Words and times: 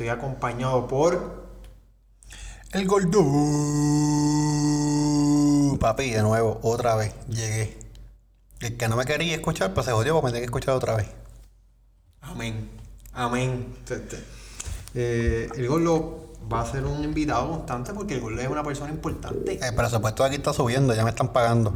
estoy 0.00 0.08
acompañado 0.08 0.88
por. 0.88 1.44
El 2.72 2.86
gordo. 2.86 3.20
Papi, 5.78 6.10
de 6.10 6.22
nuevo, 6.22 6.58
otra 6.62 6.96
vez, 6.96 7.14
llegué. 7.28 7.78
El 8.60 8.78
que 8.78 8.88
no 8.88 8.96
me 8.96 9.04
quería 9.04 9.34
escuchar, 9.34 9.74
pues 9.74 9.84
se 9.84 9.92
jodió, 9.92 10.14
porque 10.14 10.26
me 10.26 10.30
tenía 10.30 10.40
que 10.40 10.46
escuchar 10.46 10.74
otra 10.74 10.96
vez. 10.96 11.08
Amén. 12.22 12.70
Amén. 13.12 13.76
Eh, 14.94 15.50
el 15.54 15.68
gordo 15.68 16.32
va 16.50 16.62
a 16.62 16.66
ser 16.72 16.86
un 16.86 17.04
invitado 17.04 17.50
constante 17.50 17.92
porque 17.92 18.14
el 18.14 18.20
gordo 18.22 18.40
es 18.40 18.48
una 18.48 18.64
persona 18.64 18.90
importante. 18.90 19.58
El 19.62 19.74
presupuesto 19.74 20.22
de 20.22 20.28
aquí 20.28 20.36
está 20.36 20.54
subiendo, 20.54 20.94
ya 20.94 21.04
me 21.04 21.10
están 21.10 21.30
pagando. 21.30 21.74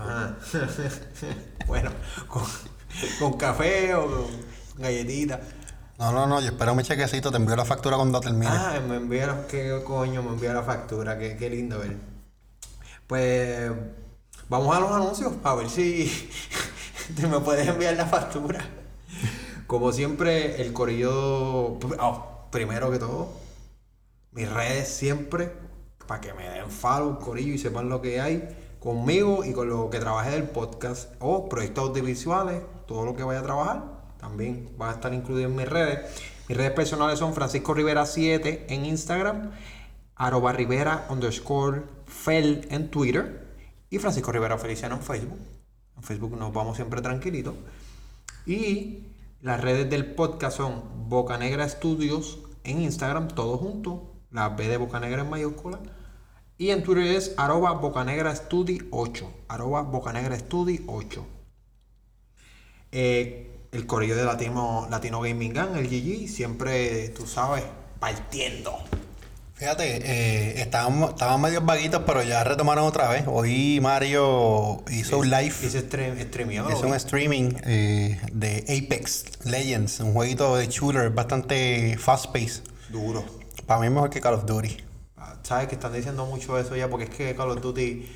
Ajá. 0.00 0.36
bueno, 1.68 1.92
con, 2.26 2.42
con 3.20 3.34
café 3.34 3.94
o 3.94 4.06
con 4.10 4.26
galletita. 4.78 5.40
No, 5.98 6.10
no, 6.10 6.26
no, 6.26 6.40
yo 6.40 6.48
espero 6.48 6.74
mi 6.74 6.82
chequecito, 6.82 7.30
te 7.30 7.36
envío 7.36 7.54
la 7.54 7.64
factura 7.64 7.96
cuando 7.96 8.20
termine. 8.20 8.48
Ah, 8.50 8.80
me 8.86 8.96
envía 8.96 9.28
la, 9.28 9.46
qué 9.46 9.80
coño, 9.84 10.22
me 10.22 10.30
envía 10.30 10.52
la 10.52 10.64
factura, 10.64 11.16
qué, 11.16 11.36
qué 11.36 11.48
lindo 11.48 11.78
ver. 11.78 11.96
Pues 13.06 13.70
vamos 14.48 14.76
a 14.76 14.80
los 14.80 14.90
anuncios 14.90 15.34
a 15.44 15.54
ver 15.54 15.70
si 15.70 16.30
te 17.16 17.26
me 17.28 17.38
puedes 17.38 17.68
enviar 17.68 17.94
la 17.94 18.06
factura. 18.06 18.64
Como 19.68 19.92
siempre, 19.92 20.60
el 20.60 20.72
corillo. 20.72 21.78
oh, 22.00 22.48
primero 22.50 22.90
que 22.90 22.98
todo, 22.98 23.28
mis 24.32 24.50
redes 24.50 24.88
siempre, 24.88 25.52
para 26.08 26.20
que 26.20 26.34
me 26.34 26.48
den 26.48 26.70
follow, 26.70 27.20
corillo, 27.20 27.54
y 27.54 27.58
sepan 27.58 27.88
lo 27.88 28.02
que 28.02 28.20
hay 28.20 28.48
conmigo 28.80 29.44
y 29.44 29.52
con 29.52 29.68
lo 29.68 29.88
que 29.90 30.00
trabajé 30.00 30.32
del 30.32 30.48
podcast 30.48 31.14
o 31.20 31.48
proyectos 31.48 31.88
audiovisuales, 31.88 32.62
todo 32.86 33.04
lo 33.04 33.16
que 33.16 33.22
vaya 33.22 33.40
a 33.40 33.42
trabajar, 33.44 33.93
también 34.24 34.70
va 34.80 34.88
a 34.88 34.94
estar 34.94 35.12
incluido 35.12 35.50
en 35.50 35.54
mis 35.54 35.68
redes. 35.68 36.00
Mis 36.48 36.56
redes 36.56 36.72
personales 36.72 37.18
son 37.18 37.34
Francisco 37.34 37.74
Rivera 37.74 38.06
7 38.06 38.68
en 38.70 38.86
Instagram, 38.86 39.50
arroba 40.16 40.50
Rivera 40.52 41.06
underscore 41.10 41.82
Fel 42.06 42.66
en 42.70 42.90
Twitter 42.90 43.54
y 43.90 43.98
Francisco 43.98 44.32
Rivera 44.32 44.56
Feliciano 44.56 44.96
en 44.96 45.02
Facebook. 45.02 45.38
En 45.98 46.02
Facebook 46.02 46.38
nos 46.38 46.54
vamos 46.54 46.76
siempre 46.76 47.02
tranquilitos. 47.02 47.54
Y 48.46 49.08
las 49.42 49.60
redes 49.60 49.90
del 49.90 50.14
podcast 50.14 50.56
son 50.56 51.10
Boca 51.10 51.36
Negra 51.36 51.68
Studios 51.68 52.38
en 52.64 52.80
Instagram, 52.80 53.28
todo 53.28 53.58
junto. 53.58 54.10
La 54.30 54.48
B 54.48 54.68
de 54.68 54.78
Boca 54.78 55.00
Negra 55.00 55.20
en 55.20 55.28
mayúscula. 55.28 55.80
Y 56.56 56.70
en 56.70 56.82
Twitter 56.82 57.08
es 57.08 57.34
arroba 57.36 57.72
Bocanegra 57.72 58.34
Studi 58.34 58.88
8. 58.90 59.30
Arroba 59.48 59.82
Bocanegra 59.82 60.38
Studi 60.38 60.82
8. 60.86 61.26
Eh, 62.92 63.53
el 63.74 63.86
corillo 63.86 64.16
de 64.16 64.24
Latino, 64.24 64.86
Latino 64.88 65.20
Gaming 65.20 65.52
Gang, 65.52 65.76
el 65.76 65.88
GG, 65.88 66.28
siempre, 66.28 67.08
tú 67.08 67.26
sabes, 67.26 67.64
partiendo. 67.98 68.78
Fíjate, 69.54 69.96
eh, 69.96 70.60
estaban, 70.60 71.02
estaban 71.02 71.40
medio 71.40 71.60
vaguitos, 71.60 72.02
pero 72.06 72.22
ya 72.22 72.44
retomaron 72.44 72.84
otra 72.84 73.08
vez. 73.08 73.24
Hoy 73.26 73.80
Mario 73.80 74.82
hizo 74.90 75.18
un 75.18 75.30
live, 75.30 75.54
Hice 75.62 75.80
stream, 75.80 76.16
hizo 76.20 76.86
un 76.86 76.94
streaming 76.94 77.54
eh, 77.64 78.20
de 78.32 78.64
Apex 78.68 79.24
Legends, 79.44 80.00
un 80.00 80.12
jueguito 80.12 80.56
de 80.56 80.68
shooter 80.68 81.10
bastante 81.10 81.96
fast-paced. 81.98 82.62
Duro. 82.90 83.24
Para 83.66 83.80
mí 83.80 83.86
es 83.86 83.92
mejor 83.92 84.10
que 84.10 84.20
Call 84.20 84.34
of 84.34 84.46
Duty. 84.46 84.76
Sabes 85.44 85.68
que 85.68 85.74
están 85.74 85.92
diciendo 85.92 86.24
mucho 86.24 86.58
eso 86.58 86.74
ya 86.74 86.88
porque 86.88 87.04
es 87.04 87.10
que 87.10 87.36
Call 87.36 87.50
of 87.50 87.60
Duty 87.60 88.10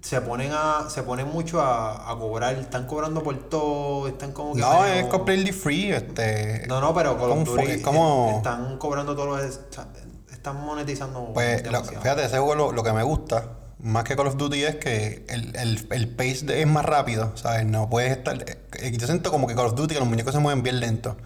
se 0.00 0.20
ponen 0.22 0.50
a 0.52 0.88
se 0.88 1.02
ponen 1.02 1.28
mucho 1.28 1.60
a, 1.60 2.10
a 2.10 2.18
cobrar, 2.18 2.54
están 2.54 2.86
cobrando 2.86 3.22
por 3.22 3.36
todo, 3.50 4.08
están 4.08 4.32
como 4.32 4.54
que 4.54 4.60
No, 4.62 4.84
es 4.86 5.04
completely 5.06 5.52
free. 5.52 5.92
Este, 5.92 6.64
No, 6.68 6.80
no, 6.80 6.94
pero 6.94 7.18
Call 7.18 7.32
of 7.32 7.44
Duty 7.44 7.82
como- 7.82 8.32
están 8.38 8.78
cobrando 8.78 9.14
todos 9.14 9.28
los 9.28 9.60
están 10.32 10.56
monetizando 10.64 11.32
Pues 11.34 11.70
lo- 11.70 11.84
fíjate, 11.84 12.24
ese 12.24 12.38
juego 12.38 12.54
lo, 12.54 12.72
lo 12.72 12.82
que 12.82 12.92
me 12.94 13.02
gusta, 13.02 13.44
más 13.78 14.04
que 14.04 14.16
Call 14.16 14.28
of 14.28 14.36
Duty, 14.38 14.64
es 14.64 14.76
que 14.76 15.26
el, 15.28 15.54
el, 15.56 15.86
el 15.90 16.08
pace 16.16 16.46
de- 16.46 16.62
es 16.62 16.66
más 16.66 16.86
rápido, 16.86 17.36
¿sabes? 17.36 17.66
No 17.66 17.90
puedes 17.90 18.10
estar... 18.16 18.42
eh, 18.78 18.90
Yo 18.96 19.06
siento 19.06 19.30
como 19.30 19.46
que 19.46 19.54
Call 19.54 19.66
of 19.66 19.74
Duty, 19.74 19.92
que 19.94 20.00
los 20.00 20.08
muñecos 20.08 20.32
se 20.32 20.40
mueven 20.40 20.62
bien 20.62 20.80
lento. 20.80 21.16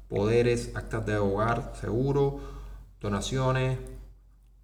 poderes, 0.08 0.70
actas 0.74 1.04
de 1.06 1.16
hogar, 1.18 1.72
seguro, 1.80 2.40
donaciones, 3.00 3.78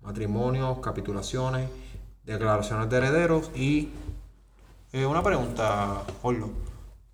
matrimonios, 0.00 0.78
capitulaciones, 0.78 1.68
declaraciones 2.24 2.88
de 2.88 2.96
herederos 2.96 3.50
y 3.54 3.90
eh, 4.92 5.04
una 5.06 5.22
pregunta, 5.22 6.02
Orlo. 6.22 6.50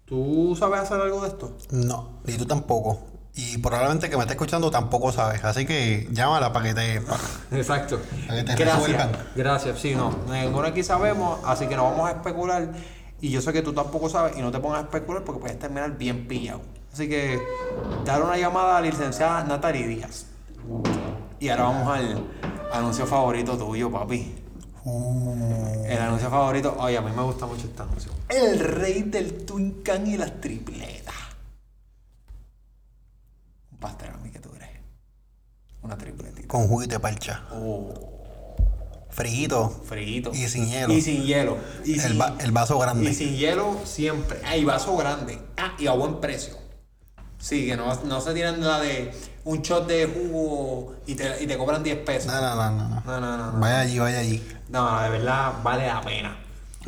¿Tú 0.05 0.55
sabes 0.57 0.81
hacer 0.81 1.01
algo 1.01 1.21
de 1.23 1.29
esto? 1.29 1.53
No, 1.73 2.21
ni 2.25 2.37
tú 2.37 2.47
tampoco. 2.47 3.01
Y 3.39 3.59
probablemente 3.59 4.09
que 4.09 4.17
me 4.17 4.23
esté 4.23 4.33
escuchando 4.33 4.71
tampoco 4.71 5.13
sabes. 5.13 5.45
Así 5.45 5.67
que 5.67 6.09
llámala 6.11 6.53
para 6.55 6.65
que 6.69 6.75
te. 6.75 6.95
Exacto. 7.53 8.01
Para 8.27 8.39
que 8.41 8.45
te 8.45 8.55
Gracias. 8.55 8.77
resuelvan. 8.79 9.11
Gracias, 9.35 9.79
sí, 9.79 9.95
no. 9.95 10.11
Ninguno 10.31 10.67
aquí 10.67 10.83
sabemos, 10.83 11.39
así 11.45 11.67
que 11.67 11.77
no 11.77 11.85
vamos 11.85 12.09
a 12.09 12.13
especular. 12.13 12.73
Y 13.21 13.31
yo 13.31 13.43
sé 13.43 13.53
que 13.53 13.61
tú 13.63 13.75
tampoco 13.75 14.09
sabes 14.09 14.37
y 14.39 14.41
no 14.41 14.51
te 14.51 14.59
pongas 14.59 14.79
a 14.81 14.83
especular 14.85 15.23
porque 15.23 15.41
puedes 15.43 15.59
terminar 15.59 15.97
bien 15.99 16.27
pillado. 16.27 16.63
Así 16.93 17.09
que 17.11 17.39
dar 18.07 18.23
una 18.23 18.39
llamada 18.39 18.79
a 18.79 18.81
la 18.81 18.89
licenciada 18.89 19.45
Natalie 19.45 19.87
Díaz. 19.87 20.27
Y 21.39 21.51
ahora 21.51 21.65
vamos 21.65 21.89
al 21.95 22.25
anuncio 22.73 23.07
favorito 23.07 23.57
tuyo, 23.59 23.91
papi. 23.91 24.35
Uh, 24.85 25.85
El 25.85 25.99
anuncio 25.99 26.31
favorito, 26.31 26.75
oye, 26.79 26.97
a 26.97 27.01
mí 27.03 27.11
me 27.15 27.23
gusta 27.23 27.45
mucho 27.45 27.67
este 27.67 27.83
anuncio. 27.83 28.13
El 28.31 28.59
rey 28.61 29.03
del 29.03 29.45
Twin 29.45 29.83
Can 29.83 30.07
y 30.07 30.17
las 30.17 30.41
tripletas. 30.41 31.15
Mí 34.23 34.31
que 34.31 34.39
tú 34.41 34.51
eres. 34.55 34.69
Una 35.83 35.97
tripletita. 35.97 36.49
con 36.49 36.67
juguito 36.69 36.95
de 36.95 37.01
parcha. 37.01 37.43
Oh, 37.53 37.95
frito. 39.11 39.83
Y 40.35 40.47
sin 40.49 40.67
hielo. 40.69 40.93
Y 40.93 41.01
sin 41.01 41.23
hielo. 41.25 41.57
Y 41.85 41.95
El, 41.95 42.01
sin, 42.01 42.21
va- 42.21 42.37
el 42.41 42.53
vaso 42.53 42.79
grande. 42.79 43.11
y 43.11 43.15
sin 43.15 43.35
hielo 43.37 43.79
siempre. 43.85 44.41
Ah, 44.45 44.57
y 44.57 44.65
vaso 44.65 44.97
grande. 44.97 45.39
Ah, 45.57 45.73
y 45.79 45.87
a 45.87 45.93
buen 45.93 46.21
precio. 46.21 46.55
Sí, 47.39 47.67
que 47.67 47.77
no, 47.77 47.95
no 48.05 48.21
se 48.21 48.35
tiran 48.35 48.61
la 48.61 48.81
de 48.81 49.13
un 49.45 49.63
shot 49.63 49.87
de 49.87 50.07
jugo 50.07 50.95
y 51.07 51.15
te, 51.15 51.43
y 51.43 51.47
te 51.47 51.57
cobran 51.57 51.83
10 51.83 51.99
pesos. 51.99 52.33
No, 52.33 52.41
no, 52.41 52.55
no, 52.57 52.71
no, 52.73 52.89
no. 52.89 53.03
No, 53.05 53.21
no, 53.21 53.37
no. 53.37 53.53
No, 53.53 53.61
Vaya 53.61 53.81
allí, 53.81 53.99
vaya 53.99 54.19
allí. 54.19 54.43
no 54.69 55.01
de 55.03 55.09
verdad 55.11 55.53
vale 55.63 55.87
la 55.87 56.01
pena. 56.01 56.37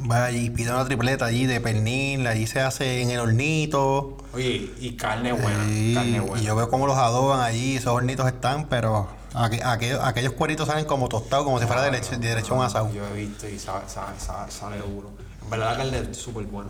Vaya 0.01 0.25
allí, 0.27 0.51
pide 0.51 0.71
una 0.71 0.85
tripleta 0.85 1.25
allí 1.27 1.47
de 1.47 1.61
pernil, 1.61 2.27
allí 2.27 2.47
se 2.47 2.61
hace 2.61 3.03
en 3.03 3.11
el 3.11 3.21
hornito. 3.21 4.18
Oye, 4.35 4.73
y 4.79 4.95
carne 4.97 5.33
buena. 5.33 5.65
Sí, 5.65 5.93
carne 5.95 6.21
buena. 6.21 6.43
y 6.43 6.47
yo 6.47 6.55
veo 6.55 6.69
cómo 6.69 6.87
los 6.87 6.97
adoban 6.97 7.41
allí, 7.41 7.77
esos 7.77 7.93
hornitos 7.95 8.27
están, 8.27 8.67
pero 8.69 9.09
aqu- 9.33 9.63
aquellos, 9.65 10.01
aquellos 10.05 10.33
cueritos 10.35 10.69
salen 10.69 10.85
como 10.85 11.09
tostados, 11.09 11.45
como 11.45 11.59
si 11.59 11.67
fuera 11.67 11.83
de, 11.83 11.93
leche, 11.93 12.19
de 12.19 12.35
lechón 12.35 12.61
asado. 12.63 12.93
Yo 12.93 13.07
he 13.07 13.13
visto 13.15 13.49
y 13.49 13.59
sabe, 13.59 13.89
sabe, 13.89 14.21
sabe- 14.21 14.51
sale 14.51 14.79
duro. 14.79 15.11
En 15.43 15.51
verdad 15.51 15.71
la 15.73 15.77
carne 15.79 16.11
es 16.11 16.17
súper 16.19 16.45
buena. 16.45 16.69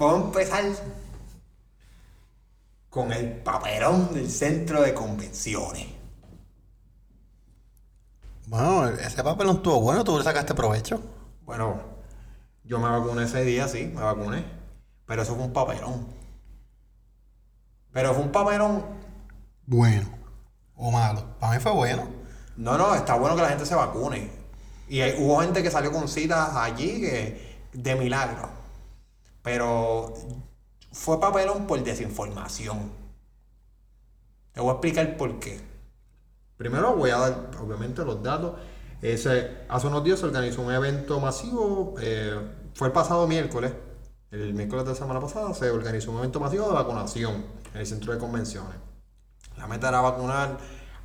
Vamos 0.00 0.14
a 0.14 0.26
empezar 0.28 0.64
con 2.88 3.12
el 3.12 3.32
papelón 3.42 4.14
del 4.14 4.30
centro 4.30 4.80
de 4.80 4.94
convenciones. 4.94 5.88
Bueno, 8.46 8.88
ese 8.88 9.22
papel 9.22 9.46
no 9.46 9.52
estuvo 9.52 9.78
bueno, 9.82 10.02
tú 10.02 10.16
le 10.16 10.24
sacaste 10.24 10.54
provecho. 10.54 11.02
Bueno, 11.44 11.82
yo 12.64 12.78
me 12.78 12.88
vacuné 12.88 13.24
ese 13.24 13.44
día, 13.44 13.68
sí, 13.68 13.92
me 13.94 14.00
vacuné. 14.00 14.42
Pero 15.04 15.20
eso 15.20 15.34
fue 15.34 15.44
un 15.44 15.52
papelón. 15.52 16.06
Pero 17.92 18.14
fue 18.14 18.22
un 18.22 18.32
papelón. 18.32 18.82
Bueno. 19.66 20.08
O 20.76 20.90
malo. 20.90 21.36
Para 21.38 21.52
mí 21.56 21.60
fue 21.60 21.72
bueno. 21.72 22.08
No, 22.56 22.78
no, 22.78 22.94
está 22.94 23.16
bueno 23.16 23.36
que 23.36 23.42
la 23.42 23.50
gente 23.50 23.66
se 23.66 23.74
vacune. 23.74 24.30
Y 24.88 25.02
hay- 25.02 25.22
hubo 25.22 25.40
gente 25.42 25.62
que 25.62 25.70
salió 25.70 25.92
con 25.92 26.08
citas 26.08 26.56
allí 26.56 27.02
que, 27.02 27.68
de 27.74 27.94
milagro. 27.96 28.59
Pero 29.42 30.14
fue 30.92 31.20
papelón 31.20 31.66
por 31.66 31.82
desinformación. 31.82 32.90
Te 34.52 34.60
voy 34.60 34.70
a 34.70 34.72
explicar 34.72 35.16
por 35.16 35.38
qué. 35.38 35.60
Primero 36.56 36.94
voy 36.94 37.10
a 37.10 37.18
dar, 37.18 37.50
obviamente, 37.60 38.04
los 38.04 38.22
datos. 38.22 38.58
Ese, 39.00 39.64
hace 39.68 39.86
unos 39.86 40.04
días 40.04 40.18
se 40.18 40.26
organizó 40.26 40.62
un 40.62 40.72
evento 40.72 41.20
masivo. 41.20 41.94
eh, 42.00 42.38
fue 42.74 42.88
el 42.88 42.92
pasado 42.92 43.26
miércoles. 43.26 43.72
El 44.30 44.54
miércoles 44.54 44.84
de 44.84 44.90
la 44.90 44.96
semana 44.96 45.20
pasada 45.20 45.52
se 45.54 45.70
organizó 45.70 46.12
un 46.12 46.18
evento 46.18 46.38
masivo 46.38 46.68
de 46.68 46.74
vacunación 46.74 47.44
en 47.74 47.80
el 47.80 47.86
centro 47.86 48.12
de 48.12 48.18
convenciones. 48.18 48.76
La 49.56 49.66
meta 49.66 49.88
era 49.88 50.00
vacunar 50.00 50.58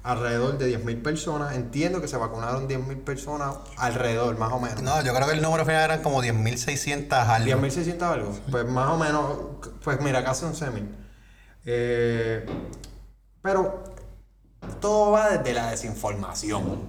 alrededor 0.06 0.58
de 0.60 0.80
10.000 0.80 1.02
personas. 1.02 1.56
Entiendo 1.56 2.00
que 2.00 2.08
se 2.08 2.16
vacunaron 2.16 2.70
10.000 2.70 3.04
personas 3.04 3.56
alrededor, 3.78 4.38
más 4.38 4.54
o 4.54 4.60
menos. 4.60 4.82
No, 4.84 5.04
yo 5.04 5.14
creo 5.14 5.28
que 5.28 5.34
el 5.34 5.42
número 5.42 5.66
final 5.66 5.84
eran 5.84 6.04
como 6.04 6.22
10.600 6.22 7.12
algo. 7.12 7.60
10.600 7.60 8.02
algo. 8.04 8.40
Pues 8.50 8.66
más 8.66 8.90
o 8.92 8.98
menos, 8.98 9.26
pues 9.84 10.00
mira, 10.02 10.24
casi 10.24 10.46
11.000. 10.46 10.88
Eh, 11.66 12.46
pero 13.42 13.84
todo 14.80 15.12
va 15.12 15.32
desde 15.32 15.54
la 15.54 15.72
desinformación. 15.72 16.88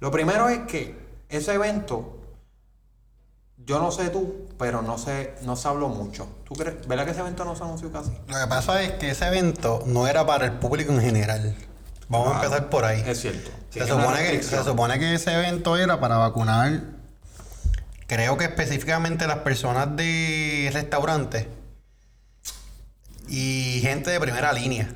Lo 0.00 0.10
primero 0.10 0.48
es 0.48 0.60
que 0.66 0.98
ese 1.28 1.54
evento, 1.54 2.18
yo 3.58 3.78
no 3.78 3.92
sé 3.92 4.10
tú, 4.10 4.48
pero 4.58 4.82
no 4.82 4.98
se, 4.98 5.34
no 5.42 5.54
se 5.54 5.68
habló 5.68 5.88
mucho. 5.88 6.26
¿Tú 6.44 6.54
crees? 6.54 6.86
¿Verdad 6.88 7.04
que 7.04 7.12
ese 7.12 7.20
evento 7.20 7.44
no 7.44 7.54
se 7.54 7.62
anunció 7.62 7.92
casi? 7.92 8.10
Lo 8.26 8.38
que 8.38 8.46
pasa 8.48 8.82
es 8.82 8.92
que 8.94 9.10
ese 9.10 9.26
evento 9.28 9.84
no 9.86 10.08
era 10.08 10.26
para 10.26 10.46
el 10.46 10.52
público 10.54 10.92
en 10.92 11.00
general. 11.00 11.56
Vamos 12.08 12.32
a 12.32 12.36
empezar 12.36 12.68
por 12.70 12.84
ahí. 12.84 13.02
Es 13.06 13.20
cierto. 13.20 13.50
Se 13.70 13.86
supone, 13.86 14.18
que, 14.30 14.42
se 14.42 14.64
supone 14.64 14.98
que 14.98 15.14
ese 15.14 15.32
evento 15.34 15.76
era 15.76 16.00
para 16.00 16.16
vacunar, 16.16 16.80
creo 18.06 18.36
que 18.38 18.44
específicamente 18.46 19.26
las 19.26 19.38
personas 19.38 19.94
de 19.94 20.70
restaurantes 20.72 21.46
y 23.28 23.80
gente 23.82 24.10
de 24.10 24.20
primera 24.20 24.52
línea. 24.52 24.88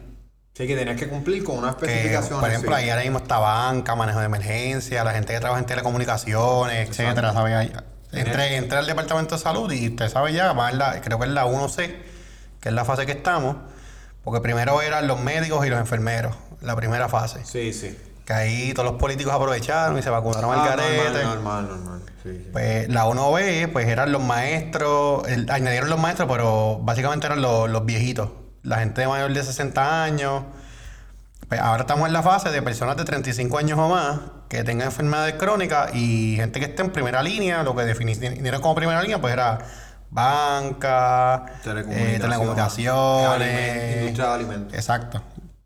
Sí, 0.54 0.66
que 0.66 0.76
tenías 0.76 0.96
que 0.98 1.08
cumplir 1.08 1.44
con 1.44 1.58
unas 1.58 1.70
especificaciones. 1.76 2.40
por 2.40 2.48
ejemplo, 2.50 2.76
sí. 2.76 2.82
ahí 2.82 2.90
ahora 2.90 3.02
mismo 3.02 3.18
está 3.18 3.38
banca, 3.38 3.94
manejo 3.94 4.18
de 4.20 4.26
emergencia, 4.26 5.02
la 5.04 5.12
gente 5.12 5.32
que 5.32 5.40
trabaja 5.40 5.60
en 5.60 5.66
telecomunicaciones, 5.66 6.88
etcétera, 6.90 7.32
¿sabe? 7.32 7.54
Ahí- 7.54 7.72
Entré, 8.12 8.56
entré 8.56 8.76
al 8.76 8.86
departamento 8.86 9.36
de 9.36 9.40
salud 9.42 9.72
y 9.72 9.88
usted 9.88 10.10
sabe 10.10 10.34
ya, 10.34 10.52
va 10.52 10.68
en 10.70 10.76
la- 10.78 11.00
creo 11.00 11.18
que 11.18 11.24
es 11.24 11.32
la 11.32 11.46
1C, 11.46 11.96
que 12.60 12.68
es 12.68 12.74
la 12.74 12.84
fase 12.84 13.06
que 13.06 13.12
estamos, 13.12 13.56
porque 14.22 14.40
primero 14.42 14.82
eran 14.82 15.06
los 15.06 15.18
médicos 15.20 15.64
y 15.66 15.70
los 15.70 15.78
enfermeros, 15.80 16.36
la 16.62 16.74
primera 16.76 17.08
fase. 17.08 17.44
Sí, 17.44 17.72
sí. 17.72 17.98
Que 18.24 18.32
ahí 18.32 18.72
todos 18.72 18.88
los 18.90 19.00
políticos 19.00 19.32
aprovecharon 19.34 19.98
y 19.98 20.02
se 20.02 20.08
vacunaron 20.10 20.52
al 20.52 20.60
Ah, 20.60 20.76
garete. 20.76 21.24
normal, 21.24 21.66
normal, 21.68 21.68
normal. 21.68 22.02
Sí, 22.22 22.30
sí. 22.44 22.48
Pues 22.52 22.88
la 22.88 23.04
1B, 23.06 23.66
pues 23.72 23.88
eran 23.88 24.12
los 24.12 24.22
maestros, 24.22 25.26
el- 25.26 25.50
añadieron 25.50 25.90
los 25.90 25.98
maestros, 25.98 26.28
pero 26.30 26.78
básicamente 26.82 27.26
eran 27.26 27.42
los, 27.42 27.68
los 27.68 27.84
viejitos, 27.84 28.30
la 28.62 28.78
gente 28.78 29.06
mayor 29.08 29.32
de 29.32 29.42
60 29.42 30.04
años. 30.04 30.44
Pues 31.48 31.60
ahora 31.60 31.80
estamos 31.82 32.06
en 32.06 32.12
la 32.12 32.22
fase 32.22 32.50
de 32.50 32.62
personas 32.62 32.96
de 32.96 33.04
35 33.04 33.58
años 33.58 33.78
o 33.78 33.88
más 33.88 34.20
que 34.48 34.62
tengan 34.62 34.86
enfermedades 34.86 35.34
crónicas 35.34 35.90
y 35.94 36.36
gente 36.36 36.60
que 36.60 36.66
esté 36.66 36.82
en 36.82 36.90
primera 36.92 37.22
línea, 37.22 37.62
lo 37.64 37.74
que 37.74 37.82
definieron 37.84 38.60
como 38.62 38.74
primera 38.76 39.02
línea, 39.02 39.20
pues 39.20 39.32
era 39.32 39.58
banca, 40.10 41.46
Telecomunicaciones, 41.64 42.16
eh, 42.16 42.20
telecomunicaciones, 42.20 43.26
alimentos, 43.28 43.96
industria 44.00 44.26
de 44.28 44.34
alimentos. 44.34 44.74
Exacto. 44.74 45.22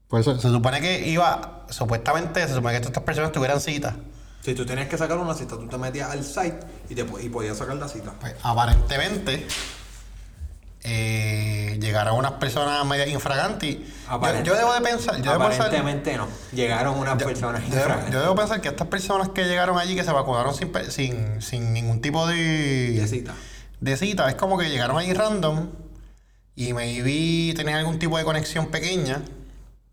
Por 0.08 0.20
eso 0.20 0.38
se 0.38 0.48
supone 0.48 0.80
que 0.80 1.08
iba, 1.08 1.64
supuestamente 1.68 2.46
se 2.46 2.54
supone 2.54 2.74
que 2.74 2.80
todas 2.80 2.90
estas 2.90 3.02
personas 3.04 3.32
tuvieran 3.32 3.60
cita. 3.60 3.96
Si 4.42 4.54
tú 4.54 4.64
tenías 4.64 4.88
que 4.88 4.96
sacar 4.96 5.18
una 5.18 5.34
cita, 5.34 5.56
tú 5.56 5.66
te 5.66 5.76
metías 5.76 6.10
al 6.10 6.22
site 6.24 6.60
y, 6.88 6.94
te, 6.94 7.04
y 7.20 7.28
podías 7.28 7.56
sacar 7.58 7.76
la 7.76 7.88
cita. 7.88 8.12
Pues 8.20 8.34
aparentemente 8.42 9.44
eh, 10.84 11.78
llegaron 11.80 12.16
unas 12.16 12.32
personas 12.32 12.84
medio 12.86 13.06
infraganti. 13.08 13.84
Yo, 14.08 14.42
yo 14.44 14.54
debo 14.54 14.72
de 14.72 14.80
pensar, 14.82 15.16
yo 15.20 15.32
debo 15.32 15.48
pensar, 15.48 15.66
Aparentemente 15.66 16.16
no. 16.16 16.28
Llegaron 16.52 16.96
unas 16.96 17.20
personas 17.20 17.62
yo 17.62 17.70
debo, 17.70 17.80
infragantes. 17.80 18.14
yo 18.14 18.20
debo 18.20 18.34
pensar 18.36 18.60
que 18.60 18.68
estas 18.68 18.86
personas 18.86 19.30
que 19.30 19.44
llegaron 19.46 19.78
allí 19.78 19.96
que 19.96 20.04
se 20.04 20.12
vacunaron 20.12 20.54
sin, 20.54 20.70
sin, 20.90 21.42
sin 21.42 21.72
ningún 21.72 22.00
tipo 22.00 22.24
de, 22.28 22.92
De 22.92 23.08
cita. 23.08 23.34
de 23.80 23.96
cita, 23.96 24.28
es 24.28 24.36
como 24.36 24.56
que 24.58 24.70
llegaron 24.70 24.96
allí 24.96 25.12
random 25.12 25.70
y 26.54 26.72
maybe 26.72 27.52
tenían 27.56 27.78
algún 27.78 27.98
tipo 27.98 28.16
de 28.16 28.22
conexión 28.22 28.66
pequeña 28.68 29.22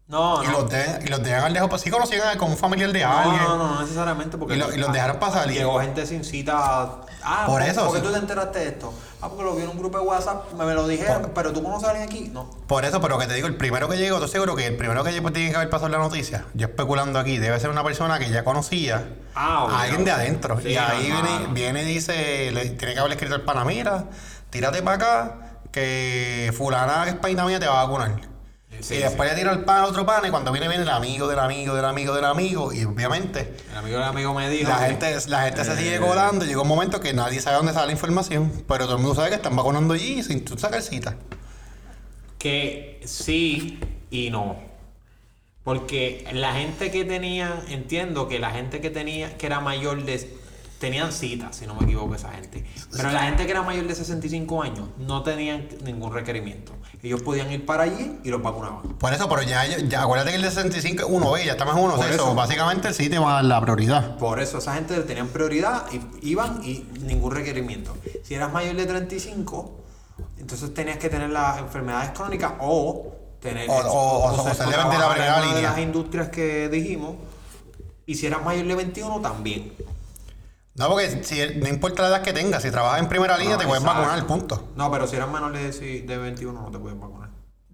No, 0.05 0.43
y, 0.43 0.47
no. 0.47 0.51
los 0.51 0.69
de, 0.69 0.99
y 1.05 1.07
los 1.07 1.23
dejan 1.23 1.53
lejos, 1.53 1.69
pues 1.69 1.81
sí 1.81 1.89
conocían 1.89 2.37
como 2.37 2.51
un 2.51 2.57
familiar 2.57 2.91
de 2.91 3.01
No, 3.03 3.17
alguien. 3.17 3.41
no, 3.43 3.57
no, 3.57 3.75
no 3.75 3.81
necesariamente 3.81 4.37
porque... 4.37 4.55
Y 4.55 4.57
lo- 4.57 4.73
y 4.73 4.77
los 4.77 4.91
dejaron 4.91 5.17
pasar 5.17 5.47
Llegó 5.49 5.79
gente 5.79 6.05
sin 6.05 6.23
cita... 6.25 6.99
Ah, 7.25 7.43
Por 7.45 7.61
¿por, 7.61 7.69
eso, 7.69 7.85
¿por 7.85 7.93
qué 7.93 7.99
sí. 8.01 8.05
tú 8.07 8.11
te 8.11 8.19
enteraste 8.19 8.59
de 8.59 8.67
esto? 8.67 8.93
Ah, 9.21 9.29
porque 9.29 9.45
lo 9.45 9.55
vi 9.55 9.63
en 9.63 9.69
un 9.69 9.77
grupo 9.79 9.97
de 9.97 10.03
WhatsApp, 10.03 10.51
me, 10.57 10.65
me 10.65 10.73
lo 10.73 10.85
dijeron, 10.89 11.31
pero 11.33 11.53
tú 11.53 11.63
conoces 11.63 11.87
a 11.87 11.91
alguien 11.91 12.09
aquí. 12.09 12.29
No. 12.33 12.49
Por 12.67 12.83
eso, 12.83 12.99
pero 12.99 13.17
que 13.17 13.27
te 13.27 13.33
digo, 13.33 13.47
el 13.47 13.55
primero 13.55 13.87
que 13.87 13.95
llegó, 13.95 14.17
estoy 14.17 14.29
seguro 14.29 14.57
que 14.57 14.67
el 14.67 14.75
primero 14.75 15.05
que 15.05 15.13
llegó 15.13 15.31
tiene 15.31 15.51
que 15.51 15.55
haber 15.55 15.69
pasado 15.69 15.87
la 15.87 15.99
noticia. 15.99 16.43
Yo 16.53 16.67
especulando 16.67 17.17
aquí, 17.19 17.37
debe 17.37 17.57
ser 17.61 17.69
una 17.69 17.81
persona 17.85 18.19
que 18.19 18.29
ya 18.29 18.43
conocía 18.43 19.07
Ah, 19.35 19.63
obvio. 19.63 19.75
a 19.77 19.81
alguien 19.83 20.03
de 20.03 20.11
adentro. 20.11 20.59
Sí, 20.61 20.71
y 20.71 20.75
ahí 20.77 21.05
viene, 21.09 21.47
viene 21.53 21.83
y 21.83 21.85
dice, 21.85 22.51
le, 22.51 22.71
tiene 22.71 22.93
que 22.93 22.99
haberle 22.99 23.15
escrito 23.15 23.35
al 23.35 23.41
pana, 23.43 23.63
mira, 23.63 24.03
tírate 24.49 24.81
para 24.83 24.95
acá, 24.97 25.37
que 25.71 26.53
fulana 26.57 27.05
que 27.05 27.11
es 27.11 27.15
paina 27.15 27.45
mía 27.45 27.61
te 27.61 27.67
va 27.67 27.79
a 27.79 27.85
vacunar. 27.85 28.32
Sí, 28.81 28.95
y 28.95 28.97
después 28.97 29.29
le 29.29 29.35
tira 29.37 29.51
el 29.53 29.59
pan 29.63 29.77
a 29.83 29.85
otro 29.85 30.05
pana 30.05 30.27
y 30.27 30.31
cuando 30.31 30.51
viene 30.51 30.67
viene 30.67 30.83
el 30.83 30.89
amigo 30.89 31.27
del 31.27 31.39
amigo 31.39 31.75
del 31.75 31.85
amigo 31.85 32.13
del 32.13 32.25
amigo 32.25 32.73
y 32.73 32.83
obviamente 32.83 33.55
El 33.71 33.77
amigo 33.77 33.97
del 33.97 34.07
amigo 34.07 34.33
me 34.33 34.49
dijo... 34.49 34.69
la 34.69 34.79
que- 34.79 34.85
gente, 34.87 35.29
la 35.29 35.43
gente 35.43 35.63
se 35.63 35.77
sigue 35.77 35.95
Eh, 35.95 35.99
colando 35.99 36.43
y 36.43 36.47
llega 36.49 36.61
un 36.61 36.67
momento 36.67 36.99
que 36.99 37.13
nadie 37.13 37.39
sabe 37.39 37.57
dónde 37.57 37.71
sale 37.73 37.87
la 37.87 37.91
información, 37.93 38.51
pero 38.67 38.85
todo 38.85 38.95
el 38.97 39.01
mundo 39.01 39.15
sabe 39.15 39.29
que 39.29 39.35
están 39.35 39.55
vacunando 39.55 39.93
allí 39.93 40.21
sin 40.23 40.43
tú 40.43 40.57
sacar 40.57 40.81
cita. 40.81 41.15
Que 42.37 43.01
sí 43.05 43.79
y 44.11 44.29
no. 44.29 44.57
Porque 45.63 46.27
la 46.33 46.53
gente 46.53 46.91
que 46.91 47.05
tenía, 47.05 47.61
entiendo 47.69 48.27
que 48.27 48.39
la 48.39 48.51
gente 48.51 48.81
que 48.81 48.89
tenía, 48.89 49.37
que 49.37 49.45
era 49.45 49.61
mayor 49.61 50.03
de, 50.03 50.37
tenían 50.79 51.13
cita, 51.13 51.53
si 51.53 51.65
no 51.65 51.75
me 51.75 51.85
equivoco 51.85 52.15
esa 52.15 52.31
gente. 52.33 52.65
Pero 52.91 53.11
la 53.11 53.23
gente 53.23 53.45
que 53.45 53.51
era 53.51 53.61
mayor 53.61 53.87
de 53.87 53.95
65 53.95 54.61
años 54.61 54.89
no 54.97 55.23
tenían 55.23 55.69
ningún 55.85 56.11
requerimiento. 56.13 56.73
Ellos 57.03 57.21
podían 57.21 57.51
ir 57.51 57.65
para 57.65 57.83
allí 57.83 58.17
y 58.23 58.29
los 58.29 58.41
vacunaban. 58.41 58.81
Por 58.97 59.13
eso, 59.13 59.27
pero 59.27 59.43
ya, 59.43 59.65
ya 59.67 60.03
acuérdate 60.03 60.29
que 60.31 60.37
el 60.37 60.41
de 60.41 60.49
65 60.49 61.01
es 61.03 61.09
1B, 61.09 61.43
ya 61.45 61.51
está 61.51 61.65
más 61.65 61.75
1 61.75 61.95
Por 61.97 62.05
eso. 62.05 62.13
eso. 62.15 62.33
Básicamente 62.35 62.93
sí 62.93 63.09
te 63.09 63.19
va 63.19 63.31
a 63.31 63.33
dar 63.35 63.43
la 63.45 63.59
prioridad. 63.59 64.17
Por 64.17 64.39
eso 64.39 64.59
esa 64.59 64.75
gente 64.75 64.95
tenían 65.01 65.27
prioridad 65.27 65.83
y 65.91 66.29
iban 66.29 66.61
y 66.63 66.87
ningún 67.01 67.31
requerimiento. 67.35 67.97
Si 68.23 68.35
eras 68.35 68.53
mayor 68.53 68.77
de 68.77 68.85
35, 68.85 69.71
entonces 70.39 70.73
tenías 70.73 70.97
que 70.97 71.09
tener 71.09 71.29
las 71.29 71.57
enfermedades 71.59 72.11
crónicas 72.11 72.53
o 72.61 73.13
tener 73.41 73.69
O- 73.69 73.73
o- 73.73 73.79
o- 74.29 74.33
o 74.41 74.43
ser- 74.45 74.55
ser 74.55 74.67
de 74.67 74.77
la 74.77 74.89
primera 75.09 75.61
las 75.61 75.77
industrias 75.79 76.29
que 76.29 76.69
dijimos. 76.69 77.15
Y 78.05 78.15
si 78.15 78.27
eras 78.27 78.45
mayor 78.45 78.65
de 78.65 78.75
21 78.75 79.19
también. 79.19 79.73
No, 80.75 80.89
porque 80.89 81.23
si, 81.23 81.39
no 81.59 81.67
importa 81.69 82.01
la 82.03 82.07
edad 82.09 82.21
que 82.23 82.33
tengas, 82.33 82.63
si 82.63 82.71
trabajas 82.71 82.99
en 82.99 83.07
primera 83.07 83.37
línea 83.37 83.55
No, 83.55 83.59
te 83.59 83.65
puedes 83.67 83.83
exacto. 83.83 84.01
vacunar, 84.01 84.27
punto. 84.27 84.69
No, 84.75 84.91
pero 84.91 85.07
si 85.07 85.15
eras 85.15 85.29
menor 85.29 85.51
de, 85.53 85.71
de 86.01 86.17
21 86.17 86.61
no 86.61 86.71
te 86.71 86.79
pueden 86.79 86.99
vacunar. 86.99 87.29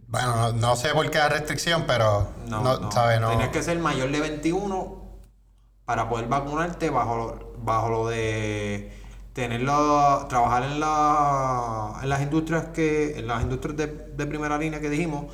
Bueno, 0.07 0.35
no, 0.35 0.51
no 0.53 0.75
sé 0.75 0.89
por 0.89 1.09
qué 1.09 1.17
la 1.19 1.29
restricción, 1.29 1.85
pero 1.87 2.33
No, 2.47 2.61
no, 2.63 2.77
no. 2.79 2.91
¿sabes? 2.91 3.21
No. 3.21 3.29
Tenías 3.29 3.49
que 3.49 3.63
ser 3.63 3.79
mayor 3.79 4.11
de 4.11 4.19
21 4.19 5.19
para 5.85 6.09
poder 6.09 6.27
vacunarte 6.27 6.89
bajo 6.89 7.15
lo, 7.17 7.53
bajo 7.63 7.89
lo 7.89 8.07
de 8.09 8.91
tenerlo, 9.33 10.25
trabajar 10.27 10.63
en, 10.63 10.79
la, 10.79 11.99
en 12.01 12.09
las 12.09 12.21
industrias 12.21 12.65
que 12.73 13.17
en 13.19 13.27
las 13.27 13.41
industrias 13.43 13.77
de, 13.77 13.87
de 13.87 14.25
primera 14.27 14.57
línea 14.57 14.81
que 14.81 14.89
dijimos 14.89 15.25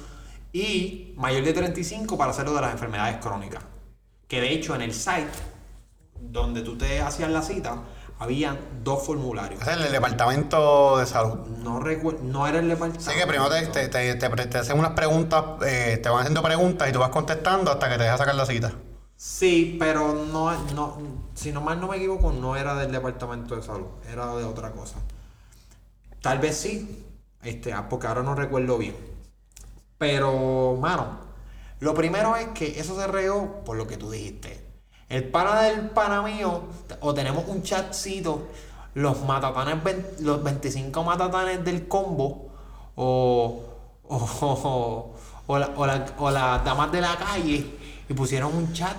y 0.54 1.14
mayor 1.18 1.44
de 1.44 1.54
35 1.54 2.18
para 2.18 2.32
hacerlo 2.32 2.54
de 2.54 2.62
las 2.62 2.72
enfermedades 2.74 3.18
crónicas. 3.18 3.64
Que 4.28 4.42
de 4.42 4.52
hecho 4.54 4.76
en 4.76 4.82
el 4.82 4.94
site 4.94 5.28
donde 6.32 6.62
tú 6.62 6.78
te 6.78 7.02
hacías 7.02 7.30
la 7.30 7.42
cita 7.42 7.84
habían 8.20 8.58
dos 8.84 9.06
formularios. 9.06 9.62
Es 9.62 9.68
el 9.68 9.92
departamento 9.92 10.98
de 10.98 11.06
salud. 11.06 11.48
No 11.64 11.80
recuerdo, 11.80 12.22
no 12.24 12.48
era 12.48 12.60
el 12.60 12.68
departamento. 12.68 13.12
Sí, 13.12 13.18
que 13.18 13.28
primero 13.28 13.50
te, 13.50 13.88
te, 13.90 14.16
te, 14.16 14.30
te, 14.30 14.58
hacen 14.58 14.80
unas 14.80 14.92
preguntas, 14.92 15.44
eh, 15.66 16.00
te 16.02 16.10
van 16.10 16.20
haciendo 16.20 16.42
preguntas 16.42 16.90
y 16.90 16.92
tú 16.92 17.00
vas 17.00 17.10
contestando 17.10 17.72
hasta 17.72 17.90
que 17.90 17.98
te 17.98 18.04
dejas 18.04 18.20
sacar 18.20 18.36
la 18.36 18.46
cita. 18.46 18.74
Sí, 19.18 19.78
pero 19.80 20.14
no, 20.14 20.52
no, 20.74 20.98
si 21.34 21.52
no 21.52 21.62
mal 21.62 21.80
no 21.80 21.88
me 21.88 21.98
equivoco, 21.98 22.32
no 22.32 22.56
era 22.56 22.76
del 22.76 22.92
departamento 22.92 23.56
de 23.56 23.64
salud, 23.64 23.88
era 24.12 24.36
de 24.36 24.44
otra 24.44 24.72
cosa. 24.72 24.98
Tal 26.22 26.40
vez 26.40 26.58
sí, 26.58 27.06
este, 27.44 27.72
ah, 27.74 27.88
porque 27.90 28.08
ahora 28.08 28.24
no 28.24 28.36
recuerdo 28.36 28.78
bien. 28.78 28.96
Pero, 29.98 30.78
mano, 30.80 31.20
lo 31.80 31.94
primero 31.94 32.36
es 32.36 32.48
que 32.50 32.80
eso 32.80 33.00
se 33.00 33.08
reó 33.08 33.64
por 33.64 33.78
lo 33.78 33.88
que 33.88 33.96
tú 33.96 34.12
dijiste. 34.12 34.65
El 35.10 35.26
pana 35.26 35.62
del 35.62 35.90
pana 35.92 36.22
mío, 36.22 36.64
o 37.02 37.14
tenemos 37.14 37.44
un 37.48 37.62
chatcito, 37.64 38.48
los 38.96 39.22
matatanes, 39.24 40.20
los 40.22 40.44
25 40.44 41.04
matatanes 41.04 41.64
del 41.64 41.88
combo, 41.88 42.50
o, 42.96 43.64
o, 44.08 44.16
o, 44.18 45.16
o 45.48 45.60
la- 45.60 45.70
o 45.76 45.86
la- 45.86 46.06
o 46.18 46.32
las 46.32 46.64
damas 46.66 46.92
de 46.92 47.02
la 47.02 47.16
calle, 47.18 47.66
y 48.10 48.14
pusieron 48.14 48.56
un 48.56 48.74
chat. 48.74 48.96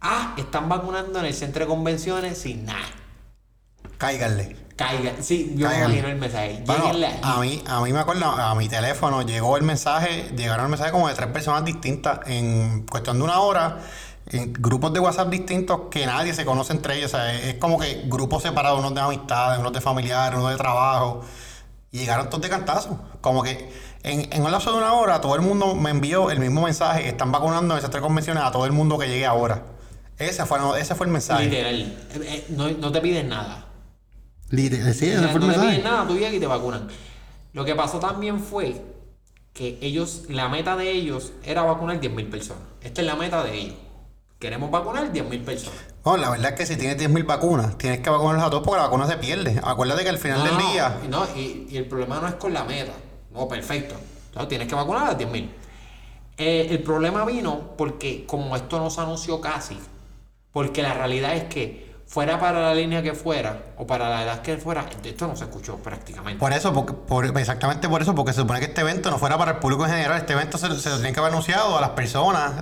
Ah, 0.00 0.34
están 0.38 0.68
vacunando 0.68 1.18
en 1.18 1.26
el 1.26 1.34
centro 1.34 1.64
de 1.64 1.68
convenciones 1.68 2.38
sin 2.38 2.64
nada. 2.64 2.86
Cáiganle. 3.98 4.56
Caigan. 4.76 5.24
Sí, 5.24 5.54
yo 5.56 5.68
me 5.68 5.76
imagino 5.78 6.06
el 6.06 6.16
mensaje. 6.16 6.62
Bueno, 6.64 6.84
Lléguenle 6.84 7.06
ahí. 7.08 7.20
a 7.24 7.40
mí, 7.40 7.64
a 7.66 7.80
mí 7.80 7.92
me 7.92 7.98
acuerdo, 7.98 8.26
a 8.26 8.54
mi 8.54 8.68
teléfono 8.68 9.22
llegó 9.22 9.56
el 9.56 9.64
mensaje, 9.64 10.30
llegaron 10.36 10.66
el 10.66 10.70
mensaje 10.70 10.92
como 10.92 11.08
de 11.08 11.14
tres 11.14 11.26
personas 11.30 11.64
distintas 11.64 12.20
en 12.26 12.86
cuestión 12.86 13.18
de 13.18 13.24
una 13.24 13.40
hora, 13.40 13.78
en 14.30 14.52
grupos 14.52 14.92
de 14.92 15.00
WhatsApp 15.00 15.30
distintos 15.30 15.82
que 15.90 16.04
nadie 16.06 16.34
se 16.34 16.44
conoce 16.44 16.72
entre 16.72 16.96
ellos. 16.96 17.14
O 17.14 17.16
sea, 17.16 17.34
es, 17.34 17.44
es 17.46 17.54
como 17.54 17.78
que 17.78 18.02
grupos 18.06 18.42
separados, 18.42 18.78
unos 18.80 18.94
de 18.94 19.00
amistades, 19.00 19.58
unos 19.58 19.72
de 19.72 19.80
familiares, 19.80 20.38
unos 20.38 20.50
de 20.50 20.56
trabajo. 20.56 21.22
Y 21.90 21.98
llegaron 21.98 22.28
todos 22.28 22.42
de 22.42 22.50
cantazo. 22.50 23.00
Como 23.20 23.42
que 23.42 23.72
en, 24.02 24.32
en 24.32 24.42
un 24.42 24.52
lapso 24.52 24.72
de 24.72 24.78
una 24.78 24.92
hora 24.92 25.20
todo 25.20 25.34
el 25.34 25.42
mundo 25.42 25.74
me 25.74 25.90
envió 25.90 26.30
el 26.30 26.38
mismo 26.40 26.62
mensaje, 26.62 27.08
están 27.08 27.32
vacunando 27.32 27.74
en 27.74 27.78
esas 27.78 27.90
tres 27.90 28.02
convenciones 28.02 28.42
a 28.42 28.50
todo 28.50 28.66
el 28.66 28.72
mundo 28.72 28.98
que 28.98 29.06
llegue 29.06 29.26
ahora. 29.26 29.64
Ese 30.18 30.44
fue, 30.46 30.58
ese 30.80 30.94
fue 30.94 31.06
el 31.06 31.12
mensaje. 31.12 31.44
Literal. 31.44 31.80
Eh, 31.80 32.20
eh, 32.22 32.46
no, 32.50 32.68
no 32.70 32.92
te 32.92 33.00
piden 33.00 33.28
nada. 33.28 33.66
Literal, 34.50 34.94
sí, 34.94 35.10
O 35.10 35.18
sea, 35.20 35.32
no 35.32 35.52
te 35.52 35.58
piden 35.58 35.84
nada, 35.84 36.06
tú 36.06 36.14
llegas 36.14 36.34
y 36.34 36.40
te 36.40 36.46
vacunan. 36.46 36.88
Lo 37.52 37.64
que 37.64 37.74
pasó 37.74 37.98
también 37.98 38.40
fue 38.40 38.82
que 39.52 39.78
ellos, 39.80 40.24
la 40.28 40.48
meta 40.48 40.76
de 40.76 40.90
ellos 40.90 41.32
era 41.44 41.62
vacunar 41.62 42.00
10.000 42.00 42.30
personas. 42.30 42.62
Esta 42.80 43.00
es 43.00 43.06
la 43.06 43.16
meta 43.16 43.42
de 43.42 43.54
ellos. 43.54 43.74
Queremos 44.38 44.70
vacunar 44.70 45.12
10.000 45.12 45.44
personas. 45.44 45.80
No, 46.04 46.16
la 46.16 46.30
verdad 46.30 46.52
es 46.52 46.56
que 46.58 46.66
si 46.66 46.76
tienes 46.76 46.96
10.000 46.98 47.26
vacunas, 47.26 47.76
tienes 47.76 48.00
que 48.00 48.08
vacunarlas 48.10 48.46
a 48.46 48.50
todos 48.50 48.62
porque 48.64 48.78
la 48.78 48.84
vacuna 48.86 49.06
se 49.08 49.16
pierde. 49.16 49.60
Acuérdate 49.62 50.04
que 50.04 50.08
al 50.10 50.18
final 50.18 50.38
No, 50.38 50.44
del 50.44 50.54
no, 50.58 50.72
día. 50.72 50.98
No, 51.08 51.26
y, 51.36 51.66
y 51.70 51.76
el 51.76 51.86
problema 51.86 52.20
no 52.20 52.28
es 52.28 52.34
con 52.34 52.52
la 52.54 52.62
meta. 52.64 52.92
No, 53.32 53.48
perfecto. 53.48 53.96
Entonces 54.28 54.48
tienes 54.48 54.68
que 54.68 54.74
vacunar 54.76 55.02
a 55.08 55.12
las 55.12 55.18
10.000. 55.18 55.48
Eh, 56.36 56.68
el 56.70 56.82
problema 56.84 57.24
vino 57.24 57.74
porque 57.76 58.24
como 58.26 58.54
esto 58.54 58.78
no 58.78 58.90
se 58.90 59.00
anunció 59.00 59.40
casi, 59.40 59.76
porque 60.52 60.82
la 60.82 60.94
realidad 60.94 61.34
es 61.34 61.44
que 61.44 61.88
fuera 62.06 62.38
para 62.38 62.60
la 62.60 62.74
línea 62.74 63.02
que 63.02 63.14
fuera 63.14 63.72
o 63.76 63.86
para 63.88 64.08
la 64.08 64.22
edad 64.22 64.40
que 64.40 64.56
fuera, 64.56 64.86
esto 65.02 65.26
no 65.26 65.34
se 65.34 65.44
escuchó 65.44 65.76
prácticamente. 65.78 66.38
Por 66.38 66.52
eso, 66.52 66.72
porque, 66.72 66.92
por- 66.92 67.26
exactamente 67.38 67.88
por 67.88 68.02
eso, 68.02 68.14
porque 68.14 68.32
se 68.32 68.40
supone 68.42 68.60
que 68.60 68.66
este 68.66 68.82
evento 68.82 69.10
no 69.10 69.18
fuera 69.18 69.36
para 69.36 69.50
el 69.50 69.56
público 69.58 69.84
en 69.84 69.90
general. 69.90 70.16
Este 70.18 70.32
evento 70.34 70.58
se, 70.58 70.68
se 70.78 70.90
lo 70.90 70.96
tienen 70.96 71.12
que 71.12 71.18
haber 71.18 71.32
anunciado 71.32 71.76
a 71.76 71.80
las 71.80 71.90
personas. 71.90 72.52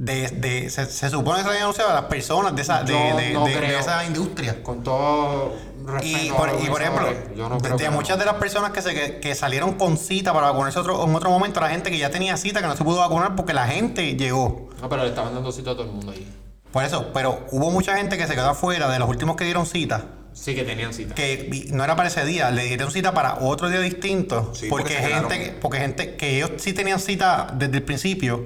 De, 0.00 0.28
de- 0.30 0.70
se, 0.70 0.86
se 0.86 1.10
supone 1.10 1.42
que 1.44 1.50
se 1.50 1.58
anunciado 1.60 1.90
a 1.90 1.92
las 1.94 2.04
personas 2.04 2.56
de 2.56 2.62
esa, 2.62 2.82
de, 2.84 2.94
de- 2.94 3.32
no 3.34 3.44
de- 3.44 3.78
esa 3.78 4.02
industria. 4.06 4.62
Con 4.62 4.82
todo 4.82 5.52
respeto. 5.84 6.06
Y 6.24 6.28
a 6.30 6.34
por, 6.36 6.48
y 6.58 6.68
por 6.70 6.80
ejemplo, 6.80 7.06
no 7.36 7.58
creo 7.58 7.76
de 7.76 7.84
que 7.84 7.90
muchas 7.90 8.18
de 8.18 8.24
las 8.24 8.36
personas 8.36 8.70
que, 8.70 8.80
se, 8.80 8.94
que, 8.94 9.20
que 9.20 9.34
salieron 9.34 9.74
con 9.74 9.98
cita 9.98 10.32
para 10.32 10.46
vacunarse 10.52 10.78
otro, 10.78 11.04
en 11.06 11.14
otro 11.14 11.28
momento, 11.28 11.60
la 11.60 11.68
gente 11.68 11.90
que 11.90 11.98
ya 11.98 12.08
tenía 12.10 12.38
cita 12.38 12.62
que 12.62 12.66
no 12.66 12.76
se 12.78 12.82
pudo 12.82 12.96
vacunar 13.00 13.36
porque 13.36 13.52
la 13.52 13.66
gente 13.66 14.16
llegó. 14.16 14.70
No, 14.80 14.88
pero 14.88 15.02
le 15.02 15.10
estaban 15.10 15.34
dando 15.34 15.52
cita 15.52 15.72
a 15.72 15.74
todo 15.74 15.84
el 15.84 15.92
mundo 15.92 16.12
ahí. 16.12 16.26
Por 16.72 16.82
eso, 16.82 17.10
pero 17.12 17.44
hubo 17.50 17.70
mucha 17.70 17.94
gente 17.98 18.16
que 18.16 18.26
se 18.26 18.34
quedó 18.34 18.48
afuera 18.48 18.88
de 18.88 18.98
los 18.98 19.06
últimos 19.08 19.36
que 19.36 19.44
dieron 19.44 19.66
cita. 19.66 20.06
Sí 20.32 20.54
que 20.54 20.62
tenían 20.62 20.94
cita. 20.94 21.14
que 21.14 21.68
no 21.72 21.84
era 21.84 21.94
para 21.94 22.08
ese 22.08 22.24
día, 22.24 22.50
le 22.50 22.62
dieron 22.64 22.90
cita 22.90 23.12
para 23.12 23.34
otro 23.40 23.68
día 23.68 23.80
distinto. 23.80 24.52
Sí, 24.54 24.68
porque, 24.70 24.94
porque 24.94 25.14
gente, 25.36 25.58
porque 25.60 25.78
gente 25.78 26.16
que 26.16 26.36
ellos 26.38 26.52
sí 26.56 26.72
tenían 26.72 27.00
cita 27.00 27.48
desde 27.52 27.76
el 27.78 27.82
principio, 27.82 28.44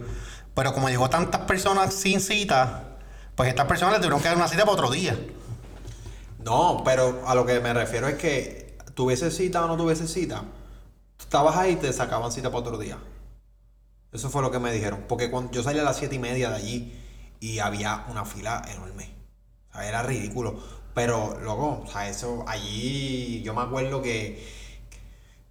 pero 0.54 0.72
como 0.72 0.88
llegó 0.88 1.10
tantas 1.10 1.42
personas 1.42 1.94
sin 1.94 2.20
cita, 2.20 2.98
pues 3.34 3.48
estas 3.48 3.66
personas 3.66 3.94
le 3.94 3.98
tuvieron 3.98 4.20
que 4.20 4.28
dar 4.28 4.36
una 4.36 4.48
cita 4.48 4.62
para 4.62 4.72
otro 4.72 4.90
día. 4.90 5.18
No, 6.44 6.82
pero 6.84 7.22
a 7.26 7.34
lo 7.34 7.44
que 7.46 7.58
me 7.60 7.72
refiero 7.72 8.06
es 8.06 8.16
que 8.16 8.78
tuviese 8.94 9.30
cita 9.30 9.64
o 9.64 9.68
no 9.68 9.76
tuviese 9.76 10.06
cita, 10.06 10.44
estabas 11.18 11.56
ahí 11.56 11.72
y 11.72 11.76
te 11.76 11.92
sacaban 11.92 12.30
cita 12.30 12.50
para 12.50 12.60
otro 12.60 12.78
día. 12.78 12.98
Eso 14.12 14.30
fue 14.30 14.42
lo 14.42 14.50
que 14.50 14.60
me 14.60 14.72
dijeron. 14.72 15.04
Porque 15.08 15.30
cuando 15.30 15.50
yo 15.52 15.62
salí 15.62 15.80
a 15.80 15.82
las 15.82 15.96
siete 15.96 16.14
y 16.14 16.18
media 16.20 16.50
de 16.50 16.56
allí 16.56 17.00
y 17.40 17.58
había 17.58 18.04
una 18.08 18.24
fila 18.24 18.62
enorme. 18.72 19.10
O 19.70 19.72
sea, 19.72 19.88
era 19.88 20.02
ridículo. 20.02 20.60
Pero, 20.94 21.40
loco, 21.40 21.82
o 21.84 21.86
sea, 21.90 22.08
eso 22.08 22.44
allí 22.46 23.42
yo 23.42 23.52
me 23.54 23.62
acuerdo 23.62 24.00
que, 24.00 24.46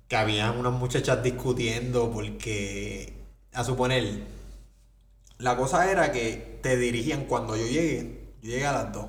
que 0.08 0.16
habían 0.16 0.58
unas 0.58 0.72
muchachas 0.72 1.22
discutiendo 1.22 2.10
porque, 2.10 3.14
a 3.52 3.66
suponer, 3.66 4.24
la 5.44 5.56
cosa 5.58 5.90
era 5.92 6.12
que 6.12 6.60
te 6.64 6.78
dirigían 6.78 7.26
cuando 7.26 7.56
yo 7.56 7.66
llegué, 7.66 8.34
yo 8.42 8.50
llegué 8.50 8.66
a 8.66 8.72
las 8.72 8.92
2 8.94 9.06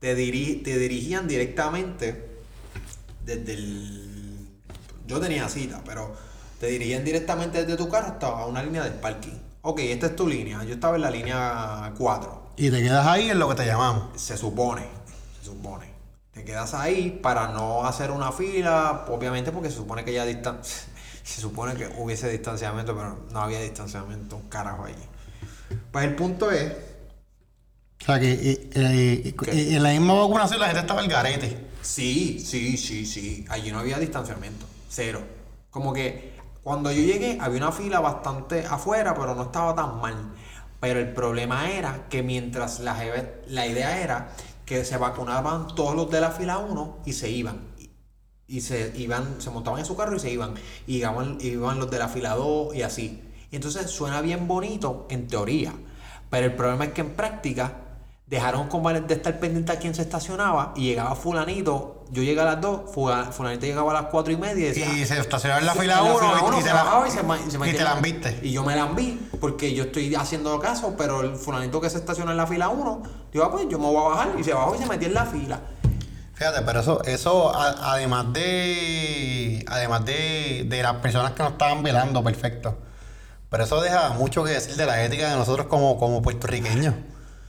te, 0.00 0.16
diri- 0.16 0.62
te 0.64 0.78
dirigían 0.78 1.28
directamente 1.28 2.38
desde 3.24 3.52
el... 3.52 4.48
Yo 5.06 5.20
tenía 5.20 5.46
cita, 5.48 5.82
pero 5.84 6.16
te 6.58 6.68
dirigían 6.68 7.04
directamente 7.04 7.60
desde 7.64 7.76
tu 7.76 7.88
carro 7.90 8.06
hasta 8.08 8.46
una 8.46 8.62
línea 8.62 8.82
del 8.82 8.94
parking. 8.94 9.38
Ok, 9.62 9.80
esta 9.80 10.06
es 10.06 10.16
tu 10.16 10.26
línea. 10.26 10.64
Yo 10.64 10.72
estaba 10.74 10.96
en 10.96 11.02
la 11.02 11.10
línea 11.10 11.92
4. 11.98 12.42
Y 12.56 12.70
te 12.70 12.82
quedas 12.82 13.06
ahí 13.06 13.28
en 13.28 13.38
lo 13.38 13.48
que 13.50 13.56
te 13.56 13.66
llamamos. 13.66 14.18
Se 14.18 14.38
supone, 14.38 14.86
se 15.38 15.46
supone. 15.46 15.90
Te 16.32 16.44
quedas 16.44 16.72
ahí 16.72 17.18
para 17.22 17.48
no 17.48 17.84
hacer 17.84 18.10
una 18.10 18.32
fila, 18.32 19.04
obviamente 19.08 19.52
porque 19.52 19.68
se 19.68 19.76
supone 19.76 20.02
que 20.04 20.14
ya 20.14 20.24
distan... 20.24 20.60
Se 21.22 21.40
supone 21.40 21.74
que 21.74 21.86
hubiese 21.98 22.28
distanciamiento, 22.30 22.94
pero 22.96 23.26
no 23.30 23.40
había 23.40 23.60
distanciamiento, 23.60 24.36
un 24.36 24.48
carajo 24.48 24.84
allí. 24.84 25.04
Pues 25.92 26.04
el 26.04 26.14
punto 26.14 26.50
es 26.50 26.72
O 28.00 28.04
sea 28.04 28.18
que 28.18 28.32
eh, 28.32 28.70
eh, 28.74 29.34
eh, 29.46 29.74
en 29.76 29.82
la 29.82 29.90
misma 29.90 30.14
vacunación 30.14 30.60
la 30.60 30.66
gente 30.66 30.80
estaba 30.80 31.00
el 31.00 31.08
garete. 31.08 31.66
Sí, 31.82 32.40
sí, 32.44 32.76
sí, 32.76 33.06
sí. 33.06 33.44
Allí 33.48 33.70
no 33.70 33.78
había 33.78 33.98
distanciamiento. 33.98 34.66
Cero. 34.88 35.22
Como 35.70 35.92
que 35.92 36.34
cuando 36.62 36.90
yo 36.90 37.02
llegué 37.02 37.38
había 37.40 37.58
una 37.58 37.72
fila 37.72 38.00
bastante 38.00 38.66
afuera, 38.66 39.14
pero 39.14 39.34
no 39.34 39.44
estaba 39.44 39.74
tan 39.74 40.00
mal. 40.00 40.34
Pero 40.80 40.98
el 40.98 41.12
problema 41.12 41.70
era 41.70 42.06
que 42.08 42.22
mientras 42.22 42.80
la, 42.80 42.96
la 43.46 43.66
idea 43.66 44.00
era 44.00 44.32
que 44.64 44.84
se 44.84 44.96
vacunaban 44.96 45.74
todos 45.74 45.94
los 45.94 46.10
de 46.10 46.20
la 46.20 46.30
fila 46.30 46.58
1 46.58 47.00
y 47.04 47.12
se 47.12 47.30
iban. 47.30 47.69
Y, 48.50 48.60
se 48.62 48.92
iban, 48.96 49.40
se 49.40 49.50
montaban 49.50 49.78
en 49.78 49.86
su 49.86 49.96
carro 49.96 50.16
y 50.16 50.20
se 50.20 50.30
iban. 50.30 50.54
Y 50.86 50.96
iban, 50.96 51.38
iban 51.40 51.78
los 51.78 51.90
de 51.90 51.98
la 51.98 52.08
fila 52.08 52.34
2 52.34 52.74
y 52.74 52.82
así. 52.82 53.22
Y 53.50 53.56
entonces 53.56 53.90
suena 53.90 54.20
bien 54.20 54.48
bonito 54.48 55.06
en 55.08 55.28
teoría. 55.28 55.72
Pero 56.28 56.46
el 56.46 56.54
problema 56.54 56.84
es 56.86 56.92
que 56.92 57.00
en 57.00 57.10
práctica 57.10 57.72
dejaron 58.26 58.68
como 58.68 58.92
de 58.92 59.12
estar 59.12 59.40
pendiente 59.40 59.72
a 59.72 59.78
quién 59.80 59.92
se 59.92 60.02
estacionaba 60.02 60.72
y 60.76 60.84
llegaba 60.84 61.16
fulanito, 61.16 62.04
yo 62.12 62.22
llegué 62.22 62.40
a 62.40 62.44
las 62.44 62.60
2, 62.60 62.82
fula- 62.94 63.32
fulanito 63.32 63.66
llegaba 63.66 63.90
a 63.90 64.02
las 64.02 64.10
4 64.10 64.32
y 64.32 64.36
media 64.36 64.66
y 64.66 64.68
decía... 64.68 64.92
Y 64.92 65.04
se 65.04 65.18
estacionó 65.18 65.58
en 65.58 65.66
la 65.66 65.74
fila 65.74 65.98
en 65.98 66.12
1 66.12 66.46
uno, 66.46 66.58
y, 66.58 66.62
se 66.62 66.68
la, 66.68 66.74
bajaba 66.74 67.08
y 67.08 67.10
se 67.10 67.18
y 67.18 67.50
se 67.50 67.56
y 67.56 67.72
te 67.72 67.82
la. 67.82 68.00
Y 68.42 68.52
yo 68.52 68.62
me 68.62 68.76
la 68.76 68.86
enví 68.86 69.28
porque 69.40 69.74
yo 69.74 69.84
estoy 69.84 70.14
haciendo 70.14 70.58
caso, 70.60 70.94
pero 70.96 71.22
el 71.22 71.34
fulanito 71.34 71.80
que 71.80 71.90
se 71.90 71.98
estacionó 71.98 72.30
en 72.30 72.36
la 72.36 72.46
fila 72.46 72.68
1, 72.68 73.02
digo, 73.32 73.44
ah, 73.44 73.50
pues 73.50 73.66
yo 73.68 73.80
me 73.80 73.86
voy 73.86 73.96
a 73.96 74.08
bajar 74.10 74.28
y 74.38 74.44
se 74.44 74.54
bajó 74.54 74.76
y 74.76 74.78
se 74.78 74.86
metió 74.86 75.08
en 75.08 75.14
la 75.14 75.26
fila. 75.26 75.60
Fíjate, 76.40 76.62
pero 76.62 76.80
eso, 76.80 77.02
eso 77.04 77.54
a- 77.54 77.92
además 77.92 78.32
de. 78.32 79.62
Además 79.68 80.06
de, 80.06 80.64
de 80.66 80.82
las 80.82 80.94
personas 80.94 81.32
que 81.32 81.42
nos 81.42 81.52
estaban 81.52 81.82
velando, 81.82 82.24
perfecto. 82.24 82.78
Pero 83.50 83.64
eso 83.64 83.78
deja 83.82 84.08
mucho 84.14 84.42
que 84.42 84.52
decir 84.52 84.74
de 84.76 84.86
la 84.86 85.04
ética 85.04 85.28
de 85.28 85.36
nosotros 85.36 85.66
como, 85.66 85.98
como 85.98 86.22
puertorriqueños. 86.22 86.94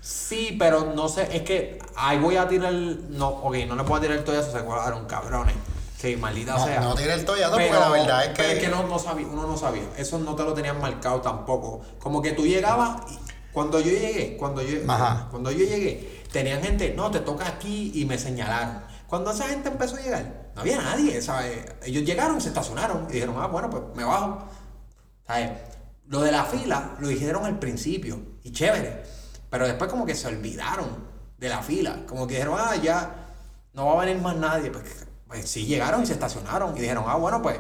Sí, 0.01 0.57
pero 0.59 0.91
no 0.93 1.07
sé, 1.07 1.29
es 1.31 1.43
que 1.43 1.79
ahí 1.95 2.19
voy 2.19 2.35
a 2.35 2.49
tirar. 2.49 2.73
No, 2.73 3.29
ok, 3.29 3.55
no 3.65 3.77
le 3.77 3.83
puedo 3.85 4.01
tirar 4.01 4.19
todo 4.25 4.37
eso, 4.37 4.51
se 4.51 4.57
acordaron, 4.57 5.05
cabrones. 5.05 5.55
Sí, 5.97 6.17
maldita 6.17 6.57
No, 6.57 6.65
sea. 6.65 6.81
no 6.81 6.93
tire 6.93 7.13
el 7.13 7.23
toallazo 7.23 7.51
porque 7.53 7.71
la 7.71 7.87
verdad 7.87 8.23
es 8.25 8.29
que- 8.31 8.35
pero 8.43 8.49
es 8.49 8.59
que 8.59 8.67
no, 8.67 8.83
no 8.87 8.99
sabía, 8.99 9.25
uno 9.27 9.47
no 9.47 9.55
sabía. 9.55 9.83
Eso 9.95 10.19
no 10.19 10.35
te 10.35 10.43
lo 10.43 10.53
tenían 10.53 10.81
marcado 10.81 11.21
tampoco. 11.21 11.79
Como 11.99 12.21
que 12.21 12.31
tú 12.33 12.45
llegabas 12.45 13.09
y 13.09 13.19
cuando 13.53 13.79
yo 13.79 13.91
llegué, 13.91 14.35
cuando 14.35 14.61
yo, 14.61 14.79
Ajá. 14.91 15.27
cuando 15.31 15.49
yo 15.51 15.59
llegué, 15.59 16.20
tenían 16.31 16.61
gente, 16.61 16.93
no, 16.95 17.11
te 17.11 17.19
toca 17.19 17.47
aquí 17.47 17.91
y 17.95 18.05
me 18.05 18.17
señalaron. 18.17 18.83
Cuando 19.07 19.31
esa 19.31 19.47
gente 19.47 19.69
empezó 19.69 19.97
a 19.97 20.01
llegar, 20.01 20.51
no 20.55 20.61
había 20.61 20.81
nadie, 20.81 21.21
¿sabes? 21.21 21.65
Ellos 21.83 22.03
llegaron 22.03 22.39
se 22.39 22.49
estacionaron 22.49 23.07
y 23.09 23.13
dijeron, 23.13 23.35
ah, 23.37 23.47
bueno, 23.47 23.69
pues 23.69 23.83
me 23.95 24.03
bajo. 24.03 24.47
¿Sabes? 25.27 25.51
Lo 26.07 26.21
de 26.21 26.31
la 26.31 26.43
fila 26.45 26.95
lo 26.99 27.07
dijeron 27.07 27.45
al 27.45 27.59
principio 27.59 28.19
y 28.43 28.51
chévere, 28.51 29.03
pero 29.49 29.67
después 29.67 29.89
como 29.89 30.05
que 30.05 30.15
se 30.15 30.27
olvidaron 30.27 30.87
de 31.37 31.49
la 31.49 31.61
fila. 31.61 32.05
Como 32.07 32.27
que 32.27 32.35
dijeron, 32.35 32.57
ah, 32.57 32.75
ya 32.75 33.27
no 33.73 33.85
va 33.85 34.01
a 34.01 34.05
venir 34.05 34.21
más 34.21 34.35
nadie. 34.35 34.71
Pues, 34.71 35.05
pues 35.27 35.49
sí 35.49 35.65
llegaron 35.65 36.03
y 36.03 36.05
se 36.05 36.13
estacionaron 36.13 36.75
y 36.77 36.79
dijeron, 36.79 37.03
ah, 37.07 37.15
bueno, 37.15 37.41
pues 37.41 37.59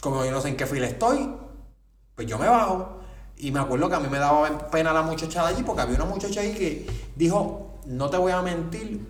como 0.00 0.24
yo 0.24 0.32
no 0.32 0.40
sé 0.40 0.48
en 0.48 0.56
qué 0.56 0.66
fila 0.66 0.88
estoy, 0.88 1.32
pues 2.16 2.26
yo 2.26 2.38
me 2.38 2.48
bajo. 2.48 3.01
Y 3.42 3.50
me 3.50 3.58
acuerdo 3.58 3.88
que 3.88 3.96
a 3.96 3.98
mí 3.98 4.06
me 4.08 4.20
daba 4.20 4.70
pena 4.70 4.92
la 4.92 5.02
muchacha 5.02 5.42
de 5.42 5.48
allí 5.54 5.62
porque 5.64 5.82
había 5.82 5.96
una 5.96 6.04
muchacha 6.04 6.42
ahí 6.42 6.52
que 6.52 6.86
dijo, 7.16 7.80
no 7.86 8.08
te 8.08 8.16
voy 8.16 8.30
a 8.30 8.40
mentir, 8.40 9.04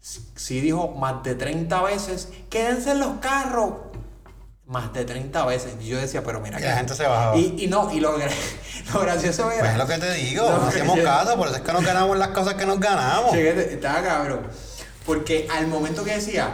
sí 0.00 0.60
dijo 0.60 0.94
más 0.94 1.24
de 1.24 1.34
30 1.34 1.82
veces, 1.82 2.28
quédense 2.48 2.92
en 2.92 3.00
los 3.00 3.18
carros. 3.18 3.72
Más 4.66 4.92
de 4.92 5.04
30 5.04 5.44
veces. 5.46 5.72
Y 5.80 5.88
yo 5.88 5.98
decía, 5.98 6.22
pero 6.22 6.40
mira 6.40 6.60
Y 6.60 6.62
la 6.62 6.76
gente 6.76 6.94
se 6.94 7.02
bajaba. 7.02 7.36
Y, 7.36 7.56
y 7.58 7.66
no, 7.66 7.90
y 7.92 7.98
lo, 7.98 8.16
lo 8.92 9.00
gracioso 9.00 9.50
era. 9.50 9.62
Pues 9.62 9.72
es 9.72 9.78
lo 9.78 9.86
que 9.88 9.98
te 9.98 10.12
digo, 10.14 10.44
No, 10.48 10.68
hacemos 10.68 10.96
yo- 10.96 11.02
caso, 11.02 11.36
por 11.36 11.48
eso 11.48 11.56
es 11.56 11.62
que 11.62 11.72
nos 11.72 11.84
ganamos 11.84 12.16
las 12.16 12.28
cosas 12.28 12.54
que 12.54 12.66
nos 12.66 12.78
ganamos. 12.78 13.32
Chequete, 13.32 13.74
estaba 13.74 14.00
cabrón. 14.00 14.42
Porque 15.04 15.48
al 15.52 15.66
momento 15.66 16.04
que 16.04 16.14
decía, 16.14 16.52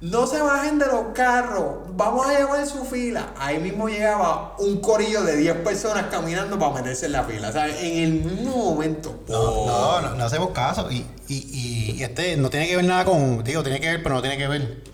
no 0.00 0.26
se 0.28 0.40
bajen 0.40 0.78
de 0.78 0.86
los 0.86 1.06
carros, 1.14 1.78
vamos 1.96 2.26
a 2.26 2.38
llevar 2.38 2.64
su 2.66 2.84
fila, 2.84 3.34
ahí 3.38 3.58
mismo 3.58 3.88
llegaba 3.88 4.54
un 4.58 4.80
corillo 4.80 5.24
de 5.24 5.36
10 5.36 5.56
personas 5.56 6.06
caminando 6.10 6.56
para 6.58 6.74
meterse 6.74 7.06
en 7.06 7.12
la 7.12 7.24
fila. 7.24 7.50
¿sabes? 7.52 7.76
En 7.82 7.98
el 8.04 8.12
mismo 8.24 8.56
momento. 8.56 9.24
No, 9.28 9.66
no, 9.66 10.00
no, 10.00 10.14
no 10.14 10.24
hacemos 10.24 10.50
caso. 10.50 10.88
Y, 10.90 11.04
y, 11.26 11.36
y- 11.36 11.94
y 11.98 12.02
este 12.04 12.36
no 12.36 12.48
tiene 12.48 12.68
que 12.68 12.76
ver 12.76 12.84
nada 12.84 13.04
con. 13.04 13.42
Digo, 13.42 13.62
tiene 13.64 13.80
que 13.80 13.88
ver, 13.88 14.02
pero 14.02 14.14
no 14.14 14.20
tiene 14.22 14.38
que 14.38 14.46
ver. 14.46 14.84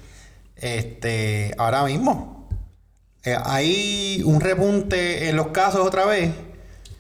Este, 0.57 1.55
ahora 1.59 1.85
mismo. 1.85 2.49
eh, 3.25 3.37
hay 3.45 4.23
un 4.25 4.41
repunte 4.41 5.29
en 5.29 5.37
los 5.37 5.49
casos 5.49 5.87
otra 5.87 6.07
vez. 6.07 6.31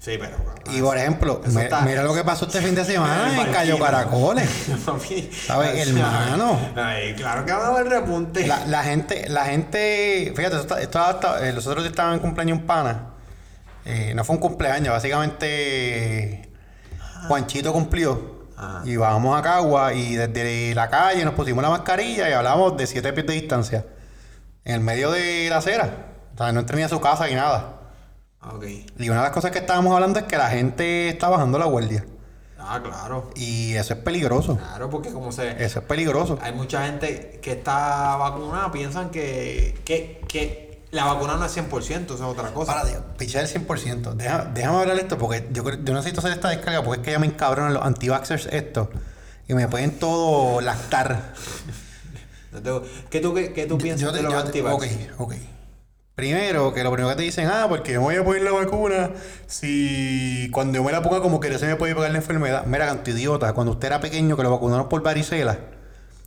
Sí, 0.00 0.16
pero. 0.18 0.36
Y 0.72 0.80
por 0.80 0.96
ejemplo, 0.96 1.40
Eso 1.44 1.52
me- 1.58 1.64
está- 1.64 1.82
mira 1.82 2.02
lo 2.02 2.14
que 2.14 2.24
pasó 2.24 2.46
este 2.46 2.60
fin 2.60 2.74
de 2.74 2.84
semana 2.84 3.42
en. 3.46 3.52
Cayo 3.52 3.78
Caracoles. 3.78 4.48
¿Sabes, 5.46 5.88
hermano? 5.88 6.58
Ay, 6.76 7.14
claro 7.14 7.44
que 7.44 7.52
va 7.52 7.66
a 7.66 7.68
haber 7.70 7.88
repunte. 7.88 8.46
La, 8.46 8.64
la 8.66 8.82
gente, 8.82 9.28
la 9.28 9.44
gente, 9.44 10.32
fíjate, 10.36 10.56
esto, 10.56 10.76
esto 10.78 10.98
hasta- 11.00 11.46
eh, 11.48 11.52
los 11.52 11.66
otros 11.66 11.82
días 11.84 11.92
estaban 11.92 12.14
en 12.14 12.20
cumpleaños 12.20 12.58
un 12.58 12.66
pana. 12.66 13.10
Eh, 13.84 14.12
no 14.14 14.24
fue 14.24 14.36
un 14.36 14.40
cumpleaños, 14.40 14.94
básicamente 14.94 16.48
Juanchito 17.28 17.72
cumplió. 17.72 18.44
Ajá. 18.56 18.82
Y 18.84 18.96
bajamos 18.96 19.38
a 19.38 19.42
Cagua 19.42 19.92
y 19.94 20.14
desde 20.14 20.74
la 20.74 20.88
calle 20.88 21.24
nos 21.24 21.34
pusimos 21.34 21.62
la 21.62 21.70
mascarilla 21.70 22.28
y 22.30 22.32
hablamos 22.32 22.76
de 22.76 22.86
siete 22.86 23.12
pies 23.12 23.26
de 23.26 23.32
distancia. 23.34 23.84
En 24.64 24.76
el 24.76 24.80
medio 24.80 25.10
de 25.10 25.48
la 25.50 25.58
acera. 25.58 25.90
O 26.34 26.38
sea, 26.38 26.52
no 26.52 26.60
entré 26.60 26.76
ni 26.76 26.82
a 26.84 26.88
su 26.88 27.00
casa 27.00 27.26
ni 27.26 27.34
nada. 27.34 27.74
Ok. 28.52 28.64
Y 28.98 29.08
una 29.08 29.18
de 29.20 29.24
las 29.24 29.30
cosas 29.32 29.50
que 29.50 29.58
estábamos 29.58 29.94
hablando 29.94 30.18
es 30.18 30.26
que 30.26 30.36
la 30.36 30.48
gente 30.50 31.08
está 31.08 31.28
bajando 31.28 31.58
la 31.58 31.64
guardia. 31.66 32.04
Ah, 32.58 32.80
claro. 32.82 33.30
Y 33.34 33.74
eso 33.74 33.94
es 33.94 34.00
peligroso. 34.00 34.56
Claro, 34.56 34.88
porque 34.90 35.10
como 35.12 35.32
se. 35.32 35.62
Eso 35.62 35.80
es 35.80 35.84
peligroso. 35.84 36.38
Hay 36.42 36.52
mucha 36.52 36.86
gente 36.86 37.38
que 37.42 37.52
está 37.52 38.16
vacunada, 38.16 38.72
piensan 38.72 39.10
que, 39.10 39.78
que, 39.84 40.22
que 40.28 40.82
la 40.90 41.04
vacuna 41.04 41.36
no 41.36 41.44
es 41.44 41.56
100%, 41.56 42.04
eso 42.04 42.14
es 42.14 42.20
otra 42.22 42.52
cosa. 42.54 42.72
Para, 42.74 42.86
Dios, 42.88 43.02
pichar 43.18 43.44
el 43.44 43.48
100%. 43.66 44.14
Deja- 44.14 44.50
déjame 44.54 44.78
hablar 44.78 44.98
esto 44.98 45.18
porque 45.18 45.46
yo, 45.52 45.62
yo 45.64 45.92
necesito 45.94 46.20
hacer 46.20 46.32
esta 46.32 46.48
descarga 46.48 46.82
porque 46.82 47.00
es 47.00 47.04
que 47.04 47.12
ya 47.12 47.18
me 47.18 47.26
encabronan 47.26 47.74
los 47.74 47.82
anti-vaxxers 47.84 48.46
esto. 48.46 48.90
Y 49.46 49.52
me 49.54 49.68
pueden 49.68 49.98
todo 49.98 50.60
lactar. 50.62 51.34
¿Qué 53.10 53.20
tú, 53.20 53.34
qué, 53.34 53.52
qué 53.52 53.66
tú 53.66 53.76
piensas 53.78 54.00
Yo 54.08 54.12
de 54.12 54.22
los 54.22 54.32
yo 54.32 54.40
te- 54.40 54.46
antivax? 54.46 54.74
ok, 54.76 54.84
ok. 55.18 55.34
Primero, 56.14 56.72
que 56.72 56.84
lo 56.84 56.92
primero 56.92 57.10
que 57.10 57.16
te 57.16 57.22
dicen, 57.22 57.48
ah, 57.48 57.66
porque 57.68 57.92
yo 57.94 58.00
me 58.00 58.06
voy 58.06 58.16
a 58.16 58.24
poner 58.24 58.42
la 58.42 58.52
vacuna 58.52 59.10
si 59.46 60.48
cuando 60.52 60.76
yo 60.78 60.84
me 60.84 60.92
la 60.92 61.02
ponga 61.02 61.20
como 61.20 61.40
que 61.40 61.50
no 61.50 61.58
se 61.58 61.66
me 61.66 61.74
puede 61.74 61.94
pegar 61.94 62.12
la 62.12 62.18
enfermedad. 62.18 62.66
Mira, 62.66 62.86
canto 62.86 63.10
idiota, 63.10 63.52
cuando 63.52 63.72
usted 63.72 63.88
era 63.88 64.00
pequeño 64.00 64.36
que 64.36 64.44
lo 64.44 64.50
vacunaron 64.52 64.88
por 64.88 65.02
varicela, 65.02 65.58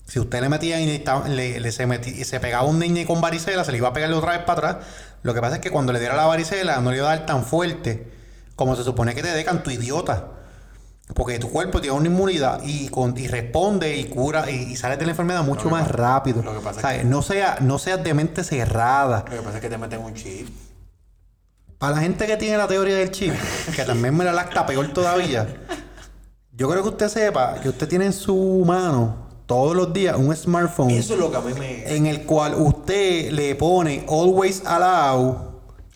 si 0.05 0.19
usted 0.19 0.41
le 0.41 0.49
metía 0.49 0.81
y 0.81 1.03
le, 1.29 1.59
le 1.61 1.71
se 1.71 2.39
pegaba 2.41 2.67
un 2.67 2.79
niño 2.79 3.05
con 3.07 3.21
varicela, 3.21 3.63
se 3.63 3.71
le 3.71 3.77
iba 3.77 3.87
a 3.87 3.93
pegarle 3.93 4.17
otra 4.17 4.31
vez 4.31 4.41
para 4.41 4.69
atrás. 4.69 4.87
Lo 5.23 5.33
que 5.33 5.39
pasa 5.39 5.55
es 5.55 5.61
que 5.61 5.71
cuando 5.71 5.93
le 5.93 5.99
diera 5.99 6.15
la 6.15 6.25
varicela 6.25 6.81
no 6.81 6.91
le 6.91 6.97
iba 6.97 7.11
a 7.11 7.15
dar 7.15 7.25
tan 7.25 7.45
fuerte 7.45 8.11
como 8.57 8.75
se 8.75 8.83
supone 8.83 9.15
que 9.15 9.21
te 9.21 9.29
dé 9.31 9.45
canto 9.45 9.71
idiota. 9.71 10.36
Porque 11.13 11.39
tu 11.39 11.49
cuerpo 11.49 11.79
tiene 11.81 11.95
una 11.97 12.07
inmunidad 12.07 12.61
y, 12.63 12.89
con, 12.89 13.17
y 13.17 13.27
responde 13.27 13.95
y 13.97 14.05
cura 14.05 14.49
y, 14.51 14.55
y 14.71 14.75
sales 14.75 14.99
de 14.99 15.05
la 15.05 15.11
enfermedad 15.11 15.43
mucho 15.43 15.69
más 15.69 15.87
rápido. 15.89 16.43
lo 16.43 16.53
que 16.53 16.59
pasa 16.59 16.71
es 16.79 16.81
¿Sabes? 16.81 16.97
que- 16.99 17.05
No, 17.05 17.21
sea, 17.21 17.57
no 17.61 17.79
seas 17.79 18.03
de 18.03 18.13
mente 18.13 18.43
cerrada. 18.43 19.23
Lo 19.29 19.37
que 19.37 19.41
pasa 19.41 19.55
es 19.57 19.61
que 19.61 19.69
te 19.69 19.77
meten 19.77 20.01
un 20.01 20.13
chip. 20.13 20.47
Para 21.77 21.95
la 21.95 22.01
gente 22.01 22.25
que 22.27 22.37
tiene 22.37 22.57
la 22.57 22.67
teoría 22.67 22.95
del 22.95 23.11
chip, 23.11 23.33
que 23.75 23.83
también 23.83 24.15
me 24.17 24.23
la 24.25 24.33
lacta 24.33 24.65
peor 24.65 24.87
todavía, 24.93 25.47
yo 26.51 26.67
creo 26.69 26.81
que 26.83 26.89
usted 26.89 27.07
sepa 27.07 27.55
que 27.61 27.69
usted 27.69 27.87
tiene 27.87 28.05
en 28.07 28.13
su 28.13 28.63
mano 28.65 29.27
todos 29.45 29.75
los 29.75 29.93
días 29.93 30.17
un 30.17 30.35
smartphone 30.35 30.89
Eso 30.91 31.13
es 31.13 31.19
lo 31.19 31.31
que 31.31 31.37
a 31.37 31.41
mí 31.41 31.53
me... 31.53 31.95
en 31.95 32.05
el 32.07 32.23
cual 32.25 32.55
usted 32.55 33.31
le 33.31 33.55
pone 33.55 34.05
always 34.09 34.61
allow 34.65 35.46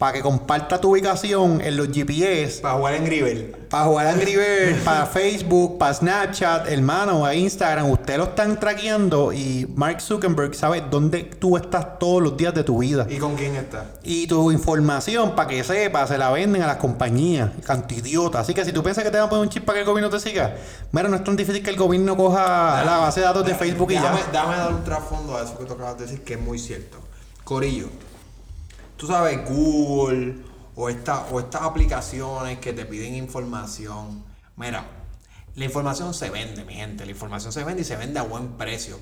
para 0.02 0.14
que 0.14 0.22
comparta 0.24 0.82
tu 0.82 0.94
ubicación 0.94 1.62
en 1.62 1.78
los 1.78 1.90
GPS, 1.90 2.60
Para 2.60 2.74
jugar 2.74 2.96
en 2.96 3.06
Grivel. 3.06 3.56
para 3.70 3.84
jugar 3.84 4.08
Angry 4.08 4.36
Birds, 4.36 4.80
para 4.84 5.06
Facebook, 5.06 5.78
para 5.78 5.94
Snapchat, 5.94 6.68
hermano, 6.70 7.24
a 7.24 7.36
Instagram, 7.36 7.88
usted 7.92 8.18
lo 8.18 8.24
están 8.24 8.60
traqueando 8.60 9.32
y 9.32 9.72
Mark 9.76 10.02
Zuckerberg 10.02 10.56
sabe 10.56 10.82
dónde 10.90 11.26
tú 11.26 11.56
estás 11.56 12.00
todos 12.00 12.20
los 12.20 12.36
días 12.36 12.52
de 12.56 12.64
tu 12.64 12.80
vida. 12.80 13.06
¿Y 13.08 13.20
con 13.20 13.36
quién 13.36 13.56
está? 13.56 13.92
Y 14.04 14.26
tu 14.26 14.52
información, 14.52 15.36
para 15.36 15.48
que 15.48 15.64
sepas, 15.64 16.10
se 16.10 16.18
la 16.18 16.32
venden 16.32 16.64
a 16.64 16.68
las 16.68 16.78
compañías. 16.78 17.52
Canto 17.64 17.94
idiota. 17.94 18.40
Así 18.40 18.56
que 18.56 18.66
si 18.66 18.72
tú 18.74 18.82
piensas 18.82 19.04
que 19.04 19.12
te 19.12 19.18
van 19.18 19.28
a 19.28 19.30
poner 19.30 19.44
un 19.44 19.50
chip 19.50 19.66
para 19.66 19.76
que 19.76 19.82
el 19.82 19.86
gobierno 19.88 20.10
te 20.10 20.20
siga, 20.20 20.56
mira, 20.92 21.10
no 21.10 21.16
es 21.16 21.24
tan 21.24 21.36
difícil 21.36 21.62
que 21.62 21.70
el 21.70 21.78
gobierno 21.78 22.18
coja 22.18 22.84
la 22.84 22.98
base 22.98 23.20
de 23.20 23.28
datos 23.28 23.46
de 23.46 23.54
Facebook 23.54 23.92
y 23.92 23.94
Déjame, 23.98 24.20
ya. 24.22 24.32
déjame 24.32 24.58
dar 24.58 24.74
un 24.74 24.84
trasfondo 24.84 25.38
a 25.38 25.44
eso 25.44 25.56
que 25.60 25.66
tú 25.66 25.74
acabas 25.74 26.00
de 26.00 26.06
decir, 26.06 26.24
que 26.24 26.34
es 26.34 26.40
muy 26.42 26.58
cierto. 26.58 26.98
Corillo, 27.44 27.86
tú 29.02 29.08
sabes, 29.08 29.44
Google 29.50 30.36
o, 30.76 30.88
esta, 30.88 31.26
o 31.32 31.40
estas 31.40 31.64
aplicaciones 31.64 32.60
que 32.60 32.72
te 32.72 32.86
piden 32.86 33.16
información. 33.16 34.24
Mira, 34.56 34.86
la 35.56 35.66
información 35.66 36.14
se 36.14 36.30
vende, 36.30 36.64
mi 36.66 36.76
gente. 36.76 37.04
La 37.06 37.10
información 37.10 37.52
se 37.52 37.64
vende 37.64 37.82
y 37.82 37.86
se 37.86 37.96
vende 37.96 38.20
a 38.20 38.22
buen 38.22 38.50
precio. 38.60 39.00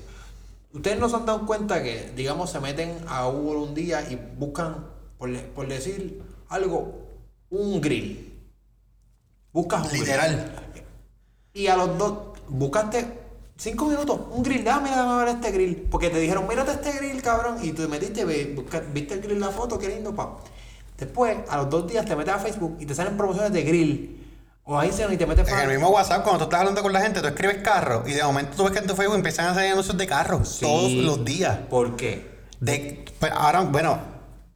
Ustedes 0.72 0.98
no 0.98 1.10
se 1.10 1.16
han 1.16 1.26
dado 1.26 1.44
cuenta 1.44 1.82
que, 1.82 2.12
digamos, 2.16 2.50
se 2.50 2.60
meten 2.60 2.96
a 3.08 3.26
Google 3.26 3.58
un 3.58 3.74
día 3.74 4.10
y 4.10 4.16
buscan, 4.16 4.86
por, 5.18 5.68
decir 5.68 6.22
algo, 6.48 7.06
un 7.50 7.78
grill. 7.82 8.40
Buscas 9.52 9.82
un 9.82 9.88
grill. 9.90 10.00
Literal. 10.00 10.72
Y 11.52 11.66
a 11.66 11.76
los 11.76 11.98
dos, 11.98 12.38
buscaste 12.48 13.19
cinco 13.60 13.86
minutos, 13.86 14.18
un 14.30 14.42
grill, 14.42 14.64
dame, 14.64 14.90
dame 14.90 15.24
ver 15.24 15.34
este 15.36 15.50
grill. 15.50 15.86
Porque 15.90 16.08
te 16.08 16.18
dijeron, 16.18 16.48
mírate 16.48 16.72
este 16.72 16.92
grill, 16.92 17.20
cabrón. 17.22 17.58
Y 17.62 17.72
tú 17.72 17.82
te 17.82 17.88
metiste, 17.88 18.24
viste 18.24 19.14
el 19.14 19.20
grill, 19.20 19.38
la 19.38 19.50
foto, 19.50 19.78
qué 19.78 19.88
lindo, 19.88 20.14
pa. 20.14 20.36
Después, 20.98 21.36
a 21.48 21.56
los 21.58 21.70
dos 21.70 21.86
días 21.86 22.04
te 22.06 22.16
metes 22.16 22.32
a 22.34 22.38
Facebook 22.38 22.76
y 22.80 22.86
te 22.86 22.94
salen 22.94 23.16
promociones 23.16 23.52
de 23.52 23.62
grill. 23.62 24.16
O 24.64 24.78
ahí 24.78 24.92
se 24.92 25.02
y 25.12 25.16
te 25.16 25.26
metes 25.26 25.48
En 25.48 25.58
el 25.58 25.68
mismo 25.68 25.88
WhatsApp, 25.88 26.22
cuando 26.22 26.38
tú 26.38 26.44
estás 26.44 26.60
hablando 26.60 26.82
con 26.82 26.92
la 26.92 27.00
gente, 27.00 27.20
tú 27.20 27.26
escribes 27.26 27.58
carro 27.58 28.04
y 28.06 28.12
de 28.12 28.22
momento 28.22 28.56
tú 28.56 28.64
ves 28.64 28.72
que 28.72 28.78
en 28.78 28.86
tu 28.86 28.94
Facebook 28.94 29.16
empiezan 29.16 29.46
a 29.46 29.54
salir 29.54 29.72
anuncios 29.72 29.96
de 29.96 30.06
carros 30.06 30.48
Sí. 30.48 30.60
todos 30.64 30.92
los 30.92 31.24
días. 31.24 31.58
¿Por 31.68 31.96
qué? 31.96 32.30
De, 32.60 33.04
pues, 33.18 33.32
ahora, 33.34 33.60
bueno, 33.62 33.98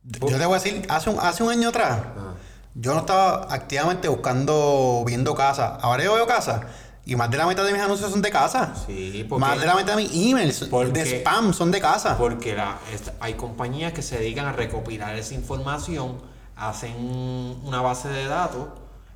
yo 0.04 0.38
te 0.38 0.46
voy 0.46 0.56
a 0.56 0.60
decir, 0.62 0.86
hace 0.88 1.10
un, 1.10 1.18
hace 1.18 1.42
un 1.42 1.50
año 1.50 1.70
atrás, 1.70 1.98
Ah. 2.16 2.34
yo 2.74 2.92
no 2.94 3.00
estaba 3.00 3.52
activamente 3.52 4.06
buscando, 4.08 5.02
viendo 5.06 5.34
casa. 5.34 5.78
Ahora 5.80 6.04
yo 6.04 6.14
veo 6.14 6.26
casa 6.26 6.60
y 7.06 7.16
más 7.16 7.30
de 7.30 7.36
la 7.36 7.46
mitad 7.46 7.64
de 7.64 7.72
mis 7.72 7.82
anuncios 7.82 8.10
son 8.10 8.22
de 8.22 8.30
casa. 8.30 8.74
Sí, 8.86 9.26
porque- 9.28 9.40
Más 9.40 9.60
de 9.60 9.66
la 9.66 9.74
mitad 9.74 9.96
de 9.96 10.02
mis 10.04 10.12
emails 10.30 10.64
Porque- 10.70 11.04
de 11.04 11.18
spam 11.18 11.52
son 11.52 11.70
de 11.70 11.80
casa. 11.80 12.16
Porque 12.16 12.54
la, 12.54 12.78
es- 12.92 13.10
hay 13.20 13.34
compañías 13.34 13.92
que 13.92 14.02
se 14.02 14.18
dedican 14.18 14.46
a 14.46 14.52
recopilar 14.52 15.14
esa 15.16 15.34
información, 15.34 16.18
hacen 16.56 16.94
una 17.64 17.80
base 17.82 18.08
de 18.08 18.26
datos 18.26 18.68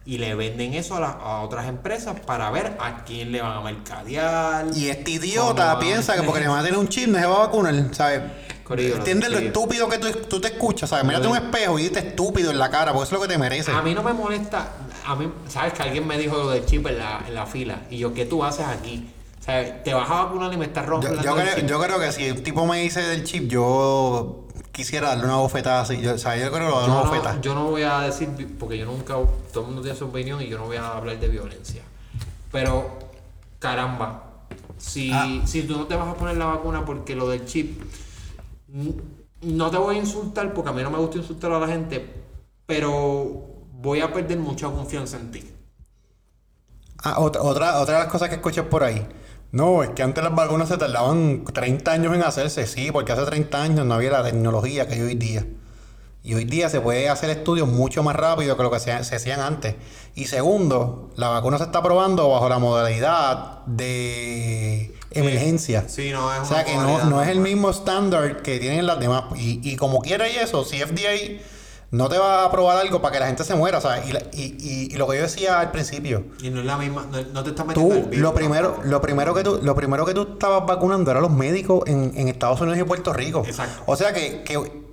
y 0.04 0.18
le 0.18 0.34
venden 0.34 0.74
eso 0.74 0.96
a, 0.96 1.00
la- 1.00 1.10
a 1.10 1.40
otras 1.42 1.66
empresas 1.66 2.18
para 2.20 2.50
ver 2.50 2.76
a 2.80 3.04
quién 3.04 3.30
le 3.32 3.40
van 3.42 3.52
a 3.56 3.60
mercadear. 3.60 4.66
Y 4.74 4.88
este 4.88 5.12
idiota 5.12 5.78
piensa 5.78 6.14
que 6.14 6.22
porque 6.22 6.40
le 6.40 6.48
van 6.48 6.60
a 6.60 6.62
tener 6.62 6.78
un 6.78 6.88
chip 6.88 7.08
no 7.08 7.18
se 7.18 7.26
va 7.26 7.34
a 7.36 7.38
vacunar, 7.46 7.74
¿sabes? 7.92 8.22
¿Entiendes 8.70 9.30
lo 9.30 9.38
estúpido 9.38 9.88
que 9.88 9.96
tú, 9.96 10.08
tú 10.28 10.40
te 10.42 10.48
escuchas? 10.48 10.90
¿Sabes? 10.90 11.02
Mírate 11.06 11.26
un 11.26 11.36
espejo 11.36 11.78
y 11.78 11.84
dite 11.84 12.00
estúpido 12.00 12.50
en 12.50 12.58
la 12.58 12.68
cara, 12.70 12.92
porque 12.92 13.06
eso 13.06 13.14
es 13.16 13.22
lo 13.22 13.26
que 13.26 13.32
te 13.32 13.38
mereces. 13.38 13.74
A 13.74 13.80
mí 13.80 13.94
no 13.94 14.02
me 14.02 14.12
molesta, 14.12 14.68
a 15.10 15.16
mí, 15.16 15.28
sabes 15.48 15.72
que 15.72 15.82
alguien 15.82 16.06
me 16.06 16.18
dijo 16.18 16.36
lo 16.36 16.50
del 16.50 16.64
chip 16.66 16.86
en 16.86 16.98
la, 16.98 17.24
en 17.26 17.34
la 17.34 17.46
fila 17.46 17.82
y 17.90 17.98
yo, 17.98 18.12
¿qué 18.12 18.24
tú 18.26 18.44
haces 18.44 18.66
aquí? 18.66 19.08
O 19.40 19.42
sea, 19.42 19.82
te 19.82 19.94
vas 19.94 20.10
a 20.10 20.24
vacunar 20.24 20.52
y 20.52 20.56
me 20.58 20.66
estás 20.66 20.84
Yo, 20.84 20.90
rompiendo 20.90 21.22
yo 21.22 21.38
el 21.38 21.48
creo, 21.54 21.66
yo 21.66 21.80
creo 21.80 21.98
que 22.00 22.12
si 22.12 22.30
un 22.30 22.42
tipo 22.42 22.66
me 22.66 22.80
dice 22.82 23.00
del 23.00 23.24
chip, 23.24 23.48
yo 23.48 24.44
quisiera 24.72 25.08
darle 25.08 25.24
una 25.24 25.36
bofetada 25.36 25.80
así. 25.80 26.00
Yo, 26.00 26.14
o 26.14 26.18
sea, 26.18 26.36
yo 26.36 26.50
creo 26.52 26.52
que 26.52 26.58
le 26.60 26.70
voy 26.70 26.76
a 26.76 26.80
dar 26.80 26.86
Yo 26.88 26.92
una 26.92 27.02
no, 27.04 27.08
bofetada. 27.10 27.40
yo 27.40 27.54
no 27.54 27.64
voy 27.70 27.82
a 27.82 28.00
decir, 28.00 28.28
porque 28.58 28.76
yo 28.76 28.84
nunca, 28.84 29.14
todo 29.52 29.60
el 29.62 29.66
mundo 29.68 29.82
tiene 29.82 29.96
su 29.98 30.04
opinión 30.04 30.42
y 30.42 30.48
yo 30.48 30.58
no 30.58 30.66
voy 30.66 30.76
a 30.76 30.96
hablar 30.96 31.18
de 31.18 31.28
violencia. 31.28 31.82
Pero, 32.52 32.98
caramba, 33.58 34.24
si, 34.76 35.10
Ah. 35.12 35.40
si 35.46 35.62
tú 35.62 35.76
no 35.78 35.86
te 35.86 35.96
vas 35.96 36.08
a 36.08 36.14
poner 36.14 36.36
la 36.36 36.46
vacuna 36.46 36.84
porque 36.84 37.16
lo 37.16 37.28
del 37.28 37.46
chip, 37.46 37.80
no 39.42 39.70
te 39.70 39.76
voy 39.78 39.96
a 39.96 39.98
insultar 39.98 40.52
porque 40.52 40.70
a 40.70 40.72
mí 40.72 40.82
no 40.82 40.90
me 40.90 40.98
gusta 40.98 41.18
insultar 41.18 41.52
a 41.52 41.58
la 41.58 41.66
gente, 41.66 42.04
pero 42.66 43.47
voy 43.80 44.00
a 44.00 44.12
perder 44.12 44.38
mucha 44.38 44.66
confianza 44.68 45.16
en 45.16 45.30
ti. 45.30 45.44
Ah, 47.02 47.20
otra, 47.20 47.42
otra, 47.42 47.78
otra 47.80 47.94
de 47.94 48.00
las 48.00 48.12
cosas 48.12 48.28
que 48.28 48.34
escuché 48.36 48.64
por 48.64 48.82
ahí. 48.82 49.06
No, 49.52 49.82
es 49.82 49.90
que 49.90 50.02
antes 50.02 50.22
las 50.22 50.34
vacunas 50.34 50.68
se 50.68 50.76
tardaban 50.76 51.44
30 51.44 51.90
años 51.90 52.14
en 52.14 52.22
hacerse, 52.22 52.66
sí, 52.66 52.90
porque 52.92 53.12
hace 53.12 53.24
30 53.24 53.62
años 53.62 53.86
no 53.86 53.94
había 53.94 54.10
la 54.10 54.24
tecnología 54.24 54.86
que 54.88 54.94
hay 54.94 55.00
hoy 55.00 55.14
día. 55.14 55.46
Y 56.24 56.34
hoy 56.34 56.44
día 56.44 56.68
se 56.68 56.80
puede 56.80 57.08
hacer 57.08 57.30
estudios 57.30 57.68
mucho 57.68 58.02
más 58.02 58.16
rápido 58.16 58.56
que 58.56 58.62
lo 58.64 58.70
que 58.70 58.80
se, 58.80 59.02
se 59.04 59.16
hacían 59.16 59.40
antes. 59.40 59.76
Y 60.16 60.26
segundo, 60.26 61.10
la 61.14 61.28
vacuna 61.28 61.56
se 61.56 61.64
está 61.64 61.80
probando 61.80 62.28
bajo 62.28 62.48
la 62.48 62.58
modalidad 62.58 63.64
de 63.66 64.92
emergencia. 65.12 65.88
Sí, 65.88 66.10
no 66.10 66.34
es 66.34 66.40
O 66.40 66.44
sea 66.44 66.64
que 66.64 66.74
no, 66.74 67.04
no 67.04 67.22
es 67.22 67.28
el 67.28 67.38
mismo 67.38 67.70
estándar 67.70 68.42
que 68.42 68.58
tienen 68.58 68.86
las 68.86 68.98
demás. 68.98 69.24
Y, 69.36 69.60
y 69.62 69.76
como 69.76 70.00
quiera 70.00 70.28
y 70.28 70.34
eso, 70.34 70.64
si 70.64 70.80
FDA 70.80 71.40
no 71.90 72.08
te 72.08 72.18
va 72.18 72.42
a 72.42 72.44
aprobar 72.46 72.76
algo 72.78 73.00
para 73.00 73.14
que 73.14 73.20
la 73.20 73.26
gente 73.28 73.44
se 73.44 73.54
muera, 73.54 73.80
¿sabes? 73.80 74.06
Y, 74.08 74.12
la- 74.12 74.22
y, 74.32 74.56
y- 74.58 74.88
y 74.94 74.96
lo 74.96 75.06
que 75.08 75.16
yo 75.16 75.22
decía 75.22 75.58
al 75.60 75.70
principio, 75.70 76.24
Y 76.42 76.50
no 76.50 76.60
es 76.60 76.66
la 76.66 76.76
misma, 76.76 77.06
no, 77.10 77.18
no 77.32 77.42
te 77.44 77.50
estás 77.50 77.66
metiendo 77.66 77.94
tú, 77.94 78.00
el 78.00 78.04
virus, 78.10 78.22
lo 78.22 78.34
primero, 78.34 78.76
¿no? 78.78 78.90
lo 78.90 79.00
primero 79.00 79.34
que 79.34 79.42
tú, 79.42 79.58
lo 79.62 79.74
primero 79.74 80.04
que 80.04 80.12
tú 80.14 80.28
estabas 80.34 80.66
vacunando 80.66 81.10
eran 81.10 81.22
los 81.22 81.32
médicos 81.32 81.82
en, 81.86 82.12
en 82.16 82.28
Estados 82.28 82.60
Unidos 82.60 82.78
y 82.78 82.84
Puerto 82.84 83.12
Rico. 83.12 83.42
Exacto. 83.46 83.82
O 83.86 83.96
sea 83.96 84.12
que, 84.12 84.42
que 84.42 84.88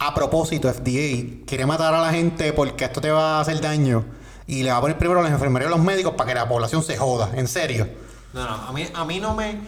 a 0.00 0.12
propósito, 0.14 0.68
FDA 0.72 1.44
quiere 1.46 1.66
matar 1.66 1.94
a 1.94 2.00
la 2.00 2.10
gente 2.10 2.52
porque 2.52 2.84
esto 2.84 3.00
te 3.00 3.10
va 3.10 3.38
a 3.38 3.40
hacer 3.40 3.60
daño. 3.60 4.04
Y 4.46 4.62
le 4.62 4.70
va 4.70 4.76
a 4.78 4.80
poner 4.80 4.98
primero 4.98 5.20
a 5.20 5.22
los 5.22 5.32
enfermeros 5.32 5.66
y 5.70 5.72
a 5.72 5.76
los 5.76 5.84
médicos 5.84 6.14
para 6.16 6.28
que 6.28 6.34
la 6.34 6.48
población 6.48 6.82
se 6.82 6.96
joda, 6.98 7.30
en 7.34 7.48
serio. 7.48 7.88
No, 8.34 8.44
no, 8.44 8.54
a 8.68 8.72
mí, 8.72 8.86
a 8.92 9.04
mí 9.04 9.20
no 9.20 9.34
me. 9.34 9.60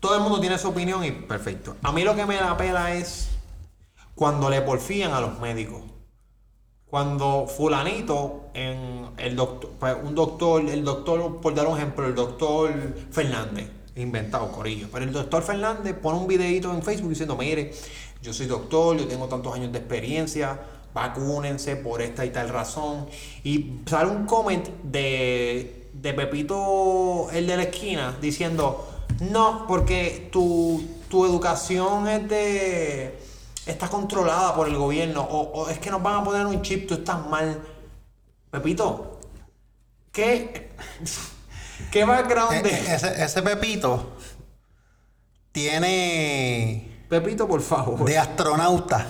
Todo 0.00 0.14
el 0.14 0.22
mundo 0.22 0.40
tiene 0.40 0.56
su 0.58 0.68
opinión 0.68 1.04
y 1.04 1.10
perfecto. 1.10 1.76
A 1.82 1.90
mí 1.92 2.02
lo 2.04 2.14
que 2.14 2.24
me 2.24 2.36
da 2.36 2.56
pena 2.56 2.92
es 2.94 3.28
cuando 4.16 4.48
le 4.50 4.62
porfían 4.62 5.12
a 5.12 5.20
los 5.20 5.38
médicos. 5.38 5.82
Cuando 6.86 7.46
fulanito, 7.46 8.46
el 8.54 9.36
doctor, 9.36 9.70
pues, 9.78 9.96
un 10.02 10.14
doctor, 10.14 10.68
el 10.68 10.84
doctor, 10.84 11.40
por 11.40 11.54
dar 11.54 11.66
un 11.66 11.76
ejemplo, 11.76 12.06
el 12.06 12.14
doctor 12.14 12.72
Fernández, 13.10 13.68
inventado 13.94 14.50
Corillo, 14.50 14.88
pero 14.90 15.04
el 15.04 15.12
doctor 15.12 15.42
Fernández 15.42 15.94
pone 16.00 16.18
un 16.18 16.26
videito 16.26 16.72
en 16.72 16.82
Facebook 16.82 17.10
diciendo, 17.10 17.36
mire, 17.36 17.72
yo 18.22 18.32
soy 18.32 18.46
doctor, 18.46 18.96
yo 18.96 19.06
tengo 19.06 19.26
tantos 19.26 19.54
años 19.54 19.70
de 19.72 19.78
experiencia, 19.78 20.58
vacúnense 20.94 21.76
por 21.76 22.00
esta 22.00 22.24
y 22.24 22.30
tal 22.30 22.48
razón. 22.48 23.06
Y 23.44 23.80
sale 23.84 24.10
un 24.10 24.24
comment 24.24 24.66
de, 24.82 25.90
de 25.92 26.14
Pepito, 26.14 27.28
el 27.32 27.46
de 27.46 27.56
la 27.56 27.62
esquina, 27.64 28.16
diciendo, 28.18 28.88
no, 29.30 29.66
porque 29.68 30.30
tu, 30.32 30.82
tu 31.10 31.26
educación 31.26 32.08
es 32.08 32.28
de 32.28 33.25
está 33.66 33.88
controlada 33.88 34.54
por 34.54 34.68
el 34.68 34.76
gobierno 34.76 35.22
o, 35.22 35.40
o 35.62 35.68
es 35.68 35.78
que 35.78 35.90
nos 35.90 36.02
van 36.02 36.16
a 36.20 36.24
poner 36.24 36.46
un 36.46 36.62
chip, 36.62 36.88
tú 36.88 36.94
estás 36.94 37.26
mal. 37.28 37.60
Pepito, 38.50 39.20
¿qué, 40.12 40.70
qué 41.90 42.04
background 42.04 42.52
E- 42.52 42.62
de... 42.62 42.70
e- 42.70 42.94
ese, 42.94 43.22
ese 43.24 43.42
Pepito 43.42 44.12
tiene 45.52 47.04
Pepito, 47.08 47.46
por 47.48 47.60
favor. 47.62 48.04
de 48.04 48.18
astronauta 48.18 49.06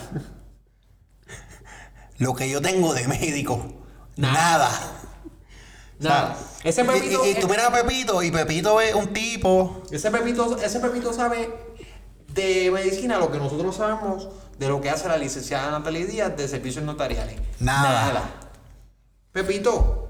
lo 2.19 2.35
que 2.35 2.49
yo 2.49 2.63
tengo 2.63 2.95
de 2.95 3.07
médico. 3.09 3.63
Nada. 4.17 4.71
Nada. 4.71 4.93
Nada. 5.99 6.37
Ese 6.65 6.83
Y- 6.83 6.87
Pepito, 6.87 7.27
y, 7.27 7.31
y 7.31 7.35
tú 7.35 7.49
miras 7.49 7.67
a 7.67 7.73
Pepito 7.73 8.23
y 8.23 8.31
Pepito 8.31 8.81
es 8.81 8.95
un 8.95 9.13
tipo 9.13 9.83
ese 9.91 10.11
Pepito, 10.11 10.57
ese 10.61 10.81
Pepito 10.81 11.13
sabe 11.13 11.66
de 12.37 12.71
medicina 12.71 13.19
lo 13.19 13.33
que 13.33 13.39
nosotros 13.39 13.75
sabemos 13.75 14.29
de 14.59 14.69
lo 14.69 14.81
que 14.81 14.91
hace 14.91 15.09
la 15.09 15.17
licenciada 15.17 15.71
Natalie 15.71 16.07
Díaz 16.07 16.37
de 16.37 16.47
servicios 16.47 16.85
notariales. 16.85 17.37
Nada. 17.59 18.23
Pepito, 19.33 20.09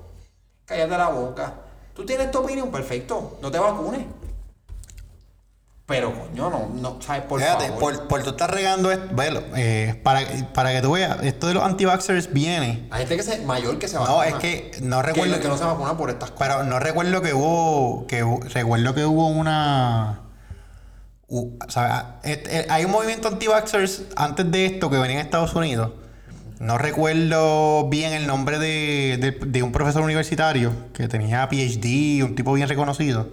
cállate 0.64 0.98
la 0.98 1.08
boca. 1.08 1.54
Tú 1.94 2.04
tienes 2.04 2.30
tu 2.30 2.38
opinión, 2.38 2.70
perfecto. 2.70 3.38
No 3.40 3.50
te 3.50 3.58
vacunes. 3.58 4.04
Pero 5.86 6.12
coño, 6.12 6.50
no, 6.50 6.68
no, 6.74 7.00
¿sabes? 7.00 7.22
Por 7.22 7.40
Fíjate, 7.40 7.68
favor. 7.68 7.80
por, 7.80 8.08
por 8.08 8.22
tú 8.24 8.30
estás 8.30 8.50
regando 8.50 8.90
esto, 8.90 9.06
velo, 9.14 9.40
eh, 9.54 10.00
para, 10.02 10.20
para 10.52 10.72
que 10.72 10.82
tú 10.82 10.92
veas, 10.92 11.22
esto 11.22 11.46
de 11.46 11.54
los 11.54 11.62
anti-vaxxers 11.62 12.32
viene. 12.32 12.88
Hay 12.90 13.06
gente 13.06 13.16
que 13.16 13.22
se, 13.22 13.38
mayor 13.42 13.78
que 13.78 13.86
se 13.86 13.96
vacuna. 13.96 14.16
No, 14.16 14.22
es 14.24 14.34
que 14.34 14.72
no 14.82 15.00
que, 15.00 15.06
recuerdo 15.06 15.40
que 15.40 15.46
no 15.46 15.56
se 15.56 15.64
vacuna 15.64 15.96
por 15.96 16.10
estas 16.10 16.32
cosas. 16.32 16.48
Pero 16.48 16.64
no 16.64 16.80
recuerdo 16.80 17.22
que 17.22 17.34
hubo. 17.34 18.04
Que, 18.08 18.24
recuerdo 18.52 18.94
que 18.94 19.04
hubo 19.04 19.28
una. 19.28 20.25
Et- 22.22 22.46
eh, 22.48 22.66
hay 22.70 22.84
un 22.84 22.92
movimiento 22.92 23.28
anti-vaxxers 23.28 24.02
antes 24.14 24.50
de 24.50 24.66
esto 24.66 24.90
que 24.90 24.98
venía 24.98 25.16
en 25.20 25.24
Estados 25.26 25.54
Unidos. 25.54 25.92
No 26.60 26.78
recuerdo 26.78 27.88
bien 27.88 28.12
el 28.14 28.26
nombre 28.26 28.58
de, 28.58 29.62
un 29.62 29.72
profesor 29.72 30.02
universitario 30.02 30.72
que 30.94 31.06
tenía 31.08 31.46
PhD, 31.48 32.22
un 32.24 32.34
tipo 32.34 32.52
bien 32.54 32.68
reconocido. 32.68 33.28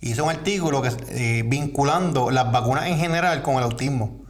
Hizo 0.00 0.24
un 0.24 0.30
artículo 0.30 0.80
que, 0.80 0.90
eh, 1.10 1.42
vinculando 1.46 2.30
las 2.30 2.50
vacunas 2.52 2.86
en 2.86 2.98
general 2.98 3.42
con 3.42 3.56
el 3.56 3.64
autismo. 3.64 4.24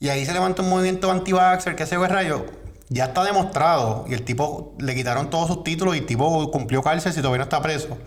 Y 0.00 0.08
ahí 0.08 0.24
se 0.24 0.32
levantó 0.32 0.62
un 0.62 0.70
movimiento 0.70 1.10
anti-vaxxer 1.10 1.76
que 1.76 1.82
ese 1.84 1.96
rayo 2.08 2.46
ya 2.88 3.06
está 3.06 3.22
demostrado. 3.24 4.04
Y 4.08 4.14
el 4.14 4.24
tipo 4.24 4.74
le 4.80 4.94
quitaron 4.94 5.30
todos 5.30 5.48
sus 5.48 5.62
títulos 5.64 5.94
y 5.94 5.98
el 6.00 6.06
tipo 6.06 6.50
cumplió 6.50 6.82
cárcel 6.82 7.12
si 7.12 7.20
todavía 7.20 7.38
no 7.38 7.44
está 7.44 7.60
preso. 7.62 7.98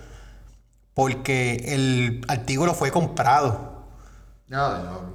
Porque 0.93 1.55
el 1.69 2.21
artículo 2.27 2.73
fue 2.73 2.91
comprado. 2.91 3.70
Nada 4.51 4.77
de 4.79 4.83
nuevo. 4.83 5.13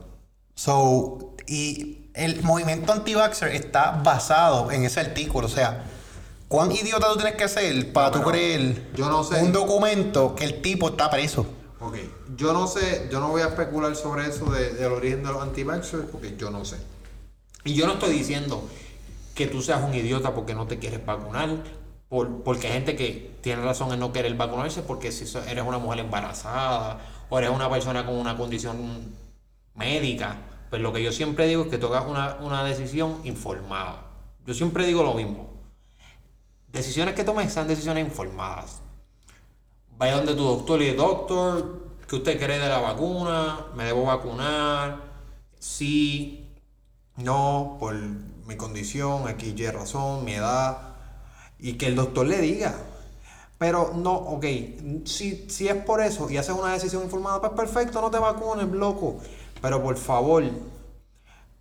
So, 0.55 1.35
y 1.46 2.09
el 2.14 2.42
movimiento 2.42 2.90
anti-vaxxer 2.94 3.51
está 3.55 3.90
basado 4.03 4.70
en 4.70 4.85
ese 4.87 4.99
artículo. 5.01 5.46
O 5.46 5.51
sea, 5.51 5.85
¿cuán 6.49 6.72
idiota 6.72 7.07
tú 7.11 7.16
tienes 7.16 7.35
que 7.37 7.46
ser 7.46 7.92
para 7.92 8.11
tú 8.11 8.22
creer 8.22 8.90
yo 8.96 9.11
no 9.11 9.22
sé. 9.22 9.42
un 9.42 9.53
documento 9.53 10.35
que 10.35 10.44
el 10.44 10.62
tipo 10.62 10.88
está 10.88 11.11
preso? 11.11 11.44
Ok, 11.81 11.96
yo 12.35 12.55
no 12.55 12.66
sé, 12.66 13.09
yo 13.12 13.20
no 13.20 13.29
voy 13.29 13.42
a 13.42 13.49
especular 13.49 13.94
sobre 13.94 14.27
eso 14.27 14.46
de- 14.46 14.72
del 14.72 14.90
origen 14.90 15.22
de 15.22 15.31
los 15.31 15.42
anti-vaxxers 15.42 16.07
porque 16.11 16.35
yo 16.38 16.51
no 16.51 16.64
sé. 16.64 16.79
Y 17.64 17.75
yo 17.75 17.87
no 17.87 17.92
estoy 17.94 18.12
diciendo 18.16 18.66
que 19.35 19.46
tú 19.46 19.61
seas 19.61 19.83
un 19.85 19.94
idiota 19.94 20.35
porque 20.35 20.55
no 20.55 20.66
te 20.66 20.79
quieres 20.79 21.05
vacunar, 21.05 21.51
por, 22.09 22.42
porque 22.42 22.68
hay 22.68 22.72
gente 22.72 22.96
que 22.96 23.37
tiene 23.42 23.61
razón 23.62 23.92
en 23.92 24.01
no 24.01 24.14
querer 24.14 24.35
vacunarse 24.35 24.81
porque 24.81 25.12
si 25.12 25.25
eres 25.46 25.64
una 25.66 25.77
mujer 25.77 25.99
embarazada 25.99 27.01
o 27.29 27.38
eres 27.38 27.51
una 27.51 27.68
persona 27.68 28.07
con 28.07 28.14
una 28.14 28.35
condición 28.38 29.26
médica, 29.77 30.37
pues 30.71 30.83
lo 30.83 30.93
que 30.93 31.03
yo 31.03 31.12
siempre 31.12 31.47
digo 31.47 31.65
es 31.65 31.69
que 31.69 31.85
hagas 31.85 32.07
una, 32.07 32.37
una 32.41 32.65
decisión 32.65 33.21
informada. 33.25 34.03
Yo 34.47 34.55
siempre 34.55 34.87
digo 34.87 35.03
lo 35.03 35.15
mismo. 35.15 35.51
Decisiones 36.69 37.15
que 37.15 37.25
tomes 37.25 37.53
sean 37.53 37.69
decisiones 37.69 38.07
informadas. 38.07 38.81
Vaya 39.99 40.17
donde 40.17 40.35
tu 40.35 40.43
doctor 40.43 40.83
y 40.83 40.93
doctor, 40.93 41.97
¿qué 42.07 42.17
usted 42.17 42.39
cree 42.39 42.59
de 42.59 42.69
la 42.69 42.81
vacuna? 42.81 43.67
¿Me 43.75 43.85
debo 43.85 44.05
vacunar? 44.05 45.01
Sí, 45.59 46.47
no, 47.17 47.77
por 47.81 47.95
mi 47.95 48.57
condición, 48.57 49.27
aquí 49.27 49.55
y 49.57 49.71
razón, 49.71 50.25
mi 50.25 50.35
edad. 50.35 50.97
Y 51.59 51.75
que 51.75 51.87
el 51.87 51.97
doctor 51.97 52.27
le 52.27 52.39
diga. 52.39 52.75
Pero 53.59 53.93
no, 53.95 54.12
ok, 54.12 54.45
si, 55.07 55.49
si 55.49 55.67
es 55.67 55.77
por 55.77 56.03
eso 56.03 56.29
y 56.29 56.37
haces 56.37 56.55
una 56.55 56.75
decisión 56.75 57.03
informada, 57.05 57.41
pues 57.41 57.53
perfecto, 57.53 58.03
no 58.03 58.11
te 58.11 58.19
vacunes, 58.19 58.69
loco. 58.69 59.19
Pero 59.61 59.83
por 59.83 59.97
favor, 59.97 60.45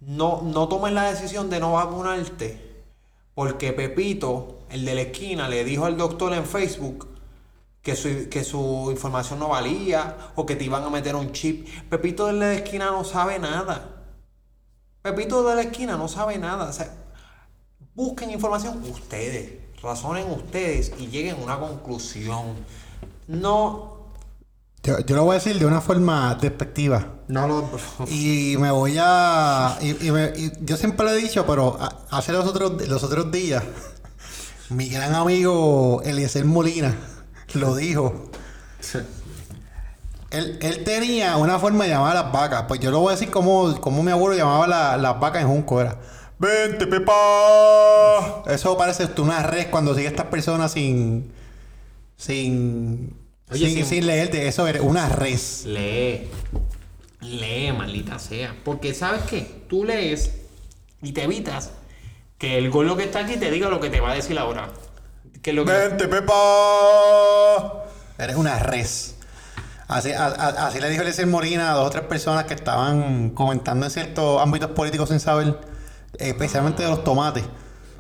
no, 0.01 0.41
no 0.41 0.67
tomes 0.67 0.93
la 0.93 1.11
decisión 1.11 1.49
de 1.49 1.59
no 1.59 1.73
vacunarte. 1.73 2.83
Porque 3.33 3.73
Pepito, 3.73 4.59
el 4.69 4.85
de 4.85 4.95
la 4.95 5.01
esquina, 5.01 5.49
le 5.49 5.63
dijo 5.63 5.85
al 5.85 5.97
doctor 5.97 6.33
en 6.33 6.45
Facebook 6.45 7.07
que 7.81 7.95
su, 7.95 8.29
que 8.29 8.43
su 8.43 8.87
información 8.89 9.39
no 9.39 9.49
valía 9.49 10.31
o 10.35 10.45
que 10.45 10.55
te 10.55 10.63
iban 10.63 10.83
a 10.83 10.89
meter 10.89 11.15
un 11.15 11.31
chip. 11.31 11.67
Pepito 11.89 12.27
de 12.27 12.33
la 12.33 12.53
esquina 12.53 12.85
no 12.87 13.03
sabe 13.03 13.37
nada. 13.39 14.03
Pepito 15.01 15.47
de 15.47 15.55
la 15.55 15.61
esquina 15.61 15.97
no 15.97 16.07
sabe 16.07 16.37
nada. 16.37 16.69
O 16.69 16.73
sea, 16.73 16.91
busquen 17.93 18.31
información 18.31 18.81
ustedes, 18.89 19.53
razonen 19.81 20.31
ustedes 20.31 20.93
y 20.97 21.07
lleguen 21.07 21.35
a 21.35 21.43
una 21.43 21.59
conclusión. 21.59 22.55
No, 23.27 23.94
Yo, 24.85 24.99
yo 24.99 25.15
lo 25.15 25.23
voy 25.25 25.31
a 25.31 25.39
decir 25.39 25.57
de 25.59 25.65
una 25.65 25.81
forma 25.81 26.35
despectiva. 26.39 27.07
no 27.27 27.47
lo. 27.47 27.69
Y 28.07 28.55
me 28.59 28.69
voy 28.71 28.95
a. 28.99 29.77
Y, 29.81 30.07
y 30.07 30.11
me- 30.11 30.31
y 30.35 30.51
yo 30.61 30.77
siempre 30.77 31.05
lo 31.05 31.11
he 31.11 31.15
dicho, 31.17 31.45
pero 31.45 31.77
hace 32.11 32.31
los 32.31 32.45
otros, 32.45 32.87
los 32.87 33.03
otros 33.03 33.31
días, 33.31 33.63
mi 34.69 34.87
gran 34.89 35.15
amigo 35.15 36.01
Eliezer 36.05 36.45
Molina 36.45 36.95
lo 37.55 37.75
dijo. 37.75 38.29
Él, 40.31 40.59
él 40.61 40.83
tenía 40.83 41.37
una 41.37 41.57
forma 41.59 41.85
de 41.85 41.91
llamar 41.91 42.15
a 42.17 42.23
las 42.23 42.31
vacas. 42.31 42.65
Pues 42.67 42.79
yo 42.79 42.91
lo 42.91 42.99
voy 42.99 43.09
a 43.09 43.11
decir 43.11 43.31
como, 43.31 43.79
como 43.81 44.03
mi 44.03 44.11
abuelo 44.11 44.35
llamaba 44.37 44.67
la- 44.67 44.97
las 44.97 45.19
vacas 45.19 45.41
en 45.41 45.47
Junco. 45.47 45.81
Era. 45.81 45.97
¡Vente, 46.37 46.85
Pepa! 46.85 48.43
Eso 48.47 48.77
parece 48.77 49.07
una 49.19 49.41
red 49.43 49.67
cuando 49.71 49.95
sigue 49.95 50.07
a 50.07 50.09
estas 50.11 50.25
personas 50.27 50.73
sin. 50.73 51.31
Sin. 52.17 53.15
Oye, 53.51 53.69
sin, 53.69 53.85
sin- 53.85 54.07
leerte. 54.07 54.47
Eso 54.47 54.67
era 54.67 54.81
una 54.81 55.07
res. 55.09 55.63
Lee. 55.65 56.29
Lee, 57.21 57.71
maldita 57.71 58.19
sea. 58.19 58.55
Porque 58.63 58.93
sabes 58.93 59.21
qué? 59.23 59.63
Tú 59.67 59.83
lees 59.83 60.31
y 61.01 61.11
te 61.11 61.23
evitas 61.23 61.71
que 62.37 62.57
el 62.57 62.69
gordo 62.69 62.97
que 62.97 63.03
está 63.03 63.19
aquí 63.19 63.37
te 63.37 63.49
diga 63.51 63.69
lo 63.69 63.79
que 63.79 63.89
te 63.89 63.99
va 63.99 64.11
a 64.11 64.15
decir 64.15 64.37
ahora. 64.39 64.69
¿Qué 65.41 65.51
es 65.51 65.55
lo 65.55 65.65
que.? 65.65 65.71
¡Vente, 65.71 66.07
Pepa! 66.07 67.83
Eres 68.17 68.35
una 68.35 68.59
res. 68.59 69.15
Así, 69.87 70.11
a- 70.11 70.25
a- 70.25 70.67
así 70.67 70.79
le 70.79 70.89
dijo 70.89 71.03
Eliezer 71.03 71.27
Molina 71.27 71.71
a 71.71 71.75
dos 71.75 71.87
o 71.87 71.89
tres 71.91 72.03
personas 72.05 72.45
que 72.45 72.55
estaban 72.55 73.29
comentando 73.31 73.85
en 73.85 73.91
ciertos 73.91 74.41
ámbitos 74.41 74.71
políticos 74.71 75.09
sin 75.09 75.19
saber, 75.19 75.59
especialmente 76.17 76.81
de 76.83 76.89
los 76.89 77.03
tomates. 77.03 77.43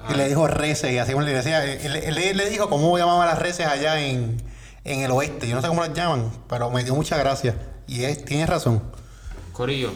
Y 0.09 0.13
le 0.15 0.27
dijo 0.27 0.47
reses, 0.47 0.91
y 0.91 0.97
así 0.99 1.13
como 1.13 1.25
le 1.25 1.33
decía, 1.33 1.63
él, 1.65 1.95
él- 1.95 2.17
él 2.17 2.37
le 2.37 2.49
dijo 2.49 2.69
cómo 2.69 2.95
llamaban 2.97 3.27
las 3.27 3.39
reses 3.39 3.65
allá 3.67 3.99
en, 4.01 4.41
en 4.85 5.01
el 5.01 5.11
oeste. 5.11 5.47
Yo 5.49 5.55
no 5.55 5.61
sé 5.61 5.67
cómo 5.67 5.81
las 5.81 5.93
llaman, 5.93 6.31
pero 6.47 6.69
me 6.71 6.83
dio 6.83 6.95
mucha 6.95 7.17
gracia. 7.17 7.57
Y 7.87 8.03
es, 8.05 8.23
tienes 8.23 8.47
razón. 8.47 8.81
Corillo, 9.51 9.91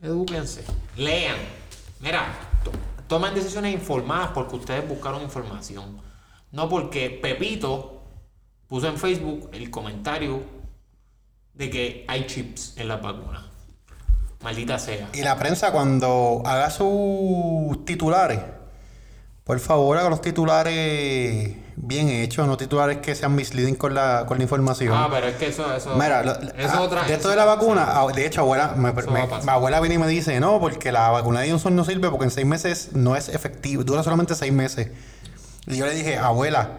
edúquense, 0.00 0.64
lean. 0.96 1.36
Mira, 2.00 2.26
to- 2.64 2.72
tomen 3.06 3.34
decisiones 3.34 3.74
informadas 3.74 4.30
porque 4.32 4.56
ustedes 4.56 4.88
buscaron 4.88 5.20
información. 5.22 6.00
No 6.52 6.68
porque 6.68 7.10
Pepito 7.10 8.02
puso 8.66 8.88
en 8.88 8.96
Facebook 8.96 9.50
el 9.52 9.70
comentario 9.70 10.42
de 11.54 11.68
que 11.70 12.04
hay 12.08 12.26
chips 12.26 12.74
en 12.76 12.88
las 12.88 13.02
vacunas. 13.02 13.42
Maldita 14.42 14.78
sea. 14.78 15.10
Y 15.12 15.20
la 15.22 15.36
prensa 15.38 15.70
cuando 15.70 16.42
haga 16.46 16.70
sus 16.70 17.84
titulares, 17.84 18.40
por 19.44 19.60
favor 19.60 19.98
haga 19.98 20.08
los 20.08 20.22
titulares 20.22 21.56
bien 21.76 22.08
hechos, 22.08 22.46
no 22.46 22.56
titulares 22.56 22.98
que 22.98 23.14
sean 23.14 23.34
misleading 23.34 23.74
con 23.74 23.94
la, 23.94 24.24
con 24.26 24.38
la 24.38 24.44
información. 24.44 24.92
Ah, 24.96 25.08
pero 25.10 25.28
es 25.28 25.36
que 25.36 25.48
eso, 25.48 25.72
eso, 25.74 25.94
Mira, 25.96 26.22
lo- 26.22 26.32
eso 26.32 26.72
ah, 26.74 26.80
otra. 26.80 27.02
de 27.04 27.14
esto 27.14 27.28
de 27.28 27.36
la 27.36 27.44
vacuna, 27.44 27.84
ah, 27.88 28.06
de 28.14 28.26
hecho, 28.26 28.40
abuela, 28.42 28.74
me- 28.76 28.92
me- 28.92 29.02
mi 29.02 29.48
abuela 29.50 29.80
viene 29.80 29.94
y 29.94 29.98
me 29.98 30.08
dice, 30.08 30.38
no, 30.40 30.60
porque 30.60 30.92
la 30.92 31.08
vacuna 31.10 31.40
de 31.40 31.50
Johnson 31.50 31.74
no 31.76 31.84
sirve 31.84 32.10
porque 32.10 32.24
en 32.24 32.30
seis 32.30 32.46
meses 32.46 32.90
no 32.92 33.16
es 33.16 33.28
efectivo, 33.28 33.84
dura 33.84 34.02
solamente 34.02 34.34
seis 34.34 34.52
meses. 34.52 34.88
Y 35.66 35.76
yo 35.76 35.86
le 35.86 35.94
dije, 35.94 36.18
abuela, 36.18 36.78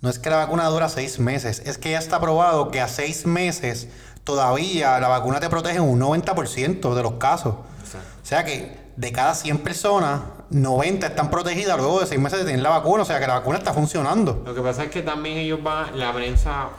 no 0.00 0.10
es 0.10 0.18
que 0.18 0.30
la 0.30 0.36
vacuna 0.36 0.64
dura 0.66 0.88
seis 0.88 1.18
meses, 1.18 1.62
es 1.64 1.76
que 1.78 1.90
ya 1.92 1.98
está 1.98 2.20
probado 2.20 2.70
que 2.70 2.80
a 2.80 2.88
seis 2.88 3.26
meses 3.26 3.88
todavía 4.24 5.00
la 5.00 5.08
vacuna 5.08 5.40
te 5.40 5.48
protege 5.48 5.76
en 5.76 5.82
un 5.84 5.98
90% 6.00 6.94
de 6.94 7.02
los 7.02 7.14
casos. 7.14 7.54
O 7.54 8.26
sea 8.28 8.44
que 8.44 8.76
de 8.98 9.12
cada 9.12 9.32
100 9.32 9.58
personas, 9.58 10.22
90 10.50 11.06
están 11.06 11.30
protegidas 11.30 11.78
luego 11.78 12.00
de 12.00 12.06
seis 12.06 12.20
meses 12.20 12.40
de 12.40 12.46
tener 12.46 12.60
la 12.60 12.70
vacuna, 12.70 13.04
o 13.04 13.06
sea 13.06 13.20
que 13.20 13.28
la 13.28 13.34
vacuna 13.34 13.58
está 13.58 13.72
funcionando. 13.72 14.42
Lo 14.44 14.52
que 14.52 14.60
pasa 14.60 14.82
es 14.82 14.90
que 14.90 15.02
también 15.02 15.38
ellos 15.38 15.62
van, 15.62 15.96
la 15.96 16.12
prensa, 16.12 16.70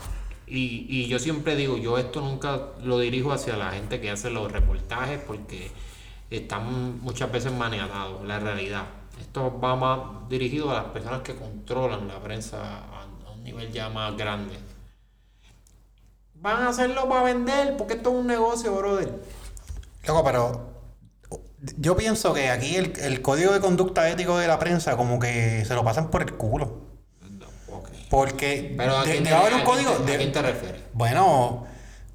y, 0.46 0.86
y 0.90 1.08
yo 1.08 1.18
siempre 1.18 1.56
digo, 1.56 1.78
yo 1.78 1.98
esto 1.98 2.20
nunca 2.20 2.60
lo 2.84 3.00
dirijo 3.00 3.32
hacia 3.32 3.56
la 3.56 3.72
gente 3.72 4.02
que 4.02 4.12
hace 4.12 4.30
los 4.32 4.52
reportajes 4.52 5.22
porque 5.26 5.72
están 6.30 7.00
muchas 7.00 7.32
veces 7.32 7.54
maniatados, 7.54 8.26
la 8.26 8.38
realidad. 8.38 8.84
Esto 9.22 9.58
va 9.58 9.78
más 9.78 10.30
dirigido 10.30 10.72
a 10.72 10.74
las 10.74 10.86
personas 10.88 11.22
que 11.22 11.36
controlan 11.36 12.10
la 12.10 12.20
prensa 12.20 12.58
a, 12.62 13.04
a 13.28 13.32
un 13.32 13.46
nivel 13.46 13.72
ya 13.72 13.88
más 13.88 14.18
grande. 14.18 14.60
Van 16.34 16.64
a 16.64 16.70
hacerlo 16.70 17.08
para 17.08 17.24
vender 17.24 17.78
porque 17.78 17.94
esto 17.94 18.10
es 18.10 18.16
un 18.18 18.28
negocio, 18.28 18.76
brother. 18.76 19.24
Loco, 20.06 20.24
pero 20.26 20.79
yo 21.78 21.96
pienso 21.98 22.34
que 22.34 22.50
aquí 22.50 22.76
el, 22.76 22.94
el 23.02 23.22
código 23.22 23.52
de 23.54 23.60
conducta 23.60 24.10
ético 24.10 24.38
de 24.38 24.48
la 24.48 24.60
prensa 24.60 24.96
como 24.98 25.20
que 25.20 25.64
se 25.66 25.74
lo 25.76 25.84
pasan 25.84 26.10
por 26.10 26.22
el 26.22 26.34
culo. 26.34 26.88
Porque 28.10 28.74
Pero 28.78 28.98
¿a 28.98 29.04
de- 29.06 29.12
quién 29.12 29.24
debe 29.24 29.36
haber 29.36 29.54
un 29.54 29.60
a 29.62 29.64
quién 29.64 29.76
código... 29.86 29.92
a 29.92 30.18
quién 30.18 30.32
te 30.32 30.42
refieres? 30.42 30.82
bueno, 30.94 31.68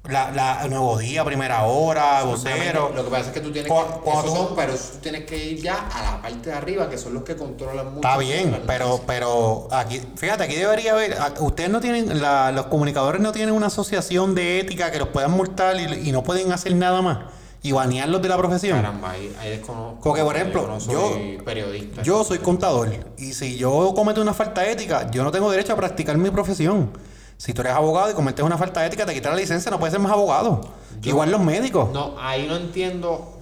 la, 0.09 0.29
la 0.31 0.67
Nuevo 0.67 0.97
Día, 0.97 1.23
Primera 1.23 1.63
Hora, 1.63 2.21
Vocero... 2.23 2.91
Lo 2.93 3.05
que 3.05 3.09
pasa 3.09 3.27
es 3.27 3.31
que 3.33 3.39
tú 3.39 3.51
tienes 3.51 3.71
Cu- 3.71 3.77
que. 3.79 3.99
cuando 4.01 4.21
esos 4.23 4.33
tú- 4.33 4.45
son, 4.47 4.55
pero 4.55 4.73
tú 4.73 4.97
tienes 5.01 5.25
que 5.25 5.37
ir 5.37 5.61
ya 5.61 5.87
a 5.87 6.03
la 6.11 6.21
parte 6.21 6.49
de 6.49 6.55
arriba, 6.55 6.89
que 6.89 6.97
son 6.97 7.13
los 7.13 7.23
que 7.23 7.35
controlan 7.37 7.85
mucho. 7.93 7.97
Está 8.07 8.17
bien, 8.17 8.61
pero, 8.67 9.01
pero 9.07 9.67
aquí, 9.71 10.01
fíjate, 10.17 10.43
aquí 10.43 10.55
debería 10.55 10.91
haber, 10.91 11.15
ustedes 11.39 11.69
no 11.69 11.79
tienen, 11.79 12.21
la- 12.21 12.51
los 12.51 12.65
comunicadores 12.67 13.21
no 13.21 13.31
tienen 13.31 13.55
una 13.55 13.67
asociación 13.67 14.35
de 14.35 14.59
ética 14.59 14.91
que 14.91 14.99
los 14.99 15.07
puedan 15.07 15.31
multar 15.31 15.77
y, 15.79 16.09
y 16.09 16.11
no 16.11 16.23
pueden 16.23 16.51
hacer 16.51 16.75
nada 16.75 17.01
más 17.01 17.19
y 17.67 17.71
banearlos 17.71 18.21
de 18.21 18.29
la 18.29 18.37
profesión. 18.37 18.77
Caramba, 18.77 19.11
ahí, 19.11 19.35
ahí 19.39 19.49
desconozco. 19.51 20.01
Porque, 20.03 20.21
por 20.23 20.35
ejemplo, 20.35 20.61
yo 20.61 20.67
no 20.73 20.79
soy 20.79 21.41
periodista. 21.43 22.03
Yo 22.03 22.23
soy 22.23 22.37
contador 22.37 22.91
y 23.17 23.33
si 23.33 23.57
yo 23.57 23.91
cometo 23.95 24.21
una 24.21 24.33
falta 24.33 24.67
ética, 24.69 25.09
yo 25.09 25.23
no 25.23 25.31
tengo 25.31 25.49
derecho 25.49 25.73
a 25.73 25.75
practicar 25.75 26.17
mi 26.17 26.29
profesión. 26.29 26.91
Si 27.37 27.53
tú 27.53 27.61
eres 27.61 27.73
abogado 27.73 28.11
y 28.11 28.13
cometes 28.13 28.45
una 28.45 28.57
falta 28.57 28.85
ética, 28.85 29.05
te 29.05 29.13
quitan 29.15 29.31
la 29.33 29.37
licencia, 29.39 29.71
no 29.71 29.79
puedes 29.79 29.91
ser 29.93 29.99
más 29.99 30.11
abogado. 30.11 30.61
Yo- 31.01 31.09
Igual 31.09 31.31
los 31.31 31.41
médicos. 31.41 31.91
No, 31.91 32.15
ahí 32.19 32.45
no 32.47 32.55
entiendo. 32.55 33.39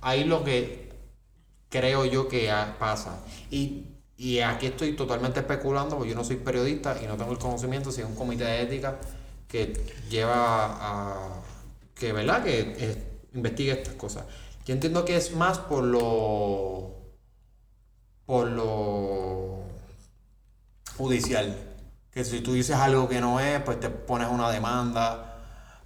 Ahí 0.00 0.22
lo 0.24 0.44
que 0.44 0.92
creo 1.68 2.04
yo 2.04 2.28
que 2.28 2.48
pasa. 2.78 3.18
Y, 3.50 3.86
y 4.16 4.38
aquí 4.40 4.66
estoy 4.66 4.94
totalmente 4.94 5.40
especulando, 5.40 5.96
porque 5.96 6.10
yo 6.10 6.16
no 6.16 6.22
soy 6.24 6.36
periodista 6.36 6.96
y 7.02 7.06
no 7.08 7.16
tengo 7.16 7.32
el 7.32 7.38
conocimiento 7.38 7.90
si 7.90 8.00
es 8.00 8.06
un 8.06 8.14
comité 8.14 8.44
de 8.44 8.62
ética 8.62 8.96
que 9.48 9.72
lleva 10.08 10.36
a. 10.80 11.14
que, 11.96 12.12
¿verdad? 12.12 12.44
Que 12.44 13.15
investigue 13.36 13.72
estas 13.72 13.94
cosas. 13.94 14.24
Yo 14.66 14.74
entiendo 14.74 15.04
que 15.04 15.16
es 15.16 15.34
más 15.34 15.58
por 15.58 15.84
lo. 15.84 16.94
por 18.24 18.48
lo. 18.48 19.60
judicial. 20.96 21.56
Que 22.10 22.24
si 22.24 22.40
tú 22.40 22.54
dices 22.54 22.76
algo 22.76 23.08
que 23.08 23.20
no 23.20 23.38
es, 23.38 23.60
pues 23.60 23.78
te 23.78 23.90
pones 23.90 24.28
una 24.28 24.50
demanda. 24.50 25.34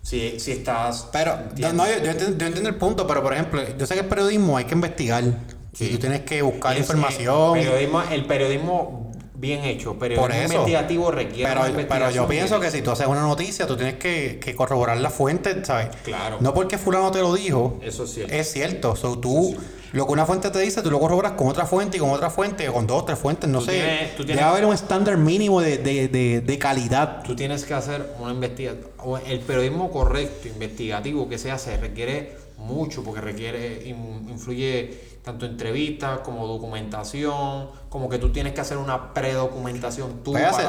Si, 0.02 0.40
si 0.40 0.52
estás. 0.52 1.08
Pero, 1.12 1.36
no, 1.36 1.42
¿entiendes? 1.42 1.74
no, 1.74 1.86
yo, 1.86 2.04
yo 2.04 2.10
entiendo, 2.10 2.38
yo 2.38 2.46
entiendo 2.46 2.68
el 2.70 2.76
punto, 2.76 3.06
pero 3.06 3.22
por 3.22 3.34
ejemplo, 3.34 3.62
yo 3.76 3.86
sé 3.86 3.94
que 3.94 4.00
el 4.00 4.08
periodismo 4.08 4.56
hay 4.56 4.64
que 4.64 4.74
investigar. 4.74 5.24
Sí. 5.72 5.84
Y 5.84 5.90
tú 5.90 5.98
tienes 5.98 6.22
que 6.22 6.40
buscar 6.40 6.78
información. 6.78 7.52
periodismo, 7.52 8.02
el 8.02 8.26
periodismo 8.26 9.09
bien 9.40 9.64
hecho, 9.64 9.94
periodismo 9.98 10.26
Por 10.28 10.36
eso. 10.36 10.52
investigativo 10.52 11.10
requiere 11.10 11.48
Pero, 11.50 11.60
una 11.74 11.88
pero 11.88 12.10
yo 12.10 12.28
pienso 12.28 12.60
que 12.60 12.70
si 12.70 12.82
tú 12.82 12.90
haces 12.90 13.06
una 13.06 13.22
noticia, 13.22 13.66
tú 13.66 13.76
tienes 13.76 13.94
que, 13.94 14.38
que 14.38 14.54
corroborar 14.54 14.98
la 14.98 15.10
fuente, 15.10 15.64
¿sabes? 15.64 15.88
Claro. 16.04 16.36
No 16.40 16.52
porque 16.52 16.76
fulano 16.78 17.10
te 17.10 17.20
lo 17.20 17.34
dijo. 17.34 17.78
Eso 17.82 18.04
es 18.04 18.12
cierto. 18.12 18.34
Es 18.34 18.52
cierto. 18.52 18.96
So, 18.96 19.18
tú, 19.18 19.56
lo 19.92 20.06
que 20.06 20.12
una 20.12 20.26
fuente 20.26 20.50
te 20.50 20.58
dice, 20.60 20.82
tú 20.82 20.90
lo 20.90 21.00
corroboras 21.00 21.32
con 21.32 21.48
otra 21.48 21.64
fuente 21.64 21.96
y 21.96 22.00
con 22.00 22.10
otra 22.10 22.28
fuente, 22.28 22.68
o 22.68 22.74
con 22.74 22.86
dos 22.86 23.02
o 23.02 23.04
tres 23.06 23.18
fuentes, 23.18 23.48
no 23.48 23.60
Tú 23.60 23.64
sé. 23.66 23.72
tienes- 23.72 24.16
tú 24.16 24.24
Debe 24.24 24.40
haber 24.42 24.66
un 24.66 24.74
estándar 24.74 25.16
mínimo 25.16 25.60
de, 25.62 25.78
de, 25.78 26.08
de, 26.08 26.40
de 26.42 26.58
calidad. 26.58 27.22
Tú 27.22 27.34
tienes 27.34 27.64
que 27.64 27.72
hacer 27.74 28.14
una 28.20 28.32
investigación. 28.32 28.90
El 29.26 29.40
periodismo 29.40 29.90
correcto, 29.90 30.48
investigativo 30.48 31.28
que 31.28 31.38
se 31.38 31.50
hace, 31.50 31.76
requiere 31.78 32.36
mucho, 32.58 33.02
porque 33.02 33.22
requiere, 33.22 33.82
in- 33.86 34.26
influye 34.30 35.08
tanto 35.22 35.44
entrevistas 35.46 36.20
como 36.20 36.46
documentación, 36.46 37.68
como 37.88 38.08
que 38.08 38.18
tú 38.18 38.30
tienes 38.32 38.52
que 38.54 38.60
hacer 38.60 38.78
una 38.78 39.12
predocumentación 39.12 40.22
tú 40.24 40.32
Pues 40.32 40.44
hacer- 40.44 40.66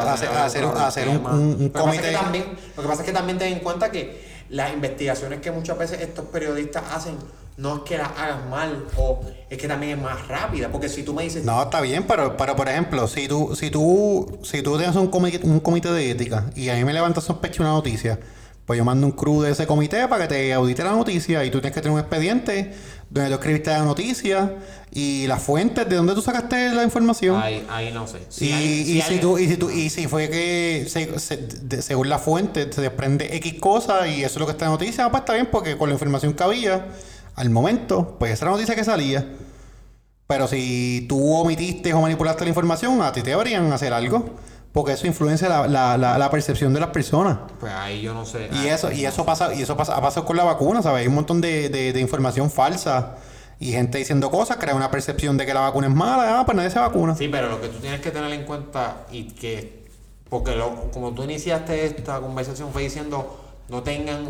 un- 0.65 0.77
hacer 0.77 1.07
que 1.07 1.69
comité. 1.71 2.11
también- 2.11 2.45
lo 2.75 2.81
que 2.83 2.87
pasa 2.89 3.01
es 3.01 3.07
que 3.07 3.13
también 3.13 3.37
ten 3.37 3.53
en 3.53 3.59
cuenta 3.59 3.91
que 3.91 4.29
las 4.49 4.73
investigaciones 4.73 5.39
que 5.39 5.51
muchas 5.51 5.77
veces 5.77 6.01
estos 6.01 6.25
periodistas 6.25 6.83
hacen 6.93 7.15
no 7.57 7.77
es 7.77 7.81
que 7.83 7.97
las 7.97 8.09
hagan 8.17 8.49
mal 8.49 8.85
o 8.97 9.21
es 9.49 9.57
que 9.57 9.67
también 9.67 9.97
es 9.97 10.03
más 10.03 10.27
rápida, 10.27 10.69
porque 10.69 10.89
si 10.89 11.03
tú 11.03 11.13
me 11.13 11.23
dices, 11.23 11.45
No, 11.45 11.61
está 11.61 11.79
bien, 11.79 12.03
pero, 12.07 12.35
pero 12.35 12.55
por 12.55 12.67
ejemplo, 12.67 13.07
si 13.07 13.27
tú, 13.27 13.55
si 13.55 13.69
tú, 13.69 14.39
si 14.43 14.61
tú 14.61 14.77
tienes 14.77 14.95
un 14.95 15.07
comité, 15.07 15.39
un 15.45 15.59
comité 15.59 15.91
de 15.91 16.11
ética 16.11 16.45
y 16.55 16.69
a 16.69 16.75
mí 16.75 16.83
me 16.83 16.93
levanta 16.93 17.21
sospecha 17.21 17.61
una 17.61 17.71
noticia, 17.71 18.19
pues 18.65 18.77
yo 18.77 18.85
mando 18.85 19.05
un 19.05 19.11
crew 19.13 19.41
de 19.41 19.51
ese 19.51 19.67
comité 19.67 20.07
para 20.07 20.23
que 20.27 20.33
te 20.35 20.53
audite 20.53 20.83
la 20.83 20.91
noticia 20.91 21.43
y 21.45 21.51
tú 21.51 21.59
tienes 21.59 21.75
que 21.75 21.81
tener 21.81 21.93
un 21.93 21.99
expediente 21.99 22.73
donde 23.11 23.29
tú 23.29 23.35
escribiste 23.35 23.69
la 23.69 23.79
noticia 23.83 24.55
y 24.93 25.27
las 25.27 25.43
fuentes 25.43 25.87
de 25.87 25.95
donde 25.97 26.13
tú 26.15 26.21
sacaste 26.21 26.73
la 26.73 26.83
información. 26.83 27.41
ahí, 27.41 27.65
ahí 27.69 27.91
no 27.93 28.07
sé. 28.07 28.19
Si 28.29 28.47
y, 28.49 28.51
hay- 28.53 28.65
y 28.65 28.85
si 28.85 29.01
si 29.01 29.13
hay- 29.13 29.19
tú, 29.19 29.37
y 29.37 29.47
si 29.49 29.57
tú, 29.57 29.69
y 29.69 29.89
si 29.89 30.07
fue 30.07 30.29
que 30.29 30.85
se- 30.89 31.19
se- 31.19 31.37
de- 31.37 31.81
según 31.81 32.07
la 32.09 32.19
fuente 32.19 32.71
se 32.71 32.81
desprende 32.81 33.35
X 33.37 33.55
cosa 33.59 34.07
y 34.07 34.23
eso 34.23 34.35
es 34.35 34.39
lo 34.39 34.45
que 34.45 34.53
está 34.53 34.65
en 34.65 34.71
la 34.71 34.77
noticia, 34.77 35.09
pues 35.09 35.21
está 35.21 35.33
bien 35.33 35.49
porque 35.51 35.77
con 35.77 35.89
la 35.89 35.93
información 35.93 36.33
que 36.33 36.43
había 36.43 36.87
al 37.35 37.49
momento, 37.49 38.15
pues 38.17 38.31
esa 38.33 38.45
era 38.45 38.51
la 38.51 38.57
noticia 38.57 38.75
que 38.75 38.83
salía. 38.83 39.25
Pero 40.27 40.47
si 40.47 41.05
tú 41.09 41.33
omitiste 41.33 41.93
o 41.93 42.01
manipulaste 42.01 42.43
la 42.45 42.49
información, 42.49 43.01
a 43.01 43.11
ti 43.11 43.21
te 43.21 43.31
deberían 43.31 43.71
hacer 43.73 43.91
algo. 43.91 44.29
Porque 44.73 44.93
eso 44.93 45.05
influencia 45.05 45.49
la, 45.49 45.67
la, 45.67 45.97
la, 45.97 46.17
la 46.17 46.29
percepción 46.31 46.73
de 46.73 46.79
las 46.79 46.89
personas. 46.91 47.37
Pues 47.59 47.73
ahí 47.73 48.01
yo 48.01 48.13
no 48.13 48.25
sé. 48.25 48.49
Y 48.63 48.67
eso, 48.67 48.89
y 48.91 49.05
eso 49.05 49.25
pasa, 49.25 49.53
y 49.53 49.61
eso 49.61 49.75
pasa, 49.75 49.95
ha 49.97 50.01
pasado 50.01 50.25
con 50.25 50.37
la 50.37 50.45
vacuna, 50.45 50.81
¿sabes? 50.81 51.01
Hay 51.01 51.07
un 51.07 51.15
montón 51.15 51.41
de, 51.41 51.67
de, 51.69 51.91
de 51.91 51.99
información 51.99 52.49
falsa 52.49 53.17
y 53.59 53.71
gente 53.73 53.97
diciendo 53.97 54.31
cosas, 54.31 54.57
crea 54.57 54.73
una 54.73 54.89
percepción 54.89 55.35
de 55.37 55.45
que 55.45 55.53
la 55.53 55.59
vacuna 55.59 55.87
es 55.87 55.93
mala, 55.93 56.39
ah, 56.39 56.45
pues 56.45 56.55
nadie 56.55 56.69
se 56.69 56.79
vacuna. 56.79 57.15
Sí, 57.15 57.27
pero 57.27 57.49
lo 57.49 57.59
que 57.61 57.67
tú 57.67 57.79
tienes 57.79 57.99
que 57.99 58.11
tener 58.11 58.31
en 58.31 58.45
cuenta 58.45 59.05
y 59.11 59.25
que, 59.25 59.83
porque 60.29 60.55
lo, 60.55 60.89
como 60.91 61.13
tú 61.13 61.23
iniciaste 61.23 61.85
esta 61.85 62.21
conversación 62.21 62.71
fue 62.71 62.83
diciendo, 62.83 63.39
no 63.67 63.83
tengan 63.83 64.29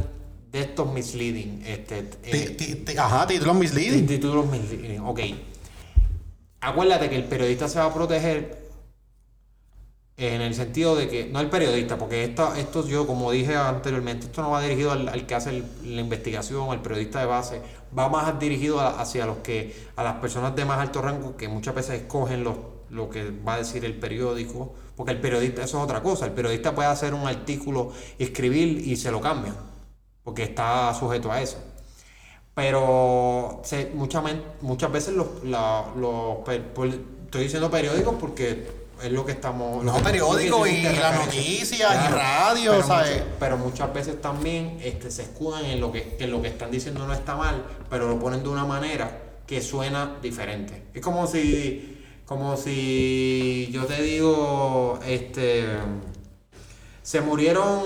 de 0.51 0.59
estos 0.61 0.91
misleading, 0.91 1.63
este, 1.67 2.09
eh, 2.23 2.55
ti- 2.57 2.75
ti- 2.77 2.97
ajá, 2.97 3.27
títulos 3.27 3.53
tí- 3.55 3.59
misleading. 3.59 4.07
títulos 4.07 4.47
misleading. 4.47 4.99
Ok. 5.01 5.19
Acuérdate 6.61 7.09
que 7.09 7.15
el 7.15 7.23
periodista 7.23 7.67
se 7.67 7.79
va 7.79 7.85
a 7.85 7.93
proteger 7.93 8.60
en 10.21 10.41
el 10.41 10.53
sentido 10.53 10.95
de 10.95 11.07
que, 11.07 11.25
no 11.25 11.39
el 11.39 11.49
periodista, 11.49 11.97
porque 11.97 12.23
esto, 12.23 12.53
esto 12.53 12.87
yo, 12.87 13.07
como 13.07 13.31
dije 13.31 13.55
anteriormente, 13.55 14.27
esto 14.27 14.41
no 14.43 14.51
va 14.51 14.61
dirigido 14.61 14.91
al, 14.91 15.09
al 15.09 15.25
que 15.25 15.35
hace 15.35 15.63
la 15.83 16.01
investigación, 16.01 16.69
al 16.69 16.81
periodista 16.81 17.19
de 17.19 17.25
base, 17.25 17.61
va 17.97 18.07
más 18.07 18.39
dirigido 18.39 18.79
hacia 18.79 19.25
los 19.25 19.37
que, 19.37 19.75
a 19.95 20.03
las 20.03 20.15
personas 20.15 20.55
de 20.55 20.63
más 20.65 20.79
alto 20.79 21.01
rango 21.01 21.35
que 21.35 21.47
muchas 21.47 21.73
veces 21.73 22.01
escogen 22.01 22.43
los, 22.43 22.55
lo 22.91 23.09
que 23.09 23.31
va 23.31 23.55
a 23.55 23.57
decir 23.57 23.83
el 23.85 23.97
periódico, 23.99 24.73
Porque 24.95 25.13
el 25.13 25.21
periodista, 25.21 25.63
eso 25.63 25.77
es 25.79 25.83
otra 25.83 26.03
cosa. 26.03 26.25
El 26.25 26.33
periodista 26.33 26.75
puede 26.75 26.89
hacer 26.89 27.13
un 27.13 27.27
artículo, 27.27 27.91
escribir 28.19 28.87
y 28.87 28.97
se 28.97 29.11
lo 29.11 29.21
cambian. 29.21 29.55
Porque 30.23 30.43
está 30.43 30.93
sujeto 30.93 31.31
a 31.31 31.41
eso. 31.41 31.57
Pero 32.53 33.61
se, 33.63 33.91
muchas, 33.95 34.23
muchas 34.61 34.91
veces 34.91 35.15
los, 35.15 35.27
estoy 36.47 37.43
diciendo 37.43 37.71
periódicos 37.71 38.15
porque 38.19 38.80
es 39.03 39.11
lo 39.11 39.25
que 39.25 39.31
estamos. 39.33 39.83
No, 39.83 39.91
lo 39.93 39.97
que- 39.97 40.03
periódico 40.03 40.57
lo 40.59 40.63
que 40.63 40.71
y 40.79 40.83
las 40.95 41.25
noticias 41.25 41.91
y 42.09 42.13
radio, 42.13 42.71
pero 42.71 42.87
¿sabes? 42.87 43.11
muchas- 43.11 43.27
pero 43.39 43.57
muchas 43.57 43.93
veces 43.93 44.21
también 44.21 44.77
este, 44.83 45.09
se 45.11 45.23
escudan 45.23 45.65
en 45.65 45.79
lo 45.81 45.91
que, 45.91 46.15
que 46.17 46.27
lo 46.27 46.41
que 46.41 46.47
están 46.49 46.71
diciendo 46.71 47.05
no 47.07 47.13
está 47.13 47.35
mal, 47.35 47.63
pero 47.89 48.07
lo 48.07 48.19
ponen 48.19 48.43
de 48.43 48.49
una 48.49 48.65
manera 48.65 49.19
que 49.47 49.61
suena 49.61 50.17
diferente. 50.21 50.83
Es 50.93 51.01
como 51.01 51.27
si, 51.27 51.99
como 52.25 52.55
si 52.57 53.69
yo 53.73 53.85
te 53.85 54.01
digo, 54.01 54.99
este, 55.05 55.65
se 57.01 57.19
murieron 57.21 57.81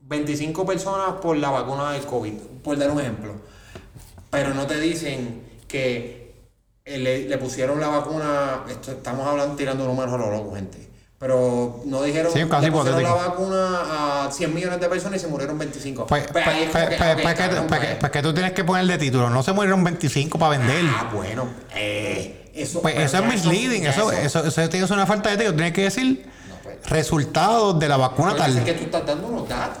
25 0.00 0.66
personas 0.66 1.12
por 1.20 1.36
la 1.36 1.50
vacuna 1.50 1.92
del 1.92 2.04
COVID, 2.04 2.32
por 2.62 2.76
dar 2.78 2.90
un 2.90 3.00
ejemplo. 3.00 3.34
Pero 4.30 4.54
no 4.54 4.66
te 4.66 4.80
dicen 4.80 5.42
que 5.68 6.21
le, 6.84 7.28
le 7.28 7.38
pusieron 7.38 7.80
la 7.80 7.88
vacuna, 7.88 8.62
esto, 8.68 8.92
estamos 8.92 9.26
hablando 9.26 9.54
tirando 9.56 9.84
números 9.86 10.12
a 10.14 10.16
lo 10.16 10.30
loco, 10.30 10.54
gente. 10.54 10.88
Pero 11.18 11.80
no 11.84 12.02
dijeron 12.02 12.32
Sí, 12.32 12.40
le 12.40 12.72
pusieron 12.72 13.00
la 13.00 13.12
vacuna 13.14 14.24
a 14.24 14.32
100 14.32 14.52
millones 14.52 14.80
de 14.80 14.88
personas 14.88 15.18
y 15.18 15.20
se 15.20 15.28
murieron 15.28 15.56
25. 15.56 16.06
Pues, 16.06 16.24
Pues 16.32 16.44
pues, 16.44 16.56
es 16.58 16.70
pues, 16.70 16.88
que, 16.88 16.96
pues, 16.96 16.98
pues, 17.22 17.34
que- 17.36 17.48
pues, 17.48 17.62
pues. 17.68 17.94
pues 18.00 18.12
que 18.12 18.22
tú 18.22 18.34
tienes 18.34 18.52
que 18.52 18.64
poner 18.64 18.86
de 18.86 18.98
título. 18.98 19.30
No 19.30 19.40
se 19.44 19.52
murieron 19.52 19.84
25 19.84 20.36
para 20.36 20.58
vender. 20.58 20.84
Ah, 20.88 21.08
bueno. 21.14 21.46
Eh, 21.76 22.50
eso, 22.54 22.82
Pues 22.82 22.98
eso 22.98 23.18
es 23.18 23.24
misleading. 23.24 23.82
ya 23.84 23.90
Eso, 23.90 24.10
eso, 24.10 24.44
eso 24.44 24.68
tiene 24.68 24.84
una 24.86 25.06
falta 25.06 25.28
de 25.28 25.36
ética. 25.36 25.52
Tienes 25.52 25.72
que 25.72 25.82
decir 25.82 26.26
No, 26.48 26.90
resultados 26.90 27.78
de 27.78 27.88
la 27.88 27.96
vacuna 27.98 28.32
que 28.32 28.38
pasa 28.38 28.48
es 28.50 28.54
tal. 28.56 28.64
que 28.64 28.72
tú 28.72 28.84
estás 28.86 29.06
dando 29.06 29.28
unos 29.28 29.48
datos. 29.48 29.78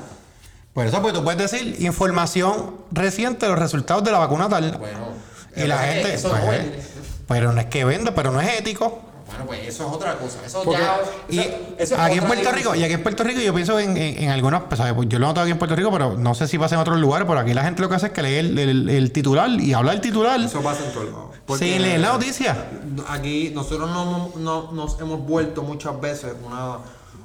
Por 0.72 0.86
eso, 0.86 1.02
pues 1.02 1.12
tú 1.12 1.24
puedes 1.24 1.50
decir 1.50 1.76
información 1.82 2.76
reciente 2.92 3.46
de 3.46 3.50
los 3.50 3.58
resultados 3.58 4.04
de 4.04 4.12
la 4.12 4.18
vacuna 4.18 4.48
tal. 4.48 4.78
Bueno. 4.78 5.08
y 5.56 5.62
la 5.64 5.80
que 5.82 5.88
es 5.90 5.94
que 5.96 6.02
gente. 6.02 6.14
Eso 6.14 6.30
pues, 6.30 6.62
no. 6.66 6.91
Pero 7.26 7.52
no 7.52 7.60
es 7.60 7.66
que 7.66 7.84
venda, 7.84 8.14
pero 8.14 8.30
no 8.32 8.40
es 8.40 8.58
ético. 8.60 9.00
Bueno, 9.26 9.46
pues 9.46 9.66
eso 9.66 9.86
es 9.86 9.92
otra 9.94 10.16
cosa. 10.18 10.38
Eso 10.44 10.62
Porque- 10.62 10.82
ya. 10.82 10.98
y 11.30 11.38
eso- 11.38 11.48
eso 11.78 11.94
es 11.94 12.00
aquí 12.00 12.18
en 12.18 12.24
Puerto 12.26 12.52
Rico, 12.52 12.74
y 12.74 12.84
aquí 12.84 12.92
en 12.92 13.02
Puerto 13.02 13.24
Rico 13.24 13.40
yo 13.40 13.54
pienso 13.54 13.78
en, 13.78 13.96
en, 13.96 14.24
en 14.24 14.28
algunas, 14.30 14.62
pues, 14.64 14.76
¿sabes? 14.76 14.92
Pues 14.92 15.08
yo 15.08 15.18
lo 15.18 15.26
noto 15.28 15.40
aquí 15.40 15.50
en 15.50 15.58
Puerto 15.58 15.74
Rico, 15.74 15.90
pero 15.90 16.18
no 16.18 16.34
sé 16.34 16.46
si 16.48 16.58
pasa 16.58 16.74
en 16.74 16.82
otros 16.82 16.98
lugares, 16.98 17.26
pero 17.26 17.40
aquí 17.40 17.54
la 17.54 17.62
gente 17.64 17.80
lo 17.80 17.88
que 17.88 17.94
hace 17.94 18.06
es 18.08 18.12
que 18.12 18.22
lee 18.22 18.34
el, 18.36 18.58
el- 18.58 18.88
el 18.90 19.10
titular 19.12 19.48
y 19.48 19.72
habla 19.72 19.92
del 19.92 20.00
titular 20.02 20.38
Eso 20.38 20.60
pasa 20.62 20.84
en 20.86 20.92
todos 20.92 21.06
lados. 21.06 21.30
Porque 21.46 21.64
sin 21.72 21.80
leer 21.82 22.00
la 22.00 22.12
noticia. 22.12 22.66
Aquí 23.08 23.50
nosotros 23.54 23.88
no, 23.90 24.32
no- 24.36 24.70
nos 24.72 25.00
hemos 25.00 25.20
vuelto 25.20 25.62
muchas 25.62 25.98
veces 25.98 26.34
una, 26.44 26.78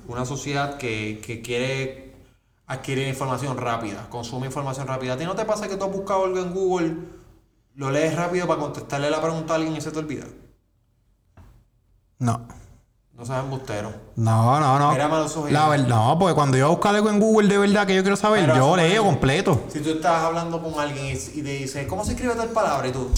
una 0.07 0.25
sociedad 0.25 0.77
que, 0.77 1.21
que 1.25 1.41
quiere 1.41 2.13
adquirir 2.67 3.07
información 3.07 3.57
rápida, 3.57 4.07
consume 4.09 4.45
información 4.47 4.87
rápida. 4.87 5.13
¿A 5.13 5.17
ti 5.17 5.25
no 5.25 5.35
te 5.35 5.43
pasa 5.45 5.67
que 5.67 5.75
tú 5.75 5.83
has 5.85 5.91
buscado 5.91 6.23
algo 6.25 6.39
en 6.39 6.53
Google, 6.53 6.93
lo 7.77 7.89
lees 7.91 8.13
rápido 8.15 8.45
para 8.47 8.59
contestarle 8.59 9.09
la 9.09 9.21
pregunta 9.21 9.53
a 9.53 9.55
alguien 9.55 9.75
y 9.75 9.81
se 9.81 9.91
te 9.91 9.99
olvida? 9.99 10.25
No. 12.19 12.47
No 13.13 13.25
seas 13.25 13.43
embustero. 13.43 13.91
No, 14.15 14.59
no, 14.59 14.77
no. 14.77 14.91
Mírame 14.91 15.15
los 15.17 15.35
ojos 15.37 15.51
La 15.51 15.67
verdad, 15.69 15.87
no, 15.87 16.19
porque 16.19 16.35
cuando 16.35 16.55
yo 16.57 16.69
busco 16.69 16.87
algo 16.87 17.09
en 17.09 17.19
Google 17.19 17.47
de 17.47 17.57
verdad 17.57 17.87
que 17.87 17.95
yo 17.95 18.03
quiero 18.03 18.15
saber, 18.15 18.41
Pero 18.45 18.55
yo 18.57 18.75
leo 18.75 19.03
completo. 19.03 19.61
Si 19.69 19.79
tú 19.79 19.89
estás 19.91 20.23
hablando 20.23 20.61
con 20.61 20.79
alguien 20.79 21.05
y, 21.07 21.11
y 21.39 21.41
te 21.43 21.49
dice, 21.49 21.87
¿cómo 21.87 22.03
se 22.05 22.11
escribe 22.11 22.35
tal 22.35 22.49
palabra? 22.49 22.87
Y 22.87 22.91
tú, 22.91 23.09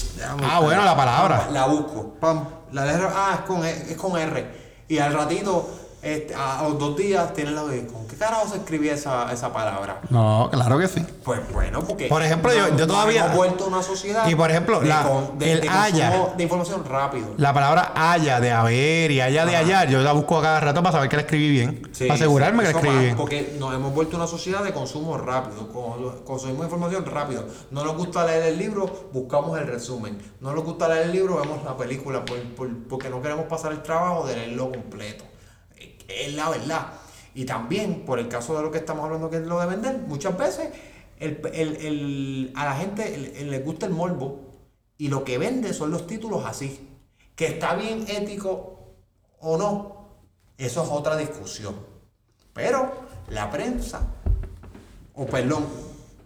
Ah, 0.42 0.60
bueno, 0.60 0.84
la 0.84 0.96
palabra. 0.96 1.40
Pam, 1.44 1.52
La 1.54 1.66
busco. 1.66 2.14
Pam, 2.20 2.44
la 2.72 2.86
letra, 2.86 3.12
ah, 3.14 3.34
es 3.40 3.46
con, 3.46 3.64
E- 3.64 3.92
es 3.92 3.96
con 3.96 4.18
R. 4.18 4.60
Y 4.88 4.98
al 4.98 5.12
ratito, 5.12 5.68
este, 6.02 6.34
a, 6.34 6.60
a 6.60 6.62
los 6.68 6.78
dos 6.78 6.96
días, 6.96 7.32
tienes 7.34 7.52
la 7.54 7.64
de, 7.64 7.86
¿con 7.86 8.06
qué 8.08 8.16
carajo 8.16 8.48
se 8.48 8.56
escribía 8.56 8.94
esa, 8.94 9.32
esa 9.32 9.52
palabra? 9.52 10.00
No, 10.10 10.48
claro 10.50 10.78
que 10.78 10.88
sí. 10.88 11.04
Pues 11.24 11.40
bueno, 11.52 11.82
porque. 11.82 12.06
Por 12.08 12.22
ejemplo, 12.22 12.52
yo- 12.52 12.76
yo 12.76 12.86
todavía- 12.86 13.24
Hemos 13.26 13.36
vuelto 13.36 13.66
una 13.66 13.82
sociedad. 13.82 14.26
Y, 14.28 14.34
por 14.34 14.50
ejemplo, 14.50 14.80
de 14.80 14.88
la- 14.88 15.02
con- 15.02 15.38
de, 15.38 15.52
el 15.52 15.60
de 15.60 15.68
haya. 15.68 16.32
de 16.36 16.42
información 16.42 16.84
rápido. 16.84 17.34
La 17.36 17.52
palabra 17.52 17.92
haya 17.94 18.40
de 18.40 18.50
haber 18.50 19.10
y 19.10 19.20
haya 19.20 19.44
de 19.44 19.56
hallar, 19.56 19.88
yo 19.88 20.00
la 20.00 20.12
busco 20.12 20.38
a 20.38 20.42
cada 20.42 20.60
rato 20.60 20.82
para 20.82 20.92
saber 20.92 21.08
que 21.08 21.16
la 21.16 21.22
escribí 21.22 21.50
bien. 21.50 21.82
Sí, 21.92 22.04
para 22.04 22.14
asegurarme 22.14 22.62
sí, 22.62 22.68
que 22.68 22.72
la 22.72 22.78
escribí 22.78 22.94
más, 22.94 23.04
bien. 23.04 23.16
Porque 23.16 23.56
nos 23.58 23.74
hemos 23.74 23.92
vuelto 23.94 24.16
una 24.16 24.26
sociedad 24.26 24.64
de 24.64 24.72
consumo 24.72 25.18
rápido, 25.18 25.68
con- 25.68 26.24
consumimos 26.24 26.64
información 26.64 27.04
rápido. 27.06 27.44
No 27.70 27.84
nos 27.84 27.96
gusta 27.96 28.24
leer 28.24 28.44
el 28.44 28.58
libro, 28.58 29.10
buscamos 29.12 29.58
el 29.58 29.66
resumen. 29.66 30.18
No 30.40 30.52
nos 30.54 30.64
gusta 30.64 30.88
leer 30.88 31.02
el 31.04 31.12
libro, 31.12 31.36
vemos 31.40 31.62
la 31.64 31.76
película, 31.76 32.24
por- 32.24 32.42
por- 32.54 32.84
porque 32.88 33.10
no 33.10 33.20
queremos 33.20 33.44
pasar 33.46 33.72
el 33.72 33.82
trabajo 33.82 34.26
de 34.26 34.36
leerlo 34.36 34.70
completo. 34.70 35.24
Es 36.10 36.34
la 36.34 36.48
verdad. 36.50 36.92
Y 37.34 37.44
también, 37.44 38.04
por 38.04 38.18
el 38.18 38.28
caso 38.28 38.56
de 38.56 38.62
lo 38.62 38.70
que 38.70 38.78
estamos 38.78 39.04
hablando, 39.04 39.30
que 39.30 39.36
es 39.36 39.42
lo 39.46 39.60
de 39.60 39.66
vender, 39.66 39.98
muchas 39.98 40.36
veces 40.36 40.70
el- 41.18 41.40
el- 41.52 41.76
el- 41.76 42.52
a 42.56 42.64
la 42.64 42.76
gente 42.76 43.16
le 43.44 43.58
gusta 43.60 43.86
el 43.86 43.92
morbo 43.92 44.40
y 44.98 45.08
lo 45.08 45.24
que 45.24 45.38
vende 45.38 45.72
son 45.72 45.90
los 45.90 46.06
títulos 46.06 46.44
así. 46.44 46.88
Que 47.36 47.46
está 47.46 47.74
bien 47.74 48.04
ético 48.08 48.96
o 49.38 49.56
no, 49.56 50.08
eso 50.58 50.82
es 50.82 50.88
otra 50.90 51.16
discusión. 51.16 51.74
Pero 52.52 52.92
la 53.28 53.50
prensa, 53.50 54.06
o 55.14 55.26
perdón, 55.26 55.66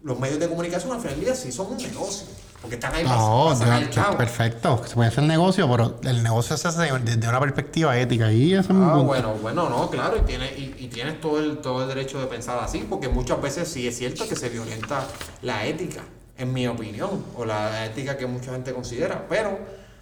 los 0.03 0.19
medios 0.19 0.41
de 0.41 0.49
comunicación 0.49 0.93
al 0.93 1.01
final 1.01 1.15
del 1.17 1.25
día 1.27 1.35
sí 1.35 1.53
son 1.53 1.73
un 1.73 1.77
negocio. 1.77 2.27
Porque 2.65 2.77
están 2.77 2.95
ahí 2.95 3.05
No, 3.05 3.53
para 3.95 4.17
perfecto. 4.17 4.83
Se 4.87 4.95
puede 4.95 5.09
hacer 5.11 5.25
negocio, 5.25 5.71
pero 5.71 6.01
el 6.03 6.23
negocio 6.23 6.57
se 6.57 6.67
hace 6.67 6.91
desde 6.99 7.29
una 7.29 7.39
perspectiva 7.39 7.99
ética. 7.99 8.33
Y 8.33 8.55
eso 8.55 8.73
es 8.73 8.79
Ah, 8.81 8.97
bueno, 8.97 9.35
bueno, 9.35 9.69
no, 9.69 9.91
claro, 9.91 10.17
y 10.17 10.23
tienes, 10.23 10.59
y, 10.59 10.75
y 10.79 10.89
tienes 10.89 11.21
todo, 11.21 11.39
el, 11.41 11.59
todo 11.59 11.83
el 11.83 11.89
derecho 11.89 12.19
de 12.19 12.27
pensar 12.27 12.59
así, 12.65 12.87
porque 12.89 13.11
muchas 13.11 13.39
veces 13.43 13.69
sí 13.69 13.87
es 13.87 13.99
cierto 13.99 14.27
que 14.27 14.35
se 14.35 14.49
violenta 14.49 15.05
la 15.43 15.67
ética, 15.67 16.01
en 16.39 16.55
mi 16.55 16.67
opinión, 16.67 17.23
o 17.37 17.45
la 17.45 17.85
ética 17.85 18.17
que 18.17 18.25
mucha 18.27 18.53
gente 18.53 18.73
considera, 18.73 19.27
pero 19.29 19.59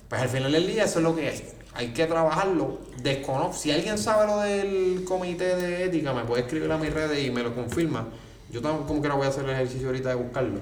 pues 0.08 0.22
al 0.22 0.28
final 0.28 0.52
del 0.52 0.64
día 0.68 0.84
eso 0.84 1.00
es 1.00 1.02
lo 1.02 1.16
que 1.16 1.30
hay. 1.30 1.44
Hay 1.74 1.88
que 1.88 2.06
trabajarlo. 2.06 2.78
Desconozco. 3.02 3.54
Si 3.54 3.72
alguien 3.72 3.98
sabe 3.98 4.26
lo 4.26 4.38
del 4.38 5.04
comité 5.04 5.56
de 5.56 5.84
ética, 5.86 6.12
me 6.12 6.22
puede 6.24 6.42
escribir 6.42 6.70
a 6.70 6.78
mis 6.78 6.92
redes 6.92 7.26
y 7.26 7.32
me 7.32 7.42
lo 7.42 7.52
confirma. 7.56 8.06
Yo 8.52 8.60
también 8.60 8.86
como 8.86 9.02
que 9.02 9.08
no 9.08 9.16
voy 9.16 9.26
a 9.26 9.30
hacer 9.30 9.44
el 9.44 9.50
ejercicio 9.50 9.88
ahorita 9.88 10.10
de 10.10 10.14
buscarlo. 10.14 10.60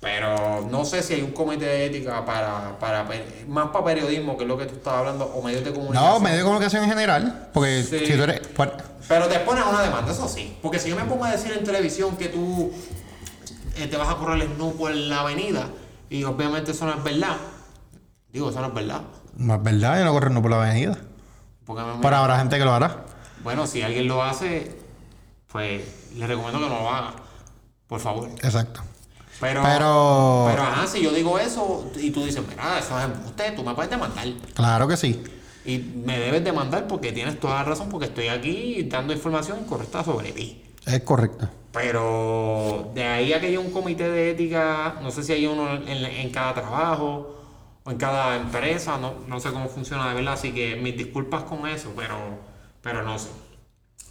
Pero 0.00 0.66
no 0.70 0.84
sé 0.86 1.02
si 1.02 1.12
hay 1.14 1.22
un 1.22 1.32
comité 1.32 1.66
de 1.66 1.86
ética 1.86 2.24
para, 2.24 2.78
para 2.78 3.06
más 3.48 3.68
para 3.68 3.84
periodismo, 3.84 4.36
que 4.38 4.44
es 4.44 4.48
lo 4.48 4.56
que 4.56 4.64
tú 4.64 4.76
estabas 4.76 5.00
hablando, 5.00 5.26
o 5.26 5.42
medios 5.42 5.62
de 5.62 5.72
comunicación. 5.72 6.10
No, 6.12 6.20
medio 6.20 6.38
de 6.38 6.44
comunicación 6.44 6.84
en 6.84 6.88
general. 6.90 7.50
Porque 7.52 7.82
Sí. 7.82 8.06
si 8.06 8.16
tú 8.16 8.22
eres. 8.22 8.40
por- 8.48 8.72
Pero 9.06 9.26
te 9.28 9.38
pones 9.40 9.64
una 9.66 9.82
demanda, 9.82 10.10
eso 10.12 10.26
sí. 10.26 10.56
Porque 10.62 10.78
si 10.78 10.88
yo 10.88 10.96
me 10.96 11.04
pongo 11.04 11.24
a 11.26 11.32
decir 11.32 11.52
en 11.52 11.64
televisión 11.64 12.16
que 12.16 12.28
tú 12.28 12.72
eh, 13.76 13.86
te 13.88 13.96
vas 13.96 14.08
a 14.08 14.16
correr 14.16 14.40
el 14.42 14.48
snoop 14.54 14.76
por 14.78 14.90
la 14.94 15.20
avenida, 15.20 15.66
y 16.08 16.24
obviamente 16.24 16.70
eso 16.72 16.86
no 16.86 16.94
es 16.94 17.02
verdad. 17.04 17.36
Digo, 18.32 18.50
eso 18.50 18.60
no 18.60 18.68
es 18.68 18.74
verdad. 18.74 19.02
no 19.36 19.54
es 19.54 19.62
verdad, 19.62 19.98
yo 19.98 20.04
no 20.04 20.12
corro 20.12 20.30
no 20.30 20.40
por 20.42 20.50
la 20.50 20.62
avenida. 20.62 20.96
Porque 21.66 21.82
me- 21.82 22.00
Pero 22.02 22.16
habrá 22.16 22.38
gente 22.38 22.58
que 22.58 22.64
lo 22.64 22.72
hará. 22.72 23.04
Bueno, 23.44 23.66
si 23.66 23.82
alguien 23.82 24.06
lo 24.08 24.22
hace, 24.22 24.76
pues 25.52 25.82
le 26.14 26.26
recomiendo 26.26 26.58
que 26.58 26.68
no 26.74 26.80
lo 26.82 26.90
haga. 26.90 27.12
Por 27.86 28.00
favor. 28.00 28.28
Exacto. 28.42 28.82
Pero, 29.40 29.62
Pero- 29.62 30.44
pero 30.50 30.62
ajá, 30.62 30.86
si 30.86 31.02
yo 31.02 31.12
digo 31.12 31.38
eso 31.38 31.90
y 31.96 32.10
tú 32.10 32.24
dices, 32.24 32.42
mira, 32.46 32.78
eso 32.78 32.98
es 32.98 33.04
embuste, 33.06 33.52
tú 33.52 33.64
me 33.64 33.74
puedes 33.74 33.90
demandar. 33.90 34.26
Claro 34.54 34.86
que 34.86 34.96
sí. 34.98 35.22
Y 35.64 35.78
me 35.78 36.18
debes 36.18 36.44
demandar 36.44 36.86
porque 36.86 37.12
tienes 37.12 37.40
toda 37.40 37.54
la 37.54 37.64
razón, 37.64 37.88
porque 37.88 38.06
estoy 38.06 38.28
aquí 38.28 38.82
dando 38.84 39.12
información 39.12 39.60
incorrecta 39.60 40.04
sobre 40.04 40.32
ti. 40.32 40.62
Es 40.86 41.00
correcto. 41.00 41.48
Pero 41.72 42.90
de 42.94 43.04
ahí 43.04 43.32
a 43.32 43.40
que 43.40 43.46
haya 43.46 43.60
un 43.60 43.70
comité 43.70 44.08
de 44.10 44.30
ética, 44.32 44.96
no 45.02 45.10
sé 45.10 45.22
si 45.22 45.32
hay 45.32 45.46
uno 45.46 45.74
en, 45.74 45.88
en 46.04 46.30
cada 46.30 46.52
trabajo 46.54 47.36
o 47.84 47.90
en 47.90 47.96
cada 47.96 48.36
empresa, 48.36 48.98
no, 48.98 49.14
no 49.26 49.40
sé 49.40 49.52
cómo 49.52 49.68
funciona 49.68 50.08
de 50.08 50.14
verdad, 50.14 50.34
así 50.34 50.52
que 50.52 50.76
mis 50.76 50.96
disculpas 50.96 51.44
con 51.44 51.66
eso, 51.68 51.92
pero, 51.96 52.16
pero 52.82 53.02
no 53.02 53.18
sé. 53.18 53.28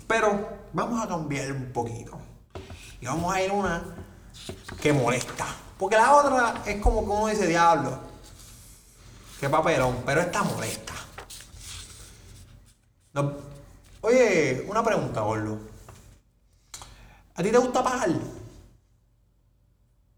Pero 0.07 0.47
vamos 0.73 1.03
a 1.03 1.07
cambiar 1.07 1.51
un 1.51 1.71
poquito. 1.71 2.17
Y 3.01 3.05
vamos 3.05 3.33
a 3.33 3.41
ir 3.43 3.49
a 3.51 3.53
una 3.53 3.83
que 4.81 4.93
molesta. 4.93 5.45
Porque 5.77 5.95
la 5.95 6.13
otra 6.15 6.61
es 6.65 6.81
como 6.81 7.03
que 7.05 7.09
uno 7.11 7.27
dice, 7.27 7.47
diablo, 7.47 7.97
qué 9.39 9.49
papelón, 9.49 9.97
pero 10.05 10.21
esta 10.21 10.43
molesta. 10.43 10.93
No- 13.13 13.33
Oye, 14.01 14.65
una 14.69 14.83
pregunta, 14.83 15.21
Gordo. 15.21 15.57
¿A 17.35 17.43
ti 17.43 17.51
te 17.51 17.57
gusta 17.57 17.83
pagar? 17.83 18.09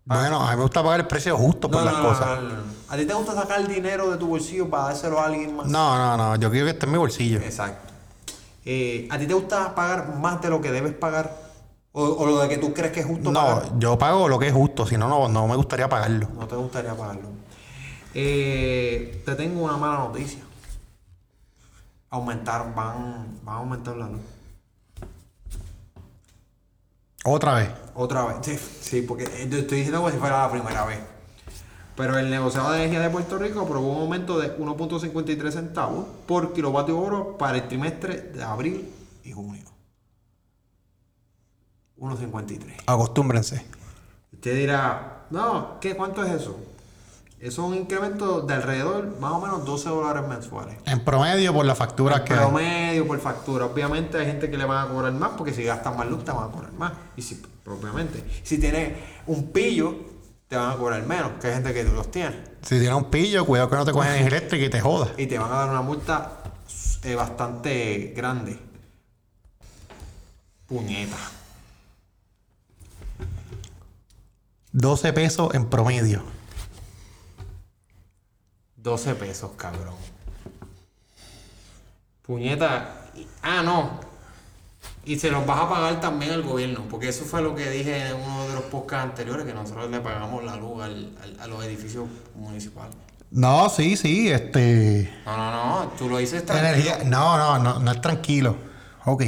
Bueno, 0.06 0.42
a 0.42 0.52
mí 0.52 0.58
me 0.58 0.64
gusta 0.64 0.84
pagar 0.84 1.00
el 1.02 1.08
precio 1.08 1.38
justo 1.38 1.70
por 1.70 1.84
las 1.84 1.96
cosas. 1.96 2.42
no. 2.42 2.82
¿A 2.90 2.98
ti 2.98 3.06
te 3.06 3.14
gusta 3.14 3.34
sacar 3.34 3.66
dinero 3.68 4.12
de 4.12 4.18
tu 4.18 4.28
bolsillo 4.28 4.70
para 4.70 4.86
dárselo 4.86 5.20
a 5.20 5.26
alguien 5.26 5.56
más? 5.56 5.68
No, 5.68 5.98
no, 5.98 6.18
no. 6.18 6.36
Yo 6.36 6.52
quiero 6.52 6.66
que 6.66 6.72
esté 6.74 6.86
en 6.86 6.92
mi 6.92 6.98
bolsillo. 6.98 7.40
Exacto. 7.40 7.94
Eh, 8.66 9.08
¿A 9.10 9.18
ti 9.18 9.26
te 9.28 9.34
gusta 9.34 9.74
pagar 9.74 10.16
más 10.18 10.42
de 10.42 10.50
lo 10.50 10.60
que 10.62 10.72
debes 10.72 10.94
pagar? 10.94 11.34
¿O, 11.94 12.04
o 12.04 12.26
lo 12.26 12.40
de 12.40 12.48
que 12.50 12.58
tú 12.58 12.74
crees 12.74 12.92
que 12.94 13.02
es 13.02 13.06
justo 13.06 13.34
pagar? 13.34 13.74
No, 13.74 13.80
yo 13.80 13.98
pago 13.98 14.30
lo 14.30 14.40
que 14.40 14.48
es 14.48 14.54
justo, 14.54 14.86
si 14.86 14.98
no, 14.98 15.10
no, 15.10 15.28
no 15.28 15.48
me 15.48 15.56
gustaría 15.56 15.90
pagarlo. 15.90 16.28
No 16.38 16.48
te 16.48 16.56
gustaría 16.56 16.96
pagarlo. 16.96 17.30
Eh, 18.14 19.22
te 19.26 19.36
tengo 19.36 19.64
una 19.64 19.78
mala 19.78 20.00
noticia. 20.00 20.42
aumentar, 22.10 22.74
van, 22.76 23.40
van 23.44 23.56
a 23.56 23.60
aumentar 23.60 23.96
la 23.96 24.08
luz. 24.08 24.22
Otra 27.24 27.56
vez. 27.56 27.70
Otra 27.94 28.26
vez, 28.26 28.38
sí, 28.42 28.58
sí, 28.58 29.02
porque 29.02 29.24
estoy 29.26 29.60
diciendo 29.60 30.00
como 30.00 30.12
si 30.12 30.18
fuera 30.18 30.44
la 30.44 30.52
primera 30.52 30.86
vez. 30.86 31.00
Pero 31.96 32.18
el 32.18 32.30
negociado 32.30 32.72
de 32.72 32.80
energía 32.80 33.02
de 33.02 33.10
Puerto 33.10 33.38
Rico 33.38 33.62
aprobó 33.62 33.92
un 33.92 34.02
aumento 34.02 34.40
de 34.40 34.58
1.53 34.58 35.52
centavos 35.52 36.06
por 36.26 36.54
kilovatio 36.54 36.98
hora 36.98 37.38
para 37.38 37.58
el 37.58 37.68
trimestre 37.68 38.22
de 38.22 38.44
abril 38.44 38.92
y 39.24 39.32
junio. 39.34 39.71
1.53. 42.02 42.84
Acostúmbrense. 42.88 43.64
Usted 44.34 44.56
dirá, 44.56 45.26
no, 45.30 45.80
¿qué, 45.80 45.96
¿cuánto 45.96 46.26
es 46.26 46.42
eso? 46.42 46.58
Eso 47.40 47.62
es 47.64 47.68
un 47.68 47.76
incremento 47.76 48.42
de 48.42 48.54
alrededor, 48.54 49.20
más 49.20 49.34
o 49.34 49.42
menos 49.42 49.66
12 49.66 49.90
dólares 49.90 50.28
mensuales. 50.28 50.78
En 50.86 51.04
promedio 51.04 51.54
por 51.54 51.66
las 51.66 51.78
facturas 51.78 52.22
que 52.22 52.34
hay. 52.34 52.40
Promedio 52.40 53.08
por 53.08 53.20
factura. 53.20 53.66
Obviamente 53.66 54.18
hay 54.18 54.26
gente 54.26 54.50
que 54.50 54.58
le 54.58 54.66
van 54.66 54.86
a 54.86 54.90
cobrar 54.90 55.14
más 55.14 55.32
porque 55.38 55.54
si 55.54 55.64
gastan 55.64 55.98
más 55.98 56.08
luz 56.08 56.24
te 56.24 56.32
van 56.32 56.50
a 56.50 56.52
cobrar 56.52 56.72
más. 56.74 56.94
Y 57.16 57.22
si, 57.22 57.42
obviamente, 57.66 58.24
si 58.44 58.60
tienes 58.60 58.94
un 59.26 59.52
pillo, 59.52 59.96
te 60.48 60.56
van 60.56 60.72
a 60.72 60.76
cobrar 60.76 61.04
menos 61.06 61.32
que 61.40 61.48
hay 61.48 61.54
gente 61.54 61.74
que 61.74 61.84
los 61.84 62.12
tiene. 62.12 62.36
Si 62.62 62.80
tienes 62.80 62.96
un 62.96 63.06
pillo, 63.06 63.46
cuidado 63.46 63.70
que 63.70 63.76
no 63.76 63.86
te 63.86 63.92
cogen 63.92 64.26
eléctrica 64.28 64.66
y 64.66 64.70
te 64.70 64.82
jodas. 64.82 65.10
Y 65.18 65.26
te 65.26 65.40
van 65.40 65.52
a 65.52 65.56
dar 65.56 65.70
una 65.70 65.82
multa 65.82 66.44
eh, 67.04 67.16
bastante 67.16 68.14
grande. 68.16 68.60
Puñeta. 70.68 71.41
12 74.74 75.14
pesos 75.14 75.54
en 75.54 75.66
promedio. 75.70 76.24
12 78.78 79.16
pesos, 79.16 79.52
cabrón. 79.58 79.94
Puñeta. 82.22 83.06
Ah, 83.42 83.62
no. 83.64 84.00
Y 85.04 85.18
se 85.20 85.32
los 85.32 85.46
vas 85.46 85.62
a 85.62 85.70
pagar 85.70 86.00
también 86.00 86.32
al 86.32 86.44
gobierno, 86.44 86.86
porque 86.90 87.10
eso 87.10 87.26
fue 87.26 87.42
lo 87.42 87.56
que 87.56 87.70
dije 87.70 88.08
en 88.10 88.16
uno 88.16 88.48
de 88.48 88.54
los 88.54 88.64
podcasts 88.66 89.10
anteriores, 89.10 89.46
que 89.46 89.54
nosotros 89.54 89.90
le 89.90 90.00
pagamos 90.00 90.44
la 90.44 90.56
luz 90.56 90.84
al- 90.84 91.18
al- 91.22 91.40
a 91.40 91.48
los 91.48 91.64
edificios 91.66 92.06
municipales. 92.36 92.96
No, 93.32 93.70
sí, 93.70 93.96
sí, 93.98 94.30
este. 94.30 95.12
No, 95.26 95.38
no, 95.38 95.52
no, 95.84 95.88
tú 95.98 96.08
lo 96.10 96.18
dices 96.18 96.46
tranquilo. 96.46 96.70
Energía. 96.74 96.98
No, 97.10 97.38
no, 97.38 97.60
no, 97.60 97.80
no 97.80 97.92
es 97.92 98.02
tranquilo. 98.02 98.56
Ok. 99.06 99.24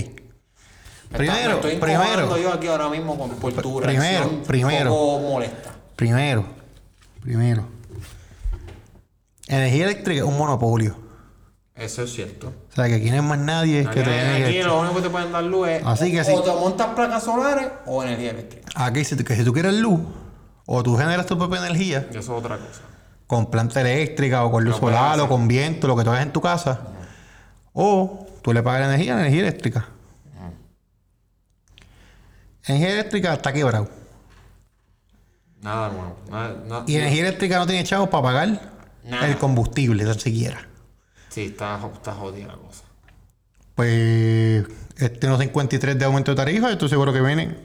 Me 1.14 1.20
Primero, 1.20 1.54
estoy 1.56 1.76
primero. 1.78 2.38
yo 2.38 2.52
aquí 2.54 2.68
ahora 2.68 2.90
mismo 2.90 3.18
con, 3.18 3.30
por 3.32 3.54
tu 3.54 3.80
Primero, 3.82 4.42
primero. 4.48 4.90
poco 4.90 5.20
molesta. 5.20 5.72
Primero. 5.96 6.44
Primero. 7.22 7.68
Energía 9.48 9.86
eléctrica 9.86 10.22
es 10.22 10.28
un 10.28 10.38
monopolio. 10.38 10.96
Eso 11.76 12.04
es 12.04 12.14
cierto. 12.14 12.48
O 12.72 12.76
sea, 12.76 12.88
que 12.88 12.96
aquí 12.96 13.10
no 13.10 13.16
hay 13.16 13.22
más 13.22 13.38
nadie 13.40 13.84
que 13.84 13.90
Aquí, 13.90 14.00
te 14.02 14.10
dé 14.10 14.22
energía 14.22 14.48
aquí 14.48 14.62
lo 14.64 14.80
único 14.80 14.96
que 14.96 15.02
te 15.04 15.10
pueden 15.10 15.32
dar 15.32 15.44
luz 15.44 15.68
es 15.70 15.84
Así 15.86 16.12
que 16.12 16.22
o, 16.22 16.36
o 16.40 16.42
te 16.44 16.52
montas 16.52 16.88
placas 16.96 17.24
solares 17.24 17.68
o 17.86 18.04
energía 18.04 18.32
eléctrica. 18.32 18.68
Aquí, 18.76 19.04
si, 19.06 19.16
tú- 19.16 19.24
que 19.24 19.36
si 19.36 19.44
tú 19.44 19.54
quieres 19.54 19.74
luz, 19.76 20.00
o 20.66 20.82
tú 20.84 20.96
generas 20.98 21.26
tu 21.26 21.38
propia 21.38 21.60
energía 21.60 22.08
Eso 22.10 22.20
es 22.20 22.30
otra 22.30 22.58
cosa. 22.58 22.82
con 23.28 23.48
planta 23.52 23.82
eléctrica 23.82 24.44
o 24.46 24.52
con 24.52 24.64
luz 24.64 24.78
solar 24.78 25.20
o 25.20 25.28
con 25.30 25.48
viento, 25.48 25.88
lo 25.88 25.96
que 25.96 26.04
tú 26.04 26.10
hagas 26.12 26.24
en 26.24 26.32
tu 26.34 26.42
casa, 26.42 26.80
o 27.74 28.26
tú 28.42 28.54
le 28.54 28.64
pagas 28.64 28.82
la 28.82 28.88
energía 28.94 29.14
a 29.14 29.16
la 29.18 29.22
energía 29.24 29.42
eléctrica. 29.42 29.90
Energía 32.66 32.92
eléctrica 32.94 33.34
está 33.34 33.52
quebrado. 33.54 33.90
Nada 35.62 35.90
nuevo. 35.90 36.18
Nada, 36.30 36.64
nada- 36.68 36.84
Y 36.88 36.96
energía 36.96 37.22
eléctrica 37.28 37.58
no 37.58 37.66
tiene 37.68 37.84
chavos 37.84 38.10
para 38.10 38.24
pagar 38.24 38.72
Nada. 39.04 39.28
el 39.28 39.38
combustible, 39.38 40.04
tan 40.06 40.20
siquiera. 40.20 40.68
Sí, 41.30 41.46
está, 41.46 41.80
está 41.94 42.14
jodida 42.14 42.48
la 42.48 42.56
cosa. 42.58 42.84
Pues 43.76 44.66
este 44.98 45.28
no 45.28 45.38
53 45.38 45.98
de 45.98 46.06
aumento 46.06 46.32
de 46.32 46.36
tarifa, 46.36 46.72
estoy 46.72 46.90
seguro 46.90 47.12
que 47.12 47.22
viene 47.22 47.58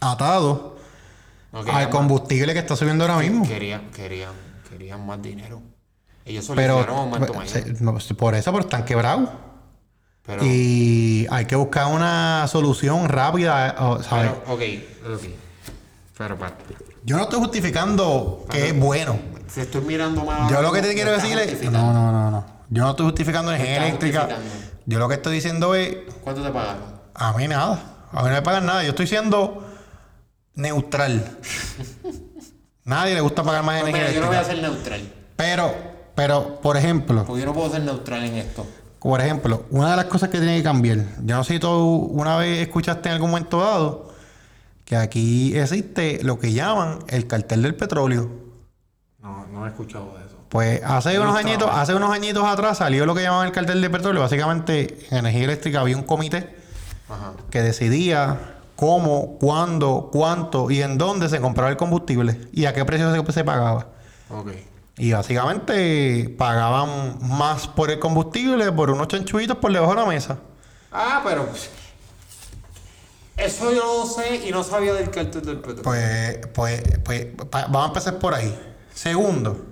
atado 0.00 0.76
al 1.52 1.88
combustible 1.88 2.52
que 2.52 2.58
está 2.58 2.76
subiendo 2.76 3.04
ahora 3.04 3.18
mismo. 3.18 3.46
Querían, 3.46 3.90
querían, 3.90 4.32
querían 4.68 5.06
más 5.06 5.22
dinero. 5.22 5.62
Ellos 6.24 6.50
Pero 6.54 6.74
solicitaron 6.74 6.96
un 7.08 7.14
aumento 7.14 7.34
mayor. 7.34 7.48
se- 7.48 7.82
no, 7.82 7.96
por 8.18 8.34
eso, 8.34 8.52
pero 8.52 8.64
están 8.64 8.84
quebrados. 8.84 9.30
Pero, 10.26 10.44
Y 10.44 11.26
hay 11.30 11.44
que 11.44 11.54
buscar 11.56 11.86
una 11.86 12.46
solución 12.48 13.08
rápida, 13.08 13.76
o, 13.78 14.02
¿sabes? 14.02 14.32
pero, 14.44 14.54
ok, 14.54 14.60
ok. 15.14 15.30
Pero, 16.18 16.34
espérate. 16.34 16.74
Yo 17.04 17.16
no 17.16 17.22
estoy 17.22 17.38
justificando 17.38 18.44
que 18.50 18.68
es 18.68 18.78
bueno. 18.78 19.18
Si 19.46 19.60
estoy 19.60 19.82
mirando 19.82 20.24
mal. 20.24 20.50
Yo 20.50 20.60
lo 20.60 20.72
que 20.72 20.82
te 20.82 20.92
quiero 20.94 21.12
decir 21.12 21.38
es... 21.38 21.62
No, 21.70 21.92
no, 21.92 22.10
no, 22.10 22.30
no. 22.30 22.44
Yo 22.68 22.82
no 22.82 22.90
estoy 22.90 23.06
justificando 23.06 23.52
energía 23.52 23.86
eléctrica. 23.86 24.28
Yo 24.86 24.98
lo 24.98 25.08
que 25.08 25.14
estoy 25.14 25.34
diciendo 25.34 25.74
es... 25.76 25.96
¿Cuánto 26.24 26.42
te 26.42 26.50
pagaron? 26.50 26.82
A 27.14 27.32
mí 27.34 27.46
nada. 27.46 27.80
A 28.10 28.22
mí 28.22 28.28
no 28.28 28.34
me 28.34 28.42
pagan 28.42 28.66
nada. 28.66 28.82
Yo 28.82 28.90
estoy 28.90 29.06
siendo 29.06 29.64
neutral. 30.54 31.38
Nadie 32.84 33.14
le 33.14 33.20
gusta 33.20 33.42
pagar 33.42 33.62
más 33.62 33.80
Pues 33.80 33.94
energía 33.94 34.08
mira, 34.08 34.14
yo 34.14 34.20
no 34.22 34.26
voy 34.28 34.36
a 34.36 34.44
ser 34.44 34.58
neutral. 34.60 35.12
Pero, 35.36 35.74
pero, 36.14 36.60
por 36.60 36.76
ejemplo, 36.76 37.24
Porque 37.24 37.40
yo 37.40 37.46
no 37.46 37.54
puedo 37.54 37.70
ser 37.70 37.82
neutral 37.82 38.24
en 38.24 38.34
esto. 38.36 38.66
Por 39.06 39.20
ejemplo, 39.20 39.66
una 39.70 39.92
de 39.92 39.96
las 39.96 40.06
cosas 40.06 40.30
que 40.30 40.38
tiene 40.38 40.56
que 40.56 40.64
cambiar, 40.64 40.98
yo 41.22 41.36
no 41.36 41.44
sé 41.44 41.54
si 41.54 41.60
tú 41.60 41.68
una 41.68 42.38
vez 42.38 42.58
escuchaste 42.58 43.08
en 43.08 43.14
algún 43.14 43.30
momento 43.30 43.60
dado 43.60 44.10
que 44.84 44.96
aquí 44.96 45.56
existe 45.56 46.24
lo 46.24 46.40
que 46.40 46.52
llaman 46.52 46.98
el 47.06 47.28
cartel 47.28 47.62
del 47.62 47.76
petróleo. 47.76 48.28
No, 49.22 49.46
no 49.46 49.64
he 49.64 49.68
escuchado 49.68 50.16
de 50.18 50.26
eso. 50.26 50.36
Pues 50.48 50.82
hace 50.84 51.20
unos 51.20 51.34
no 51.34 51.38
añitos, 51.38 51.70
hace 51.72 51.94
unos 51.94 52.10
añitos 52.12 52.44
atrás 52.44 52.78
salió 52.78 53.06
lo 53.06 53.14
que 53.14 53.22
llamaban 53.22 53.46
el 53.46 53.52
cartel 53.52 53.80
del 53.80 53.92
petróleo. 53.92 54.22
Básicamente, 54.22 54.98
en 55.12 55.18
energía 55.18 55.44
eléctrica 55.44 55.80
había 55.82 55.96
un 55.96 56.02
comité 56.02 56.56
Ajá. 57.08 57.34
que 57.48 57.62
decidía 57.62 58.56
cómo, 58.74 59.38
cuándo, 59.38 60.10
cuánto 60.12 60.68
y 60.68 60.82
en 60.82 60.98
dónde 60.98 61.28
se 61.28 61.40
compraba 61.40 61.70
el 61.70 61.76
combustible 61.76 62.40
y 62.52 62.64
a 62.64 62.72
qué 62.72 62.84
precio 62.84 63.14
se, 63.14 63.32
se 63.32 63.44
pagaba. 63.44 63.86
Ok. 64.30 64.48
Y 64.98 65.12
básicamente 65.12 66.34
pagaban 66.38 67.18
más 67.20 67.68
por 67.68 67.90
el 67.90 67.98
combustible 67.98 68.72
por 68.72 68.90
unos 68.90 69.08
chanchuitos 69.08 69.58
por 69.58 69.72
debajo 69.72 69.94
de 69.94 70.00
la 70.00 70.06
mesa. 70.06 70.38
Ah, 70.90 71.20
pero. 71.24 71.48
Eso 73.36 73.70
yo 73.72 73.84
lo 73.84 74.06
sé 74.06 74.46
y 74.48 74.50
no 74.50 74.64
sabía 74.64 74.94
del 74.94 75.10
cartel 75.10 75.42
del 75.42 75.58
petróleo. 75.58 75.82
Pues, 75.82 76.46
pues, 76.54 76.82
pues 77.04 77.26
vamos 77.50 77.84
a 77.84 77.86
empezar 77.88 78.18
por 78.18 78.32
ahí. 78.32 78.58
Segundo, 78.94 79.66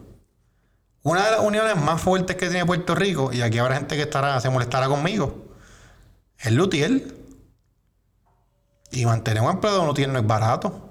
una 1.02 1.24
de 1.24 1.30
las 1.30 1.40
uniones 1.40 1.76
más 1.76 2.00
fuertes 2.02 2.36
que 2.36 2.48
tiene 2.48 2.66
Puerto 2.66 2.94
Rico, 2.94 3.32
y 3.32 3.40
aquí 3.40 3.58
habrá 3.58 3.76
gente 3.76 3.96
que 3.96 4.02
estará, 4.02 4.38
se 4.42 4.50
molestará 4.50 4.88
conmigo, 4.88 5.46
es 6.38 6.52
Lutiel. 6.52 7.16
Y 8.90 9.06
mantener 9.06 9.42
un 9.42 9.50
empleado 9.50 9.80
de 9.80 9.86
Lutiel 9.86 10.12
no 10.12 10.18
es 10.18 10.26
barato. 10.26 10.90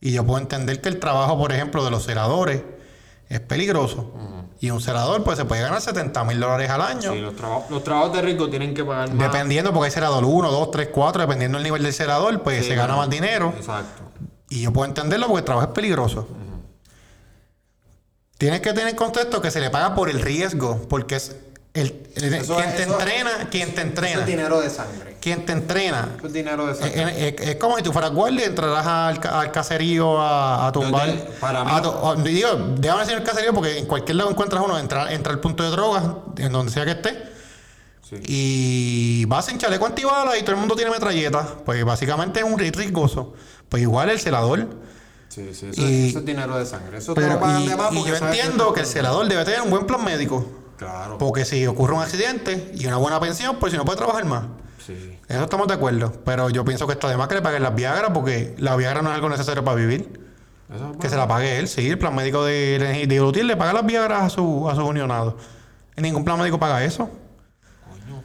Y 0.00 0.12
yo 0.12 0.24
puedo 0.24 0.40
entender 0.40 0.80
que 0.80 0.88
el 0.88 1.00
trabajo, 1.00 1.36
por 1.36 1.52
ejemplo, 1.52 1.84
de 1.84 1.90
los 1.90 2.06
ceradores 2.06 2.62
es 3.32 3.40
peligroso. 3.40 4.12
Y 4.60 4.70
un 4.70 4.80
cerador, 4.80 5.24
pues 5.24 5.38
se 5.38 5.44
puede 5.44 5.62
ganar 5.62 5.80
70 5.80 6.22
mil 6.24 6.38
dólares 6.38 6.70
al 6.70 6.82
año. 6.82 7.12
Sí, 7.12 7.20
los, 7.20 7.34
trabajos 7.34 7.70
los 7.70 7.82
trabajos 7.82 8.12
de 8.12 8.22
rico 8.22 8.48
tienen 8.48 8.74
que 8.74 8.84
pagar 8.84 9.12
más. 9.12 9.32
Dependiendo, 9.32 9.72
porque 9.72 9.86
hay 9.86 9.90
cerador 9.90 10.24
1, 10.24 10.50
2, 10.52 10.70
3, 10.70 10.88
4, 10.92 11.22
dependiendo 11.22 11.58
del 11.58 11.64
nivel 11.64 11.82
del 11.82 11.92
cerador, 11.92 12.42
pues 12.42 12.62
Sí, 12.62 12.68
se 12.68 12.74
gana 12.76 12.94
más 12.94 13.10
dinero. 13.10 13.52
Exacto. 13.56 14.02
Y 14.48 14.60
yo 14.62 14.72
puedo 14.72 14.86
entenderlo 14.86 15.26
porque 15.26 15.40
el 15.40 15.44
trabajo 15.44 15.68
es 15.68 15.74
peligroso. 15.74 16.28
Tienes 18.38 18.60
que 18.60 18.72
tener 18.72 18.88
en 18.88 18.96
contexto 18.96 19.40
que 19.40 19.50
se 19.50 19.60
le 19.60 19.70
paga 19.70 19.94
por 19.94 20.08
el 20.10 20.20
riesgo, 20.20 20.86
porque 20.88 21.16
es 21.16 21.36
el, 21.74 22.06
el- 22.16 22.34
Eso 22.34 22.56
quien 22.56 22.68
es- 22.68 22.76
te 22.76 22.82
eso- 22.82 22.92
entrena, 22.98 23.30
quien 23.50 23.74
te 23.74 23.80
entrena, 23.80 24.20
es 24.20 24.26
dinero 24.26 24.60
de 24.60 24.68
sangre. 24.68 25.16
quien 25.20 25.46
te 25.46 25.52
entrena. 25.52 26.16
Es 26.22 26.32
dinero 26.32 26.66
de 26.66 26.74
sangre. 26.74 27.28
es- 27.28 27.48
es 27.48 27.56
como 27.56 27.76
si 27.78 27.82
tú 27.82 27.92
fueras 27.92 28.10
guardia 28.12 28.42
y 28.44 28.48
entrarás 28.48 28.86
al, 28.86 29.20
al 29.26 29.50
cacerío 29.52 30.20
a, 30.20 30.66
a 30.66 30.72
tumbar. 30.72 31.06
Yo 31.08 31.14
te- 31.14 31.30
para 31.40 31.64
mí- 31.64 31.70
a 31.72 31.80
tu- 31.82 31.90
a- 31.90 32.14
digo, 32.16 32.48
déjame 32.78 33.00
decir 33.02 33.16
el 33.16 33.22
cacerío 33.24 33.54
porque 33.54 33.78
en 33.78 33.86
cualquier 33.86 34.16
lado 34.16 34.30
encuentras 34.30 34.62
uno, 34.62 34.78
entra, 34.78 35.12
entra 35.12 35.32
al 35.32 35.40
punto 35.40 35.62
de 35.62 35.70
drogas, 35.70 36.04
en 36.36 36.52
donde 36.52 36.70
sea 36.72 36.84
que 36.84 36.90
esté. 36.90 37.32
Sí. 38.08 38.16
Y 38.26 39.24
vas 39.24 39.48
en 39.48 39.56
chaleco 39.56 39.86
antibalas 39.86 40.36
y 40.38 40.42
todo 40.42 40.52
el 40.52 40.58
mundo 40.58 40.76
tiene 40.76 40.90
metralleta. 40.90 41.46
Pues 41.64 41.82
básicamente 41.86 42.40
es 42.40 42.44
un 42.44 42.58
ri- 42.58 42.74
riesgoso. 42.74 43.32
Pues 43.70 43.82
igual 43.82 44.10
el 44.10 44.20
celador. 44.20 44.68
Sí, 45.30 45.54
sí, 45.54 45.68
eso, 45.72 45.80
Y- 45.80 46.10
eso 46.10 46.18
es 46.18 46.24
dinero 46.26 46.58
de 46.58 46.66
sangre. 46.66 46.98
Eso 46.98 47.14
te 47.14 47.22
Pero, 47.22 47.34
lo 47.34 47.40
pagan 47.40 47.62
y, 47.62 47.64
y 47.66 48.04
yo 48.04 48.14
entiendo 48.16 48.74
que 48.74 48.80
el 48.80 48.86
celador 48.86 49.26
debe 49.26 49.42
tener 49.46 49.62
un 49.62 49.70
buen 49.70 49.86
plan 49.86 50.04
médico. 50.04 50.44
Claro. 50.82 51.18
Porque 51.18 51.44
si 51.44 51.66
ocurre 51.66 51.94
un 51.94 52.02
accidente 52.02 52.72
y 52.74 52.86
una 52.86 52.96
buena 52.96 53.18
pensión, 53.20 53.56
pues 53.60 53.72
si 53.72 53.78
no 53.78 53.84
puede 53.84 53.98
trabajar 53.98 54.24
más. 54.24 54.44
Sí. 54.84 55.18
Eso 55.28 55.42
estamos 55.44 55.68
de 55.68 55.74
acuerdo. 55.74 56.12
Pero 56.24 56.50
yo 56.50 56.64
pienso 56.64 56.86
que 56.86 56.94
está 56.94 57.08
de 57.08 57.16
más 57.16 57.28
que 57.28 57.36
le 57.36 57.42
paguen 57.42 57.62
las 57.62 57.74
Viagra 57.74 58.12
porque 58.12 58.54
la 58.58 58.74
Viagra 58.76 59.00
no 59.02 59.10
es 59.10 59.14
algo 59.14 59.28
necesario 59.28 59.64
para 59.64 59.76
vivir. 59.76 60.20
Que 61.00 61.08
se 61.10 61.16
la 61.16 61.28
pague 61.28 61.58
él. 61.58 61.68
Sí, 61.68 61.88
el 61.88 61.98
plan 61.98 62.14
médico 62.14 62.44
de, 62.44 62.78
de, 62.78 63.06
de 63.06 63.16
Lutier 63.18 63.44
le 63.44 63.56
paga 63.56 63.74
las 63.74 63.84
Viagra 63.86 64.24
a, 64.24 64.30
su, 64.30 64.68
a 64.68 64.74
sus 64.74 64.84
unionados. 64.84 65.34
Ningún 65.96 66.24
plan 66.24 66.38
médico 66.38 66.58
paga 66.58 66.82
eso. 66.82 67.10
Coño. 67.88 68.22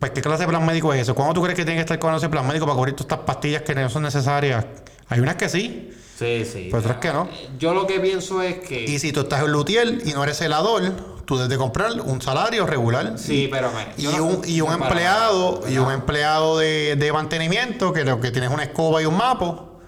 Pues, 0.00 0.10
¿qué 0.10 0.20
clase 0.20 0.42
de 0.42 0.48
plan 0.48 0.66
médico 0.66 0.92
es 0.92 1.02
eso? 1.02 1.14
¿Cuándo 1.14 1.32
tú 1.34 1.42
crees 1.42 1.56
que 1.56 1.64
tiene 1.64 1.76
que 1.76 1.82
estar 1.82 1.98
con 2.00 2.12
ese 2.14 2.28
plan 2.28 2.46
médico 2.46 2.66
para 2.66 2.76
cubrir 2.76 2.94
todas 2.96 3.04
estas 3.12 3.24
pastillas 3.24 3.62
que 3.62 3.74
no 3.74 3.88
son 3.88 4.02
necesarias? 4.02 4.66
Hay 5.08 5.20
unas 5.20 5.36
que 5.36 5.48
sí, 5.48 5.92
Sí, 6.18 6.44
sí. 6.44 6.68
pero 6.70 6.78
otras 6.80 6.96
que 6.98 7.12
no. 7.12 7.28
Yo 7.58 7.72
lo 7.72 7.86
que 7.86 8.00
pienso 8.00 8.42
es 8.42 8.58
que. 8.58 8.84
Y 8.84 8.98
si 8.98 9.12
tú 9.12 9.20
estás 9.20 9.42
en 9.44 9.52
Lutiel 9.52 10.02
y 10.04 10.12
no 10.12 10.24
eres 10.24 10.38
celador, 10.38 10.92
tú 11.24 11.36
debes 11.36 11.50
de 11.50 11.56
comprar 11.58 11.92
un 12.00 12.20
salario 12.20 12.66
regular. 12.66 13.14
Sí, 13.18 13.48
pero 13.50 13.70
Y 13.96 14.06
un, 14.06 14.42
y 14.46 14.60
un 14.60 14.72
empleado, 14.72 15.62
y 15.68 15.78
un 15.78 15.90
empleado 15.90 16.58
de, 16.58 16.96
de 16.96 17.12
mantenimiento 17.12 17.92
que 17.92 18.04
lo 18.04 18.20
que 18.20 18.30
tienes 18.30 18.50
una 18.50 18.64
escoba 18.64 19.02
y 19.02 19.06
un 19.06 19.16
mapo. 19.16 19.80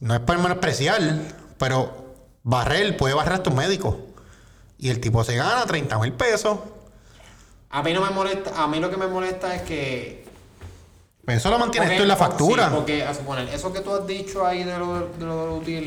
No 0.00 0.14
es 0.14 0.20
para 0.20 0.38
menospreciar, 0.40 1.00
pero 1.58 2.14
barrer, 2.42 2.96
puede 2.96 3.14
barrer 3.14 3.34
a 3.34 3.42
tus 3.42 3.54
médicos. 3.54 3.96
Y 4.78 4.90
el 4.90 5.00
tipo 5.00 5.24
se 5.24 5.36
gana 5.36 5.66
30 5.66 5.98
mil 5.98 6.12
pesos. 6.12 6.58
A 7.70 7.82
mí 7.82 7.92
no 7.92 8.00
me 8.00 8.10
molesta, 8.10 8.62
a 8.62 8.66
mí 8.68 8.78
lo 8.78 8.90
que 8.90 8.96
me 8.96 9.08
molesta 9.08 9.54
es 9.54 9.62
que 9.62 10.27
Pero 11.28 11.36
eso 11.40 11.50
lo 11.50 11.58
mantienes 11.58 11.94
tú 11.94 12.02
en 12.04 12.08
la 12.08 12.14
sí, 12.14 12.20
factura. 12.20 12.70
porque 12.74 13.02
a 13.04 13.12
suponer, 13.12 13.50
eso 13.50 13.70
que 13.70 13.80
tú 13.80 13.92
has 13.92 14.06
dicho 14.06 14.46
ahí 14.46 14.64
de 14.64 14.78
lo 14.78 15.00
de 15.10 15.26
lo 15.26 15.40
del 15.44 15.50
útil 15.60 15.84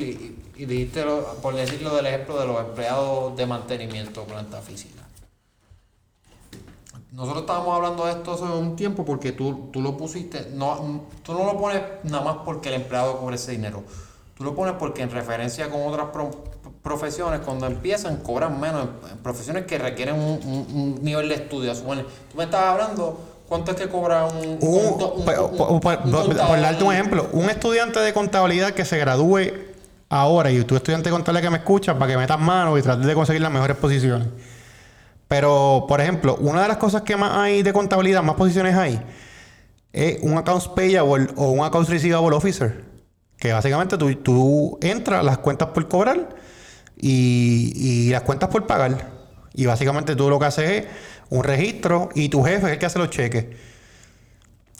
y, 0.56 0.62
y 0.62 0.66
dijiste, 0.66 1.04
lo- 1.04 1.34
por 1.42 1.56
decirlo 1.56 1.96
del 1.96 2.06
ejemplo 2.06 2.40
de 2.40 2.46
los 2.46 2.60
empleados 2.60 3.36
de 3.36 3.48
mantenimiento 3.48 4.24
planta 4.26 4.62
física. 4.62 5.02
Nosotros 7.12 7.42
estábamos 7.42 7.76
hablando 7.76 8.06
de 8.06 8.12
esto 8.12 8.34
hace 8.34 8.44
un 8.44 8.76
tiempo 8.76 9.04
porque 9.04 9.32
tú, 9.32 9.70
tú 9.74 9.82
lo 9.82 9.98
pusiste, 9.98 10.48
no, 10.54 11.02
tú 11.24 11.34
no 11.34 11.44
lo 11.44 11.58
pones 11.58 11.82
nada 12.04 12.24
más 12.24 12.36
porque 12.46 12.70
el 12.70 12.76
empleado 12.76 13.18
cobre 13.18 13.36
ese 13.38 13.52
dinero. 13.52 13.82
Tú 14.38 14.44
lo 14.44 14.54
pones 14.56 14.76
porque 14.78 15.02
en 15.02 15.10
referencia 15.10 15.72
con 15.72 15.82
otras 15.88 16.10
pro- 16.14 16.30
profesiones, 16.84 17.42
cuando 17.42 17.66
empiezan, 17.66 18.18
cobran 18.18 18.60
menos. 18.62 18.84
En, 19.06 19.12
en 19.14 19.18
profesiones 19.18 19.66
que 19.66 19.80
requieren 19.80 20.16
un, 20.16 20.40
un- 20.46 20.68
un 20.98 21.04
nivel 21.04 21.28
de 21.30 21.36
estudio. 21.36 21.72
A 21.72 21.76
suponer, 21.76 22.06
tú 22.32 22.38
me 22.38 22.44
estabas 22.44 22.68
hablando, 22.74 23.20
¿cuánto 23.52 23.72
es 23.72 23.78
que 23.78 23.90
cobra 23.90 24.24
un, 24.28 24.58
Un- 24.62 24.90
conto- 24.92 25.14
un- 25.16 25.82
por, 25.82 26.00
un- 26.06 26.62
darte 26.62 26.84
un 26.86 26.94
ejemplo, 26.94 27.28
un 27.34 27.50
estudiante 27.50 28.00
de 28.00 28.14
contabilidad 28.14 28.72
que 28.72 28.86
se 28.86 28.98
gradúe 28.98 29.52
ahora, 30.08 30.50
y 30.52 30.64
tú 30.64 30.78
estudiante 30.78 31.10
de 31.10 31.14
contabilidad 31.14 31.48
que 31.48 31.52
me 31.52 31.58
escuchas, 31.58 31.98
para 31.98 32.10
que 32.14 32.18
metas 32.18 32.40
mano 32.40 32.78
y 32.78 32.82
trates 32.82 33.06
de 33.06 33.14
conseguir 33.14 33.42
las 33.42 33.52
mejores 33.52 33.76
posiciones. 33.76 34.30
Pero, 35.28 35.84
por 35.86 36.00
ejemplo, 36.00 36.38
una 36.40 36.62
de 36.62 36.70
las 36.70 36.78
cosas 36.78 37.02
que 37.02 37.18
más 37.18 37.36
hay 37.36 37.62
de 37.62 37.74
contabilidad, 37.74 38.24
más 38.24 38.36
posiciones 38.36 38.74
hay, 38.74 39.02
es 39.92 40.20
un 40.22 40.38
accounts 40.38 40.70
payable 40.70 41.28
o 41.36 41.50
un 41.52 41.66
accounts 41.66 41.90
receivable 41.90 42.34
officer. 42.34 42.86
Que 43.38 43.52
básicamente 43.52 43.98
tú, 43.98 44.16
tú 44.16 44.78
entras 44.82 45.26
las 45.26 45.40
cuentas 45.40 45.68
por 45.74 45.90
cobrar 45.90 46.30
y, 46.96 47.74
y 47.76 48.10
las 48.12 48.22
cuentas 48.22 48.48
por 48.50 48.66
pagar. 48.66 49.10
Y 49.54 49.66
básicamente 49.66 50.16
tú 50.16 50.30
lo 50.30 50.40
que 50.40 50.46
haces 50.46 50.70
es 50.70 50.86
un 51.32 51.46
registro 51.46 52.10
y 52.14 52.30
tu 52.30 52.44
jefe 52.44 52.68
es 52.68 52.74
el 52.74 52.78
que 52.78 52.86
hace 52.86 53.00
los 53.00 53.10
cheques. 53.10 53.46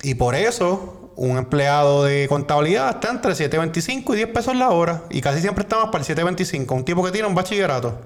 Y 0.04 0.16
por 0.16 0.36
eso, 0.36 1.14
un 1.16 1.38
empleado 1.38 2.04
de 2.04 2.28
contabilidad 2.28 2.90
está 2.90 3.10
entre 3.10 3.32
7.25 3.32 4.14
y 4.14 4.18
10 4.18 4.28
pesos 4.30 4.56
la 4.56 4.70
hora. 4.70 5.04
Y 5.10 5.22
casi 5.22 5.40
siempre 5.40 5.64
está 5.64 5.78
más 5.78 5.88
para 5.88 6.04
el 6.04 6.16
7.25. 6.16 6.76
Un 6.76 6.84
tipo 6.84 7.04
que 7.04 7.12
tiene 7.12 7.28
un 7.28 7.36
bachillerato 7.36 8.02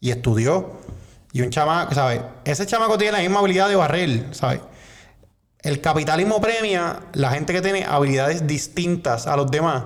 y 0.00 0.10
estudió. 0.10 0.72
Y 1.32 1.42
un 1.42 1.50
chamaco, 1.50 1.94
¿sabes? 1.94 2.20
Ese 2.44 2.66
chamaco 2.66 2.98
tiene 2.98 3.12
la 3.12 3.20
misma 3.20 3.38
habilidad 3.38 3.68
de 3.68 3.76
barrer, 3.76 4.26
¿sabes? 4.32 4.60
El 5.60 5.80
capitalismo 5.80 6.40
premia 6.40 6.98
la 7.12 7.30
gente 7.30 7.52
que 7.52 7.62
tiene 7.62 7.84
habilidades 7.84 8.44
distintas 8.44 9.28
a 9.28 9.36
los 9.36 9.48
demás. 9.50 9.84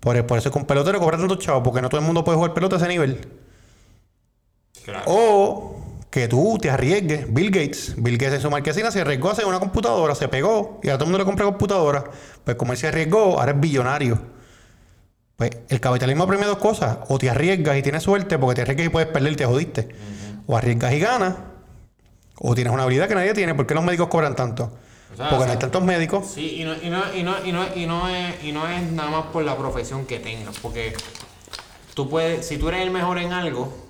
Por, 0.00 0.26
por 0.26 0.38
eso 0.38 0.48
es 0.48 0.52
que 0.52 0.58
un 0.58 0.66
pelotero 0.66 0.98
cobra 0.98 1.16
tantos 1.16 1.38
chavos, 1.38 1.62
porque 1.62 1.80
no 1.80 1.88
todo 1.88 2.00
el 2.00 2.06
mundo 2.06 2.24
puede 2.24 2.36
jugar 2.36 2.54
pelota 2.54 2.74
a 2.74 2.78
ese 2.80 2.88
nivel. 2.88 3.20
Claro. 4.84 5.04
O 5.06 5.83
que 6.14 6.28
tú 6.28 6.58
te 6.60 6.70
arriesgues. 6.70 7.34
Bill 7.34 7.50
Gates. 7.50 7.94
Bill 7.96 8.16
Gates 8.16 8.34
en 8.34 8.40
su 8.40 8.48
marquesina 8.48 8.92
se 8.92 9.00
arriesgó 9.00 9.30
a 9.30 9.32
hacer 9.32 9.46
una 9.46 9.58
computadora, 9.58 10.14
se 10.14 10.28
pegó 10.28 10.78
y 10.80 10.88
a 10.88 10.92
todo 10.92 11.06
el 11.06 11.10
mundo 11.10 11.18
le 11.18 11.24
compra 11.24 11.44
computadora. 11.44 12.04
Pues 12.44 12.56
como 12.56 12.70
él 12.70 12.78
se 12.78 12.86
arriesgó, 12.86 13.40
ahora 13.40 13.50
es 13.50 13.58
billonario. 13.58 14.20
Pues 15.34 15.50
el 15.68 15.80
capitalismo 15.80 16.24
premia 16.28 16.46
dos 16.46 16.58
cosas. 16.58 16.98
O 17.08 17.18
te 17.18 17.28
arriesgas 17.28 17.76
y 17.76 17.82
tienes 17.82 18.04
suerte 18.04 18.38
porque 18.38 18.54
te 18.54 18.62
arriesgas 18.62 18.86
y 18.86 18.90
puedes 18.90 19.08
perder 19.08 19.32
y 19.32 19.34
te 19.34 19.44
jodiste. 19.44 19.88
O 20.46 20.56
arriesgas 20.56 20.92
y 20.92 21.00
ganas. 21.00 21.34
O 22.38 22.54
tienes 22.54 22.72
una 22.72 22.84
habilidad 22.84 23.08
que 23.08 23.16
nadie 23.16 23.34
tiene. 23.34 23.56
¿Por 23.56 23.66
qué 23.66 23.74
los 23.74 23.82
médicos 23.82 24.06
cobran 24.06 24.36
tanto? 24.36 24.70
O 25.12 25.16
sea, 25.16 25.30
porque 25.30 25.42
o 25.42 25.46
no 25.46 25.52
hay 25.52 25.58
tantos 25.58 25.82
médicos. 25.82 26.28
Sí, 26.32 26.60
y 26.60 26.64
no, 26.64 26.74
y 26.80 26.90
no, 26.90 27.12
y 27.12 27.24
no, 27.24 27.44
y 27.44 27.50
no, 27.50 27.66
y 27.74 27.86
no 27.86 28.08
es, 28.08 28.44
y 28.44 28.52
no 28.52 28.68
es 28.68 28.92
nada 28.92 29.10
más 29.10 29.26
por 29.32 29.42
la 29.42 29.58
profesión 29.58 30.06
que 30.06 30.20
tengas, 30.20 30.60
porque 30.60 30.94
tú 31.94 32.08
puedes, 32.08 32.46
si 32.46 32.56
tú 32.56 32.68
eres 32.68 32.82
el 32.82 32.92
mejor 32.92 33.18
en 33.18 33.32
algo, 33.32 33.83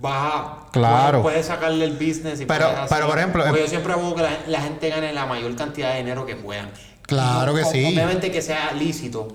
vas 0.00 0.34
a 0.34 0.66
Claro. 0.72 1.22
puedes, 1.22 1.46
sacarle 1.46 1.84
el 1.84 1.92
business 1.92 2.40
y 2.40 2.46
Pero- 2.46 2.70
puedes 2.72 2.90
pero, 2.90 3.06
por 3.08 3.18
ejemplo, 3.18 3.42
porque 3.44 3.58
em- 3.58 3.64
yo 3.66 3.70
siempre 3.70 3.92
abogo 3.92 4.14
que 4.16 4.22
la, 4.22 4.38
la 4.46 4.60
gente 4.62 4.88
gane 4.88 5.12
la 5.12 5.26
mayor 5.26 5.54
cantidad 5.56 5.92
de 5.92 5.98
dinero 5.98 6.24
que 6.26 6.36
puedan. 6.36 6.70
Claro 7.02 7.54
que 7.54 7.64
sí. 7.64 7.84
Obviamente 7.86 8.30
que 8.30 8.40
sea 8.42 8.72
lícito. 8.72 9.28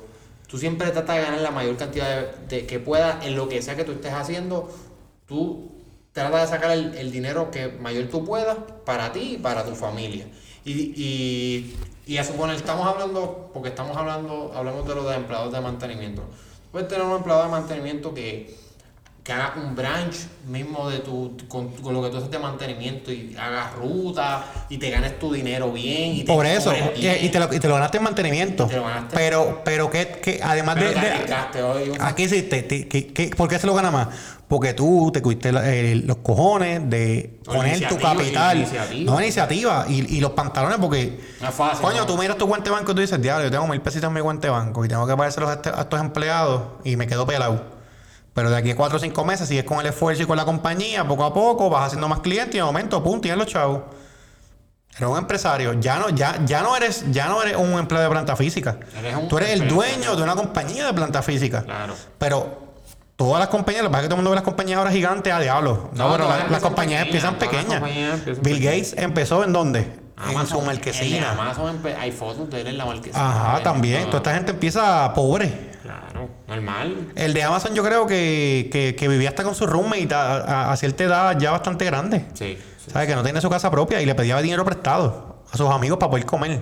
Tú 0.47 0.57
siempre 0.57 0.89
tratas 0.91 1.17
de 1.17 1.21
ganar 1.23 1.41
la 1.41 1.51
mayor 1.51 1.75
cantidad 1.75 2.07
de, 2.07 2.27
de- 2.57 2.65
que 2.65 2.79
puedas 2.79 3.25
en 3.25 3.35
lo 3.35 3.49
que 3.49 3.61
sea 3.61 3.75
que 3.75 3.83
tú 3.83 3.91
estés 3.93 4.13
haciendo. 4.13 4.69
Tú 5.27 5.71
tratas 6.13 6.41
de 6.43 6.47
sacar 6.55 6.71
el, 6.71 6.95
el 6.95 7.11
dinero 7.11 7.51
que 7.51 7.67
mayor 7.67 8.05
tú 8.07 8.23
puedas 8.23 8.55
para 8.85 9.11
ti 9.11 9.33
y 9.33 9.37
para 9.37 9.65
tu 9.65 9.75
familia. 9.75 10.25
Y, 10.63 10.71
y, 10.95 11.75
y 12.07 12.17
a 12.17 12.23
suponer, 12.23 12.55
estamos 12.55 12.87
hablando, 12.87 13.49
porque 13.53 13.69
estamos 13.69 13.97
hablando, 13.97 14.51
hablamos 14.55 14.87
de 14.87 14.95
los 14.95 15.09
de 15.09 15.15
empleados 15.15 15.51
de 15.51 15.59
mantenimiento. 15.61 16.23
Puedes 16.71 16.87
tener 16.87 17.05
un 17.05 17.17
empleado 17.17 17.43
de 17.43 17.49
mantenimiento 17.49 18.13
que, 18.13 18.55
que 19.25 19.33
haga 19.33 19.53
un 19.57 19.75
branch 19.75 20.17
mismo 20.47 20.87
de 20.87 20.99
tu, 20.99 21.35
con, 21.47 21.69
con 21.69 21.95
lo 21.95 22.03
que 22.03 22.09
tú 22.11 22.17
haces 22.17 22.29
de 22.29 22.37
mantenimiento 22.37 23.11
y 23.11 23.35
hagas 23.39 23.73
ruta 23.73 24.45
y 24.69 24.77
te 24.77 24.91
ganes 24.91 25.17
tu 25.17 25.33
dinero 25.33 25.71
bien. 25.71 26.11
Y 26.17 26.23
te 26.23 26.31
Por 26.31 26.45
eso, 26.45 26.69
cobres 26.69 26.91
y, 26.99 27.25
y 27.25 27.29
te 27.29 27.39
lo, 27.39 27.51
y 27.51 27.59
te 27.59 27.67
lo 27.67 27.73
ganaste 27.73 27.97
en 27.97 28.03
mantenimiento. 28.03 28.67
Te 28.67 28.75
lo 28.75 28.83
ganaste. 28.83 29.15
Pero, 29.15 29.61
pero 29.65 29.89
que, 29.89 30.07
que 30.23 30.39
además 30.43 30.75
Pero 30.75 30.89
de, 30.89 30.93
te 30.93 31.01
de- 31.01 31.11
arriesgaste 31.11 31.63
hoy. 31.63 31.91
Aquí 31.99 32.23
hiciste, 32.25 32.61
te- 32.61 32.87
que- 32.87 33.07
que- 33.07 33.29
¿por 33.29 33.49
qué 33.49 33.57
se 33.57 33.65
lo 33.65 33.73
gana 33.73 33.89
más? 33.89 34.09
Porque 34.47 34.75
tú 34.75 35.09
te 35.11 35.23
cuiste 35.23 35.49
eh, 35.55 36.03
los 36.05 36.17
cojones 36.17 36.87
de 36.87 37.39
poner 37.45 37.87
tu 37.87 37.97
capital. 37.97 38.57
iniciativa. 38.57 39.11
No, 39.11 39.19
iniciativa. 39.19 39.85
Y, 39.89 40.17
y 40.17 40.19
los 40.21 40.33
pantalones, 40.33 40.77
porque. 40.77 41.19
No 41.41 41.49
es 41.49 41.55
fácil, 41.55 41.81
Coño, 41.83 42.01
¿no? 42.01 42.05
tú 42.05 42.15
miras 42.15 42.37
tu 42.37 42.45
guante 42.45 42.69
banco 42.69 42.91
y 42.91 42.93
tú 42.93 43.01
dices, 43.01 43.19
diablo, 43.19 43.45
yo 43.45 43.49
tengo 43.49 43.65
mil 43.65 43.81
pesitos 43.81 44.07
en 44.07 44.13
mi 44.13 44.21
guante 44.21 44.49
banco 44.49 44.85
y 44.85 44.87
tengo 44.87 45.07
que 45.07 45.13
este- 45.27 45.69
a 45.71 45.81
estos 45.81 45.99
empleados 45.99 46.61
y 46.83 46.95
me 46.95 47.07
quedo 47.07 47.25
pelado. 47.25 47.74
Pero 48.35 48.49
de 48.49 48.57
aquí 48.57 48.71
a 48.71 48.75
cuatro 48.75 48.97
o 48.97 48.99
cinco 48.99 49.23
meses 49.23 49.47
sigues 49.47 49.63
con 49.63 49.79
el 49.79 49.85
esfuerzo 49.87 50.21
y 50.21 50.25
con 50.25 50.35
la 50.35 50.43
compañía, 50.43 51.07
poco 51.07 51.23
a 51.23 51.33
poco 51.33 51.69
vas 51.69 51.87
haciendo 51.87 52.09
más 52.09 52.19
clientes 52.19 52.53
y 52.53 52.57
de 52.57 52.63
momento, 52.65 53.01
pum, 53.01 53.21
tienes 53.21 53.39
los 53.39 53.47
chavos. 53.47 53.81
Eres 54.97 55.09
un 55.09 55.17
empresario. 55.17 55.73
Ya 55.79 55.97
no, 55.99 56.09
ya, 56.09 56.39
ya 56.45 56.61
no 56.61 56.75
eres, 56.75 57.05
ya 57.11 57.27
no 57.27 57.41
eres 57.41 57.55
un 57.55 57.71
empleado 57.79 58.03
de 58.03 58.11
planta 58.11 58.35
física. 58.35 58.77
Eres 58.99 59.15
un 59.15 59.29
Tú 59.29 59.37
eres 59.37 59.51
el 59.51 59.67
dueño 59.69 60.17
de 60.17 60.23
una 60.23 60.35
compañía 60.35 60.85
de 60.85 60.93
planta 60.93 61.21
física. 61.21 61.63
Claro. 61.63 61.93
Pero 62.17 62.73
todas 63.15 63.39
las 63.39 63.47
compañías, 63.47 63.83
lo 63.83 63.89
que 63.89 63.93
pasa 63.93 64.01
es 64.01 64.05
que 64.05 64.09
todo 64.09 64.15
el 64.15 64.23
mundo 64.23 64.31
ve 64.31 64.35
las 64.35 64.43
compañías 64.43 64.77
ahora 64.79 64.91
gigantes 64.91 65.33
a 65.33 65.39
diablo. 65.39 65.89
No, 65.93 66.09
No, 66.09 66.11
pero 66.15 66.27
las, 66.27 66.41
empiezan 66.41 66.61
compañías 66.61 67.05
pequeñas, 67.05 67.33
empiezan 67.33 67.33
las 67.33 67.39
pequeñas. 67.39 67.79
compañías 67.79 68.13
empiezan 68.19 68.43
Bill 68.43 68.53
pequeñas. 68.57 68.73
Gates 68.91 69.03
empezó 69.03 69.43
en 69.45 69.53
dónde? 69.53 69.79
en 69.79 70.23
su 70.23 70.29
Amazon, 70.31 70.59
de 70.59 70.65
marquesina. 70.65 71.31
Amazon 71.31 71.81
hay 71.99 72.11
fotos 72.11 72.49
de 72.49 72.61
él 72.61 72.67
en 72.67 72.77
la 72.77 72.85
marquesina. 72.85 73.29
Ajá, 73.53 73.63
también. 73.63 74.01
todo. 74.01 74.11
Toda 74.11 74.17
esta 74.19 74.33
gente 74.35 74.51
empieza 74.51 75.13
pobre. 75.13 75.74
Claro, 75.85 76.29
normal. 76.47 77.11
El 77.15 77.33
de 77.35 77.43
Amazon 77.43 77.75
yo 77.75 77.83
creo 77.83 78.07
que, 78.07 78.69
que, 78.71 78.95
que 78.95 79.07
vivía 79.07 79.29
hasta 79.29 79.43
con 79.43 79.53
su 79.53 79.67
roommate 79.67 80.13
a, 80.15 80.33
a, 80.37 80.71
a 80.71 80.77
cierta 80.77 81.03
edad 81.03 81.37
ya 81.39 81.51
bastante 81.51 81.85
grande. 81.85 82.25
Sí. 82.33 82.57
sí. 82.83 82.91
¿Sabes? 82.91 83.07
Que 83.07 83.15
no 83.15 83.21
tiene 83.23 83.39
su 83.39 83.49
casa 83.51 83.69
propia 83.69 84.01
y 84.01 84.05
le 84.05 84.15
pedía 84.15 84.41
dinero 84.41 84.65
prestado 84.65 85.43
a 85.51 85.57
sus 85.57 85.69
amigos 85.69 85.99
para 85.99 86.09
poder 86.09 86.25
comer. 86.25 86.61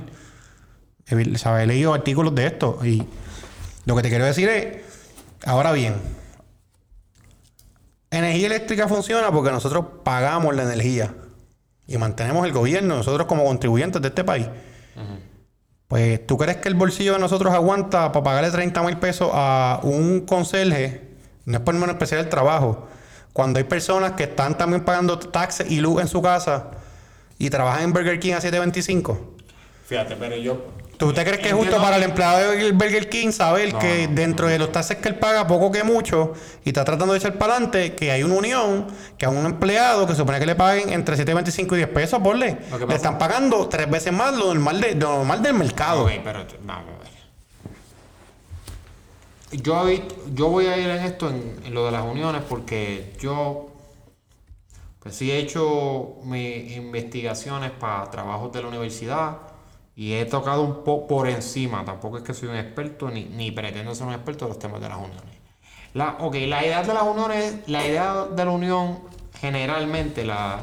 He- 1.08 1.38
¿Sabes? 1.38 1.64
He 1.64 1.68
leído 1.68 1.94
artículos 1.94 2.36
de 2.36 2.48
esto 2.48 2.80
y 2.84 3.02
lo 3.86 3.96
que 3.96 4.02
te 4.02 4.10
quiero 4.10 4.26
decir 4.26 4.50
es, 4.50 4.78
ahora 5.46 5.72
bien, 5.72 5.96
energía 8.12 8.48
eléctrica 8.48 8.88
funciona 8.88 9.32
porque 9.32 9.52
nosotros 9.52 9.86
pagamos 10.04 10.56
la 10.56 10.64
energía 10.64 11.14
y 11.88 11.98
mantenemos 11.98 12.46
el 12.46 12.52
gobierno, 12.54 12.96
nosotros 12.98 13.28
como 13.28 13.44
contribuyentes 13.46 14.02
de 14.02 14.08
este 14.10 14.24
país. 14.24 14.48
Pues, 15.94 16.26
¿tú 16.26 16.40
crees 16.40 16.58
que 16.58 16.70
el 16.70 16.74
bolsillo 16.74 17.14
de 17.14 17.20
nosotros 17.20 17.54
aguanta 17.54 18.12
para 18.12 18.24
pagarle 18.24 18.50
30 18.50 18.82
mil 18.82 18.98
pesos 18.98 19.30
a 19.32 19.80
un 19.84 20.22
conserje? 20.22 21.02
No 21.46 21.60
es 21.60 21.64
por 21.64 21.76
menospreciar 21.76 22.20
el 22.20 22.30
trabajo. 22.30 22.88
Cuando 23.32 23.60
hay 23.60 23.66
personas 23.66 24.14
que 24.14 24.24
están 24.24 24.58
también 24.58 24.84
pagando 24.86 25.20
taxes 25.20 25.70
y 25.70 25.82
luz 25.82 26.02
en 26.02 26.08
su 26.08 26.20
casa 26.24 26.72
y 27.38 27.52
trabajan 27.52 27.84
en 27.84 27.94
Burger 27.94 28.20
King 28.20 28.34
a 28.34 28.42
7.25. 28.42 29.20
Fíjate, 29.86 30.16
pero 30.16 30.36
yo. 30.36 30.66
¿Tú 31.04 31.14
te 31.14 31.24
crees 31.24 31.40
que 31.40 31.50
es 31.50 31.54
justo 31.54 31.78
para 31.78 31.98
el 31.98 32.04
empleado 32.04 32.52
de 32.52 32.72
Burger 32.72 33.10
King 33.10 33.32
saber 33.32 33.74
No, 33.74 33.80
que 33.80 34.08
dentro 34.08 34.48
de 34.48 34.58
los 34.58 34.72
taxes 34.72 34.98
que 34.98 35.10
él 35.10 35.16
paga, 35.16 35.46
poco 35.46 35.72
que 35.72 35.84
mucho, 35.84 36.34
y 36.64 36.70
está 36.70 36.86
tratando 36.86 37.14
de 37.14 37.20
echar 37.20 37.38
para 37.38 37.54
adelante, 37.56 37.94
que 37.94 38.12
hay 38.12 38.24
una 38.24 38.36
unión, 38.36 38.88
que 39.18 39.26
a 39.26 39.30
un 39.30 39.46
empleado 39.46 40.08
que 40.08 40.16
supone 40.16 40.40
que 40.40 40.46
le 40.46 40.56
paguen 40.56 40.92
entre 40.94 41.18
7.25 41.18 41.74
y 41.74 41.78
10 41.78 41.88
pesos, 41.90 42.20
porle, 42.24 42.58
que 42.80 42.86
le 42.86 42.96
están 42.96 43.18
pagando 43.18 43.68
tres 43.68 43.90
veces 43.90 44.14
más 44.14 44.34
lo 44.36 44.46
normal, 44.54 44.80
de, 44.80 44.96
lo 44.96 45.18
normal 45.18 45.44
del 45.44 45.54
mercado. 45.56 46.06
Ok, 46.06 46.12
pero 46.24 46.46
vamos 46.64 46.86
a 47.00 47.04
ver. 47.04 47.14
Yo, 49.62 49.88
he- 49.88 50.04
yo 50.34 50.50
voy 50.50 50.66
a 50.68 50.78
ir 50.78 50.90
en 50.90 51.04
esto, 51.04 51.30
en, 51.30 51.56
en 51.66 51.74
lo 51.74 51.86
de 51.86 51.92
las 51.92 52.04
uniones, 52.04 52.42
porque 52.48 53.14
yo, 53.20 53.70
pues 55.00 55.16
sí 55.16 55.32
he 55.32 55.38
hecho 55.38 56.16
mis 56.24 56.72
investigaciones 56.76 57.72
para 57.72 58.10
trabajos 58.10 58.52
de 58.52 58.62
la 58.62 58.68
universidad 58.70 59.38
y 59.96 60.14
he 60.14 60.26
tocado 60.26 60.62
un 60.64 60.84
poco 60.84 61.08
por 61.08 61.28
encima. 61.30 61.84
Tampoco 61.86 62.18
es 62.18 62.24
que 62.24 62.34
soy 62.34 62.50
un 62.50 62.56
experto 62.56 63.10
ni, 63.10 63.26
ni 63.26 63.52
pretendo 63.52 63.94
ser 63.96 64.08
un 64.08 64.14
experto 64.14 64.46
de 64.46 64.50
los 64.50 64.60
temas 64.60 64.82
de 64.82 64.90
las 64.90 64.98
uniones. 64.98 65.36
La, 65.94 66.18
ok, 66.20 66.36
la 66.48 66.66
idea 66.66 66.82
de 66.84 66.94
las 66.94 67.04
uniones, 67.04 67.56
la 67.68 67.86
idea 67.86 68.26
de 68.26 68.46
la 68.46 68.52
unión 68.52 69.00
generalmente 69.40 70.24
la, 70.26 70.62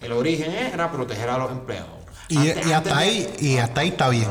el 0.00 0.12
origen 0.12 0.52
era 0.52 0.90
proteger 0.92 1.28
a 1.30 1.38
los 1.38 1.50
empleados. 1.50 1.88
Y, 2.28 2.36
Antes- 2.36 2.54
y 2.56 2.60
antes 2.60 2.72
hasta 2.72 2.94
de- 2.94 3.00
ahí, 3.00 3.34
y 3.40 3.56
hasta 3.58 3.80
ahí 3.80 3.88
está 3.88 4.08
bien. 4.08 4.28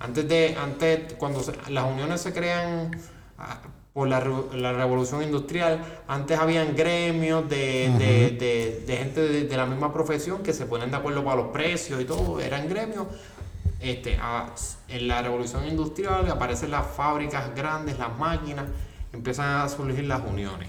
Antes 0.00 0.28
de, 0.28 0.56
antes, 0.60 1.14
cuando 1.14 1.42
se- 1.42 1.52
las 1.70 1.84
uniones 1.84 2.20
se 2.20 2.32
crean 2.32 2.96
ah, 3.38 3.60
por 3.92 4.08
la, 4.08 4.20
la 4.54 4.72
revolución 4.72 5.22
industrial, 5.22 5.80
antes 6.08 6.38
habían 6.38 6.74
gremios 6.76 7.48
de, 7.48 7.90
de- 7.98 8.30
de- 8.30 8.84
de 8.86 8.96
gente 8.96 9.20
de 9.44 9.56
la 9.56 9.66
misma 9.66 9.92
profesión 9.92 10.42
que 10.42 10.52
se 10.52 10.66
ponen 10.66 10.90
de 10.90 10.96
acuerdo 10.96 11.22
para 11.24 11.36
los 11.36 11.48
precios 11.48 12.00
y 12.00 12.04
todo, 12.04 12.40
eran 12.40 12.68
gremios. 12.68 13.06
Este, 13.80 14.18
en 14.88 15.08
la 15.08 15.22
revolución 15.22 15.66
industrial 15.68 16.28
aparecen 16.30 16.70
las 16.72 16.86
fábricas 16.96 17.54
grandes, 17.54 17.98
las 17.98 18.16
máquinas, 18.18 18.66
empiezan 19.12 19.60
a 19.60 19.68
surgir 19.68 20.04
las 20.04 20.20
uniones. 20.26 20.68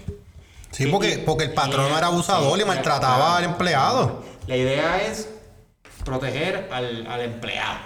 Sí, 0.70 0.84
Y- 0.88 0.90
porque, 0.92 1.18
porque 1.26 1.44
el 1.44 1.52
patrón 1.54 1.86
era 1.92 2.06
abusador 2.06 2.56
sí, 2.56 2.62
y 2.62 2.64
maltrataba 2.66 3.36
al 3.38 3.44
empleado. 3.44 4.22
La 4.46 4.56
idea 4.56 5.02
es 5.02 5.28
proteger 6.04 6.68
al, 6.72 7.06
al 7.06 7.20
empleado. 7.22 7.78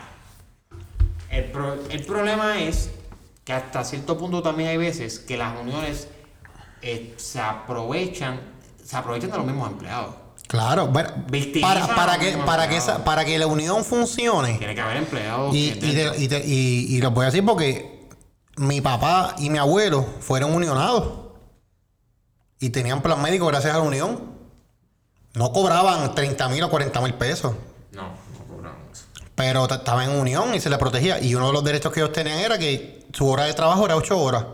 El, 1.30 1.44
pro- 1.50 1.78
el 1.90 2.04
problema 2.04 2.60
es 2.60 2.90
que 3.44 3.52
hasta 3.52 3.82
cierto 3.84 4.16
punto 4.18 4.42
también 4.42 4.68
hay 4.68 4.76
veces 4.76 5.18
que 5.18 5.36
las 5.36 5.58
uniones 5.58 6.08
eh, 6.82 7.14
se 7.16 7.40
aprovechan 7.40 8.40
se 8.84 8.96
aprovechan 8.98 9.30
de 9.30 9.36
los 9.38 9.46
mismos 9.46 9.70
empleados. 9.70 10.14
Claro, 10.54 10.86
bueno, 10.86 11.10
para, 11.60 11.80
los 11.80 11.88
que, 12.18 12.36
para, 12.46 12.68
que 12.68 12.76
esa- 12.76 13.04
para 13.04 13.24
que 13.24 13.38
la 13.38 13.46
unión 13.46 13.84
funcione, 13.84 14.54
Tiene 14.58 14.74
que 14.74 14.80
haber 14.80 14.96
empleados. 14.98 15.54
y, 15.54 15.70
y, 15.82 16.00
y, 16.18 16.34
y- 16.34 16.96
y 16.96 17.00
lo 17.00 17.10
voy 17.10 17.24
a 17.24 17.26
decir 17.26 17.44
porque 17.44 18.08
mi 18.56 18.80
papá 18.80 19.34
y 19.38 19.50
mi 19.50 19.58
abuelo 19.58 20.06
fueron 20.20 20.54
unionados 20.54 21.12
y 22.60 22.70
tenían 22.70 23.02
plan 23.02 23.20
médico 23.20 23.46
gracias 23.46 23.74
a 23.74 23.78
la 23.78 23.82
unión. 23.84 24.32
No 25.34 25.52
cobraban 25.52 26.14
30 26.14 26.48
mil 26.48 26.62
o 26.62 26.70
40 26.70 27.00
mil 27.00 27.14
pesos, 27.14 27.52
No, 27.90 28.02
no 28.02 28.46
cobramos 28.48 28.78
eso. 28.92 29.04
pero 29.34 29.64
estaban 29.68 30.08
en 30.10 30.16
unión 30.20 30.54
y 30.54 30.60
se 30.60 30.70
les 30.70 30.78
protegía. 30.78 31.20
Y 31.20 31.34
uno 31.34 31.48
de 31.48 31.52
los 31.52 31.64
derechos 31.64 31.92
que 31.92 31.98
ellos 32.00 32.12
tenían 32.12 32.38
era 32.38 32.56
que 32.58 33.04
su 33.12 33.28
hora 33.28 33.44
de 33.44 33.54
trabajo 33.54 33.84
era 33.84 33.96
8 33.96 34.16
horas. 34.16 34.44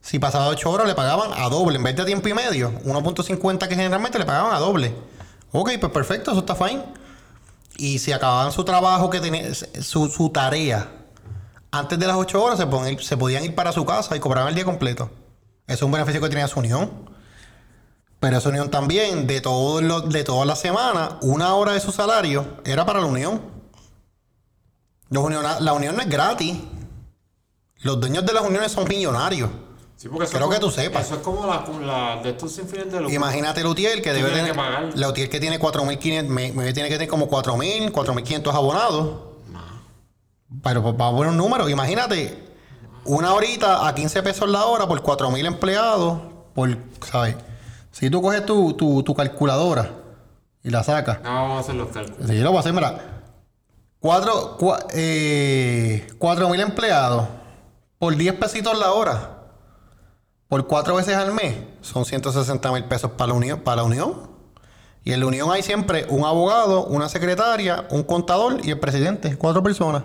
Si 0.00 0.18
pasaba 0.18 0.46
de 0.46 0.50
8 0.52 0.70
horas 0.70 0.88
le 0.88 0.94
pagaban 0.96 1.30
a 1.36 1.48
doble, 1.48 1.76
en 1.76 1.84
vez 1.84 1.94
de 1.94 2.04
tiempo 2.04 2.28
y 2.28 2.34
medio, 2.34 2.72
1.50 2.84 3.68
que 3.68 3.76
generalmente 3.76 4.18
le 4.18 4.24
pagaban 4.24 4.52
a 4.54 4.58
doble. 4.58 4.92
Ok, 5.52 5.70
pues 5.80 5.92
perfecto, 5.92 6.30
eso 6.32 6.40
está 6.40 6.54
fine. 6.54 6.82
Y 7.76 7.98
si 8.00 8.12
acababan 8.12 8.52
su 8.52 8.64
trabajo, 8.64 9.08
que 9.10 9.20
tenía, 9.20 9.52
su, 9.54 10.08
su 10.08 10.30
tarea, 10.30 10.90
antes 11.70 11.98
de 11.98 12.06
las 12.06 12.16
8 12.16 12.42
horas 12.42 12.58
se, 12.58 12.66
ir- 12.66 13.00
se 13.00 13.16
podían 13.16 13.44
ir 13.44 13.54
para 13.54 13.72
su 13.72 13.84
casa 13.84 14.16
y 14.16 14.20
cobraban 14.20 14.48
el 14.50 14.54
día 14.54 14.64
completo. 14.64 15.10
Eso 15.66 15.74
es 15.76 15.82
un 15.82 15.92
beneficio 15.92 16.20
que 16.20 16.28
tenía 16.28 16.48
su 16.48 16.58
unión. 16.60 16.90
Pero 18.20 18.38
esa 18.38 18.48
unión 18.48 18.68
también, 18.70 19.26
de, 19.26 19.40
todo 19.40 19.80
lo- 19.80 20.00
de 20.00 20.24
toda 20.24 20.44
la 20.44 20.56
semana, 20.56 21.18
una 21.22 21.54
hora 21.54 21.72
de 21.72 21.80
su 21.80 21.92
salario 21.92 22.56
era 22.64 22.84
para 22.84 23.00
la 23.00 23.06
unión. 23.06 23.40
Los 25.10 25.24
uniona- 25.24 25.60
la 25.60 25.72
unión 25.72 25.94
no 25.96 26.02
es 26.02 26.08
gratis. 26.08 26.56
Los 27.76 28.00
dueños 28.00 28.26
de 28.26 28.32
las 28.32 28.42
uniones 28.44 28.72
son 28.72 28.88
millonarios. 28.88 29.50
Sí, 29.98 30.08
porque 30.08 30.26
eso 30.26 30.34
Creo 30.36 30.46
es 30.48 30.54
que 30.54 30.60
como- 30.60 30.72
tú 30.74 30.80
sepas. 30.80 31.06
Eso 31.06 31.16
es 31.16 31.20
como 31.22 31.44
la, 31.44 31.64
la 31.84 32.22
de 32.22 32.30
estos 32.30 32.52
sin 32.52 32.68
fines 32.68 32.86
de 32.92 33.00
lucro. 33.00 33.12
Imagínate 33.14 33.62
que 33.62 34.12
debe 34.12 34.30
tener. 34.30 34.52
que 34.52 34.96
Lutiel 34.96 35.28
que 35.28 35.40
tiene 35.40 35.58
4.500, 35.58 36.28
me, 36.28 36.52
me 36.52 36.72
tiene 36.72 36.88
que 36.88 36.94
tener 36.94 37.08
como 37.08 37.28
4.000, 37.28 37.90
4.500 37.90 38.54
abonados. 38.54 39.20
Pero 40.62 40.82
pues, 40.82 40.94
va 40.94 41.08
a 41.08 41.10
poner 41.10 41.30
un 41.32 41.36
número. 41.36 41.68
Imagínate, 41.68 42.42
una 43.06 43.34
horita 43.34 43.88
a 43.88 43.94
15 43.94 44.22
pesos 44.22 44.48
la 44.48 44.66
hora 44.66 44.86
por 44.86 45.02
4.000 45.02 45.44
empleados. 45.46 46.20
Por, 46.54 46.78
¿sabes? 47.10 47.34
Si 47.90 48.08
tú 48.08 48.22
coges 48.22 48.46
tu, 48.46 48.74
tu, 48.74 49.02
tu 49.02 49.14
calculadora 49.16 49.90
y 50.62 50.70
la 50.70 50.84
sacas. 50.84 51.20
No, 51.22 51.30
vamos 51.34 51.56
a 51.56 51.60
hacer 51.60 51.74
los 51.74 51.88
cálculos. 51.88 52.28
Sí, 52.28 52.36
yo 52.36 52.44
lo 52.44 52.50
voy 52.50 52.58
a 52.58 52.60
hacer, 52.60 52.72
mira. 52.72 53.00
Cuatro, 53.98 54.56
cua- 54.58 54.86
eh, 54.94 56.06
cuatro 56.18 56.48
mil 56.48 56.60
empleados 56.60 57.26
por 57.98 58.14
10 58.16 58.34
pesitos 58.36 58.78
la 58.78 58.92
hora. 58.92 59.37
Por 60.48 60.66
cuatro 60.66 60.96
veces 60.96 61.14
al 61.14 61.32
mes 61.32 61.56
son 61.82 62.04
160 62.04 62.72
mil 62.72 62.84
pesos 62.84 63.12
para 63.12 63.28
la, 63.28 63.34
unión, 63.34 63.60
para 63.60 63.76
la 63.76 63.82
unión. 63.84 64.30
Y 65.04 65.12
en 65.12 65.20
la 65.20 65.26
unión 65.26 65.50
hay 65.52 65.62
siempre 65.62 66.06
un 66.08 66.24
abogado, 66.24 66.86
una 66.86 67.08
secretaria, 67.08 67.86
un 67.90 68.02
contador 68.02 68.60
y 68.64 68.70
el 68.70 68.80
presidente. 68.80 69.36
Cuatro 69.36 69.62
personas. 69.62 70.04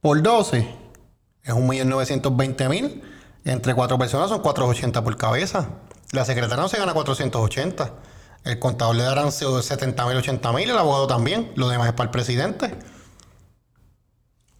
Por 0.00 0.22
12 0.22 0.68
es 1.42 1.54
1.920.000. 1.54 3.02
Entre 3.44 3.74
cuatro 3.74 3.98
personas 3.98 4.28
son 4.28 4.40
480 4.40 5.02
por 5.02 5.16
cabeza. 5.16 5.68
La 6.12 6.24
secretaria 6.24 6.62
no 6.62 6.68
se 6.68 6.78
gana 6.78 6.92
480. 6.92 7.92
El 8.44 8.58
contador 8.58 8.96
le 8.96 9.04
darán 9.04 9.30
70 9.30 10.06
mil, 10.06 10.16
80 10.16 10.52
mil. 10.52 10.70
El 10.70 10.78
abogado 10.78 11.06
también. 11.06 11.52
Lo 11.54 11.68
demás 11.68 11.88
es 11.88 11.92
para 11.94 12.04
el 12.04 12.10
presidente. 12.10 12.74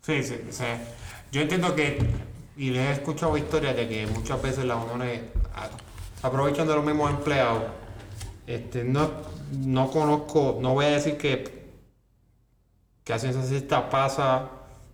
Sí, 0.02 0.22
sí, 0.22 0.36
sea, 0.50 0.82
yo 1.30 1.42
entiendo 1.42 1.76
que, 1.76 2.08
y 2.56 2.70
les 2.70 2.88
he 2.88 2.92
escuchado 2.92 3.36
historias 3.36 3.76
de 3.76 3.88
que 3.88 4.06
muchas 4.06 4.40
veces 4.42 4.64
las 4.64 4.82
uniones 4.84 5.22
ah, 5.54 5.68
aprovechan 6.22 6.66
de 6.66 6.74
los 6.74 6.84
mismos 6.84 7.10
empleados. 7.10 7.64
Este, 8.46 8.84
no, 8.84 9.10
no 9.52 9.90
conozco, 9.90 10.58
no 10.60 10.74
voy 10.74 10.86
a 10.86 10.90
decir 10.90 11.16
que, 11.16 11.70
que 13.04 13.12
a 13.12 13.18
ciencia 13.18 13.42
cierta 13.42 13.88
pasa, 13.88 14.50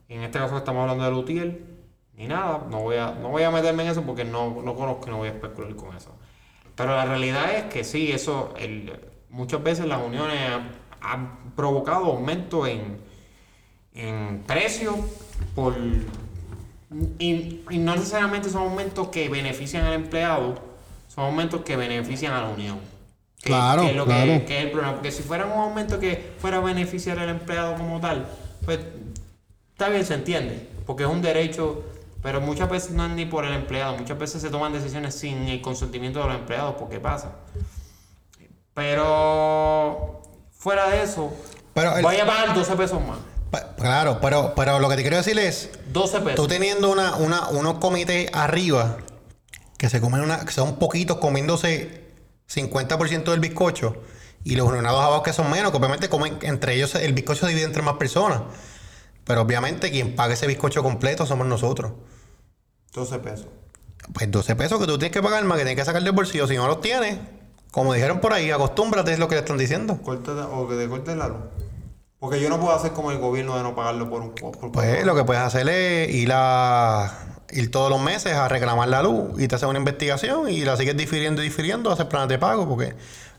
en 0.09 0.23
este 0.23 0.39
caso 0.39 0.57
estamos 0.57 0.83
hablando 0.83 1.05
de 1.05 1.11
Lutiel, 1.11 1.67
ni 2.15 2.27
nada, 2.27 2.67
no 2.69 2.81
voy 2.81 2.97
a, 2.97 3.13
no 3.13 3.31
voy 3.31 3.43
a 3.43 3.51
meterme 3.51 3.85
en 3.85 3.91
eso 3.91 4.03
porque 4.03 4.25
no, 4.25 4.63
no 4.63 4.75
conozco 4.75 5.07
y 5.07 5.11
no 5.11 5.19
voy 5.19 5.29
a 5.29 5.33
especular 5.33 5.75
con 5.77 5.97
eso. 5.97 6.15
Pero 6.75 6.95
la 6.95 7.05
realidad 7.05 7.55
es 7.55 7.65
que 7.65 7.85
sí, 7.85 8.13
eso, 8.13 8.55
el, 8.59 9.01
muchas 9.31 9.63
veces 9.63 9.87
las 9.87 10.01
uniones 10.03 10.39
han, 10.49 10.71
han 11.01 11.55
provocado 11.57 12.07
aumento 12.07 12.67
en, 12.67 12.99
en 13.95 14.45
precio 14.47 14.95
por 15.55 15.75
y, 17.19 17.61
y 17.71 17.79
no 17.79 17.95
necesariamente 17.97 18.49
son 18.51 18.63
aumentos 18.63 19.09
que 19.09 19.29
benefician 19.29 19.85
al 19.85 19.93
empleado, 19.95 20.55
son 21.09 21.25
aumentos 21.25 21.63
que 21.63 21.77
benefician 21.77 22.33
a 22.33 22.43
la 22.43 22.49
unión. 22.49 22.79
Que- 23.43 23.51
Claro, 23.51 23.83
que 23.83 23.91
es 23.91 23.97
lo 23.97 24.05
claro. 24.05 24.33
Que, 24.33 24.45
que 24.47 24.59
es 24.59 24.65
el 24.65 24.71
problema. 24.73 24.95
Porque 24.95 25.13
si 25.13 25.23
fuera 25.23 25.47
un 25.47 25.53
aumento 25.53 26.01
que 26.01 26.33
fuera 26.39 26.57
a 26.57 26.61
beneficiar 26.61 27.19
al 27.19 27.29
empleado 27.29 27.75
como 27.77 28.01
tal, 28.01 28.27
pues 28.65 28.81
está 29.73 29.89
bien, 29.89 30.05
se 30.05 30.15
entiende, 30.15 30.69
porque 30.87 31.05
es 31.05 31.09
un 31.09 31.23
derecho, 31.23 31.85
pero 32.23 32.41
muchas 32.41 32.69
veces 32.69 32.91
no 32.93 33.05
es 33.07 33.13
ni 33.13 33.27
por 33.27 33.45
el 33.45 33.53
empleado, 33.55 33.97
muchas 33.97 34.19
veces 34.19 34.43
se 34.43 34.51
toman 34.51 34.73
decisiones 34.73 35.15
sin 35.15 35.49
el 35.49 35.61
consentimiento 35.61 36.19
de 36.21 36.27
los 36.27 36.35
empleados, 36.37 36.75
porque 36.79 36.99
pasa. 36.99 37.33
Pero 38.75 40.23
fuera 40.53 40.89
de 40.91 41.03
eso, 41.03 41.33
Pero 41.75 41.97
el- 41.97 42.03
voy 42.03 42.17
a 42.17 42.27
pagar 42.27 42.55
12 42.55 42.77
pesos 42.77 43.01
más. 43.07 43.19
Pa- 43.51 43.75
Claro, 43.77 44.19
pero, 44.21 44.55
pero 44.55 44.79
lo 44.79 44.89
que 44.89 44.97
te 44.97 45.03
quiero 45.03 45.17
decir 45.17 45.39
es, 45.39 45.71
12 45.93 46.21
pesos. 46.21 46.35
tú 46.37 46.47
teniendo 46.49 46.91
una, 46.91 47.17
una, 47.17 47.49
unos 47.49 47.75
comités 47.79 48.31
arriba 48.33 48.99
que 49.79 49.89
se 49.89 50.01
comen 50.01 50.21
una, 50.23 50.45
que 50.45 50.53
son 50.53 50.77
poquitos 50.77 51.19
comiéndose 51.19 52.05
50% 52.53 53.31
del 53.31 53.41
bizcocho 53.41 53.97
y 54.45 54.57
los 54.57 54.69
unionados 54.69 55.01
abajo 55.03 55.23
que 55.23 55.33
son 55.33 55.51
menos, 55.51 55.71
que 55.71 55.77
obviamente 55.79 56.09
comen 56.09 56.39
entre 56.43 56.75
ellos 56.75 56.95
el 56.95 57.13
bizcocho 57.13 57.43
se 57.47 57.49
divide 57.49 57.65
entre 57.65 57.83
más 57.83 57.95
personas. 57.97 58.43
Pero 59.25 59.43
obviamente 59.43 59.91
quien 59.91 60.17
paga 60.17 60.35
ese 60.35 60.47
bizcocho 60.47 60.83
completo 60.83 61.27
somos 61.27 61.47
nosotros. 61.47 61.93
12 62.95 63.19
pesos. 63.19 63.47
Pues 64.13 64.31
12 64.31 64.57
pesos 64.57 64.79
que 64.81 64.87
tú 64.87 64.99
tienes 64.99 65.13
que 65.13 65.23
pagar 65.23 65.45
más 65.45 65.59
que 65.59 65.65
tienes 65.65 65.81
que 65.81 65.85
sacar 65.85 66.03
del 66.03 66.13
bolsillo. 66.13 66.47
Si 66.47 66.57
no 66.57 66.67
los 66.67 66.81
tienes, 66.81 67.19
como 67.71 67.93
dijeron 67.93 68.21
por 68.21 68.33
ahí, 68.33 68.51
acostúmbrate 68.51 69.13
es 69.13 69.19
lo 69.19 69.29
que 69.29 69.35
le 69.35 69.41
están 69.41 69.59
diciendo. 69.59 69.99
Corta, 70.03 70.33
o 70.49 70.67
que 70.67 70.77
te 70.77 70.89
corten 70.89 71.19
la 71.19 71.29
luz. 71.29 71.39
Porque 72.21 72.41
yo 72.41 72.49
no 72.49 72.59
puedo 72.59 72.75
hacer 72.75 72.93
como 72.93 73.11
el 73.13 73.19
gobierno 73.19 73.57
de 73.57 73.63
no 73.63 73.75
pagarlo 73.77 74.11
por 74.11 74.23
un 74.23 74.35
por 74.35 74.73
Pues 74.73 75.05
lo 75.05 75.15
que 75.15 75.25
puedes 75.25 75.43
hacer 75.43 75.69
es 75.69 76.11
ir 76.13 76.31
a 76.35 77.13
ir 77.51 77.71
todos 77.71 77.91
los 77.91 78.01
meses 78.01 78.35
a 78.35 78.49
reclamar 78.49 78.89
la 78.89 79.03
luz 79.03 79.41
y 79.41 79.47
te 79.49 79.55
haces 79.55 79.69
una 79.69 79.79
investigación 79.79 80.51
y 80.51 80.65
la 80.65 80.77
sigues 80.77 80.97
difiriendo 80.97 81.43
y 81.43 81.47
difiriendo, 81.47 81.91
hacer 81.91 82.09
planes 82.09 82.29
de 82.29 82.39
pago, 82.39 82.69
porque 82.69 82.95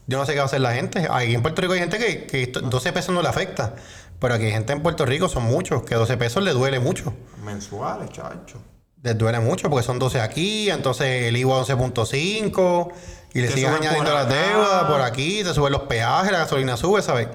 yo 0.07 0.17
no 0.17 0.25
sé 0.25 0.31
qué 0.31 0.37
va 0.39 0.43
a 0.43 0.45
hacer 0.47 0.61
la 0.61 0.73
gente. 0.73 1.07
Aquí 1.11 1.35
en 1.35 1.41
Puerto 1.41 1.61
Rico 1.61 1.73
hay 1.73 1.79
gente 1.79 1.97
que, 1.99 2.25
que 2.25 2.43
esto- 2.43 2.61
12 2.61 2.93
pesos 2.93 3.13
no 3.13 3.21
le 3.21 3.27
afecta, 3.27 3.75
pero 4.19 4.33
aquí 4.33 4.45
hay 4.45 4.51
gente 4.51 4.73
en 4.73 4.81
Puerto 4.81 5.05
Rico, 5.05 5.27
son 5.27 5.43
muchos, 5.43 5.83
que 5.83 5.95
12 5.95 6.15
pesos 6.17 6.41
le 6.43 6.51
duele 6.53 6.79
mucho. 6.79 7.13
mensuales, 7.43 8.09
chacho. 8.11 8.59
Les 9.03 9.17
duele 9.17 9.39
mucho 9.39 9.69
porque 9.69 9.85
son 9.85 9.99
12 9.99 10.19
aquí, 10.21 10.69
entonces 10.69 11.23
el 11.25 11.37
IVA 11.37 11.59
11.5 11.65 12.91
y 13.33 13.41
le 13.41 13.49
suben 13.51 13.65
añadiendo 13.75 14.13
las 14.13 14.27
deudas 14.29 14.83
por 14.85 15.01
aquí, 15.01 15.43
te 15.43 15.53
suben 15.53 15.71
los 15.73 15.83
peajes, 15.83 16.31
la 16.31 16.39
gasolina 16.39 16.75
sube, 16.77 17.01
¿sabes? 17.01 17.27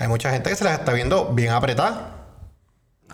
Hay 0.00 0.08
mucha 0.08 0.30
gente 0.32 0.50
que 0.50 0.56
se 0.56 0.64
las 0.64 0.80
está 0.80 0.92
viendo 0.92 1.32
bien 1.32 1.50
apretadas. 1.52 1.98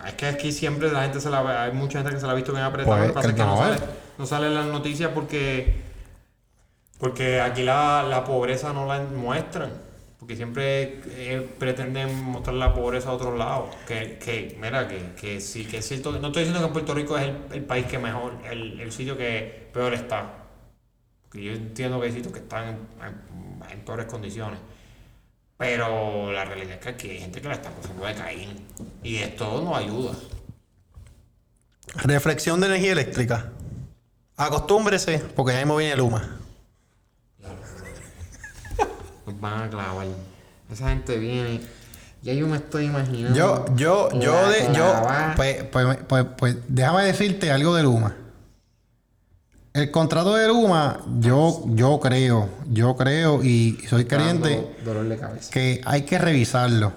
Es 0.07 0.13
que 0.13 0.25
aquí 0.27 0.51
siempre 0.51 0.91
la 0.91 1.03
gente 1.03 1.19
se 1.19 1.29
la 1.29 1.63
hay 1.63 1.71
mucha 1.71 1.99
gente 1.99 2.13
que 2.13 2.19
se 2.19 2.25
la 2.25 2.31
ha 2.33 2.35
visto 2.35 2.51
bien 2.51 2.63
apretada. 2.63 2.97
Pues, 2.97 3.11
pasa 3.11 3.35
que 3.35 3.43
no, 3.43 3.55
eh. 3.55 3.77
sale, 3.77 3.91
no 4.17 4.25
sale 4.25 4.47
en 4.47 4.55
las 4.55 4.65
noticias 4.67 5.11
porque, 5.13 5.81
porque 6.99 7.41
aquí 7.41 7.63
la, 7.63 8.03
la 8.03 8.23
pobreza 8.23 8.73
no 8.73 8.85
la 8.85 8.99
muestran. 9.01 9.71
Porque 10.19 10.35
siempre 10.35 11.01
eh, 11.07 11.47
pretenden 11.59 12.23
mostrar 12.23 12.55
la 12.55 12.73
pobreza 12.73 13.09
a 13.09 13.13
otros 13.13 13.37
lados. 13.37 13.69
Que, 13.87 14.17
que 14.17 14.57
mira, 14.59 14.87
que, 14.87 15.13
que 15.19 15.39
sí, 15.41 15.65
que 15.65 15.77
es 15.77 15.87
cierto. 15.87 16.11
No 16.13 16.27
estoy 16.27 16.43
diciendo 16.45 16.65
que 16.67 16.73
Puerto 16.73 16.93
Rico 16.95 17.17
es 17.17 17.25
el, 17.25 17.37
el 17.53 17.63
país 17.65 17.85
que 17.85 17.99
mejor, 17.99 18.33
el, 18.49 18.79
el 18.79 18.91
sitio 18.91 19.15
que 19.17 19.69
peor 19.73 19.93
está. 19.93 20.33
que 21.31 21.43
yo 21.43 21.51
entiendo 21.53 21.99
que 21.99 22.07
hay 22.07 22.13
sitios 22.13 22.33
que 22.33 22.39
están 22.39 22.63
en, 22.69 22.77
en- 23.05 23.71
en 23.71 23.79
peores 23.85 24.07
condiciones. 24.07 24.59
Pero 25.57 26.31
la 26.31 26.45
realidad 26.45 26.73
es 26.73 26.79
que 26.79 26.89
aquí 26.89 27.09
hay 27.09 27.19
gente 27.19 27.41
que 27.41 27.47
la 27.47 27.55
está 27.55 27.69
pasando 27.71 28.05
de 28.05 28.13
caín. 28.13 28.67
Y 29.01 29.17
esto 29.17 29.61
no 29.63 29.75
ayuda. 29.75 30.13
Reflexión 32.03 32.59
de 32.59 32.67
energía 32.67 32.91
eléctrica. 32.91 33.51
Acostúmbrese, 34.35 35.19
porque 35.35 35.53
ya 35.53 35.59
mismo 35.59 35.77
viene 35.77 35.95
Luma. 35.95 36.37
Nos 39.25 39.41
van 39.41 39.63
a 39.63 39.69
clavar. 39.69 40.07
Esa 40.71 40.89
gente 40.89 41.17
viene. 41.17 41.61
Ya 42.21 42.33
yo 42.33 42.47
me 42.47 42.57
estoy 42.57 42.85
imaginando. 42.85 43.37
Yo, 43.37 43.65
yo, 43.75 44.09
yo, 44.19 44.49
de, 44.49 44.69
yo, 44.73 45.07
pues, 45.35 45.63
pues, 45.63 45.97
pues, 46.07 46.25
pues, 46.37 46.57
déjame 46.67 47.05
decirte 47.05 47.51
algo 47.51 47.75
de 47.75 47.83
Luma. 47.83 48.15
El 49.77 49.91
contrato 49.91 50.33
de 50.33 50.47
Luma, 50.47 51.01
yo, 51.19 51.63
yo 51.67 51.99
creo, 51.99 52.49
yo 52.67 52.95
creo 52.95 53.43
y 53.43 53.77
soy 53.87 54.05
creyente 54.05 54.75
que 55.51 55.81
hay 55.85 56.01
que 56.01 56.17
revisarlo. 56.17 56.93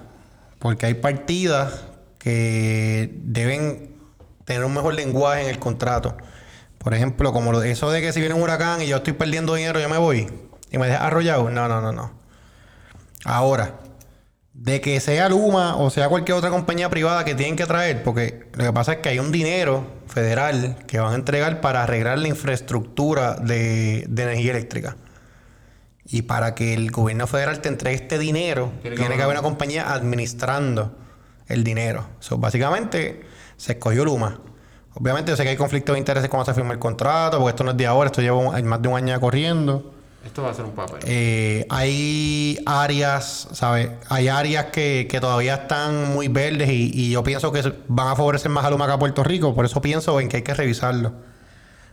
Porque 0.59 0.87
hay 0.87 0.95
partidas 0.95 1.83
que 2.19 3.19
deben 3.23 3.95
tener 4.47 4.65
un 4.65 4.73
mejor 4.73 4.95
lenguaje 4.95 5.43
en 5.43 5.51
el 5.51 5.59
contrato. 5.59 6.17
Por 6.79 6.95
ejemplo, 6.95 7.35
como 7.35 7.61
eso 7.61 7.91
de 7.91 8.01
que 8.01 8.15
si 8.15 8.21
viene 8.21 8.35
un 8.35 8.41
huracán 8.41 8.81
y 8.81 8.87
yo 8.87 8.97
estoy 8.97 9.13
perdiendo 9.13 9.55
dinero, 9.55 9.79
yo 9.79 9.91
me 9.91 9.99
voy 9.99 10.33
y 10.71 10.79
me 10.79 10.87
deja 10.87 11.07
arrollado. 11.07 11.51
No, 11.51 11.69
no, 11.69 11.83
no, 11.83 11.93
no. 11.93 12.13
Ahora, 13.27 13.75
de 14.63 14.83
que 14.83 15.01
sea 15.01 15.27
Luma 15.31 15.77
o 15.77 15.89
sea 15.89 16.11
cualquier 16.11 16.37
otra 16.37 16.51
compañía 16.51 16.91
privada 16.91 17.25
que 17.25 17.35
tienen 17.35 17.57
que 17.57 17.65
traer, 17.65 18.03
porque 18.03 18.45
lo 18.53 18.65
que 18.65 18.73
pasa 18.75 18.93
es 18.93 18.99
que 18.99 19.09
hay 19.09 19.19
un 19.19 19.33
dinero 19.33 19.87
federal 20.07 20.77
que 20.87 21.01
van 21.01 21.13
a 21.13 21.17
entregar 21.17 21.63
para 21.63 21.83
arreglar 21.83 22.19
la 22.19 22.29
infraestructura 22.29 23.37
de, 23.37 24.05
de 24.07 24.23
energía 24.23 24.51
eléctrica. 24.51 24.97
Y 26.05 26.23
para 26.23 26.55
que 26.55 26.75
el 26.75 26.91
gobierno 26.91 27.27
federal 27.27 27.61
te 27.63 27.71
entregue 27.71 27.97
este 27.97 28.19
dinero, 28.19 28.71
Tiene 28.83 28.97
que 28.97 29.07
que, 29.07 29.23
haber- 29.23 29.37
una 29.39 29.43
compañía 29.43 29.93
administrando 29.95 30.95
el 31.47 31.65
dinero. 31.65 32.07
So, 32.19 32.37
básicamente, 32.37 33.23
se 33.57 33.73
escogió 33.73 34.05
Luma. 34.05 34.41
Obviamente, 34.93 35.31
yo 35.31 35.37
sé 35.37 35.45
que 35.45 35.51
hay 35.51 35.57
conflicto 35.57 35.93
de 35.95 35.99
intereses 36.01 36.29
cuando 36.29 36.45
se 36.45 36.53
firma 36.55 36.73
el 36.75 36.79
contrato, 36.79 37.39
porque 37.39 37.51
esto 37.51 37.65
no 37.65 37.71
es 37.71 37.77
de 37.79 37.87
ahora, 37.87 38.09
esto 38.09 38.21
lleva 38.21 38.37
un- 38.37 38.65
más 38.67 38.83
de 38.83 38.89
un 38.89 38.97
año 38.97 39.19
corriendo. 39.21 39.95
Esto 40.25 40.43
va 40.43 40.51
a 40.51 40.55
ser 40.55 40.67
un 40.67 40.73
papel. 40.73 41.01
Eh, 41.07 41.67
hay 41.71 42.59
áreas, 42.67 43.49
¿sabes? 43.53 43.89
Hay 44.09 44.29
áreas 44.29 44.67
que, 44.67 45.09
que 45.11 45.19
todavía 45.21 45.55
están 45.55 46.13
muy 46.13 46.29
verdes 46.29 46.69
y, 46.69 46.91
y 46.95 47.11
yo 47.11 47.23
pienso 47.25 47.51
que 47.53 47.73
van 47.89 48.09
a 48.09 48.17
favorecer 48.17 48.51
más 48.51 48.65
a 48.65 48.71
Luma 48.71 48.87
que 48.87 48.93
a 48.93 48.99
Puerto 48.99 49.25
Rico. 49.25 49.55
Por 49.55 49.65
eso 49.65 49.81
pienso 49.81 50.21
en 50.21 50.29
que 50.29 50.37
hay 50.39 50.43
que 50.43 50.53
revisarlo. 50.55 51.15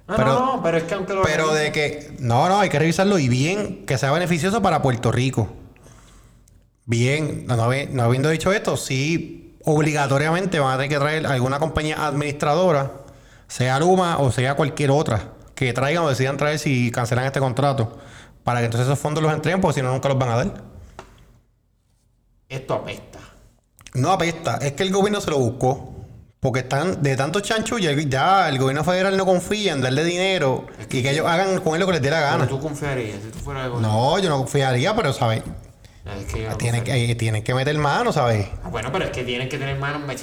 Ah, 0.09 0.13
pero- 0.17 0.33
no, 0.33 0.55
no, 0.57 0.63
pero 0.63 0.77
es 0.77 0.83
que 0.83 0.93
aunque 0.93 1.13
lo 1.13 1.21
Pero 1.23 1.53
de 1.53 1.71
que... 1.71 2.15
No, 2.19 2.47
no, 2.49 2.59
hay 2.59 2.69
que 2.69 2.79
revisarlo 2.79 3.17
y 3.17 3.29
bien, 3.29 3.85
que 3.85 3.97
sea 3.97 4.11
beneficioso 4.11 4.61
para 4.61 4.81
Puerto 4.81 5.11
Rico. 5.11 5.47
Bien, 6.85 7.45
no, 7.47 7.55
no, 7.57 7.69
no 7.91 8.03
habiendo 8.03 8.29
dicho 8.29 8.51
esto, 8.53 8.77
sí, 8.77 9.57
obligatoriamente 9.65 10.59
van 10.59 10.73
a 10.73 10.77
tener 10.77 10.89
que 10.89 10.97
traer 10.99 11.27
alguna 11.27 11.59
compañía 11.59 12.05
administradora, 12.07 12.91
sea 13.49 13.79
Luma 13.79 14.19
o 14.19 14.31
sea 14.31 14.55
cualquier 14.55 14.91
otra, 14.91 15.31
que 15.53 15.73
traigan 15.73 16.03
o 16.05 16.09
decidan 16.09 16.37
traer 16.37 16.59
si 16.59 16.89
cancelan 16.91 17.25
este 17.25 17.41
contrato, 17.41 17.97
para 18.47 18.59
que 18.61 18.65
entonces 18.67 18.87
esos 18.87 18.97
fondos 18.97 19.21
los 19.21 19.33
entreguen, 19.33 19.59
porque 19.59 19.75
si 19.75 19.81
no, 19.81 19.91
nunca 19.91 20.07
los 20.07 20.17
van 20.17 20.29
a 20.29 20.37
dar. 20.37 20.53
Esto 22.47 22.75
apesta. 22.75 23.19
No 23.93 24.13
apesta, 24.13 24.55
es 24.61 24.71
que 24.71 24.83
el 24.83 24.91
gobierno 24.93 25.19
se 25.19 25.29
lo 25.31 25.37
buscó. 25.37 25.93
Porque 26.39 26.59
están 26.59 27.01
de 27.03 27.17
tanto 27.17 27.41
chancho, 27.41 27.77
ya, 27.77 27.91
ya 27.91 28.47
el 28.47 28.57
gobierno 28.57 28.85
federal 28.85 29.17
no 29.17 29.25
confía 29.25 29.73
en 29.73 29.81
darle 29.81 30.05
dinero 30.05 30.65
y 30.89 31.01
que 31.01 31.09
ellos 31.09 31.25
hagan 31.27 31.59
con 31.59 31.73
él 31.73 31.81
lo 31.81 31.87
que 31.87 31.93
les 31.93 32.01
dé 32.01 32.09
la 32.09 32.19
Pero 32.19 32.31
gana. 32.31 32.47
tú 32.47 32.59
confiarías 32.61 33.17
si 33.21 33.31
tú 33.31 33.39
fueras 33.39 33.65
el 33.65 33.71
gobierno. 33.71 33.91
No, 33.91 34.19
yo 34.19 34.29
no 34.29 34.37
confiaría, 34.37 34.95
pero, 34.95 35.11
¿sabes? 35.11 35.43
Es 36.05 36.33
que 36.33 36.47
Tienen 36.57 36.83
que, 36.85 37.11
eh, 37.11 37.15
tienen 37.15 37.43
que 37.43 37.53
meter 37.53 37.77
mano, 37.79 38.13
¿sabes? 38.13 38.47
Ah, 38.63 38.69
bueno, 38.69 38.91
pero 38.93 39.05
es 39.05 39.11
que 39.11 39.25
tienen 39.25 39.49
que 39.49 39.57
tener 39.57 39.77
mano 39.77 39.97
en 40.09 40.17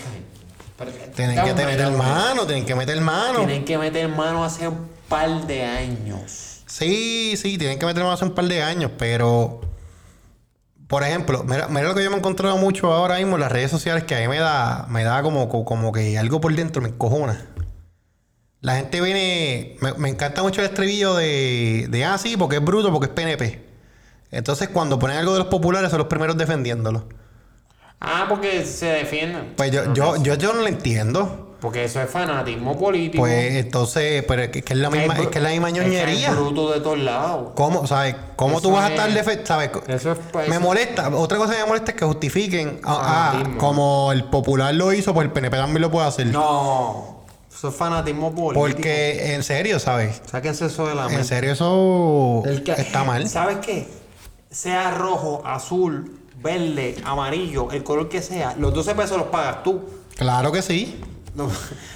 Pero- 0.78 0.90
Tienen 1.14 1.44
que 1.44 1.52
meter 1.66 1.90
mano, 1.90 2.46
tienen 2.46 2.64
que 2.64 2.74
meter 2.74 3.00
mano. 3.02 3.38
Tienen 3.40 3.64
que 3.66 3.76
meter 3.76 4.08
mano 4.08 4.44
hace 4.44 4.68
un 4.68 4.88
par 5.10 5.46
de 5.46 5.64
años. 5.64 6.53
Sí, 6.74 7.36
sí, 7.36 7.56
tienen 7.56 7.78
que 7.78 7.86
meter 7.86 8.02
mano 8.02 8.14
hace 8.14 8.24
un 8.24 8.34
par 8.34 8.46
de 8.46 8.60
años, 8.60 8.90
pero... 8.98 9.60
Por 10.88 11.04
ejemplo, 11.04 11.44
mira, 11.44 11.68
mira 11.68 11.86
lo 11.86 11.94
que 11.94 12.02
yo 12.02 12.10
me 12.10 12.16
he 12.16 12.18
encontrado 12.18 12.56
mucho 12.56 12.92
ahora 12.92 13.18
mismo 13.18 13.36
en 13.36 13.42
las 13.42 13.52
redes 13.52 13.70
sociales 13.70 14.02
que 14.02 14.16
a 14.16 14.18
mí 14.18 14.26
me 14.26 14.40
da, 14.40 14.84
me 14.88 15.04
da 15.04 15.22
como, 15.22 15.48
como, 15.48 15.64
como 15.64 15.92
que 15.92 16.18
algo 16.18 16.40
por 16.40 16.52
dentro 16.52 16.82
me 16.82 16.88
encojona. 16.88 17.46
La 18.60 18.74
gente 18.74 19.00
viene... 19.00 19.76
Me, 19.82 19.92
me 19.92 20.08
encanta 20.08 20.42
mucho 20.42 20.62
el 20.62 20.66
estribillo 20.66 21.14
de, 21.14 21.86
de... 21.90 22.04
Ah, 22.04 22.18
sí, 22.18 22.36
porque 22.36 22.56
es 22.56 22.64
bruto, 22.64 22.90
porque 22.90 23.06
es 23.06 23.12
PNP. 23.12 23.64
Entonces, 24.32 24.68
cuando 24.68 24.98
ponen 24.98 25.18
algo 25.18 25.32
de 25.32 25.38
los 25.38 25.48
populares, 25.48 25.90
son 25.90 25.98
los 26.00 26.08
primeros 26.08 26.36
defendiéndolo. 26.36 27.08
Ah, 28.00 28.26
porque 28.28 28.66
se 28.66 28.86
defienden. 28.86 29.54
Pues 29.56 29.70
yo, 29.70 29.94
yo, 29.94 30.16
yo, 30.16 30.34
yo 30.34 30.52
no 30.52 30.62
lo 30.62 30.66
entiendo. 30.66 31.43
Porque 31.64 31.82
eso 31.84 31.98
es 32.02 32.10
fanatismo 32.10 32.78
político. 32.78 33.22
Pues 33.22 33.54
entonces, 33.54 34.22
pero 34.28 34.42
es 34.42 34.50
que, 34.50 34.58
es 34.58 34.76
la 34.76 34.90
misma, 34.90 35.18
es 35.18 35.28
que 35.28 35.38
es 35.38 35.42
la 35.42 35.48
misma 35.48 35.70
ñoñería. 35.70 36.28
Es 36.28 36.36
bruto 36.36 36.70
de 36.72 36.80
todos 36.80 36.98
lados. 36.98 37.52
¿Cómo, 37.54 37.86
sabes? 37.86 38.14
¿Cómo 38.36 38.60
tú 38.60 38.70
vas 38.70 38.84
a 38.84 38.88
estar 38.90 39.08
es- 39.08 39.14
defe- 39.26 39.46
¿Sabes? 39.46 39.70
Eso 39.88 40.12
es 40.12 40.18
pues, 40.30 40.46
Me 40.50 40.58
molesta. 40.58 41.08
Otra 41.08 41.38
cosa 41.38 41.54
que 41.54 41.60
me 41.60 41.66
molesta 41.66 41.92
es 41.92 41.96
que 41.96 42.04
justifiquen. 42.04 42.80
Ah, 42.84 43.32
ah, 43.42 43.44
como 43.56 44.12
el 44.12 44.24
popular 44.24 44.74
lo 44.74 44.92
hizo, 44.92 45.14
pues 45.14 45.24
el 45.24 45.32
PNP 45.32 45.56
también 45.56 45.80
lo 45.80 45.90
puede 45.90 46.06
hacer. 46.06 46.26
No. 46.26 47.24
Eso 47.50 47.68
es 47.70 47.74
fanatismo 47.74 48.34
político. 48.34 48.60
Porque, 48.60 49.32
en 49.34 49.42
serio, 49.42 49.78
¿sabes? 49.78 50.20
Sáquense 50.30 50.66
eso 50.66 50.86
de 50.86 50.94
la 50.94 51.04
En 51.04 51.12
mente. 51.12 51.24
serio, 51.24 51.52
eso 51.52 52.42
El 52.44 52.62
que- 52.62 52.72
está 52.72 53.04
mal. 53.04 53.26
¿Sabes 53.26 53.56
qué? 53.64 53.88
Sea 54.50 54.90
rojo, 54.90 55.40
azul, 55.46 56.18
verde, 56.42 56.96
amarillo, 57.06 57.70
el 57.70 57.82
color 57.82 58.10
que 58.10 58.20
sea, 58.20 58.54
los 58.58 58.74
12 58.74 58.94
pesos 58.94 59.16
los 59.16 59.28
pagas 59.28 59.62
tú. 59.62 59.80
Claro 60.16 60.52
que 60.52 60.60
sí. 60.60 61.00
Los, 61.36 61.52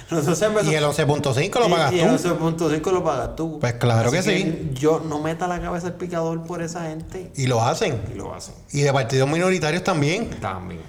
los 0.09 0.25
12 0.25 0.49
pesos. 0.49 0.71
Y 0.71 0.75
el 0.75 0.83
11.5 0.83 1.59
lo 1.59 1.69
pagas 1.69 1.93
y, 1.93 1.95
tú. 1.95 2.01
Y 2.01 2.05
el 2.05 2.09
11.5 2.09 2.91
lo 2.91 3.03
pagas 3.03 3.35
tú. 3.37 3.59
Pues 3.59 3.73
claro 3.75 4.11
que 4.11 4.21
sí. 4.21 4.71
Yo 4.73 4.99
no 4.99 5.19
meta 5.19 5.47
la 5.47 5.61
cabeza 5.61 5.87
al 5.87 5.93
picador 5.93 6.43
por 6.43 6.61
esa 6.61 6.89
gente. 6.89 7.31
Y 7.35 7.47
lo 7.47 7.61
hacen. 7.61 8.01
Y 8.13 8.17
lo 8.17 8.33
hacen. 8.33 8.55
Y 8.71 8.81
de 8.81 8.91
partidos 8.91 9.29
minoritarios 9.29 9.81
también. 9.83 10.29
También. 10.41 10.81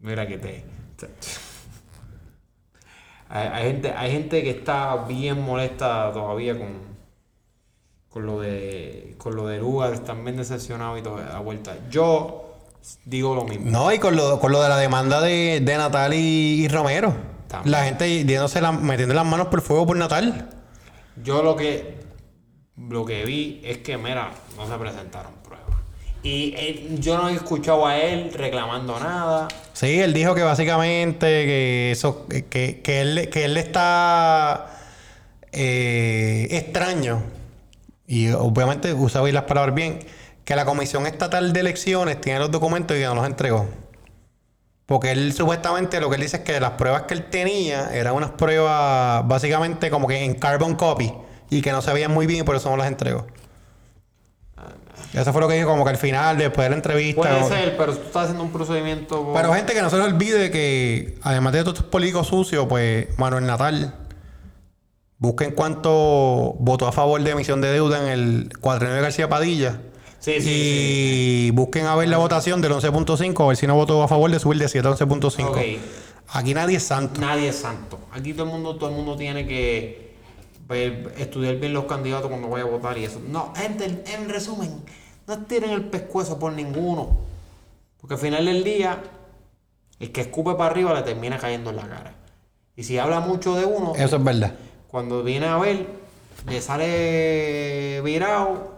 Mira 0.00 0.26
que 0.26 0.38
te. 0.38 0.64
Hay, 3.34 3.48
hay 3.48 3.72
gente, 3.72 3.92
hay 3.92 4.10
gente 4.12 4.42
que 4.42 4.50
está 4.50 4.94
bien 5.08 5.40
molesta 5.40 6.12
todavía 6.12 6.52
con, 6.58 6.68
con 8.10 8.26
lo 8.26 8.38
de 8.42 9.14
con 9.16 9.34
lo 9.34 9.46
de 9.46 9.56
lugar, 9.56 9.94
están 9.94 10.22
bien 10.22 10.36
decepcionados 10.36 10.98
y 10.98 11.02
toda 11.02 11.24
la 11.24 11.38
vuelta. 11.38 11.74
Yo 11.90 12.58
digo 13.06 13.34
lo 13.34 13.44
mismo. 13.44 13.70
No, 13.70 13.90
y 13.90 13.98
con 13.98 14.16
lo, 14.16 14.38
con 14.38 14.52
lo 14.52 14.62
de 14.62 14.68
la 14.68 14.76
demanda 14.76 15.22
de, 15.22 15.60
de 15.64 15.76
Natal 15.78 16.12
y, 16.12 16.64
y 16.64 16.68
Romero. 16.68 17.31
También. 17.52 17.70
La 17.70 17.84
gente 17.84 18.24
yéndose 18.24 18.60
la- 18.60 18.72
metiendo 18.72 19.14
las 19.14 19.24
manos 19.26 19.46
por 19.48 19.60
fuego 19.62 19.86
por 19.86 19.96
Natal. 19.96 20.48
Yo 21.22 21.42
lo 21.42 21.54
que 21.54 22.00
lo 22.88 23.04
que 23.04 23.24
vi 23.24 23.60
es 23.62 23.78
que, 23.78 23.96
mira, 23.98 24.30
no 24.56 24.66
se 24.66 24.74
presentaron 24.78 25.32
pruebas. 25.44 25.66
Y 26.22 26.54
él- 26.56 26.98
yo 27.00 27.16
no 27.18 27.28
he 27.28 27.34
escuchado 27.34 27.86
a 27.86 27.96
él 27.98 28.32
reclamando 28.34 28.98
nada. 28.98 29.48
Sí, 29.74 30.00
él 30.00 30.14
dijo 30.14 30.34
que 30.34 30.42
básicamente 30.42 31.26
que 31.26 31.90
eso, 31.92 32.26
que, 32.26 32.80
que 32.80 33.00
él, 33.02 33.28
que 33.30 33.44
él 33.44 33.56
está 33.58 34.68
eh, 35.52 36.48
extraño, 36.50 37.22
y 38.06 38.30
obviamente 38.30 38.94
usa 38.94 39.20
bien 39.22 39.34
las 39.34 39.44
palabras 39.44 39.74
bien, 39.74 39.98
que 40.44 40.56
la 40.56 40.64
Comisión 40.64 41.06
Estatal 41.06 41.52
de 41.52 41.60
Elecciones 41.60 42.20
tiene 42.20 42.38
los 42.38 42.50
documentos 42.50 42.96
y 42.96 43.00
que 43.00 43.06
no 43.06 43.14
los 43.16 43.26
entregó. 43.26 43.68
Porque 44.92 45.10
él 45.10 45.32
supuestamente 45.32 46.02
lo 46.02 46.10
que 46.10 46.16
él 46.16 46.20
dice 46.20 46.36
es 46.36 46.42
que 46.42 46.60
las 46.60 46.72
pruebas 46.72 47.04
que 47.04 47.14
él 47.14 47.24
tenía 47.30 47.94
eran 47.94 48.12
unas 48.12 48.32
pruebas 48.32 49.26
básicamente 49.26 49.88
como 49.88 50.06
que 50.06 50.22
en 50.22 50.34
carbon 50.34 50.74
copy 50.74 51.10
y 51.48 51.62
que 51.62 51.72
no 51.72 51.80
se 51.80 51.94
veían 51.94 52.12
muy 52.12 52.26
bien 52.26 52.40
y 52.40 52.42
por 52.42 52.56
eso 52.56 52.68
no 52.68 52.76
las 52.76 52.88
entregó. 52.88 53.26
Eso 55.14 55.32
fue 55.32 55.40
lo 55.40 55.48
que 55.48 55.54
dijo 55.54 55.70
como 55.70 55.82
que 55.84 55.90
al 55.92 55.96
final, 55.96 56.36
después 56.36 56.66
de 56.66 56.68
la 56.68 56.76
entrevista. 56.76 57.22
Puede 57.22 57.44
ser, 57.44 57.74
pero 57.78 57.96
tú 57.96 58.02
estás 58.04 58.24
haciendo 58.24 58.44
un 58.44 58.52
procedimiento. 58.52 59.32
pero 59.34 59.54
gente 59.54 59.72
que 59.72 59.80
no 59.80 59.88
se 59.88 59.96
les 59.96 60.04
olvide 60.04 60.50
que, 60.50 61.18
además 61.22 61.54
de 61.54 61.60
todos 61.60 61.76
estos 61.76 61.90
políticos 61.90 62.26
sucios, 62.26 62.66
pues 62.68 63.18
Manuel 63.18 63.46
Natal, 63.46 63.94
busquen 65.16 65.52
cuánto 65.52 66.54
votó 66.58 66.86
a 66.86 66.92
favor 66.92 67.22
de 67.22 67.30
emisión 67.30 67.62
de 67.62 67.72
deuda 67.72 67.96
en 68.02 68.08
el 68.08 68.58
cuadrenio 68.60 68.96
de 68.96 69.00
García 69.00 69.26
Padilla. 69.30 69.80
Sí, 70.22 70.40
sí, 70.40 71.46
y 71.48 71.50
busquen 71.50 71.86
a 71.86 71.96
ver 71.96 72.08
la 72.08 72.16
votación 72.18 72.60
del 72.60 72.70
11.5, 72.72 73.42
a 73.44 73.48
ver 73.48 73.56
si 73.56 73.66
no 73.66 73.74
votó 73.74 74.02
a 74.04 74.08
favor 74.08 74.30
de 74.30 74.38
subir 74.38 74.58
de 74.60 74.68
7 74.68 74.86
a 74.86 74.90
11.5. 74.92 75.48
Ok. 75.48 75.58
Aquí 76.28 76.54
nadie 76.54 76.76
es 76.76 76.84
santo. 76.84 77.20
Nadie 77.20 77.48
es 77.48 77.56
santo. 77.56 77.98
Aquí 78.12 78.32
todo 78.32 78.44
el 78.44 78.50
mundo, 78.52 78.76
todo 78.76 78.90
el 78.90 78.94
mundo 78.96 79.16
tiene 79.16 79.46
que 79.48 80.14
ver- 80.68 81.12
estudiar 81.18 81.56
bien 81.56 81.72
los 81.72 81.86
candidatos 81.86 82.28
cuando 82.28 82.48
vaya 82.48 82.64
a 82.64 82.68
votar 82.68 82.96
y 82.98 83.04
eso. 83.04 83.20
No, 83.28 83.52
gente, 83.56 83.84
en, 83.84 84.04
en 84.06 84.28
resumen, 84.28 84.70
no 85.26 85.38
tiren 85.46 85.70
el 85.70 85.86
pescuezo 85.86 86.38
por 86.38 86.52
ninguno. 86.52 87.18
Porque 88.00 88.14
al 88.14 88.20
final 88.20 88.44
del 88.46 88.62
día, 88.62 89.02
el 89.98 90.12
que 90.12 90.20
escupe 90.20 90.52
para 90.54 90.70
arriba 90.70 90.94
le 90.94 91.02
termina 91.02 91.36
cayendo 91.38 91.70
en 91.70 91.76
la 91.76 91.88
cara. 91.88 92.14
Y 92.76 92.84
si 92.84 92.96
habla 92.96 93.18
mucho 93.20 93.56
de 93.56 93.64
uno, 93.64 93.92
Eso 93.96 94.16
es 94.16 94.24
verdad. 94.24 94.54
cuando 94.86 95.24
viene 95.24 95.46
a 95.46 95.58
ver, 95.58 95.86
le 96.48 96.60
sale 96.62 98.00
virado 98.02 98.71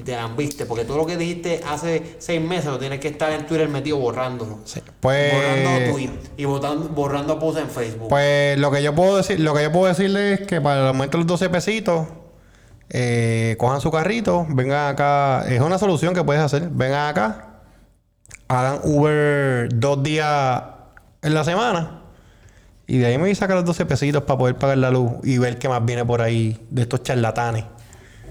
y 0.00 0.02
te 0.02 0.12
dan 0.12 0.34
viste, 0.34 0.64
porque 0.64 0.86
todo 0.86 0.96
lo 0.96 1.06
que 1.06 1.18
dijiste 1.18 1.60
hace 1.68 2.16
seis 2.18 2.40
meses 2.40 2.64
lo 2.64 2.78
tienes 2.78 3.00
que 3.00 3.08
estar 3.08 3.30
en 3.32 3.46
Twitter 3.46 3.68
metido 3.68 3.98
borrándolo. 3.98 4.60
Sí. 4.64 4.80
Pues, 4.98 5.34
Borrando 5.34 5.98
y 6.38 6.44
botando, 6.46 6.88
borrando 6.88 7.38
posts 7.38 7.60
en 7.60 7.68
Facebook. 7.68 8.08
pues 8.08 8.58
lo 8.58 8.70
que 8.70 8.82
yo 8.82 8.94
puedo 8.94 9.18
decir, 9.18 9.38
lo 9.40 9.52
que 9.52 9.62
yo 9.62 9.70
puedo 9.70 9.86
decirle 9.88 10.32
es 10.32 10.40
que 10.46 10.58
para 10.62 10.80
el 10.80 10.86
aumento 10.88 11.18
de 11.18 11.24
los 11.24 11.26
12 11.26 11.50
pesitos, 11.50 12.06
eh, 12.88 13.56
cojan 13.58 13.82
su 13.82 13.90
carrito, 13.90 14.46
vengan 14.48 14.88
acá. 14.88 15.44
Es 15.46 15.60
una 15.60 15.78
solución 15.78 16.14
que 16.14 16.24
puedes 16.24 16.42
hacer. 16.42 16.70
Vengan 16.70 17.08
acá, 17.08 17.60
hagan 18.48 18.80
Uber 18.84 19.68
dos 19.74 20.02
días 20.02 20.62
en 21.20 21.34
la 21.34 21.44
semana. 21.44 22.04
Y 22.86 22.98
de 22.98 23.06
ahí 23.06 23.18
me 23.18 23.24
voy 23.24 23.32
a 23.32 23.34
sacar 23.34 23.56
los 23.56 23.66
12 23.66 23.84
pesitos 23.84 24.22
para 24.22 24.38
poder 24.38 24.56
pagar 24.56 24.78
la 24.78 24.90
luz 24.90 25.12
y 25.24 25.36
ver 25.36 25.58
qué 25.58 25.68
más 25.68 25.84
viene 25.84 26.06
por 26.06 26.22
ahí 26.22 26.58
de 26.70 26.82
estos 26.82 27.02
charlatanes. 27.02 27.66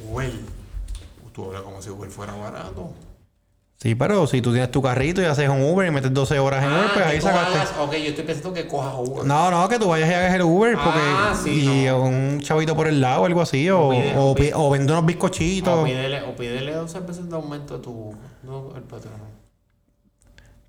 Uber. 0.09 0.58
Tú 1.39 1.45
hablas 1.45 1.61
como 1.61 1.81
si 1.81 1.89
Uber 1.89 2.09
fuera 2.09 2.33
barato. 2.35 2.91
Sí, 3.77 3.95
pero 3.95 4.27
si 4.27 4.41
tú 4.41 4.51
tienes 4.51 4.69
tu 4.71 4.81
carrito 4.81 5.21
y 5.21 5.25
haces 5.25 5.47
un 5.47 5.61
Uber 5.63 5.87
y 5.87 5.91
metes 5.91 6.13
12 6.13 6.37
horas 6.37 6.65
en 6.65 6.69
Uber, 6.73 6.89
pues 6.93 7.05
ahí 7.05 7.21
sacaste. 7.21 7.57
las- 7.59 7.71
Ok, 7.79 7.91
yo 7.93 8.09
estoy 8.09 8.25
pensando 8.25 8.53
que 8.53 8.67
cojas 8.67 8.93
Uber. 8.97 9.23
No, 9.25 9.49
no, 9.49 9.69
que 9.69 9.79
tú 9.79 9.87
vayas 9.87 10.09
y 10.09 10.13
hagas 10.15 10.35
el 10.35 10.41
Uber 10.41 10.73
porque 10.83 10.99
Ah, 11.01 11.33
sí, 11.41 11.61
y 11.83 11.85
no. 11.85 12.01
un 12.01 12.41
chavito 12.41 12.75
por 12.75 12.87
el 12.87 12.99
lado 12.99 13.21
o 13.21 13.25
algo 13.25 13.39
así 13.41 13.69
o, 13.69 13.87
O 13.87 13.91
pide- 13.91 14.17
o, 14.17 14.25
o 14.31 14.35
pi- 14.35 14.41
pide- 14.41 14.53
o 14.53 14.69
vende 14.69 14.91
unos 14.91 15.03
O 15.03 15.07
bizcochitos. 15.07 15.85
pídele, 15.85 16.21
o 16.23 16.35
pídele 16.35 16.73
12 16.73 16.99
veces 16.99 17.29
de 17.29 17.35
aumento 17.37 17.75
a 17.75 17.81
tu 17.81 18.13
no, 18.43 18.73
el 18.75 18.83
patrón. 18.83 19.13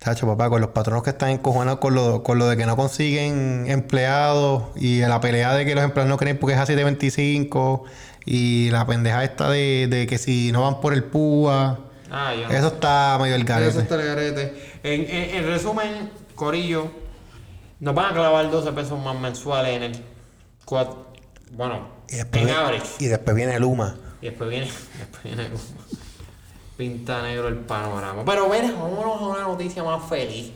Chacho, 0.03 0.25
papá, 0.25 0.49
con 0.49 0.61
los 0.61 0.71
patronos 0.71 1.03
que 1.03 1.11
están 1.11 1.29
encojonados 1.29 1.79
con 1.79 1.93
lo, 1.93 2.23
con 2.23 2.39
lo 2.39 2.47
de 2.47 2.57
que 2.57 2.65
no 2.65 2.75
consiguen 2.75 3.65
empleados 3.67 4.63
y 4.75 5.01
la 5.01 5.21
pelea 5.21 5.53
de 5.53 5.63
que 5.63 5.75
los 5.75 5.83
empleados 5.83 6.09
no 6.09 6.17
creen 6.17 6.39
porque 6.39 6.55
es 6.55 6.59
así 6.59 6.73
de 6.73 6.83
25 6.83 7.83
y 8.25 8.71
la 8.71 8.87
pendeja 8.87 9.23
esta 9.23 9.47
de, 9.51 9.85
de 9.87 10.07
que 10.07 10.17
si 10.17 10.51
no 10.51 10.63
van 10.63 10.81
por 10.81 10.93
el 10.95 11.03
PUA. 11.03 11.79
Ah, 12.09 12.33
yo 12.33 12.47
no 12.47 12.53
Eso 12.53 12.67
está 12.69 13.15
medio 13.21 13.35
el 13.35 13.41
Eso 13.43 13.49
garete. 13.53 13.79
está 13.79 13.95
el 13.95 14.05
garete. 14.07 14.71
En, 14.81 15.01
en, 15.01 15.35
en 15.35 15.45
resumen, 15.45 16.09
Corillo, 16.33 16.91
nos 17.79 17.93
van 17.93 18.11
a 18.11 18.13
clavar 18.15 18.49
12 18.49 18.71
pesos 18.71 18.99
más 18.99 19.17
mensuales 19.19 19.77
en 19.77 19.83
el 19.83 20.03
cuat- 20.65 20.95
Bueno, 21.51 21.87
Y 22.09 22.17
en 22.17 22.31
viene- 22.31 22.51
average. 22.53 22.87
y 22.99 23.05
después 23.05 23.35
viene 23.35 23.53
el 23.53 23.63
UMA. 23.63 23.95
Y 24.19 24.25
después 24.25 24.49
viene, 24.49 24.65
después 24.97 25.23
viene 25.23 25.43
como 25.47 25.61
pinta 26.81 27.21
negro 27.21 27.47
el 27.47 27.57
panorama. 27.57 28.25
Pero 28.25 28.49
mira, 28.49 28.71
vámonos 28.71 29.21
a 29.21 29.25
una 29.27 29.41
noticia 29.41 29.83
más 29.83 30.03
feliz. 30.09 30.51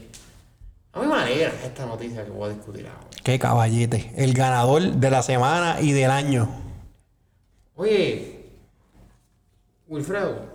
A 0.92 1.00
mí 1.00 1.06
me 1.06 1.14
alegra 1.14 1.54
esta 1.64 1.86
noticia 1.86 2.26
que 2.26 2.32
voy 2.32 2.50
a 2.50 2.54
discutir 2.56 2.88
ahora. 2.88 3.08
Qué 3.24 3.38
caballete. 3.38 4.12
El 4.16 4.34
ganador 4.34 4.82
de 4.82 5.12
la 5.12 5.22
semana 5.22 5.80
y 5.82 5.92
del 5.92 6.10
año. 6.10 6.50
Oye, 7.76 8.44
Wilfredo, 9.88 10.48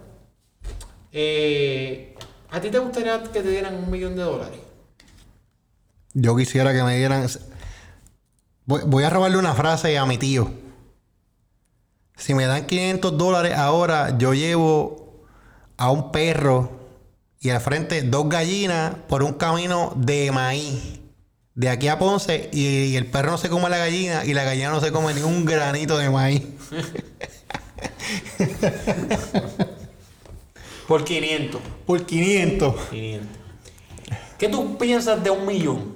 eh, 1.12 2.16
¿a 2.50 2.60
ti 2.60 2.68
te 2.68 2.78
gustaría 2.80 3.22
que 3.22 3.40
te 3.40 3.48
dieran 3.48 3.76
un 3.76 3.88
millón 3.92 4.16
de 4.16 4.22
dólares? 4.22 4.58
Yo 6.14 6.34
quisiera 6.34 6.72
que 6.72 6.82
me 6.82 6.96
dieran. 6.96 7.28
Voy, 8.64 8.80
voy 8.86 9.04
a 9.04 9.10
robarle 9.10 9.38
una 9.38 9.54
frase 9.54 9.96
a 9.96 10.04
mi 10.04 10.18
tío. 10.18 10.50
Si 12.16 12.34
me 12.34 12.46
dan 12.46 12.66
500 12.66 13.16
dólares 13.16 13.56
ahora, 13.56 14.18
yo 14.18 14.34
llevo 14.34 14.99
a 15.80 15.90
un 15.90 16.12
perro 16.12 16.70
y 17.40 17.50
al 17.50 17.60
frente 17.60 18.02
dos 18.02 18.28
gallinas 18.28 18.94
por 19.08 19.22
un 19.22 19.32
camino 19.32 19.94
de 19.96 20.30
maíz. 20.30 21.00
De 21.54 21.70
aquí 21.70 21.88
a 21.88 21.98
Ponce 21.98 22.50
y, 22.52 22.94
el 22.96 23.06
perro 23.06 23.30
no 23.32 23.38
se 23.38 23.48
come 23.48 23.70
la 23.70 23.78
gallina 23.78 24.26
y 24.26 24.34
la 24.34 24.44
gallina 24.44 24.70
no 24.70 24.80
se 24.80 24.92
come 24.92 25.14
ni 25.14 25.22
un 25.22 25.46
granito 25.46 25.98
de 25.98 26.10
maíz. 26.10 26.42
Por 30.86 31.04
500. 31.04 31.60
Por 31.86 32.04
500. 32.04 32.74
500. 32.90 33.28
¿Qué 34.38 34.48
tú 34.48 34.76
piensas 34.76 35.22
de 35.22 35.30
un 35.30 35.46
millón? 35.46 35.94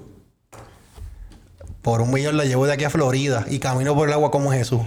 Por 1.83 2.01
un 2.01 2.13
millón 2.13 2.37
la 2.37 2.45
llevo 2.45 2.65
de 2.67 2.73
aquí 2.73 2.85
a 2.85 2.91
Florida 2.91 3.45
y 3.51 3.59
camino 3.59 3.93
por 3.95 4.09
el 4.09 4.15
agua 4.15 4.31
como 4.31 4.53
Jesús. 4.53 4.81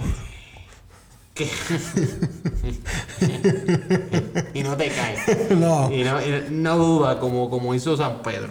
Y 4.54 4.62
no 4.62 4.76
te 4.76 4.88
caes. 4.90 5.50
No. 5.50 5.90
Y 5.92 6.02
no, 6.04 6.20
y 6.20 6.44
no 6.50 6.76
duda 6.76 7.18
como, 7.20 7.50
como 7.50 7.74
hizo 7.74 7.96
San 7.96 8.22
Pedro. 8.22 8.48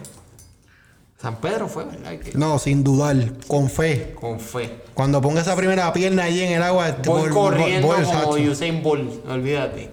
San 1.22 1.38
Pedro 1.38 1.68
fue, 1.68 1.86
¿verdad? 1.86 2.18
Que- 2.20 2.38
No, 2.38 2.60
sin 2.60 2.84
dudar, 2.84 3.16
con 3.48 3.70
fe. 3.70 4.14
con 4.20 4.40
fe. 4.40 4.84
Cuando 4.94 5.20
ponga 5.22 5.42
esa 5.42 5.56
primera 5.56 5.92
pierna 5.94 6.24
ahí 6.24 6.42
en 6.42 6.54
el 6.54 6.64
agua, 6.64 6.96
Voy 7.06 7.30
corriendo 7.30 7.88
como 7.88 8.06
Sacho. 8.06 8.30
Usain 8.52 8.84
Bolt, 8.84 9.26
olvídate. 9.28 9.90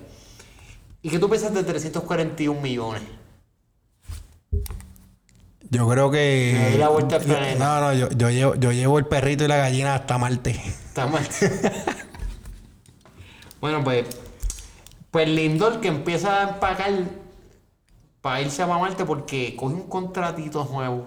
¿Y 1.02 1.08
qué 1.10 1.18
tú 1.18 1.28
piensas 1.28 1.54
de 1.54 1.62
341 1.64 2.60
millones? 2.60 3.02
Yo 5.70 5.88
creo 5.88 6.10
que. 6.10 6.56
Me 6.58 6.70
doy 6.70 6.78
la 6.78 6.88
vuelta 6.88 7.16
al 7.16 7.22
yo- 7.22 7.28
planeta. 7.28 7.58
No, 7.64 7.80
no, 7.80 7.94
yo, 7.94 8.08
yo, 8.10 8.30
llevo, 8.30 8.54
yo 8.56 8.72
llevo 8.72 8.98
el 8.98 9.06
perrito 9.06 9.44
y 9.44 9.48
la 9.48 9.56
gallina 9.56 9.94
hasta 9.94 10.18
Marte. 10.18 10.50
Está 10.50 11.06
mal. 11.06 11.26
bueno, 13.64 13.82
pues. 13.82 14.04
Pues 15.10 15.26
Lindor 15.26 15.80
que 15.80 15.88
empieza 15.88 16.40
a 16.40 16.50
empacar 16.50 16.92
para 18.20 18.42
irse 18.42 18.62
a 18.62 18.66
Marte 18.66 19.06
porque 19.06 19.56
coge 19.56 19.74
un 19.74 19.88
contratito 19.88 20.68
nuevo. 20.70 21.06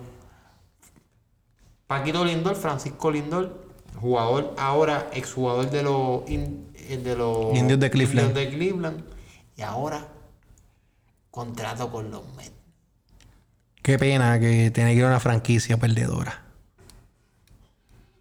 Paquito 1.85 2.25
Lindor, 2.25 2.55
Francisco 2.55 3.11
Lindor, 3.11 3.63
jugador 4.01 4.55
ahora, 4.57 5.07
exjugador 5.13 5.69
de 5.69 5.83
los 5.83 6.27
in- 6.27 6.71
eh, 6.73 6.97
de 6.97 7.15
los 7.15 7.55
Indios 7.55 7.79
de 7.79 7.91
Cleveland. 7.91 8.29
Indios 8.29 8.33
de 8.33 8.55
Cleveland. 8.57 9.03
Y 9.55 9.61
ahora 9.61 10.07
contrato 11.29 11.91
con 11.91 12.09
los 12.09 12.23
Mets. 12.35 12.53
Qué 13.83 13.99
pena 13.99 14.39
que 14.39 14.71
tiene 14.71 14.93
que 14.93 14.97
ir 14.99 15.03
a 15.05 15.09
una 15.09 15.19
franquicia 15.19 15.77
perdedora. 15.77 16.43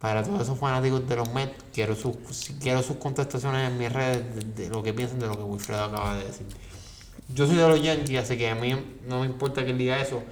Para 0.06 0.22
todos 0.22 0.42
esos 0.42 0.56
fanáticos 0.56 1.08
de 1.08 1.16
los 1.16 1.34
Mets, 1.34 1.64
quiero 1.74 1.96
sus, 1.96 2.14
quiero 2.62 2.80
sus 2.80 2.94
contestaciones 2.98 3.68
en 3.68 3.76
mis 3.76 3.92
redes 3.92 4.22
de, 4.36 4.62
de 4.62 4.70
lo 4.70 4.80
que 4.80 4.94
piensan 4.94 5.18
de 5.18 5.26
lo 5.26 5.36
que 5.36 5.42
Wilfredo 5.42 5.82
acaba 5.82 6.14
de 6.14 6.26
decir. 6.26 6.46
Yo 7.34 7.44
soy 7.48 7.56
de 7.56 7.68
los 7.68 7.82
Yankees, 7.82 8.22
así 8.22 8.38
que 8.38 8.48
a 8.48 8.54
mí 8.54 9.00
no 9.08 9.22
me 9.22 9.26
importa 9.26 9.64
que 9.64 9.72
él 9.72 9.78
diga 9.78 10.00
eso, 10.00 10.22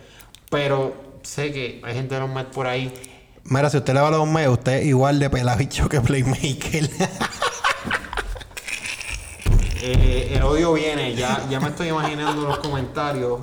pero 0.48 0.94
sé 1.24 1.50
que 1.50 1.80
hay 1.82 1.92
gente 1.92 2.14
de 2.14 2.20
los 2.20 2.30
Mets 2.30 2.54
por 2.54 2.68
ahí. 2.68 2.94
Mira, 3.42 3.68
si 3.68 3.78
usted 3.78 3.94
le 3.94 4.00
va 4.00 4.06
a 4.06 4.10
los 4.12 4.28
medios, 4.28 4.52
usted 4.52 4.74
es 4.74 4.86
igual 4.86 5.18
de 5.18 5.28
pelabicho 5.28 5.88
que 5.88 6.00
Playmaker. 6.00 6.88
Eh, 9.86 10.32
el 10.36 10.42
odio 10.44 10.72
viene, 10.72 11.14
ya, 11.14 11.46
ya 11.50 11.60
me 11.60 11.68
estoy 11.68 11.88
imaginando 11.88 12.48
los 12.48 12.58
comentarios. 12.60 13.40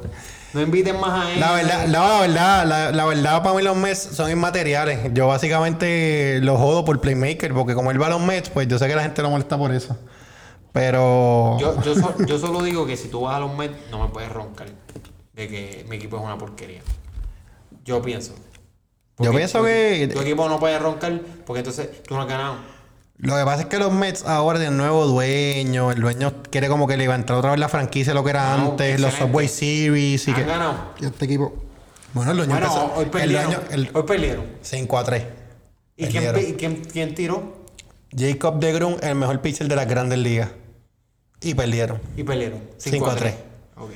No 0.53 0.61
inviten 0.61 0.99
más 0.99 1.25
a 1.25 1.31
él. 1.33 1.39
la 1.39 1.51
verdad, 1.53 1.87
no, 1.87 1.91
la 2.03 2.19
verdad, 2.21 2.65
la, 2.67 2.91
la 2.91 3.05
verdad 3.05 3.41
para 3.43 3.55
mí 3.55 3.61
los 3.63 3.75
Mets 3.77 3.99
son 3.99 4.29
inmateriales. 4.29 4.99
Yo 5.13 5.27
básicamente 5.27 6.39
los 6.41 6.57
jodo 6.57 6.83
por 6.83 6.99
Playmaker, 6.99 7.53
porque 7.53 7.73
como 7.73 7.91
él 7.91 8.01
va 8.01 8.07
a 8.07 8.09
los 8.11 8.21
Mets, 8.21 8.49
pues 8.49 8.67
yo 8.67 8.77
sé 8.77 8.87
que 8.87 8.95
la 8.95 9.03
gente 9.03 9.21
lo 9.21 9.29
molesta 9.29 9.57
por 9.57 9.71
eso. 9.73 9.95
Pero. 10.73 11.57
Yo, 11.59 11.81
yo, 11.83 11.95
so- 11.95 12.15
yo 12.25 12.37
solo 12.39 12.61
digo 12.63 12.85
que 12.85 12.97
si 12.97 13.07
tú 13.09 13.21
vas 13.21 13.35
a 13.35 13.39
los 13.39 13.53
Mets, 13.55 13.75
no 13.91 13.99
me 14.05 14.09
puedes 14.09 14.31
roncar 14.31 14.67
de 15.33 15.47
que 15.47 15.85
mi 15.89 15.95
equipo 15.97 16.17
es 16.17 16.23
una 16.23 16.37
porquería. 16.37 16.81
Yo 17.85 18.01
pienso. 18.01 18.33
Yo 19.19 19.31
pienso 19.31 19.63
que- 19.63 20.09
Tu 20.13 20.19
equipo 20.21 20.47
no 20.49 20.59
puede 20.59 20.77
roncar 20.79 21.19
porque 21.45 21.59
entonces 21.59 22.03
tú 22.03 22.15
no 22.15 22.21
has 22.21 22.27
ganado. 22.27 22.55
Lo 23.21 23.35
que 23.37 23.43
pasa 23.45 23.61
es 23.61 23.67
que 23.67 23.77
los 23.77 23.91
Mets 23.93 24.25
ahora 24.25 24.57
tienen 24.59 24.77
nuevo 24.77 25.05
dueño. 25.05 25.91
El 25.91 26.01
dueño 26.01 26.33
quiere 26.49 26.67
como 26.67 26.87
que 26.87 26.97
levantar 26.97 27.37
otra 27.37 27.51
vez 27.51 27.59
la 27.59 27.69
franquicia 27.69 28.13
lo 28.15 28.23
que 28.23 28.31
era 28.31 28.53
Ah, 28.53 28.55
antes, 28.55 28.99
los. 28.99 29.13
Subway 29.13 29.47
Series 29.47 30.27
y 30.27 30.31
¿Han 30.31 30.35
que. 30.37 30.43
ganado? 30.43 30.93
y 30.99 31.05
este 31.05 31.25
equipo. 31.25 31.53
Bueno, 32.13 32.31
el 32.31 32.37
dueño 32.37 32.51
Bueno, 32.53 32.65
empezó- 32.67 32.93
hoy 32.95 33.03
el 33.05 33.09
perdieron. 33.11 33.45
dueño, 33.45 33.59
el 33.71 33.89
Hoy 33.93 34.03
perdieron. 34.03 34.45
5 34.61 34.97
a 34.97 35.03
3. 35.03 35.23
¿Y 35.97 36.07
quién, 36.07 36.55
quién, 36.57 36.75
quién 36.91 37.15
tiró? 37.15 37.61
Jacob 38.17 38.59
de 38.59 38.73
Grun, 38.73 38.97
el 39.01 39.15
mejor 39.15 39.39
pitcher 39.41 39.67
de 39.67 39.75
las 39.75 39.87
grandes 39.87 40.17
ligas. 40.17 40.49
Y 41.41 41.53
perdieron. 41.53 41.99
Y 42.17 42.23
perdieron. 42.23 42.59
Cinco 42.77 43.09
a 43.09 43.15
tres. 43.15 43.35
Ok. 43.77 43.91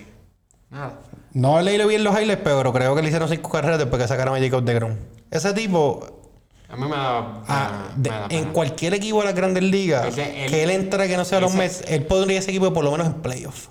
Nada. 0.70 1.00
No 1.34 1.62
leí 1.62 1.84
bien 1.86 2.04
los 2.04 2.18
highlights, 2.18 2.42
pero 2.44 2.72
creo 2.72 2.96
que 2.96 3.02
le 3.02 3.08
hicieron 3.10 3.28
5 3.28 3.50
carreras 3.50 3.78
después 3.80 4.02
que 4.02 4.08
sacaron 4.08 4.36
a 4.36 4.40
Jacob 4.40 4.64
de 4.64 4.74
Grun. 4.76 5.00
Ese 5.32 5.54
tipo, 5.54 6.25
A 6.70 6.76
mí 6.76 6.84
me 6.84 6.90
da. 6.96 7.44
ah, 7.48 7.88
me 7.96 8.04
de- 8.04 8.10
da 8.10 8.28
en 8.30 8.52
cualquier 8.52 8.94
equipo 8.96 9.20
de 9.20 9.26
las 9.26 9.36
grandes 9.36 9.64
ligas, 9.64 10.08
Ese- 10.08 10.46
él- 10.46 10.50
que 10.50 10.64
él 10.64 10.70
entra 10.72 11.08
que 11.08 11.16
no 11.18 11.24
sea 11.26 11.40
los 11.40 11.52
ese- 11.52 11.58
Mets, 11.60 11.82
él 11.88 12.06
podría 12.06 12.40
ese 12.40 12.52
equipo 12.52 12.74
por 12.74 12.84
lo 12.84 12.92
menos 12.92 13.08
en 13.08 13.14
playoffs. 13.22 13.70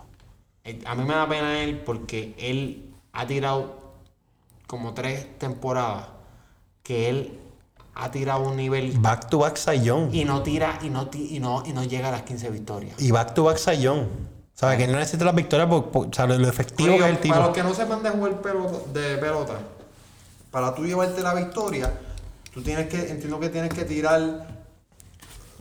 Eh, 0.65 0.81
A 0.87 0.95
mí 0.95 1.05
me 1.05 1.15
da 1.15 1.29
pena 1.29 1.63
él 1.63 1.79
porque 1.81 2.35
él 2.39 2.95
ha 3.13 3.27
tirado 3.27 3.79
como 4.67 4.95
tres 4.95 5.39
temporadas 5.39 6.07
que 6.83 7.09
él 7.11 7.39
ha 7.97 8.11
tirado 8.11 8.49
un 8.49 8.57
nivel 8.57 8.93
Back 8.99 9.29
to 9.29 9.39
back 9.39 9.59
Young. 9.83 10.13
y 10.15 10.25
no 10.25 10.43
tira 10.43 10.79
y 10.83 10.89
no, 10.91 11.09
y 11.13 11.39
no, 11.41 11.63
y 11.67 11.73
no 11.73 11.85
llega 11.85 12.09
a 12.09 12.13
las 12.13 12.23
15 12.23 12.51
victorias. 12.51 13.01
Y 13.01 13.11
back 13.11 13.35
to 13.35 13.45
back 13.45 13.59
Cy 13.59 13.81
Young. 13.81 14.07
¿Sabes? 14.55 14.79
Que 14.79 14.85
él 14.85 14.93
no 14.93 14.99
necesita 14.99 15.25
las 15.25 15.35
victorias 15.35 15.69
por, 15.69 15.91
por- 15.91 16.07
o 16.07 16.13
sea, 16.13 16.27
lo, 16.27 16.39
lo 16.39 16.49
efectivo 16.49 16.93
Oiga, 16.95 17.07
que 17.07 17.11
es 17.11 17.17
el 17.17 17.23
tipo. 17.23 17.35
Para 17.35 17.47
los 17.49 17.57
que 17.57 17.63
no 17.65 17.75
sepan 17.75 18.03
de 18.05 18.11
jugar 18.11 18.41
pelota, 18.41 18.79
de 18.93 19.17
pelota, 19.19 19.55
para 20.53 20.73
tú 20.75 20.85
llevarte 20.87 21.21
la 21.23 21.35
victoria, 21.35 21.93
tú 22.55 22.63
tienes 22.63 22.87
que, 22.89 23.11
entiendo 23.11 23.39
que 23.41 23.49
tienes 23.51 23.75
que 23.75 23.85
tirar 23.85 24.47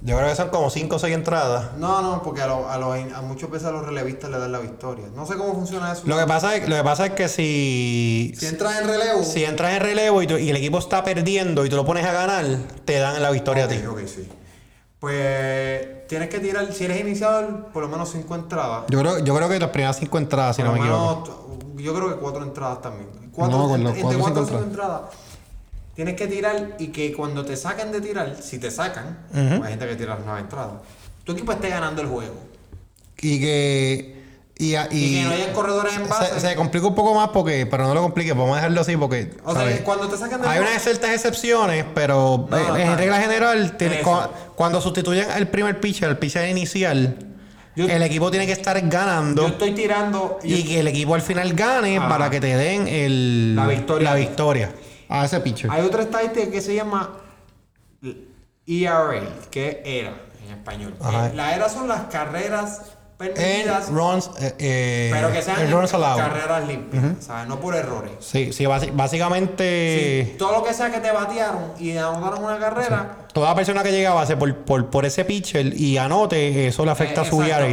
Yo 0.05 0.17
creo 0.17 0.29
que 0.29 0.35
son 0.35 0.49
como 0.49 0.69
5 0.69 0.95
o 0.95 0.99
6 0.99 1.13
entradas. 1.15 1.77
No, 1.77 2.01
no, 2.01 2.21
porque 2.23 2.41
a, 2.41 2.47
lo- 2.47 2.69
a, 2.69 2.77
los- 2.77 3.13
a 3.13 3.21
muchas 3.21 3.49
veces 3.49 3.67
a 3.69 3.71
los 3.71 3.85
relevistas 3.85 4.29
le 4.29 4.37
dan 4.37 4.51
la 4.51 4.59
victoria. 4.59 5.05
No 5.15 5.25
sé 5.25 5.35
cómo 5.37 5.53
funciona 5.53 5.93
eso. 5.93 6.03
Lo 6.05 6.17
que 6.17 6.25
pasa 6.27 6.55
es, 6.57 6.67
lo 6.67 6.75
que, 6.75 6.83
pasa 6.83 7.05
es 7.05 7.13
que 7.13 7.29
si, 7.29 8.33
si 8.37 8.45
entras 8.47 8.81
en 8.81 8.87
relevo. 8.87 9.23
si 9.23 9.43
entras 9.45 9.73
en 9.73 9.79
relevo 9.81 10.21
y, 10.21 10.27
tú- 10.27 10.37
y 10.37 10.49
el 10.49 10.57
equipo 10.57 10.77
está 10.77 11.03
perdiendo 11.05 11.65
y 11.65 11.69
tú 11.69 11.77
lo 11.77 11.85
pones 11.85 12.05
a 12.05 12.11
ganar, 12.11 12.45
te 12.85 12.99
dan 12.99 13.21
la 13.23 13.31
victoria 13.31 13.63
a 13.65 13.67
ti. 13.69 13.77
Ok, 13.87 13.93
ok, 13.93 14.07
sí. 14.07 14.27
Pues 14.99 16.07
tienes 16.07 16.29
que 16.29 16.39
tirar, 16.39 16.71
si 16.73 16.85
eres 16.85 16.99
iniciador, 17.01 17.67
por 17.73 17.83
lo 17.83 17.89
menos 17.89 18.09
5 18.11 18.35
entradas. 18.35 18.83
Yo 18.89 18.99
creo, 18.99 19.19
yo 19.19 19.35
creo 19.35 19.49
que 19.49 19.59
las 19.59 19.69
primeras 19.69 19.97
5 19.99 20.17
entradas, 20.17 20.55
si 20.55 20.61
Por 20.61 20.71
no 20.71 20.77
me 20.81 20.87
lo 20.87 20.95
equivoco. 20.95 21.49
menos, 21.57 21.83
yo 21.83 21.93
creo 21.93 22.09
que 22.09 22.15
4 22.21 22.43
entradas 22.43 22.81
también. 22.81 23.09
Cuatro, 23.33 23.57
No, 23.57 23.67
con 23.67 23.83
los 23.83 23.89
entre 23.95 24.01
cuatro, 24.03 24.19
4 24.21 24.41
o 24.43 24.45
cinco 24.45 24.59
5 24.59 24.69
entradas. 24.69 25.01
Tienes 25.95 26.15
que 26.15 26.27
tirar 26.27 26.75
y 26.79 26.87
que 26.87 27.13
cuando 27.13 27.45
te 27.45 27.55
saquen 27.55 27.91
de 27.91 28.01
tirar, 28.01 28.35
si 28.41 28.57
te 28.57 28.71
sacan, 28.71 29.19
hay 29.33 29.69
gente 29.69 29.87
que 29.87 29.95
tira 29.95 30.15
las 30.15 30.25
9 30.25 30.41
entradas, 30.41 30.81
tu 31.23 31.33
equipo 31.33 31.51
esté 31.51 31.69
ganando 31.69 32.01
el 32.01 32.07
juego. 32.07 32.35
Y 33.21 33.39
que. 33.39 34.23
Y, 34.57 34.75
a- 34.75 34.87
Y, 34.91 35.15
que 35.15 35.23
no 35.23 35.31
hayan 35.31 35.53
corredores 35.53 35.95
en 35.95 36.07
base. 36.07 36.39
se, 36.39 36.47
se 36.49 36.55
complica 36.55 36.85
un 36.87 36.93
poco 36.95 37.15
más 37.15 37.29
porque, 37.29 37.65
pero 37.65 37.85
no 37.87 37.93
lo 37.93 38.01
complique, 38.03 38.33
vamos 38.33 38.51
a 38.53 38.55
dejarlo 38.57 38.81
así 38.81 38.95
porque. 38.97 39.31
o 39.43 39.53
sea, 39.55 39.83
cuando 39.83 40.07
te 40.07 40.17
sacan 40.17 40.41
del 40.41 40.49
Hay 40.49 40.59
unas 40.59 40.81
ciertas 40.81 41.11
excepciones, 41.11 41.85
pero 41.95 42.47
No, 42.49 42.57
eh, 42.77 42.83
en 42.83 42.97
regla 42.97 43.19
general, 43.21 43.77
tiene- 43.77 44.01
cuando 44.55 44.79
sustituyen 44.81 45.29
al 45.31 45.47
primer 45.47 45.79
pitcher, 45.79 46.09
al 46.09 46.17
pitcher 46.19 46.49
inicial, 46.49 47.17
Yo- 47.75 47.85
el 47.87 48.03
equipo 48.03 48.29
tiene 48.29 48.45
que 48.45 48.51
estar 48.51 48.79
ganando 48.87 49.41
Yo 49.43 49.47
estoy 49.49 49.71
tirando. 49.73 50.39
yo- 50.43 50.55
y 50.57 50.63
que 50.63 50.79
el 50.81 50.87
equipo 50.87 51.15
al 51.15 51.21
final 51.23 51.53
gane 51.53 51.99
para 52.01 52.29
que 52.29 52.39
te 52.39 52.55
den 52.55 52.87
el, 52.87 53.55
La 53.55 53.65
victoria. 53.67 54.09
la 54.11 54.15
victoria 54.15 54.69
a 55.09 55.25
ese 55.25 55.39
pitcher. 55.39 55.69
Hay 55.71 55.81
otra 55.85 56.03
estadística 56.03 56.49
que 56.51 56.61
se 56.61 56.75
llama 56.75 57.09
ERA, 58.65 59.21
que 59.51 59.69
es 59.69 59.77
ERA 59.85 60.13
en 60.45 60.51
español. 60.53 60.95
Ajá. 61.01 61.27
Eh, 61.27 61.31
La 61.35 61.55
ERA 61.55 61.69
son 61.69 61.87
las 61.87 62.01
carreras 62.05 62.81
permitidas, 63.17 63.87
En 63.89 63.95
runs, 63.95 64.31
eh, 64.41 64.55
eh, 64.57 65.09
pero 65.13 65.31
que 65.31 65.41
sean 65.41 65.61
en 65.61 65.71
runs 65.71 65.93
allowed. 65.93 66.17
carreras 66.17 66.67
limpias, 66.67 67.03
¿sabes? 67.21 67.47
No 67.47 67.59
por 67.59 67.75
errores. 67.75 68.11
Sí, 68.19 68.51
sí, 68.51 68.65
básicamente 68.65 70.25
Sí, 70.31 70.37
todo 70.37 70.51
lo 70.59 70.63
que 70.63 70.73
sea 70.73 70.91
que 70.91 70.99
te 70.99 71.11
batearon 71.11 71.73
y 71.79 71.95
anotaron 71.95 72.43
una 72.43 72.57
carrera. 72.57 73.17
toda 73.31 73.53
persona 73.55 73.83
que 73.83 73.91
llega 73.91 74.11
a 74.11 74.15
base 74.15 74.35
por, 74.35 74.53
por, 74.65 74.89
por 74.89 75.05
ese 75.05 75.25
pitcher 75.25 75.73
y 75.79 75.97
anote, 75.97 76.67
eso 76.67 76.83
le 76.85 76.91
afecta 76.91 77.21
eh, 77.21 77.25
a 77.25 77.29
su 77.29 77.41
ERA. 77.43 77.67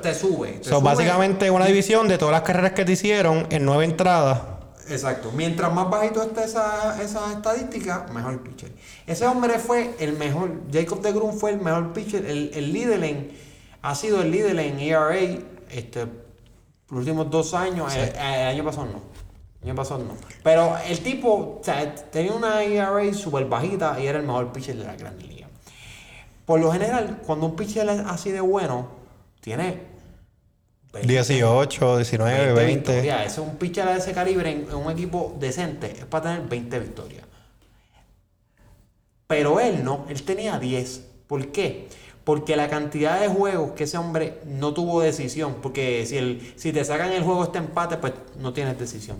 Te 0.00 0.14
sube. 0.14 0.52
te 0.52 0.64
So, 0.64 0.76
sube. 0.78 0.84
básicamente 0.84 1.50
una 1.50 1.66
división 1.66 2.06
de 2.08 2.16
todas 2.16 2.32
las 2.32 2.42
carreras 2.42 2.72
que 2.72 2.84
te 2.84 2.92
hicieron 2.92 3.46
en 3.50 3.64
nueve 3.64 3.84
entradas. 3.84 4.38
Exacto. 4.88 5.32
Mientras 5.32 5.72
más 5.72 5.90
bajito 5.90 6.22
esté 6.22 6.44
esa, 6.44 7.02
esa 7.02 7.32
estadística, 7.32 8.06
mejor 8.12 8.42
pitcher. 8.42 8.72
Ese 9.06 9.26
hombre 9.26 9.58
fue 9.58 9.94
el 9.98 10.14
mejor. 10.14 10.60
Jacob 10.72 11.00
de 11.00 11.12
Grun 11.12 11.38
fue 11.38 11.52
el 11.52 11.60
mejor 11.60 11.92
pitcher. 11.92 12.24
El, 12.26 12.50
el 12.54 12.72
líder 12.72 13.02
en. 13.04 13.32
Ha 13.82 13.94
sido 13.94 14.22
el 14.22 14.30
líder 14.30 14.58
en 14.58 14.78
ERA 14.78 15.18
este, 15.70 16.06
los 16.88 17.00
últimos 17.00 17.30
dos 17.30 17.54
años. 17.54 17.94
El, 17.94 18.08
el 18.10 18.46
año 18.48 18.64
pasado 18.64 18.86
no. 18.86 19.00
El 19.62 19.70
año 19.70 19.74
pasado 19.74 20.04
no. 20.04 20.14
Pero 20.42 20.76
el 20.86 21.00
tipo 21.00 21.58
o 21.60 21.60
sea, 21.62 21.94
tenía 21.94 22.32
una 22.32 22.62
ERA 22.62 23.12
súper 23.14 23.46
bajita 23.46 23.98
y 24.00 24.06
era 24.06 24.18
el 24.18 24.26
mejor 24.26 24.52
pitcher 24.52 24.76
de 24.76 24.84
la 24.84 24.96
Gran 24.96 25.18
Liga. 25.18 25.48
Por 26.44 26.60
lo 26.60 26.70
general, 26.70 27.22
cuando 27.26 27.46
un 27.46 27.56
pitcher 27.56 27.88
es 27.88 28.00
así 28.00 28.30
de 28.30 28.40
bueno, 28.40 28.88
tiene 29.40 29.64
20, 29.66 29.93
18, 31.02 31.96
19, 31.96 32.36
20 32.36 32.54
20. 32.54 32.92
victorias. 32.92 33.20
Ese 33.26 33.40
es 33.40 33.46
un 33.46 33.56
pitcher 33.56 33.86
de 33.86 33.98
ese 33.98 34.12
calibre 34.12 34.50
en, 34.50 34.68
en 34.68 34.74
un 34.74 34.90
equipo 34.90 35.36
decente. 35.38 35.90
Es 35.90 36.04
para 36.06 36.34
tener 36.34 36.48
20 36.48 36.78
victorias. 36.78 37.24
Pero 39.26 39.60
él 39.60 39.82
no, 39.84 40.06
él 40.08 40.22
tenía 40.22 40.58
10. 40.58 41.04
¿Por 41.26 41.52
qué? 41.52 41.88
Porque 42.24 42.56
la 42.56 42.68
cantidad 42.68 43.20
de 43.20 43.28
juegos 43.28 43.72
que 43.72 43.84
ese 43.84 43.98
hombre 43.98 44.38
no 44.46 44.72
tuvo 44.72 45.00
decisión. 45.00 45.56
Porque 45.62 46.04
si, 46.06 46.16
el, 46.16 46.52
si 46.56 46.72
te 46.72 46.84
sacan 46.84 47.12
el 47.12 47.22
juego 47.22 47.44
este 47.44 47.58
empate, 47.58 47.96
pues 47.96 48.12
no 48.38 48.52
tienes 48.52 48.78
decisión. 48.78 49.18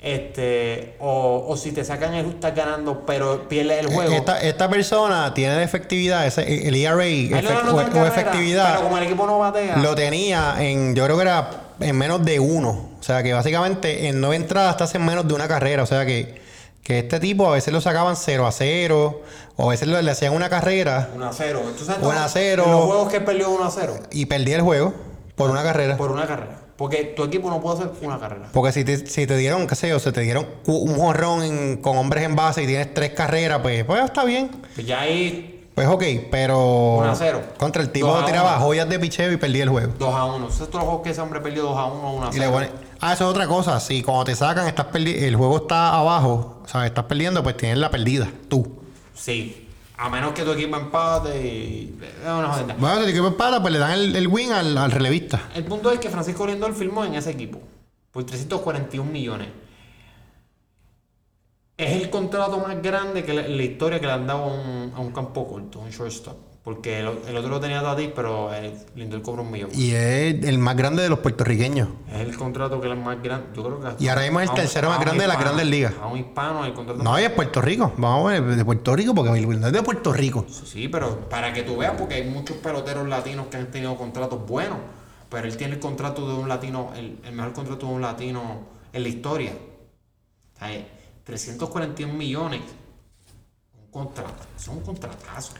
Este, 0.00 0.94
o, 1.00 1.44
o 1.48 1.56
si 1.56 1.72
te 1.72 1.84
sacan 1.84 2.14
el 2.14 2.26
estás 2.26 2.54
ganando, 2.54 3.04
pero 3.04 3.48
pierdes 3.48 3.80
el 3.80 3.92
juego. 3.92 4.12
Esta, 4.12 4.40
esta 4.40 4.68
persona 4.70 5.34
tiene 5.34 5.60
efectividad, 5.62 6.24
ese, 6.26 6.68
el 6.68 6.74
ERA, 6.76 6.94
no 6.96 7.02
efect- 7.02 7.64
lo 7.64 7.74
o, 7.74 7.76
carrera, 7.78 8.06
efectividad, 8.08 8.68
Pero 8.74 8.82
como 8.84 8.98
el 8.98 9.04
equipo 9.04 9.26
no 9.26 9.38
batea. 9.40 9.76
lo 9.78 9.94
tenía 9.96 10.54
en, 10.60 10.94
yo 10.94 11.04
creo 11.04 11.16
que 11.16 11.22
era 11.22 11.50
en 11.80 11.96
menos 11.98 12.24
de 12.24 12.38
uno. 12.38 12.90
O 13.00 13.02
sea 13.02 13.22
que 13.24 13.32
básicamente 13.32 14.06
en 14.08 14.20
nueve 14.20 14.36
entradas 14.36 14.70
estás 14.72 14.94
en 14.94 15.04
menos 15.04 15.26
de 15.26 15.34
una 15.34 15.48
carrera. 15.48 15.82
O 15.82 15.86
sea 15.86 16.06
que, 16.06 16.40
que 16.84 17.00
este 17.00 17.18
tipo 17.18 17.48
a 17.48 17.52
veces 17.54 17.72
lo 17.72 17.80
sacaban 17.80 18.14
0 18.16 18.46
a 18.46 18.52
0, 18.52 19.22
o 19.56 19.66
a 19.66 19.70
veces 19.70 19.88
lo- 19.88 20.00
le 20.00 20.10
hacían 20.12 20.32
una 20.32 20.48
carrera 20.48 21.08
1 21.16 21.26
a 21.26 21.32
0. 21.32 21.60
¿Tú 21.76 21.84
sabes 21.84 22.00
1 22.02 22.10
a 22.12 22.14
todos 22.14 22.30
0. 22.34 22.64
Los 22.68 22.84
juegos 22.84 23.12
que 23.12 23.20
perdió 23.20 23.50
1 23.50 23.64
a 23.64 23.70
0. 23.72 23.94
y 24.12 24.26
perdía 24.26 24.56
el 24.56 24.62
juego 24.62 24.94
por 25.34 25.50
una 25.50 25.64
carrera. 25.64 25.96
Por 25.96 26.12
una 26.12 26.26
carrera. 26.26 26.56
Porque 26.78 27.12
tu 27.16 27.24
equipo 27.24 27.50
no 27.50 27.60
puede 27.60 27.80
hacer 27.80 27.90
una 28.02 28.18
carrera. 28.18 28.48
Porque 28.52 28.72
si 28.72 28.84
te, 28.84 29.06
si 29.06 29.26
te 29.26 29.36
dieron, 29.36 29.66
qué 29.66 29.74
sé 29.74 29.88
yo, 29.90 29.98
se 29.98 30.12
te 30.12 30.20
dieron 30.22 30.46
un 30.66 30.94
jorrón 30.96 31.42
en- 31.42 31.76
con 31.82 31.98
hombres 31.98 32.24
en 32.24 32.36
base 32.36 32.62
y 32.62 32.66
tienes 32.66 32.94
tres 32.94 33.10
carreras, 33.10 33.58
pues, 33.60 33.84
pues 33.84 34.02
está 34.04 34.24
bien. 34.24 34.48
Pues 34.74 34.86
ya 34.86 35.00
ahí 35.00 35.56
Pues 35.74 35.86
ok, 35.88 36.02
pero. 36.30 36.96
1 36.98 37.10
a 37.10 37.14
0. 37.14 37.40
Contra 37.58 37.82
el 37.82 37.90
tipo 37.90 38.12
tiraba 38.24 38.58
joyas 38.58 38.88
de 38.88 38.98
picheo 38.98 39.30
y 39.32 39.36
perdía 39.36 39.62
el 39.64 39.68
juego. 39.68 39.92
2 39.98 40.14
a 40.14 40.24
1. 40.24 40.46
Esos 40.48 40.58
son 40.68 40.70
los 40.72 40.82
juegos 40.84 41.02
que 41.02 41.10
ese 41.10 41.20
hombre 41.20 41.40
perdió 41.40 41.62
2 41.64 41.76
a 41.78 41.84
1 41.86 42.12
1 42.14 42.26
a 42.26 42.28
Y 42.30 42.32
0. 42.32 42.44
le 42.46 42.50
pone- 42.52 42.70
Ah, 43.00 43.12
eso 43.12 43.24
es 43.24 43.30
otra 43.30 43.46
cosa. 43.46 43.78
Si 43.78 44.02
cuando 44.02 44.24
te 44.24 44.34
sacan, 44.34 44.66
estás 44.66 44.86
perdi- 44.86 45.22
el 45.22 45.36
juego 45.36 45.58
está 45.58 45.94
abajo, 45.94 46.62
¿sabes? 46.66 46.88
Estás 46.88 47.04
perdiendo, 47.04 47.42
pues 47.44 47.56
tienes 47.56 47.78
la 47.78 47.90
perdida, 47.90 48.28
tú. 48.48 48.66
Sí. 49.14 49.67
A 50.00 50.08
menos 50.08 50.32
que 50.32 50.42
tu 50.44 50.52
equipo 50.52 50.76
empate 50.76 51.44
y... 51.44 51.98
Es 52.00 52.26
una 52.30 52.48
jodida. 52.48 52.76
Bueno, 52.78 52.98
si 52.98 53.02
el 53.04 53.10
equipo 53.10 53.26
empata, 53.26 53.60
pues 53.60 53.72
le 53.72 53.80
dan 53.80 53.92
el, 53.92 54.14
el 54.14 54.28
win 54.28 54.52
al, 54.52 54.78
al 54.78 54.90
relevista. 54.92 55.48
El 55.54 55.64
punto 55.64 55.90
es 55.90 55.98
que 55.98 56.08
Francisco 56.08 56.46
Lindor 56.46 56.72
firmó 56.72 57.04
en 57.04 57.14
ese 57.16 57.30
equipo. 57.30 57.60
Por 58.12 58.24
341 58.24 59.10
millones. 59.10 59.48
Es 61.78 61.92
el 62.02 62.10
contrato 62.10 62.58
más 62.58 62.82
grande 62.82 63.24
que 63.24 63.32
la, 63.32 63.42
la 63.46 63.62
historia 63.62 64.00
que 64.00 64.06
le 64.06 64.12
han 64.12 64.26
dado 64.26 64.42
a 64.42 64.46
un, 64.48 64.92
a 64.96 65.00
un 65.00 65.12
campo 65.12 65.46
corto, 65.48 65.78
un 65.78 65.90
shortstop. 65.90 66.36
Porque 66.64 66.98
el, 66.98 67.06
el 67.28 67.36
otro 67.36 67.48
lo 67.50 67.60
tenía 67.60 67.80
Tatis, 67.80 68.10
pero 68.14 68.52
el 68.52 68.74
Lindor 68.96 69.22
cobra 69.22 69.40
un 69.42 69.50
millón. 69.50 69.70
Y 69.72 69.92
es 69.92 70.44
el 70.44 70.58
más 70.58 70.76
grande 70.76 71.02
de 71.02 71.08
los 71.08 71.20
puertorriqueños. 71.20 71.88
Es 72.12 72.20
el 72.28 72.36
contrato 72.36 72.78
que 72.80 72.88
es 72.88 72.92
el 72.92 72.98
más 72.98 73.22
grande. 73.22 73.46
Yo 73.54 73.62
creo 73.64 73.80
que. 73.96 74.04
Y 74.04 74.08
ahora 74.08 74.22
mismo 74.22 74.40
es 74.40 74.46
el 74.46 74.50
un- 74.50 74.56
tercero 74.56 74.88
más 74.90 75.00
grande 75.00 75.22
de 75.22 75.28
las 75.28 75.38
grandes 75.40 75.66
ligas. 75.66 75.94
A 76.02 76.08
un 76.08 76.18
hispano, 76.18 76.66
el 76.66 76.74
contrato. 76.74 77.02
No, 77.02 77.18
y 77.18 77.22
es 77.22 77.30
Puerto 77.30 77.62
Rico. 77.62 77.92
Vamos 77.96 78.28
a 78.32 78.40
ver, 78.40 78.56
de 78.56 78.64
Puerto 78.64 78.94
Rico, 78.94 79.14
porque 79.14 79.30
no 79.46 79.66
es 79.68 79.72
de 79.72 79.82
Puerto 79.82 80.12
Rico. 80.12 80.44
Sí, 80.66 80.88
pero 80.88 81.20
para 81.30 81.52
que 81.54 81.62
tú 81.62 81.76
veas, 81.78 81.94
porque 81.96 82.16
hay 82.16 82.24
muchos 82.28 82.56
peloteros 82.58 83.08
latinos 83.08 83.46
que 83.46 83.56
han 83.56 83.70
tenido 83.70 83.96
contratos 83.96 84.44
buenos. 84.46 84.78
Pero 85.30 85.46
él 85.46 85.56
tiene 85.56 85.74
el 85.74 85.80
contrato 85.80 86.28
de 86.28 86.34
un 86.34 86.48
latino, 86.48 86.90
el, 86.96 87.18
el 87.24 87.32
mejor 87.34 87.52
contrato 87.54 87.86
de 87.86 87.92
un 87.92 88.00
latino 88.02 88.42
en 88.92 89.02
la 89.02 89.08
historia. 89.08 89.52
O 90.56 90.58
sea, 90.58 90.68
341 91.28 92.12
millones. 92.14 92.62
Un 93.84 93.90
contrato. 93.92 94.32
Eso 94.58 94.70
es 94.72 94.76
un 94.78 94.82
contratazo. 94.82 95.52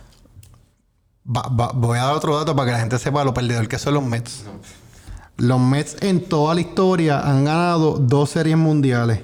Va- 1.27 1.49
va- 1.49 1.73
voy 1.75 1.99
a 1.99 2.05
dar 2.05 2.15
otro 2.15 2.37
dato 2.39 2.57
para 2.57 2.67
que 2.67 2.73
la 2.73 2.81
gente 2.81 2.99
sepa 2.99 3.23
lo 3.23 3.35
perdedor 3.35 3.69
que 3.69 3.79
son 3.79 3.93
los 3.95 4.03
Mets. 4.03 4.45
No. 4.47 5.47
Los 5.47 5.61
Mets 5.61 5.97
en 6.01 6.25
toda 6.27 6.55
la 6.55 6.63
historia 6.63 7.21
han 7.21 7.45
ganado 7.45 7.99
dos 7.99 8.31
series 8.31 8.57
mundiales. 8.57 9.21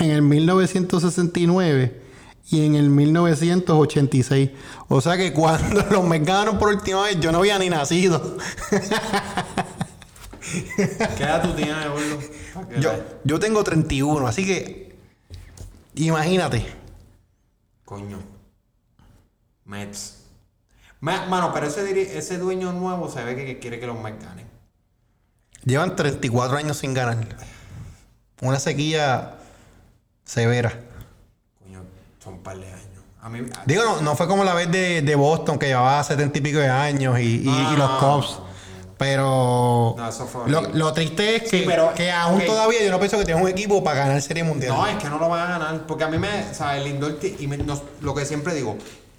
En 0.00 0.10
el 0.10 0.22
1969 0.22 2.00
y 2.50 2.64
en 2.64 2.74
el 2.76 2.88
1986. 2.88 4.50
O 4.88 5.02
sea 5.02 5.18
que 5.18 5.34
cuando 5.34 5.82
los 5.90 6.02
Mets 6.04 6.24
ganaron 6.26 6.58
por 6.58 6.70
última 6.70 7.02
vez, 7.02 7.20
yo 7.20 7.30
no 7.30 7.38
había 7.40 7.58
ni 7.58 7.68
nacido. 7.68 8.38
¿Qué 10.40 11.22
edad 11.22 11.42
tú 11.42 11.52
tienes, 11.54 11.76
Yo, 12.80 12.90
yo 13.24 13.38
tengo 13.38 13.62
31, 13.62 14.26
así 14.26 14.44
que 14.46 14.91
imagínate. 15.94 16.66
Coño. 17.84 18.18
Mets. 19.64 20.18
Ma- 21.00 21.26
Mano, 21.26 21.52
pero 21.52 21.66
ese, 21.66 22.16
ese 22.18 22.38
dueño 22.38 22.72
nuevo 22.72 23.08
se 23.10 23.22
ve 23.24 23.34
que, 23.36 23.44
que 23.46 23.58
quiere 23.58 23.80
que 23.80 23.86
los 23.86 24.00
Mets 24.00 24.24
ganen. 24.24 24.46
Llevan 25.64 25.94
34 25.96 26.56
años 26.56 26.76
sin 26.78 26.94
ganar. 26.94 27.16
Una 28.40 28.58
sequía 28.58 29.36
severa. 30.24 30.72
Coño, 31.62 31.82
son 32.22 32.34
un 32.34 32.42
par 32.42 32.58
de 32.58 32.66
años. 32.66 32.80
A 33.20 33.28
mí, 33.28 33.38
a- 33.56 33.62
Digo, 33.66 33.84
no, 33.84 34.00
no 34.02 34.16
fue 34.16 34.26
como 34.26 34.42
la 34.42 34.54
vez 34.54 34.70
de, 34.70 35.02
de 35.02 35.14
Boston 35.14 35.58
que 35.58 35.66
llevaba 35.66 36.02
70 36.02 36.38
y 36.38 36.40
pico 36.40 36.58
de 36.58 36.68
años 36.68 37.18
y, 37.20 37.48
y- 37.48 37.76
los 37.76 37.90
Cubs. 38.00 38.40
Pero 39.02 39.94
No, 39.98 40.08
eso 40.08 40.26
fue 40.26 40.42
lo, 40.48 40.92
triste 40.92 41.36
es 41.36 41.42
que, 41.42 41.48
Sí, 41.60 41.64
pero- 41.66 41.92
que 41.94 42.10
aún 42.10 42.44
todavía 42.44 42.82
yo 42.84 42.90
no 42.90 42.98
pienso 42.98 43.18
que 43.18 43.24
tenga 43.24 43.40
un 43.40 43.48
equipo 43.48 43.82
para 43.82 43.98
ganar 44.00 44.22
Serie 44.22 44.44
Mundial. 44.44 44.72
No, 44.74 44.86
es 44.86 44.96
que 44.96 45.08
no 45.08 45.18
lo 45.18 45.28
van 45.28 45.40
a 45.46 45.58
ganar. 45.58 45.86
Porque 45.86 46.04
a 46.04 46.08
mí 46.08 46.18
me. 46.18 46.50
O 46.50 46.54
sea, 46.54 46.76
el 46.76 46.84
Lindor. 46.84 47.18
Y 47.38 47.46
me- 47.46 47.58
lo 48.00 48.14
que 48.14 48.24
siempre 48.24 48.54
digo. 48.54 48.76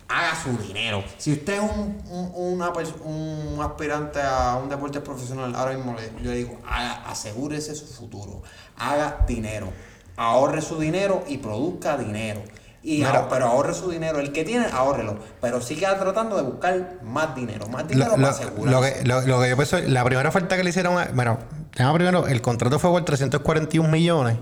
Haga 0.09 0.33
su 0.43 0.55
dinero. 0.61 1.03
Si 1.17 1.31
usted 1.31 1.53
es 1.53 1.61
un, 1.61 1.97
un, 2.09 2.31
una 2.35 2.71
pers- 2.71 2.93
un 3.03 3.57
aspirante 3.61 4.21
a 4.21 4.59
un 4.61 4.69
deporte 4.69 4.99
profesional, 5.01 5.55
ahora 5.55 5.73
mismo 5.75 5.95
le, 5.95 6.11
yo 6.23 6.29
le 6.31 6.37
digo, 6.37 6.59
haga, 6.67 7.03
asegúrese 7.09 7.73
su 7.73 7.87
futuro. 7.87 8.43
Haga 8.77 9.19
dinero. 9.27 9.71
Ahorre 10.15 10.61
su 10.61 10.77
dinero 10.79 11.23
y 11.27 11.37
produzca 11.39 11.97
dinero. 11.97 12.41
Y 12.85 12.97
Mira. 12.97 13.29
pero 13.29 13.47
ahorre 13.47 13.73
su 13.73 13.89
dinero. 13.89 14.19
El 14.19 14.33
que 14.33 14.43
tiene, 14.43 14.65
ahórrelo. 14.65 15.17
Pero 15.39 15.61
siga 15.61 15.97
tratando 15.97 16.35
de 16.35 16.43
buscar 16.43 16.97
más 17.03 17.33
dinero. 17.33 17.67
Más 17.69 17.87
dinero 17.87 18.09
Lo, 18.11 18.15
para 18.17 18.27
lo- 18.27 18.33
asegurar. 18.33 18.73
lo 18.73 18.81
que, 18.81 19.03
lo, 19.05 19.21
lo 19.21 19.41
que 19.41 19.49
yo 19.49 19.55
pienso, 19.55 19.79
la 19.79 20.03
primera 20.03 20.27
oferta 20.27 20.57
que 20.57 20.63
le 20.65 20.69
hicieron, 20.69 20.97
a- 20.99 21.09
bueno, 21.13 21.39
tema 21.73 21.93
primero, 21.93 22.27
el 22.27 22.41
contrato 22.41 22.79
fue 22.79 22.89
por 22.91 23.05
341 23.05 23.89
millones, 23.89 24.37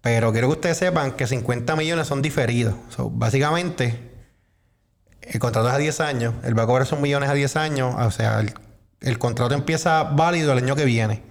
pero 0.00 0.32
quiero 0.32 0.48
que 0.48 0.52
ustedes 0.54 0.78
sepan 0.78 1.12
que 1.12 1.26
50 1.26 1.76
millones 1.76 2.06
son 2.06 2.22
diferidos. 2.22 2.74
So, 2.88 3.10
básicamente, 3.10 4.10
el 5.20 5.38
contrato 5.38 5.68
es 5.68 5.74
a 5.74 5.78
10 5.78 6.00
años, 6.00 6.34
él 6.44 6.58
va 6.58 6.62
a 6.62 6.66
cobrar 6.66 6.86
esos 6.86 7.00
millones 7.00 7.28
a 7.28 7.34
10 7.34 7.54
años, 7.56 7.94
o 7.98 8.10
sea, 8.10 8.40
el, 8.40 8.54
el 9.02 9.18
contrato 9.18 9.54
empieza 9.54 10.04
válido 10.04 10.52
el 10.52 10.58
año 10.58 10.74
que 10.74 10.84
viene. 10.86 11.22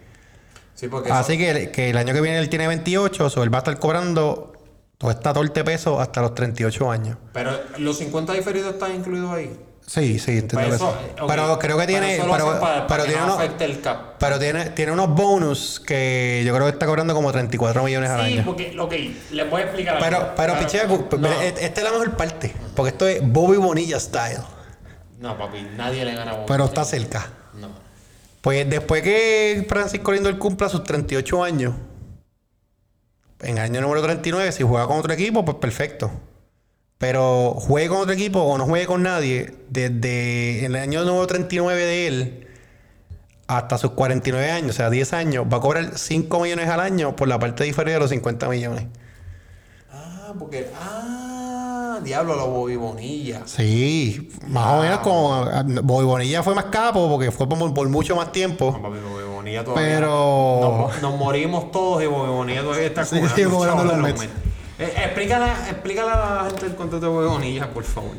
Sí, 0.75 0.87
Así 1.11 1.37
que, 1.37 1.71
que 1.71 1.89
el 1.89 1.97
año 1.97 2.13
que 2.13 2.21
viene 2.21 2.37
él 2.39 2.49
tiene 2.49 2.67
28, 2.67 3.27
o 3.35 3.43
él 3.43 3.53
va 3.53 3.57
a 3.57 3.61
estar 3.61 3.77
cobrando 3.79 4.53
toda 5.01 5.13
esta 5.13 5.33
torte 5.33 5.63
peso 5.63 5.99
hasta 5.99 6.21
los 6.21 6.35
38 6.35 6.91
años. 6.91 7.17
Pero 7.33 7.51
los 7.79 7.97
50 7.97 8.33
diferidos 8.33 8.73
están 8.73 8.93
incluidos 8.95 9.31
ahí. 9.33 9.59
Sí, 9.87 10.19
sí, 10.19 10.37
entiendo 10.37 10.75
eso. 10.75 10.75
eso, 10.75 10.97
eh, 11.17 11.21
ok. 11.21 11.27
Pero 11.27 11.59
creo 11.59 11.77
que 11.79 11.87
tiene. 11.87 12.17
Pero 12.21 12.31
Pero, 12.31 12.45
para- 12.45 12.59
para 12.59 12.87
pero 12.87 13.03
que 13.03 13.09
tiene 13.09 13.25
no 13.25 13.35
unos, 13.35 13.61
el 13.61 13.81
cap. 13.81 14.13
pero 14.19 14.37
tiene, 14.39 14.69
tiene 14.69 14.91
unos 14.91 15.09
bonus 15.09 15.79
que 15.85 16.43
yo 16.45 16.53
creo 16.53 16.67
que 16.67 16.73
está 16.73 16.85
cobrando 16.85 17.15
como 17.15 17.31
34 17.31 17.83
millones 17.83 18.09
al 18.11 18.25
Sí, 18.27 18.33
año. 18.33 18.43
porque, 18.45 18.75
ok, 18.79 18.93
les 19.31 19.49
voy 19.49 19.61
a 19.61 19.63
explicar 19.65 19.95
algo. 19.97 20.05
Pero, 20.07 20.33
pero, 20.37 20.59
pichea, 20.59 20.85
no. 20.85 21.07
esta 21.41 21.81
es 21.81 21.83
la 21.83 21.91
mejor 21.91 22.15
parte. 22.15 22.53
Porque 22.75 22.89
esto 22.91 23.07
es 23.07 23.19
Bobby 23.23 23.57
Bonilla 23.57 23.99
style. 23.99 24.37
No, 25.19 25.35
papi, 25.37 25.67
nadie 25.75 26.05
le 26.05 26.13
gana 26.13 26.31
a 26.31 26.33
Bobby 26.35 26.45
Pero 26.47 26.65
está 26.65 26.85
cerca. 26.85 27.27
No. 27.59 27.69
Pues 28.41 28.69
después 28.69 29.01
que 29.01 29.65
Francisco 29.67 30.11
Lindor 30.13 30.37
cumpla 30.37 30.69
sus 30.69 30.83
38 30.83 31.43
años, 31.43 31.73
en 33.41 33.57
el 33.57 33.63
año 33.63 33.81
número 33.81 34.01
39, 34.01 34.51
si 34.51 34.63
juega 34.63 34.87
con 34.87 34.99
otro 34.99 35.13
equipo, 35.13 35.45
pues 35.45 35.57
perfecto. 35.57 36.11
Pero 36.97 37.55
juegue 37.57 37.89
con 37.89 37.97
otro 37.97 38.13
equipo 38.13 38.41
o 38.41 38.57
no 38.57 38.65
juegue 38.65 38.85
con 38.85 39.03
nadie, 39.03 39.55
desde 39.69 40.65
el 40.65 40.75
año 40.75 41.03
número 41.03 41.27
39 41.27 41.83
de 41.83 42.07
él 42.07 42.47
hasta 43.57 43.77
sus 43.77 43.91
49 43.91 44.49
años, 44.49 44.71
o 44.71 44.73
sea, 44.73 44.89
10 44.89 45.13
años, 45.13 45.45
va 45.51 45.57
a 45.57 45.59
cobrar 45.59 45.97
5 45.97 46.39
millones 46.39 46.69
al 46.69 46.79
año 46.79 47.15
por 47.15 47.27
la 47.27 47.37
parte 47.37 47.63
diferida 47.65 47.95
de 47.95 47.99
los 47.99 48.09
50 48.09 48.47
millones. 48.47 48.85
Ah, 49.91 50.33
porque. 50.39 50.69
Ah, 50.79 51.99
diablo, 52.01 52.35
los 52.35 52.47
Bobby 52.47 52.77
Bonilla. 52.77 53.41
Sí, 53.45 54.31
más 54.47 54.67
o 54.67 54.81
menos 54.81 54.99
como 54.99 55.45
Bobby 55.83 56.05
Bonilla 56.05 56.43
fue 56.43 56.55
más 56.55 56.65
capo 56.65 57.09
porque 57.09 57.31
fue 57.31 57.47
por, 57.49 57.73
por 57.73 57.89
mucho 57.89 58.15
más 58.15 58.31
tiempo. 58.31 58.71
No, 58.71 58.81
papi, 58.81 58.99
Bonilla 59.51 59.63
todavía. 59.63 59.95
Pero- 59.95 60.89
Nos, 60.91 61.01
nos 61.01 61.17
morimos 61.17 61.71
todos 61.71 62.03
y 62.03 62.07
Bobby 62.07 62.29
Bonilla 62.29 62.61
todavía 62.61 62.87
está 62.87 63.05
Sí, 63.05 63.19
cobrando 63.49 63.83
los 63.83 63.97
Mets. 63.97 64.23
Eh, 64.79 64.93
explícale, 64.97 65.51
explícale 65.69 66.09
a 66.11 66.15
la 66.43 66.49
gente 66.49 66.65
el 66.65 66.75
contrato 66.75 67.05
de 67.05 67.11
Bobby 67.11 67.27
Bonilla, 67.27 67.69
por 67.71 67.83
favor. 67.83 68.11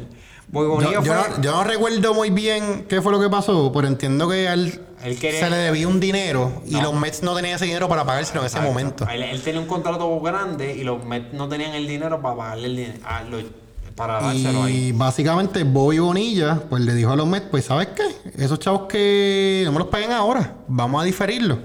Bobby 0.49 0.67
Bonilla 0.69 1.03
Yo, 1.03 1.15
no, 1.15 1.41
yo 1.41 1.53
no 1.53 1.65
recuerdo 1.65 2.15
muy 2.15 2.31
bien 2.31 2.85
qué 2.89 3.01
fue 3.03 3.11
lo 3.11 3.19
que 3.21 3.29
pasó, 3.31 3.73
pero 3.73 3.89
entiendo 3.89 4.29
que 4.29 4.49
a 4.49 4.53
él, 4.55 4.81
Él 5.03 5.19
quería- 5.19 5.41
se 5.41 5.51
le 5.51 5.57
debía 5.57 5.89
un 5.89 5.99
dinero 5.99 6.53
y 6.67 6.73
No. 6.75 6.83
los 6.83 6.95
Mets 6.95 7.23
no 7.23 7.35
tenían 7.35 7.57
ese 7.57 7.65
dinero 7.65 7.89
para 7.89 8.05
pagárselo 8.05 8.41
en 8.41 8.47
ese 8.47 8.59
Exacto. 8.59 8.71
momento. 8.73 9.07
Él, 9.11 9.23
él 9.23 9.43
tenía 9.43 9.61
un 9.61 9.67
contrato 9.67 10.21
grande 10.21 10.75
y 10.77 10.85
los 10.85 11.05
Mets 11.05 11.33
no 11.33 11.49
tenían 11.49 11.73
el 11.75 11.89
dinero 11.89 12.21
para 12.21 12.37
pagarle 12.37 12.67
el 12.67 12.77
dinero. 12.77 12.99
ah, 13.05 13.23
lo- 13.29 13.62
para 13.95 14.21
dárselo 14.21 14.65
ahí. 14.65 14.89
Y 14.89 14.93
básicamente 14.93 15.65
Bobby 15.65 15.99
Bonilla 15.99 16.63
pues 16.69 16.83
le 16.83 16.95
dijo 16.95 17.11
a 17.11 17.17
los 17.17 17.27
Mets, 17.27 17.47
pues 17.51 17.65
¿sabes 17.67 17.89
qué? 17.89 18.43
Esos 18.43 18.59
chavos 18.59 18.83
que 18.89 19.63
no 19.65 19.73
me 19.73 19.79
los 19.79 19.89
paguen 19.89 20.13
ahora, 20.13 20.57
vamos 20.69 21.03
a 21.03 21.05
diferirlos. 21.05 21.59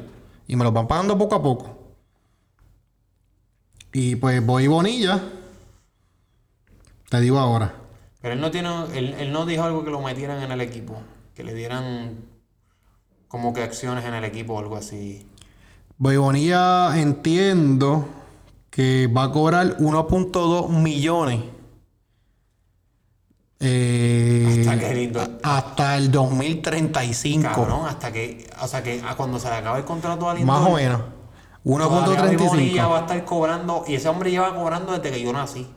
Y 0.48 0.56
me 0.56 0.64
los 0.64 0.74
van 0.74 0.88
pagando 0.88 1.18
poco 1.18 1.36
a 1.36 1.44
poco. 1.44 1.78
Y 3.94 4.16
pues 4.16 4.46
Bobby 4.46 4.68
Bonilla, 4.68 5.22
te 7.10 7.20
digo 7.20 7.40
ahora. 7.40 7.74
Pero 8.22 8.34
él 8.34 8.42
no 8.42 8.52
tiene, 8.52 8.70
él, 8.94 9.16
él 9.20 9.32
no 9.32 9.46
dijo 9.46 9.64
algo 9.64 9.84
que 9.84 9.92
lo 9.92 10.02
metieran 10.02 10.42
en 10.44 10.52
el 10.52 10.62
equipo, 10.62 11.02
que 11.34 11.44
le 11.44 11.54
dieran 11.54 12.16
como 13.28 13.54
que 13.54 13.64
acciones 13.64 14.06
en 14.06 14.14
el 14.14 14.24
equipo 14.24 14.54
o 14.54 14.60
algo 14.60 14.76
así. 14.76 15.28
Bobby 15.98 16.18
Bonilla 16.18 17.00
entiendo 17.00 18.08
que 18.70 19.08
va 19.08 19.24
a 19.24 19.32
cobrar 19.32 19.78
1.2 19.78 20.70
millones. 20.70 21.42
Eh, 23.60 24.56
Hasta 24.60 24.80
qué 24.80 24.94
lindo. 24.94 25.22
hasta 25.44 25.98
el 25.98 26.12
2035. 26.12 27.42
Cabrón, 27.54 27.86
hasta 27.88 28.12
que, 28.12 28.48
o 28.62 28.68
sea 28.68 28.84
que 28.84 29.02
a 29.08 29.16
cuando 29.16 29.40
se 29.40 29.50
le 29.50 29.56
acabe 29.56 29.80
el 29.80 29.86
contrato 29.86 30.30
a 30.30 30.36
Lindor, 30.36 30.60
Más 30.62 30.70
o 30.70 30.76
menos. 30.76 31.02
todavía 31.64 32.38
Bobby 32.38 32.48
Bonilla 32.48 32.88
va 32.88 32.98
a 33.00 33.02
1.35. 33.02 33.02
estar 33.02 33.26
cobrando, 33.26 33.84
y 33.88 33.96
ese 33.96 34.10
hombre 34.10 34.30
lleva 34.32 34.54
cobrando 34.56 34.98
desde 34.98 35.12
que 35.18 35.24
yo 35.24 35.34
nací. 35.34 35.68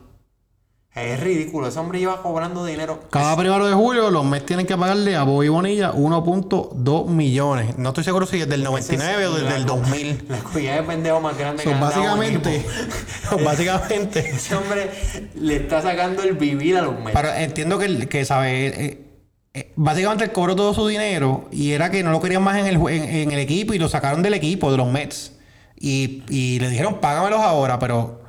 Es 0.93 1.21
ridículo, 1.21 1.69
ese 1.69 1.79
hombre 1.79 1.99
lleva 1.99 2.21
cobrando 2.21 2.65
dinero. 2.65 2.99
Cada 3.09 3.37
primero 3.37 3.65
de 3.65 3.73
julio 3.73 4.11
los 4.11 4.25
Mets 4.25 4.45
tienen 4.45 4.65
que 4.65 4.75
pagarle 4.75 5.15
a 5.15 5.23
Bobby 5.23 5.47
Bonilla 5.47 5.93
1.2 5.93 7.07
millones. 7.07 7.77
No 7.77 7.89
estoy 7.89 8.03
seguro 8.03 8.25
si 8.25 8.41
es 8.41 8.49
del 8.49 8.61
99 8.61 9.27
o 9.27 9.35
desde 9.35 9.55
el 9.55 9.65
2000. 9.65 10.25
La 10.27 10.37
cuya 10.51 10.75
de 10.75 10.83
pendejo 10.83 11.21
más 11.21 11.37
grande 11.37 11.63
So, 11.63 11.69
que 11.69 11.75
básicamente, 11.77 12.65
básicamente, 13.45 14.19
Ese 14.35 14.53
hombre 14.53 14.91
le 15.35 15.55
está 15.55 15.81
sacando 15.81 16.23
el 16.23 16.33
vivir 16.33 16.75
a 16.75 16.81
los 16.81 16.99
Mets. 16.99 17.13
Pero 17.13 17.33
entiendo 17.35 17.79
que, 17.79 18.09
que 18.09 18.25
sabe, 18.25 18.67
eh, 18.67 19.05
eh, 19.53 19.71
básicamente 19.77 20.25
él 20.25 20.33
cobró 20.33 20.57
todo 20.57 20.73
su 20.73 20.85
dinero 20.87 21.47
y 21.53 21.71
era 21.71 21.89
que 21.89 22.03
no 22.03 22.11
lo 22.11 22.19
querían 22.19 22.43
más 22.43 22.57
en 22.57 22.67
el, 22.67 22.75
en 22.89 23.31
el 23.31 23.39
equipo 23.39 23.73
y 23.73 23.79
lo 23.79 23.87
sacaron 23.87 24.21
del 24.21 24.33
equipo, 24.33 24.69
de 24.69 24.75
los 24.75 24.91
Mets. 24.91 25.37
Y, 25.77 26.23
y 26.27 26.59
le 26.59 26.69
dijeron, 26.69 26.99
págamelos 26.99 27.39
ahora, 27.39 27.79
pero 27.79 28.20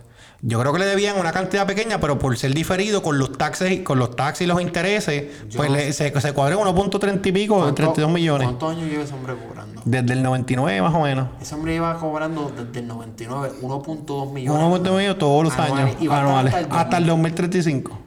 yo 0.44 0.58
creo 0.60 0.72
que 0.72 0.80
le 0.80 0.86
debían 0.86 1.16
una 1.18 1.30
cantidad 1.32 1.66
pequeña, 1.66 2.00
pero 2.00 2.18
por 2.18 2.36
ser 2.36 2.52
diferido 2.52 3.00
con 3.02 3.16
los 3.16 3.32
taxes, 3.38 3.80
con 3.82 3.98
los 4.00 4.16
taxes 4.16 4.44
y 4.44 4.46
los 4.48 4.60
intereses, 4.60 5.26
pues 5.56 5.70
no 5.70 5.76
le- 5.76 5.92
se, 5.92 6.20
se 6.20 6.32
cuadró 6.32 6.60
1.30 6.60 7.28
y 7.28 7.32
pico, 7.32 7.56
¿Cuánto- 7.58 7.74
32 7.74 8.10
millones. 8.10 8.46
¿Cuántos 8.48 8.70
años 8.76 8.90
lleva 8.90 9.04
ese 9.04 9.14
hombre 9.14 9.34
cobrando? 9.36 9.80
Desde 9.84 10.12
el 10.12 10.22
99 10.22 10.82
más 10.82 10.94
o 10.94 11.00
menos. 11.02 11.28
Ese 11.40 11.54
hombre 11.54 11.72
lleva 11.74 11.96
cobrando 11.98 12.50
desde 12.56 12.80
el 12.80 12.86
99 12.88 13.50
1.2 13.62 14.32
millones. 14.32 14.62
1.2 14.62 14.96
millones 14.96 15.18
todos 15.18 15.44
los 15.44 15.52
Anuales. 15.58 15.96
años 15.96 16.12
anuales. 16.12 16.54
hasta 16.54 16.66
el 16.66 16.76
Hasta 16.80 16.96
el 16.98 17.06
2035. 17.06 17.98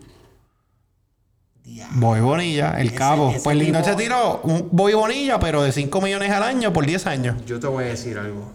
Diablo. 1.64 2.00
Boy 2.00 2.20
Bonilla, 2.22 2.80
el 2.80 2.88
Ese- 2.88 2.96
cabo. 2.96 3.30
ese 3.32 3.40
pues 3.44 3.58
Lindor 3.58 3.82
tipo- 3.82 3.98
se 3.98 4.04
tiró 4.04 4.42
un 4.44 4.70
Boy 4.72 4.94
Bonilla, 4.94 5.40
pero 5.40 5.64
de 5.64 5.72
5 5.72 6.00
millones 6.02 6.32
al 6.32 6.44
año 6.44 6.72
por 6.72 6.86
10 6.86 7.08
años. 7.08 7.38
Yo 7.46 7.60
te 7.60 7.68
voy 7.68 7.86
a 7.86 7.88
decir 7.88 8.18
algo. 8.18 8.52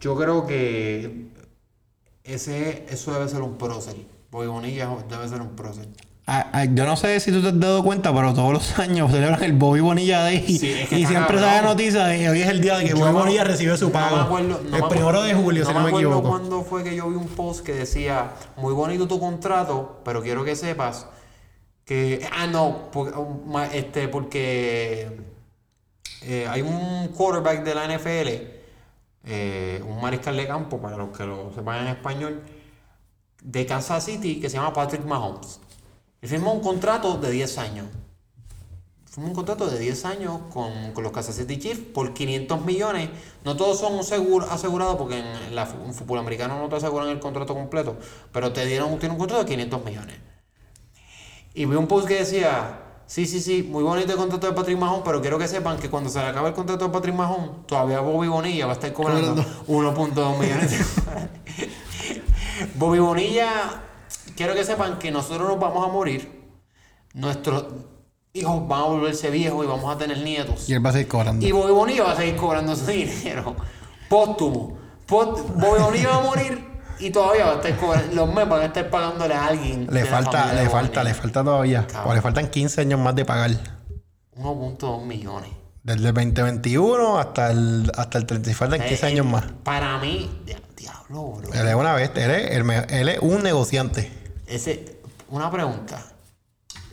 Yo 0.00 0.16
creo 0.16 0.46
que 0.46 1.28
ese, 2.32 2.86
eso 2.90 3.12
debe 3.12 3.28
ser 3.28 3.42
un 3.42 3.56
prócer. 3.58 3.96
Bobby 4.30 4.46
Bonilla 4.46 4.88
debe 5.08 5.28
ser 5.28 5.40
un 5.40 5.56
prócer. 5.56 5.88
Ah, 6.26 6.48
ah, 6.52 6.64
yo 6.64 6.84
no 6.86 6.96
sé 6.96 7.18
si 7.18 7.32
tú 7.32 7.42
te 7.42 7.48
has 7.48 7.58
dado 7.58 7.82
cuenta, 7.82 8.14
pero 8.14 8.32
todos 8.32 8.52
los 8.52 8.78
años 8.78 9.10
celebran 9.12 9.42
el 9.42 9.52
Bobby 9.54 9.80
Bonilla 9.80 10.20
Day 10.20 10.46
Sí, 10.46 10.70
es 10.72 10.88
que 10.88 10.98
y 11.00 11.06
siempre 11.06 11.38
sale 11.40 11.66
noticia 11.66 12.04
de 12.06 12.18
que 12.18 12.28
hoy 12.30 12.40
es 12.42 12.48
el 12.48 12.60
día 12.60 12.76
de 12.78 12.84
que 12.84 12.90
Yo 12.90 12.96
Bobby 12.98 13.12
no- 13.12 13.18
Bonilla 13.18 13.42
recibe 13.44 13.76
su 13.76 13.86
no 13.86 13.92
pago. 13.92 14.16
me 14.16 14.22
acuerdo- 14.22 14.60
no 14.70 14.76
el 14.76 14.82
me 14.82 14.88
primero 14.88 15.22
de 15.22 15.34
julio, 15.34 15.64
si 15.66 15.72
no 15.72 15.80
me, 15.80 15.88
acuerdo 15.88 16.08
equivoco. 16.10 16.28
cuándo 16.28 16.62
fue 16.62 16.84
que 16.84 16.94
yo 16.94 17.08
vi 17.08 17.16
un 17.16 17.26
post 17.26 17.64
que 17.66 17.72
decía, 17.74 18.30
muy 18.56 18.72
bonito 18.74 19.08
tu 19.08 19.18
contrato, 19.18 20.00
pero 20.04 20.22
quiero 20.22 20.44
que 20.44 20.54
sepas 20.54 21.06
que... 21.84 22.24
Ah, 22.32 22.46
no, 22.46 22.90
porque, 22.92 23.12
este, 23.76 24.06
porque 24.06 25.18
eh, 26.22 26.46
hay 26.48 26.62
un 26.62 27.08
quarterback 27.08 27.64
de 27.64 27.74
la 27.74 27.86
NFL, 27.86 28.59
eh, 29.24 29.82
un 29.86 30.00
mariscal 30.00 30.36
de 30.36 30.46
campo, 30.46 30.80
para 30.80 30.96
los 30.96 31.16
que 31.16 31.24
lo 31.24 31.52
sepan 31.52 31.86
en 31.86 31.88
español, 31.88 32.42
de 33.42 33.66
Kansas 33.66 34.04
City 34.04 34.40
que 34.40 34.48
se 34.48 34.56
llama 34.56 34.72
Patrick 34.72 35.04
Mahomes. 35.04 35.60
Él 36.20 36.28
firmó 36.28 36.52
un 36.52 36.60
contrato 36.60 37.16
de 37.16 37.30
10 37.30 37.58
años. 37.58 37.86
Firmó 39.06 39.28
un 39.28 39.34
contrato 39.34 39.68
de 39.68 39.78
10 39.78 40.04
años 40.04 40.40
con, 40.52 40.92
con 40.92 41.02
los 41.02 41.12
Kansas 41.12 41.34
City 41.34 41.58
Chiefs 41.58 41.80
por 41.92 42.14
500 42.14 42.64
millones. 42.64 43.10
No 43.44 43.56
todos 43.56 43.80
son 43.80 44.04
seguro, 44.04 44.46
asegurados 44.50 44.96
porque 44.96 45.18
en 45.18 45.54
la, 45.54 45.66
fútbol 45.66 46.18
americano 46.18 46.58
no 46.58 46.68
te 46.68 46.76
aseguran 46.76 47.08
el 47.08 47.18
contrato 47.18 47.54
completo, 47.54 47.96
pero 48.32 48.52
te 48.52 48.64
dieron 48.66 48.98
tiene 48.98 49.14
un 49.14 49.18
contrato 49.18 49.44
de 49.44 49.50
500 49.50 49.84
millones. 49.84 50.16
Y 51.54 51.64
vi 51.64 51.74
un 51.74 51.88
post 51.88 52.06
que 52.06 52.14
decía, 52.14 52.89
sí, 53.10 53.26
sí, 53.26 53.40
sí, 53.40 53.62
muy 53.68 53.82
bonito 53.82 54.12
el 54.12 54.18
contrato 54.18 54.46
de 54.46 54.52
Patrick 54.52 54.78
Mahomes, 54.78 55.02
pero 55.04 55.20
quiero 55.20 55.36
que 55.36 55.48
sepan 55.48 55.78
que 55.78 55.90
cuando 55.90 56.08
se 56.08 56.20
le 56.20 56.26
acabe 56.26 56.48
el 56.50 56.54
contrato 56.54 56.86
de 56.86 56.92
Patrick 56.92 57.14
Mahomes, 57.14 57.66
todavía 57.66 57.98
Bobby 58.00 58.28
Bonilla 58.28 58.66
va 58.66 58.72
a 58.72 58.74
estar 58.74 58.92
cobrando 58.92 59.34
1.2 59.66 60.38
millones 60.38 60.70
de 60.70 60.78
dólares. 61.04 61.30
Bobby 62.76 62.98
Bonilla, 63.00 63.82
quiero 64.36 64.54
que 64.54 64.64
sepan 64.64 64.98
que 64.98 65.10
nosotros 65.10 65.48
nos 65.48 65.58
vamos 65.58 65.86
a 65.88 65.92
morir. 65.92 66.40
Nuestros 67.14 67.64
hijos 68.32 68.68
van 68.68 68.80
a 68.80 68.84
volverse 68.84 69.30
viejos 69.30 69.64
y 69.64 69.68
vamos 69.68 69.92
a 69.92 69.98
tener 69.98 70.18
nietos. 70.18 70.68
Y 70.68 70.74
él 70.74 70.84
va 70.84 70.90
a 70.90 70.92
seguir 70.92 71.08
cobrando. 71.08 71.44
Y 71.44 71.50
Bobby 71.52 71.72
Bonilla 71.72 72.04
va 72.04 72.12
a 72.12 72.16
seguir 72.16 72.36
cobrando 72.36 72.76
su 72.76 72.86
dinero. 72.90 73.56
Póstumo. 74.08 74.78
Post- 75.06 75.48
Bobby 75.56 75.80
Bonilla 75.82 76.08
va 76.10 76.16
a 76.16 76.20
morir 76.22 76.69
y 77.00 77.10
todavía 77.10 77.46
va 77.46 77.52
a 77.52 77.54
estar 77.56 77.76
cobrando. 77.76 78.14
Los 78.14 78.34
Mets 78.34 78.48
van 78.48 78.60
a 78.62 78.64
estar 78.66 78.90
pagándole 78.90 79.34
a 79.34 79.46
alguien. 79.46 79.86
Le 79.90 80.04
falta, 80.04 80.52
le 80.52 80.68
falta, 80.68 81.02
le 81.04 81.14
falta 81.14 81.42
todavía. 81.44 81.86
Cabrón. 81.86 82.12
O 82.12 82.14
le 82.14 82.22
faltan 82.22 82.48
15 82.48 82.80
años 82.82 83.00
más 83.00 83.14
de 83.14 83.24
pagar. 83.24 83.50
1.2 84.36 85.04
millones. 85.04 85.50
Desde 85.82 86.08
el 86.08 86.14
2021 86.14 87.18
hasta 87.18 87.50
el, 87.50 87.90
hasta 87.96 88.18
el 88.18 88.26
30. 88.26 88.52
Faltan 88.54 88.80
15 88.80 89.06
Eh, 89.06 89.08
años 89.10 89.26
más. 89.26 89.44
Para 89.64 89.98
mí, 89.98 90.30
dia- 90.44 90.60
diablo, 90.76 91.32
bro. 91.32 91.52
Él 91.52 91.68
es 91.68 91.74
una 91.74 91.94
bestia. 91.94 92.24
Él 92.26 92.70
es, 92.70 92.92
él 92.92 93.08
es 93.08 93.18
un 93.20 93.42
negociante. 93.42 94.10
ese, 94.46 94.98
una 95.30 95.50
pregunta. 95.50 96.02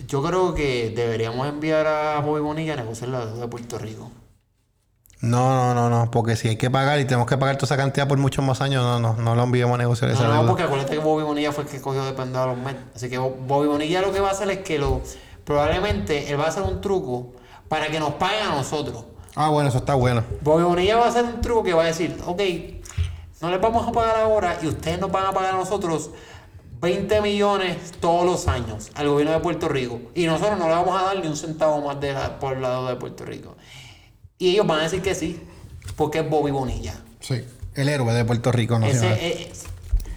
Yo 0.07 0.23
creo 0.23 0.53
que 0.53 0.93
deberíamos 0.95 1.47
enviar 1.47 1.85
a 1.87 2.19
Bobby 2.21 2.39
Bonilla 2.41 2.73
a 2.73 2.77
negociar 2.77 3.09
la 3.09 3.25
deuda 3.25 3.41
de 3.41 3.47
Puerto 3.47 3.77
Rico. 3.77 4.11
No, 5.19 5.73
no, 5.73 5.73
no, 5.73 5.89
no, 5.89 6.11
porque 6.11 6.35
si 6.35 6.47
hay 6.49 6.55
que 6.57 6.69
pagar 6.69 6.99
y 6.99 7.05
tenemos 7.05 7.25
que 7.27 7.37
pagar 7.37 7.55
toda 7.57 7.65
esa 7.65 7.77
cantidad 7.77 8.07
por 8.07 8.17
muchos 8.19 8.45
más 8.45 8.61
años, 8.61 8.83
no, 8.83 8.99
no, 8.99 9.13
no 9.21 9.33
lo 9.35 9.43
enviamos 9.43 9.73
a 9.75 9.77
negociar 9.79 10.11
esa 10.11 10.21
No, 10.23 10.27
no, 10.29 10.33
deuda. 10.35 10.47
porque 10.47 10.63
acuérdate 10.63 10.93
que 10.93 10.99
Bobby 10.99 11.23
Bonilla 11.23 11.51
fue 11.51 11.63
el 11.63 11.69
que 11.69 11.81
cogió 11.81 12.05
de 12.05 12.11
a 12.21 12.45
los 12.45 12.57
Mets. 12.57 12.79
Así 12.95 13.09
que 13.09 13.17
Bo- 13.17 13.35
Bobby 13.47 13.67
Bonilla 13.67 14.01
lo 14.01 14.11
que 14.11 14.19
va 14.19 14.29
a 14.29 14.31
hacer 14.31 14.49
es 14.51 14.59
que 14.59 14.77
lo 14.77 15.01
probablemente 15.43 16.29
él 16.31 16.39
va 16.39 16.45
a 16.45 16.47
hacer 16.49 16.61
un 16.63 16.81
truco 16.81 17.31
para 17.67 17.87
que 17.87 17.99
nos 17.99 18.13
paguen 18.13 18.45
a 18.47 18.55
nosotros. 18.55 19.05
Ah, 19.35 19.49
bueno, 19.49 19.69
eso 19.69 19.79
está 19.79 19.95
bueno. 19.95 20.23
Bobby 20.41 20.63
Bonilla 20.63 20.97
va 20.97 21.05
a 21.05 21.09
hacer 21.09 21.23
un 21.25 21.41
truco 21.41 21.63
que 21.63 21.73
va 21.73 21.83
a 21.83 21.87
decir, 21.87 22.15
ok, 22.25 22.41
no 23.41 23.49
les 23.49 23.59
vamos 23.61 23.87
a 23.87 23.91
pagar 23.91 24.17
ahora 24.17 24.57
y 24.61 24.67
ustedes 24.67 24.99
nos 24.99 25.11
van 25.11 25.25
a 25.25 25.31
pagar 25.31 25.55
a 25.55 25.57
nosotros 25.57 26.11
20 26.79 27.21
millones 27.21 27.93
todos 27.99 28.23
los 28.25 28.47
años 28.47 28.91
al 28.93 29.07
gobierno 29.09 29.33
de 29.33 29.39
Puerto 29.39 29.67
Rico. 29.67 29.99
Y 30.13 30.27
nosotros 30.27 30.59
no 30.59 30.67
le 30.67 30.75
vamos 30.75 30.99
a 30.99 31.05
dar 31.05 31.19
ni 31.19 31.27
un 31.27 31.35
centavo 31.37 31.81
más 31.81 31.99
de 31.99 32.13
la- 32.13 32.37
por 32.39 32.55
la 32.57 32.69
deuda 32.69 32.89
de 32.91 32.95
Puerto 32.97 33.25
Rico. 33.25 33.55
Y 34.37 34.51
ellos 34.51 34.67
van 34.67 34.79
a 34.79 34.83
decir 34.83 35.01
que 35.01 35.15
sí, 35.15 35.41
porque 35.95 36.19
es 36.19 36.29
Bobby 36.29 36.51
Bonilla. 36.51 36.93
Sí. 37.19 37.43
El 37.75 37.89
héroe 37.89 38.13
de 38.13 38.25
Puerto 38.25 38.51
Rico, 38.51 38.77
no 38.79 38.85
Ese, 38.87 39.51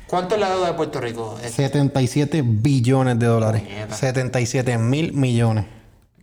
¿Cuánto 0.06 0.34
es 0.34 0.40
la 0.40 0.50
deuda 0.50 0.68
de 0.68 0.74
Puerto 0.74 1.00
Rico? 1.00 1.38
Es- 1.42 1.52
77 1.52 2.42
billones 2.44 3.18
de 3.18 3.26
dólares. 3.26 3.62
Puñeta. 3.62 3.94
77 3.94 4.76
mil 4.78 5.12
millones. 5.12 5.66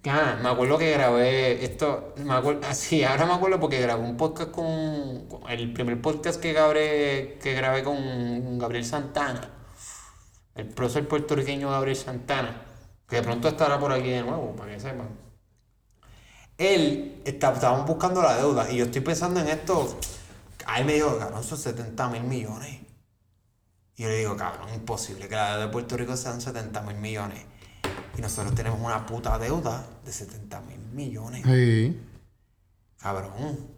Ah, 0.09 0.37
me 0.41 0.49
acuerdo 0.49 0.77
que 0.77 0.89
grabé 0.91 1.63
esto, 1.65 2.13
me 2.23 2.33
acuerdo, 2.33 2.61
ah, 2.69 2.73
sí, 2.73 3.03
ahora 3.03 3.25
me 3.25 3.33
acuerdo 3.33 3.59
porque 3.59 3.81
grabé 3.81 4.03
un 4.03 4.15
podcast 4.15 4.51
con, 4.51 5.27
con- 5.27 5.49
el 5.51 5.73
primer 5.73 6.01
podcast 6.01 6.39
que 6.39 6.53
grabé, 6.53 7.37
que 7.41 7.53
grabé 7.53 7.83
con 7.83 8.57
Gabriel 8.57 8.85
Santana, 8.85 9.49
el 10.55 10.67
prócer 10.69 11.07
puertorriqueño 11.07 11.69
Gabriel 11.71 11.97
Santana, 11.97 12.61
que 13.09 13.17
de 13.17 13.21
pronto 13.23 13.49
estará 13.49 13.79
por 13.79 13.91
aquí 13.91 14.09
de 14.09 14.21
nuevo, 14.21 14.55
para 14.55 14.73
que 14.73 14.79
sepan. 14.79 15.09
Él, 16.57 17.21
está- 17.25 17.51
buscando 17.85 18.21
la 18.21 18.35
deuda 18.37 18.71
y 18.71 18.77
yo 18.77 18.85
estoy 18.85 19.01
pensando 19.01 19.39
en 19.39 19.47
esto, 19.47 19.99
ahí 20.65 20.83
me 20.83 20.93
dijo, 20.93 21.17
cabrón, 21.17 21.43
son 21.43 21.57
70 21.57 22.09
mil 22.09 22.23
millones. 22.23 22.79
Y 23.95 24.03
yo 24.03 24.09
le 24.09 24.17
digo, 24.17 24.35
cabrón, 24.35 24.73
imposible 24.73 25.27
que 25.27 25.35
la 25.35 25.51
deuda 25.51 25.65
de 25.67 25.71
Puerto 25.71 25.97
Rico 25.97 26.15
sean 26.17 26.39
70 26.41 26.81
mil 26.81 26.97
millones. 26.97 27.43
Y 28.17 28.21
nosotros 28.21 28.53
tenemos 28.55 28.79
una 28.79 29.05
puta 29.05 29.37
deuda 29.37 29.85
de 30.05 30.11
70 30.11 30.61
mil 30.61 30.79
millones. 30.93 31.43
Sí. 31.45 31.99
Cabrón. 32.97 33.77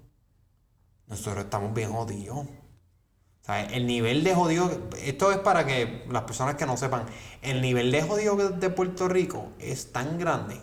Nosotros 1.08 1.46
estamos 1.46 1.74
bien 1.74 1.92
jodidos. 1.92 2.38
O 2.38 3.46
sea, 3.46 3.64
el 3.66 3.88
nivel 3.88 4.24
de 4.24 4.36
jodido. 4.36 4.70
Esto 5.02 5.32
es 5.32 5.40
para 5.40 5.66
que 5.66 6.06
las 6.10 6.24
personas 6.24 6.56
que 6.56 6.66
no 6.66 6.78
sepan. 6.78 7.06
El 7.42 7.62
nivel 7.62 7.92
de 7.92 8.02
jodido 8.02 8.36
de 8.36 8.70
Puerto 8.70 9.08
Rico 9.08 9.50
es 9.60 9.92
tan 9.92 10.18
grande. 10.20 10.62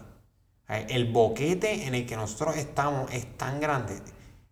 O 0.69 0.73
El 0.73 1.13
boquete 1.13 1.87
en 1.87 1.95
el 1.95 2.07
que 2.07 2.17
nosotros 2.17 2.57
estamos 2.57 3.13
es 3.13 3.37
tan 3.37 3.61
grande. 3.61 3.95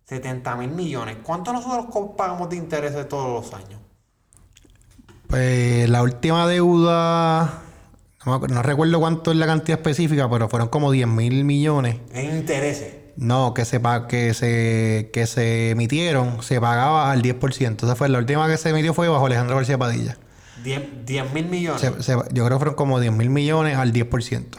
70 0.04 0.56
mil 0.56 0.70
millones. 0.70 1.16
¿Cuánto 1.22 1.52
nosotros 1.52 1.86
pagamos 2.16 2.50
de 2.50 2.56
intereses 2.56 3.08
todos 3.08 3.32
los 3.44 3.54
años? 3.54 3.80
Pues 5.28 5.88
la 5.88 6.02
última 6.02 6.46
deuda, 6.46 7.62
no, 8.26 8.38
recuerdo 8.62 9.00
cuánto 9.00 9.30
es 9.32 9.36
la 9.36 9.46
cantidad 9.46 9.78
específica, 9.78 10.28
pero 10.30 10.48
fueron 10.48 10.68
como 10.68 10.92
10 10.92 11.08
mil 11.08 11.44
millones. 11.44 11.96
En 12.12 12.36
intereses. 12.36 12.94
No, 13.16 13.54
que 13.54 13.64
se, 13.64 13.80
que 14.08 14.34
se 14.34 15.10
que 15.12 15.26
se 15.26 15.70
emitieron, 15.70 16.42
se 16.42 16.60
pagaba 16.60 17.10
al 17.12 17.22
10%. 17.22 17.84
Esa 17.84 17.96
fue 17.96 18.08
la 18.08 18.18
última 18.18 18.46
que 18.48 18.56
se 18.56 18.70
emitió 18.70 18.92
fue 18.92 19.08
bajo 19.08 19.26
Alejandro 19.26 19.56
García 19.56 19.78
Padilla. 19.78 20.18
10 20.62 21.32
mil 21.32 21.46
millones. 21.46 21.80
Se- 21.80 22.02
se- 22.02 22.12
yo 22.32 22.44
creo 22.44 22.48
que 22.50 22.56
fueron 22.58 22.74
como 22.74 23.00
10 23.00 23.12
mil 23.12 23.30
millones 23.30 23.76
al 23.76 23.92
10%. 23.92 24.58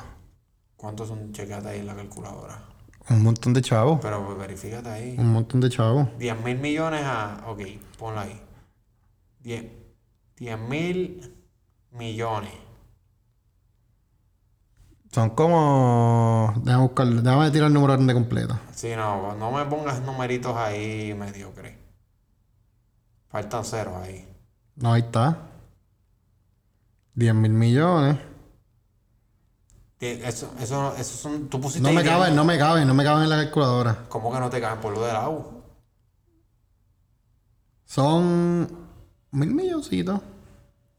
¿Cuántos 0.85 1.07
son? 1.07 1.31
Checate 1.33 1.67
ahí 1.67 1.79
en 1.79 1.87
la 1.87 1.95
calculadora. 1.95 2.61
Un 3.09 3.23
montón 3.23 3.55
de 3.55 3.61
chavos. 3.63 3.97
Pero 4.03 4.37
verifícate 4.37 4.87
ahí. 4.87 5.15
Un 5.17 5.33
montón 5.33 5.59
de 5.59 5.67
chavos. 5.67 6.15
10 6.19 6.43
mil 6.43 6.59
millones 6.59 7.01
a. 7.03 7.43
Ok, 7.47 7.61
ponla 7.97 8.21
ahí. 8.21 8.39
10 9.41 10.59
mil 10.69 11.35
millones. 11.89 12.51
Son 15.11 15.31
como... 15.31 16.53
Déjame 16.57 16.83
buscar, 16.83 17.07
déjame 17.07 17.49
tirar 17.49 17.67
el 17.69 17.73
número 17.73 17.93
grande 17.93 18.13
completo. 18.13 18.59
Sí, 18.71 18.89
no, 18.95 19.33
no 19.33 19.51
me 19.51 19.65
pongas 19.65 20.03
numeritos 20.03 20.55
ahí 20.55 21.15
mediocres. 21.15 21.75
Faltan 23.29 23.65
ceros 23.65 23.95
ahí. 23.95 24.31
No, 24.75 24.93
ahí 24.93 25.01
está. 25.01 25.49
10 27.15 27.33
mil 27.33 27.53
millones. 27.53 28.34
Eso, 29.99 30.51
eso, 30.59 30.93
eso 30.97 31.17
son. 31.17 31.47
Tú 31.47 31.59
pusiste 31.59 31.81
No 31.87 31.93
me 31.93 32.03
10 32.03 32.13
caben, 32.13 32.35
no 32.35 32.43
me 32.43 32.57
caben, 32.57 32.87
no 32.87 32.93
me 32.93 33.03
caben 33.03 33.23
en 33.23 33.29
la 33.29 33.37
calculadora. 33.37 34.05
¿Cómo 34.09 34.31
que 34.31 34.39
no 34.39 34.49
te 34.49 34.59
caben 34.61 34.79
por 34.79 34.93
lo 34.93 35.05
del 35.05 35.15
agua? 35.15 35.45
Son 37.85 38.67
mil 39.31 39.53
milloncitos. 39.53 40.19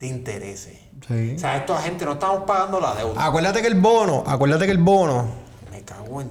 De 0.00 0.06
intereses. 0.06 0.78
Sí. 1.06 1.34
O 1.36 1.38
sea, 1.38 1.56
esta 1.56 1.80
gente 1.82 2.04
no 2.04 2.12
estamos 2.12 2.44
pagando 2.44 2.80
la 2.80 2.94
deuda. 2.94 3.24
Acuérdate 3.24 3.60
que 3.60 3.68
el 3.68 3.74
bono, 3.80 4.24
acuérdate 4.26 4.66
que 4.66 4.72
el 4.72 4.78
bono 4.78 5.26
Me 5.70 5.82
cago 5.82 6.20
en 6.22 6.30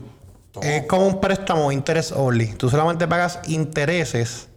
todo. 0.52 0.64
es 0.64 0.86
como 0.88 1.08
un 1.08 1.22
préstamo 1.22 1.72
interest 1.72 2.12
only. 2.16 2.48
Tú 2.54 2.70
solamente 2.70 3.08
pagas 3.08 3.40
intereses 3.48 4.48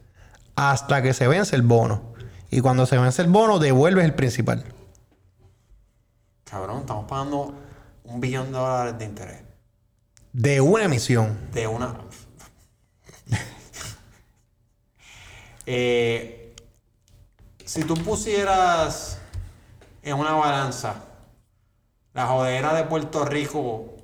hasta 0.56 1.02
que 1.02 1.12
se 1.14 1.28
vence 1.28 1.54
el 1.56 1.62
bono. 1.62 2.02
Y 2.50 2.60
cuando 2.60 2.86
se 2.86 2.96
vence 2.98 3.20
el 3.22 3.28
bono, 3.28 3.58
devuelves 3.58 4.04
el 4.04 4.14
principal. 4.14 4.64
Cabrón, 6.44 6.80
estamos 6.80 7.06
pagando 7.06 7.52
un 8.08 8.20
billón 8.20 8.46
de 8.46 8.58
dólares 8.58 8.98
de 8.98 9.04
interés. 9.04 9.42
De 10.32 10.60
una 10.60 10.84
emisión. 10.84 11.38
de 11.52 11.66
una. 11.66 11.94
Eh, 15.70 16.56
si 17.66 17.84
tú 17.84 17.92
pusieras 17.92 19.18
en 20.02 20.16
una 20.16 20.32
balanza 20.32 20.94
la 22.14 22.26
jodera 22.26 22.72
de 22.72 22.84
Puerto 22.84 23.26
Rico 23.26 23.94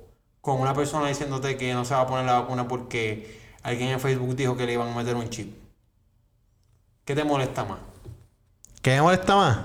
con 0.41 0.61
una 0.61 0.75
persona 0.75 1.07
diciéndote 1.07 1.57
que 1.57 1.73
no 1.73 1.83
se 1.83 1.95
va 1.95 2.01
a 2.01 2.07
poner 2.07 2.25
la 2.25 2.41
vacuna 2.41 2.67
porque 2.67 3.41
alguien 3.63 3.89
en 3.89 3.99
Facebook 3.99 4.35
dijo 4.35 4.55
que 4.55 4.67
le 4.67 4.73
iban 4.73 4.89
a 4.89 4.95
meter 4.95 5.15
un 5.15 5.27
chip, 5.31 5.57
¿qué 7.03 7.15
te 7.15 7.23
molesta 7.23 7.65
más? 7.65 7.79
¿Qué 8.83 8.91
me 8.91 9.01
molesta 9.01 9.35
más? 9.35 9.57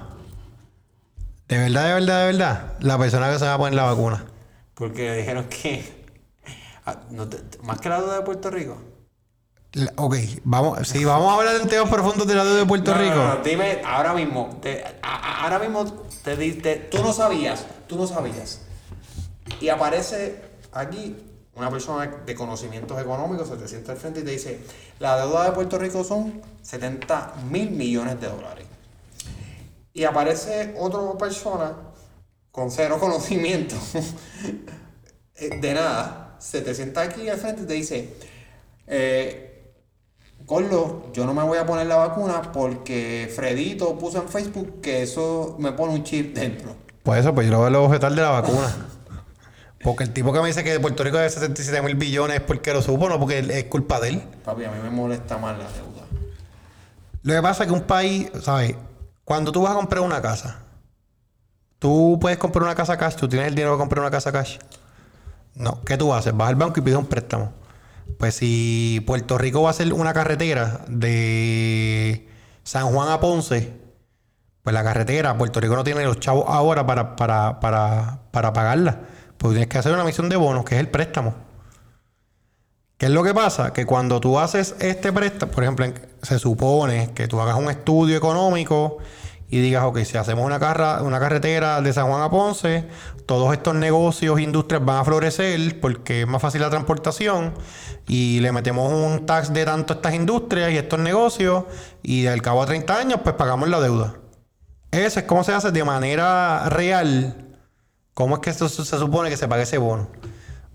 De 1.48 1.58
verdad, 1.58 1.86
de 1.88 1.92
verdad, 1.94 2.20
de 2.20 2.26
verdad. 2.32 2.78
La 2.80 2.96
persona 2.96 3.30
que 3.30 3.38
se 3.38 3.44
va 3.44 3.54
a 3.54 3.58
poner 3.58 3.74
la 3.74 3.82
vacuna. 3.82 4.24
Porque 4.80 5.12
dijeron 5.12 5.44
que. 5.50 5.84
ah, 6.86 6.96
no 7.10 7.28
te- 7.28 7.58
más 7.62 7.78
que 7.82 7.90
la 7.90 8.00
duda 8.00 8.16
de 8.16 8.22
Puerto 8.22 8.48
Rico. 8.50 8.78
La- 9.74 9.92
ok, 9.96 10.16
vamos, 10.42 10.88
si 10.88 11.04
vamos 11.04 11.30
a 11.30 11.34
hablar 11.36 11.58
de 11.60 11.66
temas 11.68 11.90
profundos 11.90 12.26
de 12.26 12.34
la 12.34 12.44
deuda 12.44 12.60
de 12.60 12.66
Puerto 12.66 12.92
No, 12.92 12.98
Rico. 12.98 13.14
no, 13.14 13.34
no, 13.34 13.42
dime 13.44 13.82
ahora 13.84 14.14
mismo. 14.14 14.58
te- 14.62 14.82
a- 15.02 15.42
ahora 15.44 15.58
mismo 15.58 15.84
te, 16.24 16.34
te- 16.54 16.76
tú 16.90 17.02
no 17.02 17.12
sabías. 17.12 17.66
Tú 17.86 17.96
no 17.96 18.06
sabías. 18.06 18.62
Y 19.60 19.68
aparece 19.68 20.40
aquí 20.72 21.14
una 21.54 21.68
persona 21.70 22.06
de 22.24 22.34
conocimientos 22.34 22.98
económicos, 22.98 23.48
se 23.48 23.56
te 23.56 23.68
sienta 23.68 23.92
al 23.92 23.98
frente 23.98 24.20
y 24.20 24.24
te 24.24 24.30
dice: 24.30 24.60
La 24.98 25.18
deuda 25.18 25.44
de 25.44 25.52
Puerto 25.52 25.78
Rico 25.78 26.04
son 26.04 26.40
70 26.62 27.34
mil 27.50 27.70
millones 27.70 28.18
de 28.18 28.28
dólares. 28.28 28.64
Y 29.92 30.04
aparece 30.04 30.74
otra 30.78 31.00
persona 31.18 31.74
con 32.50 32.70
cero 32.70 32.98
conocimiento 32.98 33.76
eh, 35.36 35.58
de 35.60 35.74
nada, 35.74 36.36
se 36.38 36.60
te 36.60 36.74
sienta 36.74 37.02
aquí 37.02 37.28
al 37.28 37.38
frente 37.38 37.62
y 37.62 37.66
te 37.66 37.74
dice: 37.74 38.14
eh, 38.86 39.50
yo 41.12 41.26
no 41.26 41.32
me 41.32 41.44
voy 41.44 41.58
a 41.58 41.66
poner 41.66 41.86
la 41.86 41.96
vacuna 41.96 42.50
porque 42.52 43.30
Fredito 43.34 43.96
puso 43.96 44.20
en 44.20 44.28
Facebook 44.28 44.80
que 44.80 45.02
eso 45.02 45.56
me 45.60 45.72
pone 45.72 45.94
un 45.94 46.02
chip 46.02 46.34
dentro. 46.34 46.74
Pues 47.04 47.20
eso, 47.20 47.34
pues 47.34 47.48
yo 47.48 47.52
lo 47.52 47.58
voy 47.58 47.74
a 47.76 47.80
objetar 47.80 48.12
de 48.12 48.20
la 48.20 48.30
vacuna. 48.30 48.68
Porque 49.82 50.04
el 50.04 50.12
tipo 50.12 50.32
que 50.32 50.40
me 50.40 50.48
dice 50.48 50.64
que 50.64 50.78
Puerto 50.80 51.04
Rico 51.04 51.16
debe 51.16 51.30
77 51.30 51.80
mil 51.82 51.94
billones 51.94 52.38
es 52.38 52.42
porque 52.42 52.72
lo 52.72 52.82
supo, 52.82 53.08
no 53.08 53.18
porque 53.18 53.38
es 53.38 53.64
culpa 53.64 54.00
de 54.00 54.08
él. 54.10 54.22
Papi, 54.44 54.64
a 54.64 54.70
mí 54.70 54.78
me 54.82 54.90
molesta 54.90 55.38
más 55.38 55.56
la 55.56 55.64
deuda. 55.64 56.06
Lo 57.22 57.34
que 57.34 57.42
pasa 57.42 57.62
es 57.62 57.68
que 57.68 57.74
un 57.74 57.82
país, 57.82 58.30
¿sabes? 58.42 58.74
Cuando 59.24 59.52
tú 59.52 59.62
vas 59.62 59.72
a 59.72 59.76
comprar 59.76 60.02
una 60.02 60.20
casa, 60.20 60.58
tú 61.80 62.18
puedes 62.20 62.38
comprar 62.38 62.62
una 62.62 62.76
casa 62.76 62.96
cash, 62.96 63.16
tú 63.16 63.28
tienes 63.28 63.48
el 63.48 63.56
dinero 63.56 63.72
para 63.72 63.80
comprar 63.80 64.02
una 64.02 64.10
casa 64.12 64.30
cash. 64.30 64.58
No, 65.56 65.80
¿qué 65.84 65.96
tú 65.96 66.14
haces? 66.14 66.36
Vas 66.36 66.48
al 66.48 66.54
banco 66.54 66.78
y 66.78 66.82
pides 66.82 66.98
un 66.98 67.06
préstamo. 67.06 67.52
Pues 68.18 68.36
si 68.36 69.02
Puerto 69.06 69.36
Rico 69.38 69.62
va 69.62 69.70
a 69.70 69.72
ser 69.72 69.92
una 69.92 70.12
carretera 70.12 70.84
de 70.88 72.28
San 72.62 72.86
Juan 72.92 73.08
a 73.08 73.18
Ponce, 73.18 73.72
pues 74.62 74.74
la 74.74 74.84
carretera, 74.84 75.36
Puerto 75.36 75.60
Rico 75.60 75.74
no 75.74 75.82
tiene 75.82 76.04
los 76.04 76.20
chavos 76.20 76.44
ahora 76.46 76.86
para, 76.86 77.16
para, 77.16 77.58
para, 77.60 78.20
para 78.30 78.52
pagarla. 78.52 79.00
Pues 79.38 79.52
tienes 79.52 79.68
que 79.68 79.78
hacer 79.78 79.92
una 79.92 80.04
misión 80.04 80.28
de 80.28 80.36
bonos, 80.36 80.64
que 80.64 80.74
es 80.74 80.80
el 80.80 80.88
préstamo. 80.88 81.34
¿Qué 82.98 83.06
es 83.06 83.12
lo 83.12 83.22
que 83.22 83.32
pasa? 83.32 83.72
Que 83.72 83.86
cuando 83.86 84.20
tú 84.20 84.38
haces 84.38 84.76
este 84.80 85.10
préstamo, 85.12 85.50
por 85.50 85.64
ejemplo, 85.64 85.86
se 86.20 86.38
supone 86.38 87.12
que 87.14 87.26
tú 87.26 87.40
hagas 87.40 87.56
un 87.56 87.70
estudio 87.70 88.18
económico 88.18 88.98
y 89.50 89.60
digas, 89.60 89.84
ok, 89.84 89.98
si 90.04 90.16
hacemos 90.16 90.46
una, 90.46 90.60
carra, 90.60 91.02
una 91.02 91.18
carretera 91.18 91.80
de 91.80 91.92
San 91.92 92.06
Juan 92.06 92.22
a 92.22 92.30
Ponce, 92.30 92.86
todos 93.26 93.52
estos 93.52 93.74
negocios, 93.74 94.38
industrias 94.40 94.84
van 94.84 94.98
a 94.98 95.04
florecer 95.04 95.80
porque 95.80 96.22
es 96.22 96.28
más 96.28 96.40
fácil 96.40 96.60
la 96.60 96.70
transportación 96.70 97.54
y 98.06 98.38
le 98.40 98.52
metemos 98.52 98.92
un 98.92 99.26
tax 99.26 99.52
de 99.52 99.64
tanto 99.64 99.92
a 99.92 99.96
estas 99.96 100.14
industrias 100.14 100.70
y 100.70 100.76
estos 100.76 101.00
negocios 101.00 101.64
y 102.02 102.26
al 102.26 102.42
cabo 102.42 102.60
de 102.60 102.68
30 102.68 102.96
años 102.96 103.20
pues 103.24 103.34
pagamos 103.34 103.68
la 103.68 103.80
deuda. 103.80 104.14
Eso 104.92 105.20
es 105.20 105.26
como 105.26 105.42
se 105.42 105.52
hace 105.52 105.72
de 105.72 105.84
manera 105.84 106.68
real. 106.68 107.46
¿Cómo 108.14 108.36
es 108.36 108.40
que 108.40 108.50
esto 108.50 108.68
se 108.68 108.98
supone 108.98 109.30
que 109.30 109.36
se 109.36 109.48
pague 109.48 109.62
ese 109.62 109.78
bono? 109.78 110.08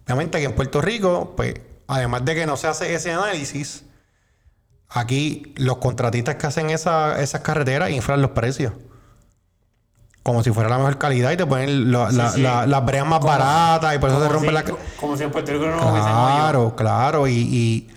Obviamente 0.06 0.40
que 0.40 0.46
en 0.46 0.54
Puerto 0.54 0.82
Rico, 0.82 1.34
pues, 1.36 1.56
además 1.88 2.24
de 2.26 2.36
que 2.36 2.46
no 2.46 2.58
se 2.58 2.68
hace 2.68 2.94
ese 2.94 3.12
análisis, 3.12 3.86
Aquí 4.90 5.54
los 5.58 5.78
contratistas 5.78 6.36
que 6.36 6.48
hacen 6.48 6.70
esa, 6.70 7.22
esas 7.22 7.42
carreteras 7.42 7.90
inflan 7.90 8.22
los 8.22 8.32
precios. 8.32 8.74
Como 10.24 10.44
si 10.44 10.52
fuera 10.52 10.70
la 10.70 10.78
mejor 10.78 10.98
calidad 10.98 11.32
y 11.32 11.38
te 11.38 11.46
ponen 11.46 11.92
las 11.92 12.86
breas 12.86 13.06
más 13.06 13.20
baratas 13.20 13.96
y 13.96 14.00
por 14.00 14.10
eso 14.10 14.24
se 14.24 14.30
rompe 14.30 14.52
la... 14.52 14.64
Como 15.00 15.16
si 15.16 15.24
en 15.24 15.32
Puerto 15.32 15.52
Rico 15.52 15.68
no 15.68 15.78
Claro, 15.78 16.76
claro. 16.76 17.28
Y, 17.28 17.34
y, 17.34 17.88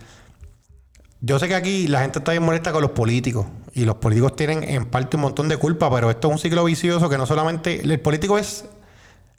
yo 1.20 1.39
sé 1.39 1.48
que 1.48 1.55
aquí 1.55 1.89
la 1.89 2.01
gente 2.01 2.19
está 2.19 2.32
bien 2.32 2.43
molesta 2.43 2.73
con 2.73 2.82
los 2.82 2.90
políticos. 2.90 3.47
Y 3.73 3.85
los 3.85 3.97
políticos 3.97 4.36
tienen 4.36 4.62
en 4.65 4.86
parte 4.86 5.16
un 5.16 5.23
montón 5.23 5.48
de 5.48 5.56
culpa, 5.56 5.90
pero 5.90 6.10
esto 6.10 6.28
es 6.28 6.32
un 6.32 6.39
ciclo 6.39 6.65
vicioso 6.65 7.09
que 7.09 7.16
no 7.16 7.27
solamente... 7.27 7.81
El 7.81 8.01
político 8.01 8.36
es 8.36 8.66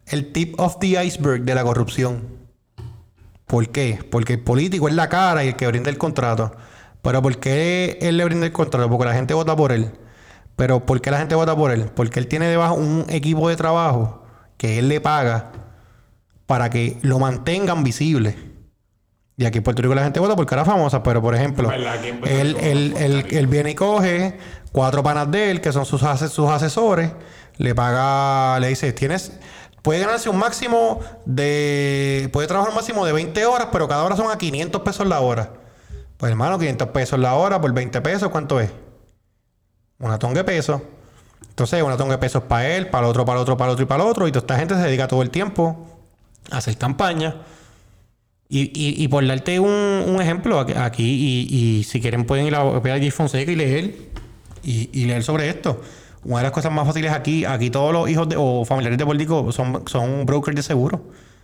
el 0.08 0.32
tip 0.32 0.60
of 0.60 0.80
the 0.80 1.04
iceberg 1.04 1.44
de 1.44 1.56
la 1.56 1.64
corrupción. 1.64 2.28
¿Por 3.46 3.70
qué? 3.70 4.00
Porque 4.10 4.34
el 4.34 4.40
político 4.40 4.88
es 4.88 4.96
la 4.96 5.10
cara 5.10 5.44
y 5.44 5.50
el 5.50 5.56
que 5.56 5.68
brinda 5.68 5.90
el 5.90 5.98
contrato. 5.98 6.54
Pero 7.02 7.22
¿por 7.22 7.38
qué 7.40 7.98
él 8.02 8.18
le 8.18 8.26
brinda 8.26 8.46
el 8.46 8.52
contrato? 8.52 8.90
Porque 8.90 9.06
la 9.06 9.14
gente 9.14 9.34
vota 9.34 9.56
por 9.56 9.72
él. 9.72 9.92
Pero 10.56 10.86
¿por 10.86 11.00
qué 11.02 11.12
la 11.12 11.20
gente 11.20 11.36
vota 11.36 11.56
por 11.56 11.72
él? 11.72 11.86
Porque 11.96 12.20
él 12.20 12.28
tiene 12.28 12.48
debajo 12.48 12.76
un 12.76 13.06
equipo 13.10 13.48
de 13.48 13.56
trabajo 13.56 14.24
que 14.58 14.80
él 14.80 14.90
le 14.90 15.00
paga 15.00 15.52
para 16.46 16.70
que 16.70 16.98
lo 17.02 17.20
mantengan 17.20 17.84
visible. 17.84 18.36
Y 19.38 19.46
aquí 19.46 19.60
en 19.60 19.64
Puerto 19.64 19.82
Rico 19.82 19.96
la 19.96 20.04
gente 20.04 20.20
vota 20.20 20.36
porque 20.36 20.54
era 20.54 20.66
famosa, 20.66 21.02
pero 21.02 21.22
por 21.22 21.34
ejemplo, 21.34 21.72
él, 21.72 23.26
él, 23.30 23.48
viene 23.48 23.72
y 23.72 23.76
coge 23.76 24.38
cuatro 24.74 25.02
panas 25.02 25.32
de 25.32 25.52
él, 25.52 25.62
que 25.62 25.72
son 25.72 25.86
sus, 25.86 26.02
sus 26.02 26.50
asesores, 26.50 27.12
le 27.56 27.74
paga, 27.74 28.60
le 28.60 28.68
dice, 28.68 28.92
tienes, 28.92 29.32
puede 29.82 30.02
ganarse 30.02 30.30
un 30.30 30.38
máximo 30.38 31.00
de, 31.26 32.30
puede 32.34 32.48
trabajar 32.48 32.72
un 32.72 32.76
máximo 32.76 33.06
de 33.06 33.14
20 33.14 33.46
horas, 33.46 33.70
pero 33.72 33.88
cada 33.88 34.04
hora 34.04 34.18
son 34.18 34.30
a 34.30 34.38
500 34.38 34.82
pesos 34.82 35.08
la 35.08 35.22
hora. 35.22 35.54
Pues 36.20 36.32
hermano, 36.32 36.60
500 36.60 36.90
pesos 36.90 37.18
la 37.18 37.36
hora 37.36 37.62
por 37.62 37.74
20 37.74 38.02
pesos, 38.02 38.28
¿cuánto 38.28 38.60
es? 38.60 38.70
Una 40.00 40.20
tonga 40.20 40.40
de 40.40 40.44
pesos. 40.44 40.82
Entonces, 41.48 41.82
una 41.82 41.96
tonga 41.96 42.16
de 42.16 42.18
pesos 42.18 42.44
para 42.44 42.76
él, 42.76 42.90
para 42.90 43.06
el 43.06 43.12
otro, 43.12 43.24
para 43.24 43.40
el 43.40 43.44
otro, 43.44 43.56
para 43.56 43.70
el 43.70 43.74
otro 43.74 43.84
y 43.84 43.88
para 43.88 44.04
el 44.04 44.10
otro. 44.10 44.28
Y 44.28 44.32
toda 44.34 44.42
esta 44.42 44.58
gente 44.58 44.76
se 44.76 44.82
dedica 44.82 45.08
todo 45.08 45.22
el 45.22 45.30
tiempo 45.30 45.88
a 46.52 46.58
hacer 46.58 46.78
campaña. 46.78 47.38
Y, 48.50 49.08
por 49.08 49.26
darte 49.26 49.62
un, 49.62 50.18
ejemplo 50.20 50.60
aquí, 50.60 51.48
y, 51.50 51.84
si 51.86 52.02
quieren 52.02 52.26
pueden 52.26 52.48
ir 52.48 52.56
a 52.56 52.66
la 52.66 53.12
Fonseca 53.12 53.50
y 53.50 53.56
leer, 53.56 53.96
y, 54.62 55.06
leer 55.06 55.24
sobre 55.24 55.48
esto. 55.48 55.80
Una 56.26 56.40
de 56.40 56.44
las 56.44 56.52
cosas 56.52 56.74
más 56.74 56.86
fáciles 56.86 57.14
aquí, 57.14 57.46
aquí 57.46 57.70
todos 57.70 57.94
los 57.94 58.10
hijos 58.10 58.28
o 58.36 58.66
familiares 58.66 58.98
de 58.98 59.06
políticos 59.06 59.56
son, 59.56 59.88
son 59.88 60.26
brokers 60.26 60.58
de 60.58 60.64
seguro. 60.64 61.02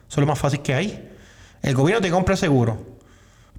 Eso 0.09 0.15
es 0.15 0.17
lo 0.17 0.25
más 0.25 0.37
fácil 0.37 0.59
que 0.59 0.73
hay. 0.73 1.11
El 1.61 1.75
gobierno 1.75 2.01
te 2.01 2.11
compra 2.11 2.35
seguro 2.35 2.94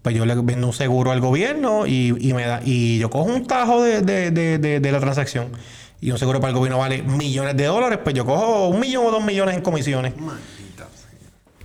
pues 0.06 0.14
yo 0.14 0.24
le 0.24 0.36
vendo 0.36 0.68
un 0.68 0.72
seguro 0.72 1.10
al 1.10 1.20
gobierno 1.20 1.84
y, 1.84 2.12
me 2.32 2.46
da, 2.46 2.60
y 2.64 2.96
yo 3.00 3.10
cojo 3.10 3.24
un 3.24 3.44
tajo 3.44 3.82
de, 3.82 4.80
la 4.80 5.00
transacción. 5.00 5.48
Y 6.00 6.12
un 6.12 6.18
seguro 6.20 6.38
para 6.40 6.52
el 6.52 6.56
gobierno 6.56 6.78
vale 6.78 7.02
millones 7.02 7.56
de 7.56 7.64
dólares, 7.64 7.98
pues 8.04 8.14
yo 8.14 8.24
cojo 8.24 8.68
un 8.68 8.78
millón 8.78 9.04
o 9.06 9.10
dos 9.10 9.24
millones 9.24 9.56
en 9.56 9.62
comisiones. 9.62 10.14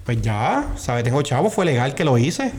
Pues 0.04 0.24
ya, 0.24 0.70
¿sabes? 0.76 1.04
Tengo 1.04 1.22
chavo, 1.22 1.52
fue 1.52 1.66
legal 1.66 1.94
que 1.94 2.04
lo 2.04 2.18
hice. 2.18 2.52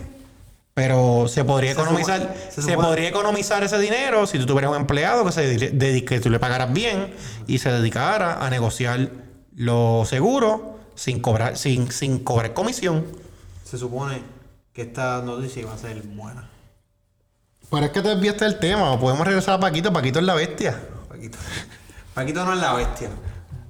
Pero 0.72 1.26
se 1.26 1.44
podría 1.44 1.72
economizar, 1.72 2.32
se, 2.48 2.74
podría 2.74 3.08
economizar 3.08 3.64
ese 3.64 3.80
dinero 3.80 4.28
si 4.28 4.38
tú 4.38 4.46
tuvieras 4.46 4.70
un 4.70 4.76
empleado 4.76 5.24
que 5.24 5.32
se 5.32 5.72
dedique, 5.72 6.14
que 6.14 6.20
tú 6.20 6.30
le 6.30 6.38
pagaras 6.38 6.72
bien 6.72 7.12
y 7.48 7.58
se 7.58 7.72
dedicara 7.72 8.46
a 8.46 8.50
negociar 8.50 9.10
los 9.56 10.08
seguros 10.08 10.60
sin 10.94 11.18
cobrar, 11.18 11.56
sin, 11.56 11.90
sin 11.90 12.20
cobrar 12.20 12.54
comisión. 12.54 13.04
Se 13.64 13.78
supone 13.78 14.41
que 14.72 14.82
esta 14.82 15.20
noticia 15.22 15.62
iba 15.62 15.74
a 15.74 15.78
ser 15.78 16.02
buena. 16.02 16.48
Pero 17.70 17.86
es 17.86 17.92
que 17.92 18.02
te 18.02 18.08
desviaste 18.08 18.44
el 18.46 18.58
tema. 18.58 18.98
podemos 18.98 19.26
regresar 19.26 19.54
a 19.54 19.60
Paquito. 19.60 19.92
Paquito 19.92 20.18
es 20.18 20.24
la 20.24 20.34
bestia. 20.34 20.80
Paquito. 21.08 21.38
Paquito 22.14 22.44
no 22.44 22.54
es 22.54 22.60
la 22.60 22.74
bestia. 22.74 23.10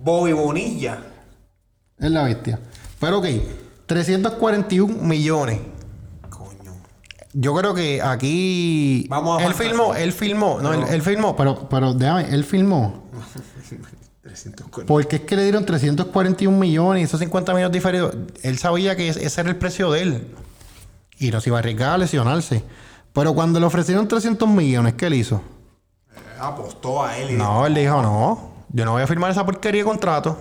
Bobby 0.01 0.33
Bonilla. 0.33 0.99
Es 1.99 2.11
la 2.11 2.25
bestia. 2.25 2.59
Pero 2.99 3.19
ok. 3.19 3.27
341 3.87 4.95
millones. 5.03 5.61
Coño. 6.31 6.73
Yo 7.33 7.55
creo 7.55 7.75
que 7.75 8.01
aquí. 8.03 9.07
Vamos 9.09 9.43
a 9.43 9.47
Él 9.47 9.55
filmó, 9.55 9.95
él 9.95 10.13
filmó. 10.13 10.61
No, 10.61 10.73
él, 10.73 11.03
filmó. 11.03 11.37
Pero, 11.37 11.69
pero 11.69 11.95
déjame, 11.95 12.33
él 12.35 12.45
filmó. 12.45 13.11
Porque 14.87 15.17
es 15.17 15.23
que 15.23 15.37
le 15.37 15.43
dieron 15.43 15.67
341 15.67 16.57
millones 16.57 17.03
y 17.03 17.05
esos 17.05 17.21
50 17.21 17.53
millones 17.55 17.73
diferidos. 17.73 18.17
Él 18.43 18.59
sabía 18.59 18.97
que 18.97 19.09
ese 19.09 19.41
era 19.41 19.51
el 19.51 19.57
precio 19.57 19.93
de 19.93 20.03
él 20.03 20.27
y 21.23 21.31
no 21.31 21.41
se 21.41 21.51
iba 21.51 21.59
a 21.59 21.61
arriesgar 21.61 21.91
a 21.91 21.99
lesionarse. 21.99 22.65
Pero 23.13 23.35
cuando 23.35 23.61
le 23.61 23.67
ofrecieron 23.67 24.09
300 24.09 24.49
millones, 24.49 24.95
¿qué 24.95 25.07
él 25.07 25.15
hizo? 25.15 25.43
Eh, 26.15 26.19
apostó 26.41 27.05
a 27.05 27.17
él. 27.17 27.39
no, 27.39 27.67
él 27.67 27.75
dijo, 27.75 28.03
no, 28.03 28.53
yo 28.71 28.85
no 28.85 28.93
voy 28.93 29.03
a 29.03 29.07
firmar 29.07 29.31
esa 29.31 29.45
porquería 29.45 29.83
de 29.83 29.85
contrato. 29.85 30.37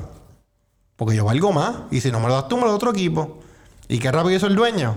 Porque 0.96 1.16
yo 1.16 1.26
valgo 1.26 1.52
más. 1.52 1.76
Y 1.92 2.02
si 2.02 2.12
no 2.12 2.20
me 2.20 2.28
lo 2.28 2.36
das 2.36 2.48
tú, 2.48 2.58
me 2.58 2.64
lo 2.64 2.70
da 2.70 2.76
otro 2.76 2.92
equipo. 2.92 3.40
¿Y 3.88 4.00
qué 4.00 4.12
rápido 4.12 4.36
hizo 4.36 4.48
el 4.48 4.56
dueño? 4.56 4.96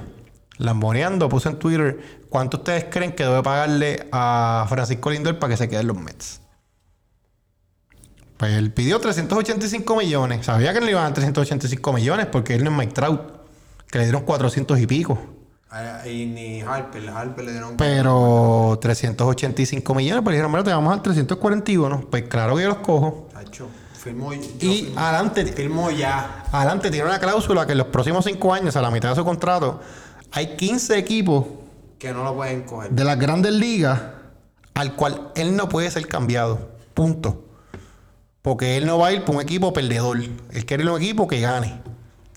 Lamboneando, 0.59 1.29
puse 1.29 1.49
en 1.49 1.59
Twitter, 1.59 1.99
¿cuánto 2.29 2.59
ustedes 2.59 2.85
creen 2.91 3.13
que 3.13 3.25
debe 3.25 3.43
pagarle 3.43 4.09
a 4.13 4.67
Francisco 4.69 5.11
Lindor 5.11 5.39
para 5.39 5.53
que 5.53 5.57
se 5.57 5.69
queden 5.69 5.89
los 5.89 5.97
Mets? 5.97 6.41
Pues 8.37 8.53
él 8.53 8.73
pidió 8.73 9.01
385 9.01 9.97
millones. 9.97 10.47
Sabía 10.47 10.73
que 10.73 10.81
no 10.81 10.87
le 10.87 10.93
iban 10.93 11.03
a 11.03 11.07
dar 11.07 11.15
385 11.15 11.93
millones 11.93 12.27
porque 12.27 12.55
él 12.55 12.63
no 12.63 12.71
es 12.71 12.77
Mike 12.77 12.93
Trout, 12.93 13.21
que 13.91 13.99
le 13.99 14.05
dieron 14.05 14.23
400 14.23 14.79
y 14.79 14.87
pico. 14.87 15.34
Y 16.07 16.27
ni 16.27 16.61
Harper, 16.61 17.09
Harper 17.09 17.45
le 17.45 17.53
dieron. 17.53 17.77
Pero 17.77 18.79
385 18.81 19.95
millones, 19.95 20.23
pues 20.23 20.35
dijeron, 20.35 20.53
bueno, 20.53 20.65
te 20.65 20.71
vamos 20.71 20.93
al 20.93 21.03
341. 21.03 22.07
Pues 22.11 22.25
claro 22.25 22.57
que 22.57 22.63
yo 22.63 22.69
los 22.69 22.79
cojo. 22.79 23.29
Tacho, 23.33 23.69
y 24.61 24.93
adelante. 24.97 25.47
Firmó 25.47 25.91
ya. 25.91 26.45
Adelante, 26.53 26.91
tiene 26.91 27.07
una 27.07 27.19
cláusula 27.19 27.67
que 27.67 27.73
en 27.73 27.79
los 27.79 27.87
próximos 27.89 28.25
5 28.25 28.55
años, 28.55 28.77
a 28.77 28.83
la 28.83 28.91
mitad 28.91 29.11
de 29.11 29.17
su 29.17 29.25
contrato, 29.25 29.81
hay 30.31 30.57
15 30.57 30.99
equipos. 30.99 31.47
Que 31.99 32.13
no 32.13 32.23
lo 32.23 32.35
pueden 32.35 32.63
coger. 32.63 32.91
De 32.91 33.05
las 33.05 33.19
grandes 33.19 33.53
ligas, 33.53 34.01
al 34.75 34.95
cual 34.95 35.31
él 35.35 35.57
no 35.57 35.69
puede 35.69 35.91
ser 35.91 36.07
cambiado. 36.07 36.71
Punto. 36.93 37.45
Porque 38.43 38.77
él 38.77 38.87
no 38.87 38.99
va 38.99 39.09
a 39.09 39.13
ir 39.13 39.25
por 39.25 39.37
un 39.37 39.41
equipo 39.41 39.73
perdedor. 39.73 40.19
Él 40.19 40.67
quiere 40.67 40.89
un 40.89 41.01
equipo 41.01 41.27
que 41.27 41.41
gane. 41.41 41.81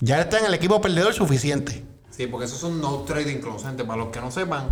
Ya 0.00 0.20
está 0.20 0.38
en 0.38 0.46
el 0.46 0.54
equipo 0.54 0.80
perdedor 0.80 1.12
suficiente. 1.12 1.84
Sí, 2.18 2.26
porque 2.26 2.46
eso 2.46 2.56
es 2.56 2.64
un 2.64 2.80
no 2.80 3.02
trading 3.02 3.36
inconsciente. 3.36 3.84
Para 3.84 3.98
los 3.98 4.08
que 4.08 4.20
no 4.20 4.32
sepan, 4.32 4.70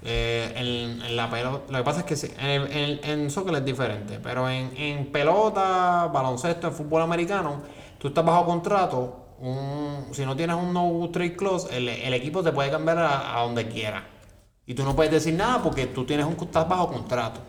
eh, 0.00 0.50
en, 0.56 1.14
la 1.14 1.28
pelota, 1.28 1.70
lo 1.70 1.76
que 1.76 1.84
pasa 1.84 2.06
es 2.06 2.06
que 2.06 2.34
en, 2.38 3.00
en, 3.04 3.30
soccer 3.30 3.54
es 3.56 3.64
diferente, 3.66 4.18
pero 4.18 4.48
en, 4.48 5.12
pelota, 5.12 6.08
baloncesto, 6.10 6.68
en 6.68 6.72
fútbol 6.72 7.02
americano, 7.02 7.60
tú 7.98 8.08
estás 8.08 8.24
bajo 8.24 8.46
contrato. 8.46 9.26
si 10.12 10.24
no 10.24 10.34
tienes 10.34 10.56
un 10.56 10.72
no 10.72 11.06
trade 11.12 11.36
clause, 11.36 11.68
el, 11.76 12.14
equipo 12.14 12.42
te 12.42 12.50
puede 12.50 12.70
cambiar 12.70 12.96
a, 12.98 13.42
donde 13.42 13.68
quiera. 13.68 14.02
Y 14.64 14.72
tú 14.72 14.82
no 14.82 14.96
puedes 14.96 15.12
decir 15.12 15.34
nada 15.34 15.62
porque 15.62 15.84
tú 15.84 16.06
tienes 16.06 16.24
un, 16.24 16.36
estás 16.42 16.66
bajo 16.66 16.88
contrato. 16.88 17.40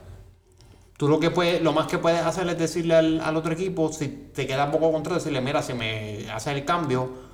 Tú 0.97 1.07
lo 1.07 1.21
que 1.21 1.31
puedes, 1.31 1.61
lo 1.61 1.71
más 1.71 1.87
que 1.87 1.99
puedes 1.99 2.19
hacer 2.19 2.49
es 2.49 2.59
decirle 2.59 2.95
al, 2.95 3.21
al 3.21 3.37
otro 3.37 3.53
equipo, 3.53 3.93
si 3.93 4.09
te 4.09 4.45
queda 4.45 4.69
poco 4.69 4.91
contrato, 4.91 5.19
decirle, 5.19 5.39
mira, 5.39 5.61
si 5.61 5.73
me 5.73 6.29
haces 6.29 6.53
el 6.53 6.65
cambio, 6.65 7.30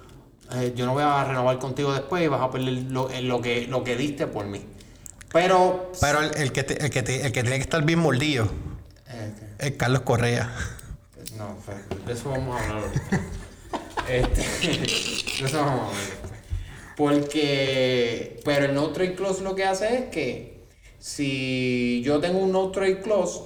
eh, 0.53 0.73
yo 0.75 0.85
no 0.85 0.93
voy 0.93 1.03
a 1.03 1.23
renovar 1.23 1.59
contigo 1.59 1.93
después 1.93 2.23
y 2.23 2.27
vas 2.27 2.41
a 2.41 2.49
perder 2.51 2.73
lo, 2.89 3.09
eh, 3.09 3.21
lo, 3.21 3.41
que, 3.41 3.67
lo 3.67 3.83
que 3.83 3.95
diste 3.95 4.27
por 4.27 4.45
mí. 4.45 4.61
Pero. 5.31 5.91
Pero 5.99 6.21
el, 6.21 6.51
que, 6.51 6.61
el, 6.61 6.89
que, 6.89 6.99
el 6.99 7.31
que 7.31 7.41
tiene 7.41 7.57
que 7.57 7.61
estar 7.61 7.83
bien 7.83 7.99
mordido 7.99 8.47
es 9.59 9.71
Carlos 9.73 10.01
Correa. 10.01 10.53
No, 11.37 11.57
pues, 11.65 12.05
de 12.05 12.13
eso 12.13 12.29
vamos 12.29 12.59
a 12.59 12.69
hablar 12.69 12.83
este, 14.09 14.41
de 14.41 15.45
eso 15.45 15.59
vamos 15.59 15.81
a 15.81 15.87
hablar 15.87 16.03
Porque. 16.95 18.39
Pero 18.45 18.65
el 18.65 18.73
no 18.73 18.89
trade 18.91 19.15
clause 19.15 19.43
lo 19.43 19.53
que 19.55 19.65
hace 19.65 19.97
es 19.97 20.05
que 20.05 20.65
si 20.97 22.01
yo 22.03 22.19
tengo 22.19 22.39
un 22.39 22.51
no 22.53 22.71
trade 22.71 23.01
clause 23.01 23.41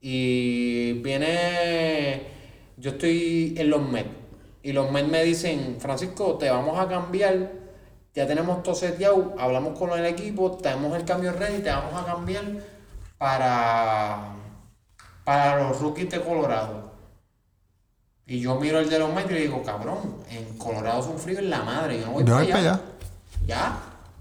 y 0.00 0.94
viene. 0.94 2.38
Yo 2.78 2.92
estoy 2.92 3.54
en 3.58 3.70
los 3.70 3.82
Mets 3.88 4.17
y 4.68 4.72
los 4.74 4.90
men 4.92 5.10
me 5.10 5.24
dicen, 5.24 5.78
Francisco, 5.80 6.36
te 6.36 6.50
vamos 6.50 6.78
a 6.78 6.86
cambiar, 6.86 7.52
ya 8.14 8.26
tenemos 8.26 8.62
todo 8.62 8.74
seteado, 8.74 9.34
hablamos 9.38 9.78
con 9.78 9.98
el 9.98 10.04
equipo, 10.04 10.58
tenemos 10.58 10.94
el 10.94 11.06
cambio 11.06 11.32
ready, 11.32 11.62
te 11.62 11.70
vamos 11.70 11.94
a 11.94 12.04
cambiar 12.04 12.44
para, 13.16 14.34
para 15.24 15.62
los 15.62 15.80
rookies 15.80 16.10
de 16.10 16.20
Colorado. 16.20 16.92
Y 18.26 18.40
yo 18.40 18.56
miro 18.56 18.78
el 18.78 18.90
de 18.90 18.98
los 18.98 19.10
Mets 19.14 19.30
y 19.30 19.34
digo, 19.36 19.62
cabrón, 19.62 20.16
en 20.30 20.58
Colorado 20.58 21.00
es 21.00 21.06
un 21.06 21.18
frío 21.18 21.38
en 21.38 21.48
la 21.48 21.62
madre. 21.62 21.98
Yo 21.98 22.06
no 22.06 22.12
voy 22.12 22.24
Yo 22.24 22.34
para 22.34 22.42
voy 22.44 22.52
allá. 22.52 22.60
para 22.62 22.74
allá. 22.74 22.80
Ya. 23.46 23.78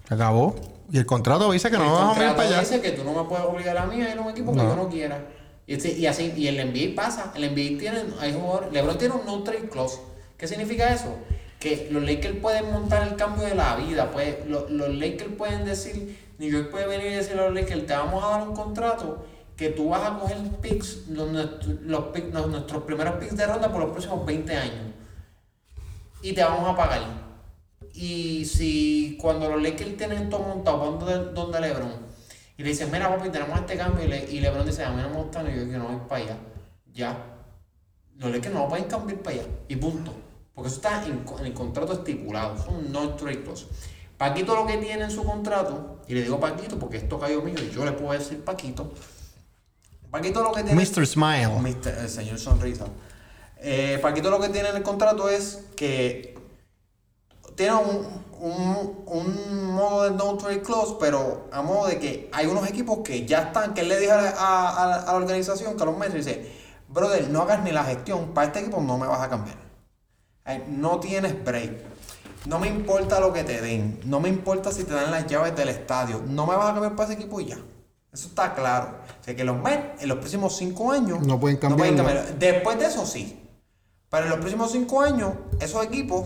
Se 0.08 0.14
acabó. 0.14 0.56
Y 0.90 0.98
el 0.98 1.06
contrato 1.06 1.52
dice 1.52 1.70
que 1.70 1.78
no 1.78 1.84
nos 1.84 1.94
vamos 2.00 2.18
a 2.18 2.24
ir 2.24 2.30
para 2.38 2.48
allá. 2.48 2.60
dice 2.62 2.80
que 2.80 2.92
tú 2.92 3.04
no 3.04 3.12
me 3.22 3.28
puedes 3.28 3.44
obligar 3.46 3.78
a 3.78 3.86
mí 3.86 4.02
a 4.02 4.10
ir 4.14 4.18
a 4.18 4.22
un 4.22 4.30
equipo 4.30 4.52
que 4.54 4.60
No. 4.60 4.70
yo 4.70 4.76
no 4.78 4.88
quiera. 4.88 5.26
Y, 5.66 5.74
este- 5.74 5.92
y 5.98 6.06
así, 6.06 6.32
y 6.38 6.48
el 6.48 6.56
NBA 6.58 6.96
pasa. 6.96 7.34
El 7.36 7.44
NBA 7.54 7.78
tiene, 7.78 8.04
hay 8.22 8.32
jugadores, 8.34 8.72
LeBron 8.72 8.98
tiene 8.98 9.16
un 9.16 9.26
no 9.26 9.44
trade 9.44 9.68
clause. 9.68 10.00
¿Qué 10.38 10.48
significa 10.48 10.94
eso? 10.94 11.16
Que 11.60 11.88
los 11.92 12.04
Lakers 12.04 12.38
pueden 12.38 12.72
montar 12.72 13.08
el 13.08 13.16
cambio 13.16 13.44
de 13.46 13.56
la 13.56 13.76
vida. 13.76 14.12
Pues, 14.12 14.46
lo- 14.48 14.70
los 14.70 14.94
Lakers 14.96 15.32
pueden 15.38 15.66
decir, 15.66 16.18
New 16.38 16.50
York 16.52 16.70
puede 16.70 16.88
venir 16.88 17.08
y 17.12 17.16
decirle 17.16 17.42
a 17.42 17.46
los 17.50 17.56
Lakers, 17.56 17.86
te 17.88 17.94
vamos 17.94 18.24
a 18.24 18.28
dar 18.38 18.48
un 18.48 18.56
contrato 18.56 19.26
que 19.56 19.70
tú 19.70 19.90
vas 19.90 20.04
a 20.04 20.20
coger 20.20 20.38
picks, 20.62 21.08
los, 21.10 21.32
los 21.32 22.00
picks- 22.14 22.32
los- 22.32 22.48
nuestros 22.48 22.84
primeros 22.84 23.16
picks 23.16 23.36
de 23.36 23.48
ronda 23.48 23.72
por 23.72 23.82
los 23.82 23.90
próximos 23.90 24.24
20 24.26 24.56
años. 24.56 24.94
Y 26.22 26.34
te 26.34 26.44
vamos 26.44 26.70
a 26.70 26.76
pagar. 26.78 27.02
Y 27.94 28.46
si 28.46 29.18
cuando 29.20 29.50
los 29.50 29.62
Lakers 29.62 29.98
tienen 29.98 30.30
todo 30.30 30.42
montado, 30.44 30.92
van 30.98 31.34
donde, 31.34 31.60
LeBron, 31.60 31.92
y 32.58 32.64
le 32.64 32.70
dicen, 32.70 32.92
mira 32.92 33.10
papi, 33.10 33.30
tenemos 33.30 33.60
este 33.60 33.76
cambio, 33.78 34.06
y, 34.06 34.08
le, 34.08 34.32
y 34.32 34.40
LeBron 34.40 34.66
dice, 34.66 34.84
a 34.84 34.92
mí 34.92 35.02
no 35.02 35.10
me 35.10 35.16
gusta 35.18 35.42
New 35.42 35.56
York, 35.56 35.72
yo 35.72 35.80
no 35.80 35.88
voy 35.88 36.02
para 36.08 36.24
allá. 36.24 36.38
Ya. 36.94 37.18
Los 38.18 38.32
Lakers 38.32 38.54
no 38.54 38.68
pueden 38.68 38.86
cambiar 38.86 39.20
para 39.22 39.38
allá. 39.38 39.48
Y 39.68 39.76
punto. 39.76 40.12
Porque 40.58 40.70
eso 40.70 40.78
está 40.78 41.06
en, 41.06 41.24
en 41.40 41.46
el 41.46 41.54
contrato 41.54 41.94
estipulado. 41.94 42.56
Es 42.56 42.66
un 42.68 42.92
no 42.92 43.14
trade 43.14 43.44
clause. 43.44 43.68
Paquito 44.18 44.56
lo 44.56 44.66
que 44.66 44.78
tiene 44.78 45.04
en 45.04 45.12
su 45.12 45.24
contrato, 45.24 46.00
y 46.08 46.16
le 46.16 46.24
digo 46.24 46.40
Paquito 46.40 46.80
porque 46.80 46.98
esto 46.98 47.20
cayó 47.20 47.44
mío 47.44 47.54
y 47.62 47.70
yo 47.70 47.86
le 47.86 47.92
puedo 47.92 48.18
decir 48.18 48.44
Paquito. 48.44 48.92
Paquito 50.10 50.42
lo 50.42 50.52
que 50.54 50.64
tiene. 50.64 50.82
Mr. 50.84 51.06
Smile. 51.06 51.50
Mr. 51.60 52.00
el 52.00 52.10
señor 52.10 52.40
Sonrisa. 52.40 52.86
Eh, 53.58 54.00
Paquito 54.02 54.32
lo 54.32 54.40
que 54.40 54.50
tiene 54.50 54.70
en 54.70 54.78
el 54.78 54.82
contrato 54.82 55.30
es 55.30 55.60
que 55.76 56.36
tiene 57.56 57.76
un, 57.76 58.24
un, 58.40 59.04
un 59.06 59.66
modo 59.74 60.06
de 60.06 60.12
no 60.18 60.38
trade 60.38 60.64
clause, 60.64 60.96
pero 61.00 61.48
a 61.52 61.62
modo 61.62 61.86
de 61.88 62.00
que 62.00 62.32
hay 62.34 62.48
unos 62.48 62.68
equipos 62.68 63.00
que 63.04 63.28
ya 63.28 63.42
están, 63.44 63.76
que 63.76 63.82
él 63.82 63.90
le 63.90 64.00
dijo 64.00 64.14
a, 64.14 64.30
a- 64.30 64.70
a- 64.70 65.02
a 65.04 65.06
la 65.12 65.14
organización, 65.16 65.78
que 65.78 65.84
a 65.84 65.86
los 65.86 65.98
meses 66.00 66.26
dice, 66.26 66.52
brother, 66.88 67.30
no 67.30 67.44
hagas 67.44 67.62
ni 67.64 67.72
la 67.72 67.84
gestión, 67.84 68.34
para 68.34 68.48
este 68.48 68.62
equipo 68.62 68.82
no 68.82 68.98
me 68.98 69.06
vas 69.06 69.22
a 69.22 69.30
cambiar. 69.30 69.67
Eh, 70.48 70.64
No 70.70 71.00
tienes 71.00 71.44
break. 71.44 71.72
No 72.46 72.60
me 72.60 72.68
importa 72.68 73.20
lo 73.20 73.34
que 73.34 73.44
te 73.44 73.62
den. 73.62 74.00
No 74.06 74.20
me 74.20 74.30
importa 74.30 74.72
si 74.72 74.84
te 74.86 74.94
dan 74.94 75.12
las 75.12 75.28
llaves 75.28 75.56
del 75.56 75.70
estadio. 75.70 76.22
No 76.28 76.46
me 76.46 76.56
vas 76.56 76.70
a 76.70 76.74
cambiar 76.74 76.96
para 76.96 77.10
ese 77.10 77.20
equipo 77.20 77.42
y 77.42 77.48
ya. 77.48 77.58
Eso 78.14 78.28
está 78.30 78.56
claro. 78.56 79.00
O 79.20 79.24
sea 79.24 79.36
que 79.36 79.44
los 79.44 79.62
Mets 79.62 80.02
en 80.02 80.08
los 80.10 80.18
próximos 80.20 80.56
cinco 80.56 80.92
años 80.92 81.22
No 81.28 81.40
pueden 81.40 81.58
cambiarlo. 81.58 82.06
Después 82.40 82.80
de 82.80 82.86
eso 82.86 83.06
sí. 83.06 83.40
Pero 84.10 84.24
en 84.24 84.30
los 84.30 84.40
próximos 84.40 84.72
cinco 84.72 85.02
años, 85.02 85.34
esos 85.60 85.84
equipos, 85.86 86.26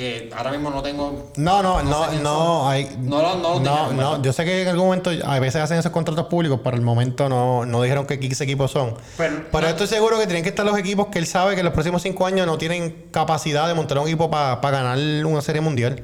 que 0.00 0.30
ahora 0.34 0.50
mismo 0.50 0.70
no 0.70 0.82
tengo. 0.82 1.30
No, 1.36 1.62
no, 1.62 1.82
No 1.82 2.10
no, 2.22 2.68
hay, 2.68 2.96
No 3.00 3.20
lo- 3.22 3.36
no 3.36 3.54
lo 3.54 3.60
no, 3.60 3.92
no, 3.92 4.22
yo 4.22 4.32
sé 4.32 4.44
que 4.44 4.62
en 4.62 4.68
algún 4.68 4.86
momento 4.86 5.10
a 5.24 5.38
veces 5.38 5.60
hacen 5.62 5.78
esos 5.78 5.92
contratos 5.92 6.26
públicos, 6.26 6.60
pero 6.64 6.74
el 6.76 6.82
momento 6.82 7.28
no, 7.28 7.66
no 7.66 7.82
dijeron 7.82 8.06
que 8.06 8.18
qué 8.18 8.26
equipos 8.26 8.70
son. 8.70 8.94
Pero- 9.16 9.44
Pero 9.52 9.66
estoy 9.68 9.86
seguro 9.86 10.18
que 10.18 10.24
tienen 10.26 10.42
que 10.42 10.48
estar 10.48 10.64
los 10.64 10.78
equipos 10.78 11.08
que 11.08 11.18
él 11.18 11.26
sabe 11.26 11.54
que 11.54 11.60
en 11.60 11.66
los 11.66 11.74
próximos 11.74 12.00
cinco 12.02 12.24
años 12.26 12.46
no 12.46 12.56
tienen 12.56 13.08
capacidad 13.10 13.68
de 13.68 13.74
montar 13.74 13.98
un 13.98 14.06
equipo 14.08 14.30
para 14.30 14.58
ganar 14.70 14.98
una 15.26 15.42
serie 15.42 15.60
mundial. 15.60 16.02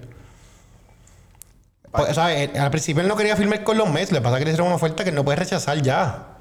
Pues, 1.93 2.15
¿sabes? 2.15 2.55
Al 2.59 2.71
principio 2.71 3.03
él 3.03 3.09
no 3.09 3.17
quería 3.17 3.37
firmar 3.37 3.65
con 3.65 3.79
los 3.79 3.89
Mets, 3.89 4.13
le 4.13 4.21
pasa 4.21 4.39
que 4.39 4.45
le 4.45 4.51
hicieron 4.51 4.67
una 4.67 4.77
oferta 4.77 5.03
que 5.05 5.11
él 5.11 5.17
no 5.17 5.25
puede 5.25 5.37
rechazar 5.37 5.81
ya. 5.81 6.35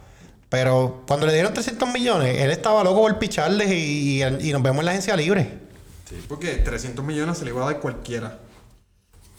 Pero 0.50 1.04
cuando 1.08 1.26
le 1.26 1.34
dieron 1.34 1.54
300 1.54 1.90
millones, 1.90 2.38
él 2.42 2.52
estaba 2.52 2.84
loco 2.84 3.02
por 3.02 3.18
picharles 3.18 3.70
y, 3.72 4.22
y- 4.22 4.50
y 4.50 4.52
nos 4.52 4.62
vemos 4.62 4.80
en 4.82 4.86
la 4.86 4.92
agencia 4.92 5.16
libre. 5.16 5.65
Sí, 6.06 6.24
porque 6.28 6.56
300 6.56 7.04
millones 7.04 7.38
se 7.38 7.46
le 7.46 7.52
iba 7.52 7.64
a 7.64 7.72
dar 7.72 7.82
cualquiera. 7.82 8.40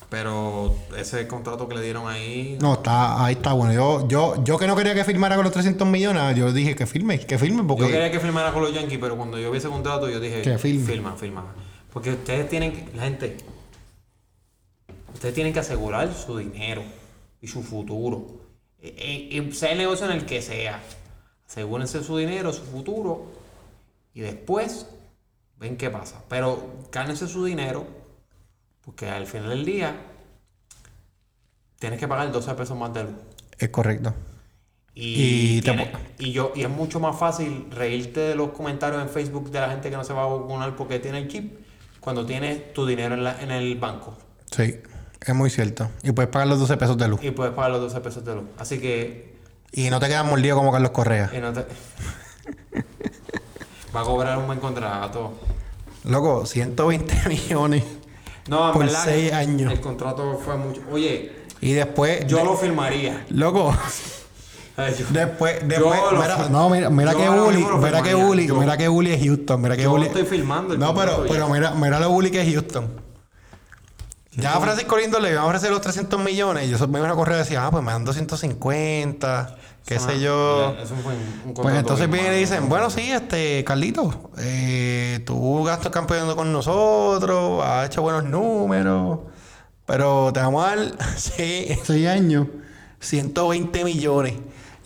Pero 0.08 0.76
ese 0.96 1.26
contrato 1.26 1.68
que 1.68 1.74
le 1.74 1.82
dieron 1.82 2.08
ahí. 2.08 2.58
No, 2.60 2.74
está, 2.74 3.24
ahí 3.24 3.34
está 3.34 3.52
bueno. 3.52 3.72
Yo, 3.72 4.06
yo, 4.06 4.42
yo 4.44 4.56
que 4.56 4.66
no 4.66 4.76
quería 4.76 4.94
que 4.94 5.04
firmara 5.04 5.34
con 5.34 5.44
los 5.44 5.52
300 5.52 5.86
millones, 5.86 6.36
yo 6.36 6.52
dije 6.52 6.76
que 6.76 6.86
firme, 6.86 7.18
que 7.18 7.38
firme, 7.38 7.64
porque. 7.64 7.84
Yo 7.84 7.90
quería 7.90 8.10
que 8.10 8.20
firmara 8.20 8.52
con 8.52 8.62
los 8.62 8.72
Yankees, 8.72 8.98
pero 9.00 9.16
cuando 9.16 9.38
yo 9.38 9.50
vi 9.50 9.58
ese 9.58 9.68
contrato, 9.68 10.08
yo 10.08 10.20
dije: 10.20 10.42
Que 10.42 10.58
firme. 10.58 10.86
Firma, 10.86 11.16
firma. 11.16 11.44
Porque 11.92 12.10
ustedes 12.10 12.48
tienen 12.48 12.72
que. 12.72 12.96
La 12.96 13.02
gente. 13.02 13.36
Ustedes 15.12 15.34
tienen 15.34 15.52
que 15.52 15.60
asegurar 15.60 16.12
su 16.14 16.38
dinero 16.38 16.82
y 17.40 17.48
su 17.48 17.62
futuro. 17.62 18.26
Eh, 18.80 18.94
eh, 18.96 19.28
eh, 19.32 19.52
sea 19.52 19.72
el 19.72 19.78
negocio 19.78 20.06
en 20.06 20.12
el 20.12 20.24
que 20.24 20.40
sea. 20.40 20.80
Asegúrense 21.48 22.04
su 22.04 22.16
dinero, 22.16 22.52
su 22.52 22.62
futuro. 22.62 23.26
Y 24.14 24.20
después 24.20 24.86
ven 25.58 25.76
qué 25.76 25.90
pasa. 25.90 26.22
Pero 26.28 26.84
gánense 26.92 27.26
su 27.28 27.44
dinero. 27.44 27.86
Porque 28.84 29.08
al 29.08 29.26
final 29.26 29.50
del 29.50 29.64
día. 29.64 29.96
Tienes 31.78 31.98
que 32.00 32.08
pagar 32.08 32.32
12 32.32 32.54
pesos 32.54 32.76
más 32.78 32.92
de 32.94 33.04
luz. 33.04 33.12
Es 33.58 33.68
correcto. 33.68 34.14
Y, 34.94 35.60
Y 36.18 36.32
yo 36.32 36.52
y 36.56 36.62
es 36.62 36.70
mucho 36.70 37.00
más 37.00 37.18
fácil 37.18 37.66
reírte 37.70 38.20
de 38.20 38.34
los 38.34 38.52
comentarios 38.52 39.02
en 39.02 39.10
Facebook 39.10 39.50
de 39.50 39.60
la 39.60 39.68
gente 39.68 39.90
que 39.90 39.96
no 39.96 40.04
se 40.04 40.14
va 40.14 40.22
a 40.22 40.26
vacunar 40.26 40.74
porque 40.74 40.98
tiene 41.00 41.18
el 41.18 41.28
chip 41.28 41.58
cuando 42.00 42.24
tienes 42.24 42.72
tu 42.72 42.86
dinero 42.86 43.14
en, 43.14 43.24
la- 43.24 43.38
en 43.42 43.50
el 43.50 43.76
banco 43.76 44.16
Sí, 44.50 44.76
es 45.20 45.34
muy 45.34 45.50
cierto. 45.50 45.90
Y 46.02 46.12
puedes 46.12 46.30
pagar 46.30 46.48
los 46.48 46.58
12 46.60 46.78
pesos 46.78 46.96
de 46.96 47.08
luz. 47.08 47.22
y 47.22 47.30
puedes 47.30 47.52
pagar 47.52 47.72
los 47.72 47.80
12 47.82 48.00
pesos 48.00 48.24
de 48.24 48.36
luz. 48.36 48.44
Así 48.56 48.78
que 48.78 49.36
Y 49.72 49.90
no 49.90 50.00
te 50.00 50.06
quedas 50.06 50.24
mordido 50.24 50.56
como 50.56 50.72
Carlos 50.72 50.92
Correa. 50.92 51.30
y 51.36 51.40
no 51.40 51.52
te- 51.52 51.66
va 53.96 54.02
a 54.02 54.04
cobrar 54.04 54.38
un 54.38 54.46
buen 54.46 54.60
contrato. 54.60 55.32
Loco, 56.04 56.44
120 56.46 57.14
millones. 57.28 57.84
No, 58.48 58.68
en 58.68 58.72
Por 58.74 58.84
verdad, 58.86 59.08
años. 59.34 59.72
El 59.72 59.80
contrato 59.80 60.38
fue 60.44 60.56
mucho. 60.56 60.80
Oye, 60.92 61.32
Y 61.60 61.72
después. 61.72 62.26
yo 62.26 62.38
de- 62.38 62.44
lo 62.44 62.56
firmaría. 62.56 63.24
Loco, 63.30 63.74
Ay, 64.76 64.94
yo- 64.98 65.06
después. 65.10 65.66
Después 65.66 66.00
mira, 66.12 66.48
no, 66.50 66.68
mira, 66.70 66.90
mira 66.90 67.14
que 67.14 67.28
bully. 67.28 67.66
Mira 67.82 68.02
que 68.02 68.14
bully. 68.14 68.46
Yo- 68.46 68.56
Mira 68.60 68.76
que 68.76 68.88
bully 68.88 69.12
es 69.12 69.22
Houston. 69.24 69.60
Mira 69.62 69.74
que 69.76 69.82
yo 69.84 69.90
bully. 69.90 70.06
estoy 70.06 70.24
filmando 70.24 70.74
el 70.74 70.78
No, 70.80 70.94
pero, 70.94 71.24
ya. 71.24 71.32
pero 71.32 71.48
mira, 71.48 71.70
mira 71.74 71.98
lo 71.98 72.10
bully 72.10 72.30
que 72.30 72.42
es 72.42 72.52
Houston. 72.54 72.88
Ya 74.32 74.54
a 74.54 74.60
Francisco 74.60 74.98
Lindo 74.98 75.18
le 75.18 75.30
iban 75.30 75.44
a 75.44 75.46
ofrecer 75.46 75.70
los 75.70 75.80
300 75.80 76.22
millones. 76.22 76.66
Y 76.68 76.70
yo 76.70 76.86
me 76.88 76.98
iban 76.98 77.10
a 77.10 77.14
correr 77.14 77.36
y 77.36 77.38
decía, 77.38 77.64
ah, 77.66 77.70
pues 77.70 77.82
me 77.82 77.90
dan 77.90 78.04
250. 78.04 79.56
Qué 79.86 80.00
sé 80.00 80.18
yo. 80.18 80.74
ya, 80.74 80.82
Eso 80.82 80.96
fue 80.96 81.14
un, 81.14 81.48
un 81.50 81.54
Pues 81.54 81.76
entonces 81.76 82.10
vienen 82.10 82.34
y 82.34 82.38
dicen, 82.38 82.68
bueno, 82.68 82.90
sí, 82.90 83.12
este, 83.12 83.62
Carlito, 83.62 84.30
eh, 84.36 85.20
tú 85.24 85.62
gastas 85.62 85.92
campeonato 85.92 86.34
con 86.34 86.52
nosotros, 86.52 87.64
has 87.64 87.86
hecho 87.86 88.02
buenos 88.02 88.24
números, 88.24 89.20
pero 89.86 90.32
te 90.32 90.40
vamos 90.40 90.66
a 90.66 90.74
dar 90.74 90.92
seis, 91.16 91.78
seis 91.84 92.08
años, 92.08 92.48
120 92.98 93.84
millones. 93.84 94.34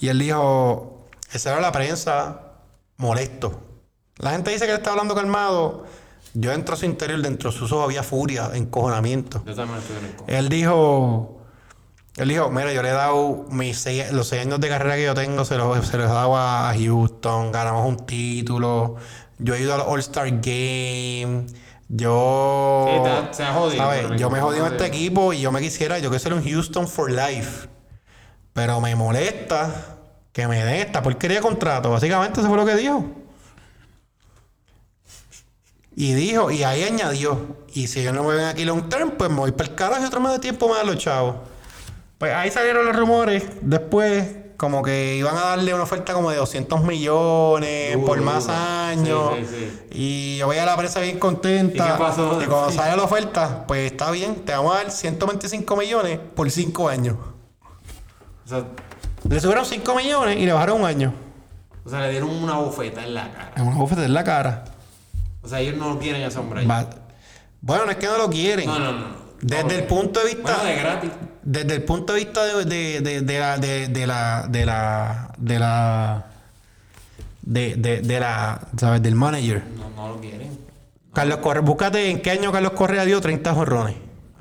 Y 0.01 0.09
él 0.09 0.19
dijo, 0.19 1.09
esa 1.33 1.53
era 1.53 1.61
la 1.63 1.73
prensa, 1.73 2.53
molesto. 2.99 3.59
La 4.19 4.33
gente 4.33 4.51
dice 4.51 4.67
que 4.67 4.73
él 4.73 4.79
está 4.79 4.91
hablando 4.91 5.15
calmado. 5.15 5.87
Yo 6.35 6.51
dentro 6.51 6.75
de 6.75 6.81
su 6.81 6.87
interior, 6.87 7.23
dentro 7.23 7.51
de 7.51 7.57
sus 7.57 7.73
ojos 7.73 7.87
había 7.87 8.03
furia, 8.03 8.51
encojonamiento. 8.53 9.43
Yo 9.47 9.55
también 9.55 9.79
estoy 9.79 9.97
en 9.97 10.05
el 10.29 10.45
Él 10.45 10.49
dijo, 10.51 11.40
él 12.16 12.28
dijo, 12.28 12.51
mira, 12.51 12.73
yo 12.73 12.82
le 12.82 12.89
he 12.91 12.93
dado 12.93 13.47
mis 13.51 13.78
seis- 13.78 14.11
los 14.12 14.28
seis 14.28 14.43
años 14.43 14.61
de 14.61 14.69
carrera 14.69 14.97
que 14.97 15.05
yo 15.05 15.15
tengo, 15.15 15.45
se 15.45 15.57
los, 15.57 15.87
se 15.87 15.97
los 15.97 16.07
he 16.11 16.12
dado 16.12 16.37
a 16.37 16.73
Houston, 16.77 17.53
ganamos 17.53 17.87
un 17.89 18.05
título, 18.07 18.97
yo 19.39 19.55
he 19.55 19.61
ido 19.61 19.74
al 19.74 19.81
All-Star 19.82 20.28
Game, 20.31 21.47
yo... 21.89 22.87
Sí, 22.89 23.03
te- 23.28 23.35
se 23.35 23.43
ha 23.45 23.53
jodido, 23.55 23.82
¿sabes? 23.85 24.20
Yo 24.20 24.28
me 24.31 24.41
jodí 24.41 24.59
en 24.59 24.66
este 24.66 24.87
equipo 24.87 25.32
y 25.32 25.41
yo 25.41 25.51
me 25.53 25.61
quisiera, 25.61 25.99
yo 25.99 26.11
quiero 26.11 26.23
ser 26.23 26.35
un 26.35 26.45
Houston 26.45 26.87
for 26.89 27.11
life. 27.11 27.69
Pero 28.53 28.81
me 28.81 28.95
molesta 28.97 29.97
que 30.32 30.47
me 30.49 30.62
den 30.65 30.77
esta 30.87 31.03
porquería 31.03 31.37
de 31.39 31.43
contrato. 31.43 31.91
Básicamente 31.91 32.41
eso 32.41 32.49
fue 32.49 32.57
lo 32.59 32.66
que 32.66 32.74
dijo. 32.74 33.05
Y 35.97 36.15
dijo, 36.15 36.51
y 36.51 36.62
ahí 36.62 36.85
añadió, 36.85 37.57
y 37.74 37.89
si 37.89 38.01
ellos 38.01 38.15
no 38.15 38.23
me 38.24 38.35
ven 38.35 38.47
aquí 38.47 38.65
long 38.65 38.89
term, 38.89 39.11
pues 39.12 39.28
me 39.31 39.37
voy 39.37 39.53
para 39.53 39.69
el 39.70 39.74
carajo 39.74 40.03
y 40.03 40.07
otro 40.07 40.20
mes 40.20 40.32
de 40.32 40.39
tiempo 40.39 40.69
me 40.69 40.74
dan 40.74 40.87
los 40.87 40.99
chavos. 40.99 41.37
Pues 42.21 42.35
ahí 42.35 42.51
salieron 42.51 42.85
los 42.85 42.95
rumores, 42.95 43.45
después, 43.63 44.27
como 44.59 44.83
que 44.83 45.17
iban 45.17 45.35
a 45.39 45.41
darle 45.41 45.73
una 45.73 45.85
oferta 45.85 46.13
como 46.13 46.31
de 46.31 46.37
200 46.37 46.83
millones 46.85 47.97
por 47.97 48.21
más 48.21 48.47
años. 48.47 49.33
Sí, 49.39 49.47
sí, 49.49 49.79
Y 49.91 50.37
yo 50.37 50.49
veía 50.49 50.65
a 50.65 50.67
la 50.67 50.77
prensa 50.77 51.01
bien 51.01 51.19
contenta. 51.19 51.83
¿Y 51.89 51.91
qué 51.93 51.99
pasó? 51.99 52.39
Y 52.43 52.45
cuando 52.45 52.71
sale 52.73 52.95
la 52.95 53.05
oferta, 53.05 53.65
pues 53.67 53.91
está 53.91 54.11
bien, 54.11 54.35
te 54.45 54.53
vamos 54.53 54.75
a 54.75 54.83
dar 54.83 54.91
125 54.91 55.77
millones 55.77 56.19
por 56.37 56.51
5 56.51 56.91
años. 56.91 57.17
O 58.45 58.49
sea, 58.49 58.65
Le 59.27 59.41
subieron 59.41 59.65
5 59.65 59.95
millones 59.95 60.37
y 60.37 60.45
le 60.45 60.53
bajaron 60.53 60.81
un 60.83 60.87
año. 60.87 61.15
o 61.87 61.89
sea, 61.89 62.01
le 62.01 62.11
dieron 62.11 62.29
una 62.29 62.59
bofeta 62.59 63.03
en 63.03 63.15
la 63.15 63.33
cara. 63.33 63.53
Una 63.63 63.77
bofeta 63.77 64.05
en 64.05 64.13
la 64.13 64.25
cara. 64.25 64.65
O 65.43 65.49
sea, 65.49 65.61
ellos 65.61 65.77
no 65.79 65.99
quieren 65.99 66.23
a. 66.23 66.67
Va- 66.67 66.91
Bueno, 67.63 67.87
no 67.87 67.91
es 67.93 67.97
que 67.97 68.07
no 68.07 68.19
lo 68.19 68.29
quieren. 68.29 68.67
No, 68.67 68.79
no, 68.79 68.93
no. 68.93 69.07
Desde 69.41 69.65
No, 69.65 69.71
el 69.71 69.85
punto 69.85 70.21
de 70.21 70.27
vista. 70.35 70.43
Bueno, 70.55 70.65
de 70.65 70.75
gratis. 70.77 71.11
Desde 71.43 71.75
el 71.75 71.83
punto 71.85 72.12
de 72.12 72.19
vista 72.21 72.45
de, 72.45 72.65
de, 72.65 73.01
de, 73.01 73.21
de 73.23 73.39
la, 73.41 73.57
de, 73.59 73.89
de 73.89 74.07
la. 74.07 74.47
de 74.49 74.67
la. 74.67 75.35
de 75.41 75.59
la. 75.59 76.27
de 77.43 78.21
la. 78.21 78.61
¿sabes? 78.79 79.03
Del 79.03 79.15
manager. 79.15 79.62
No, 79.77 79.91
no 79.91 80.09
lo 80.15 80.21
quieren. 80.21 80.59
Carlos 81.12 81.39
Correa, 81.39 81.62
búscate 81.62 82.09
en 82.11 82.21
qué 82.23 82.31
año 82.31 82.53
Carlos 82.53 82.73
Correa 82.73 83.05
dio 83.05 83.21
30 83.21 83.53
jorrones. 83.55 83.97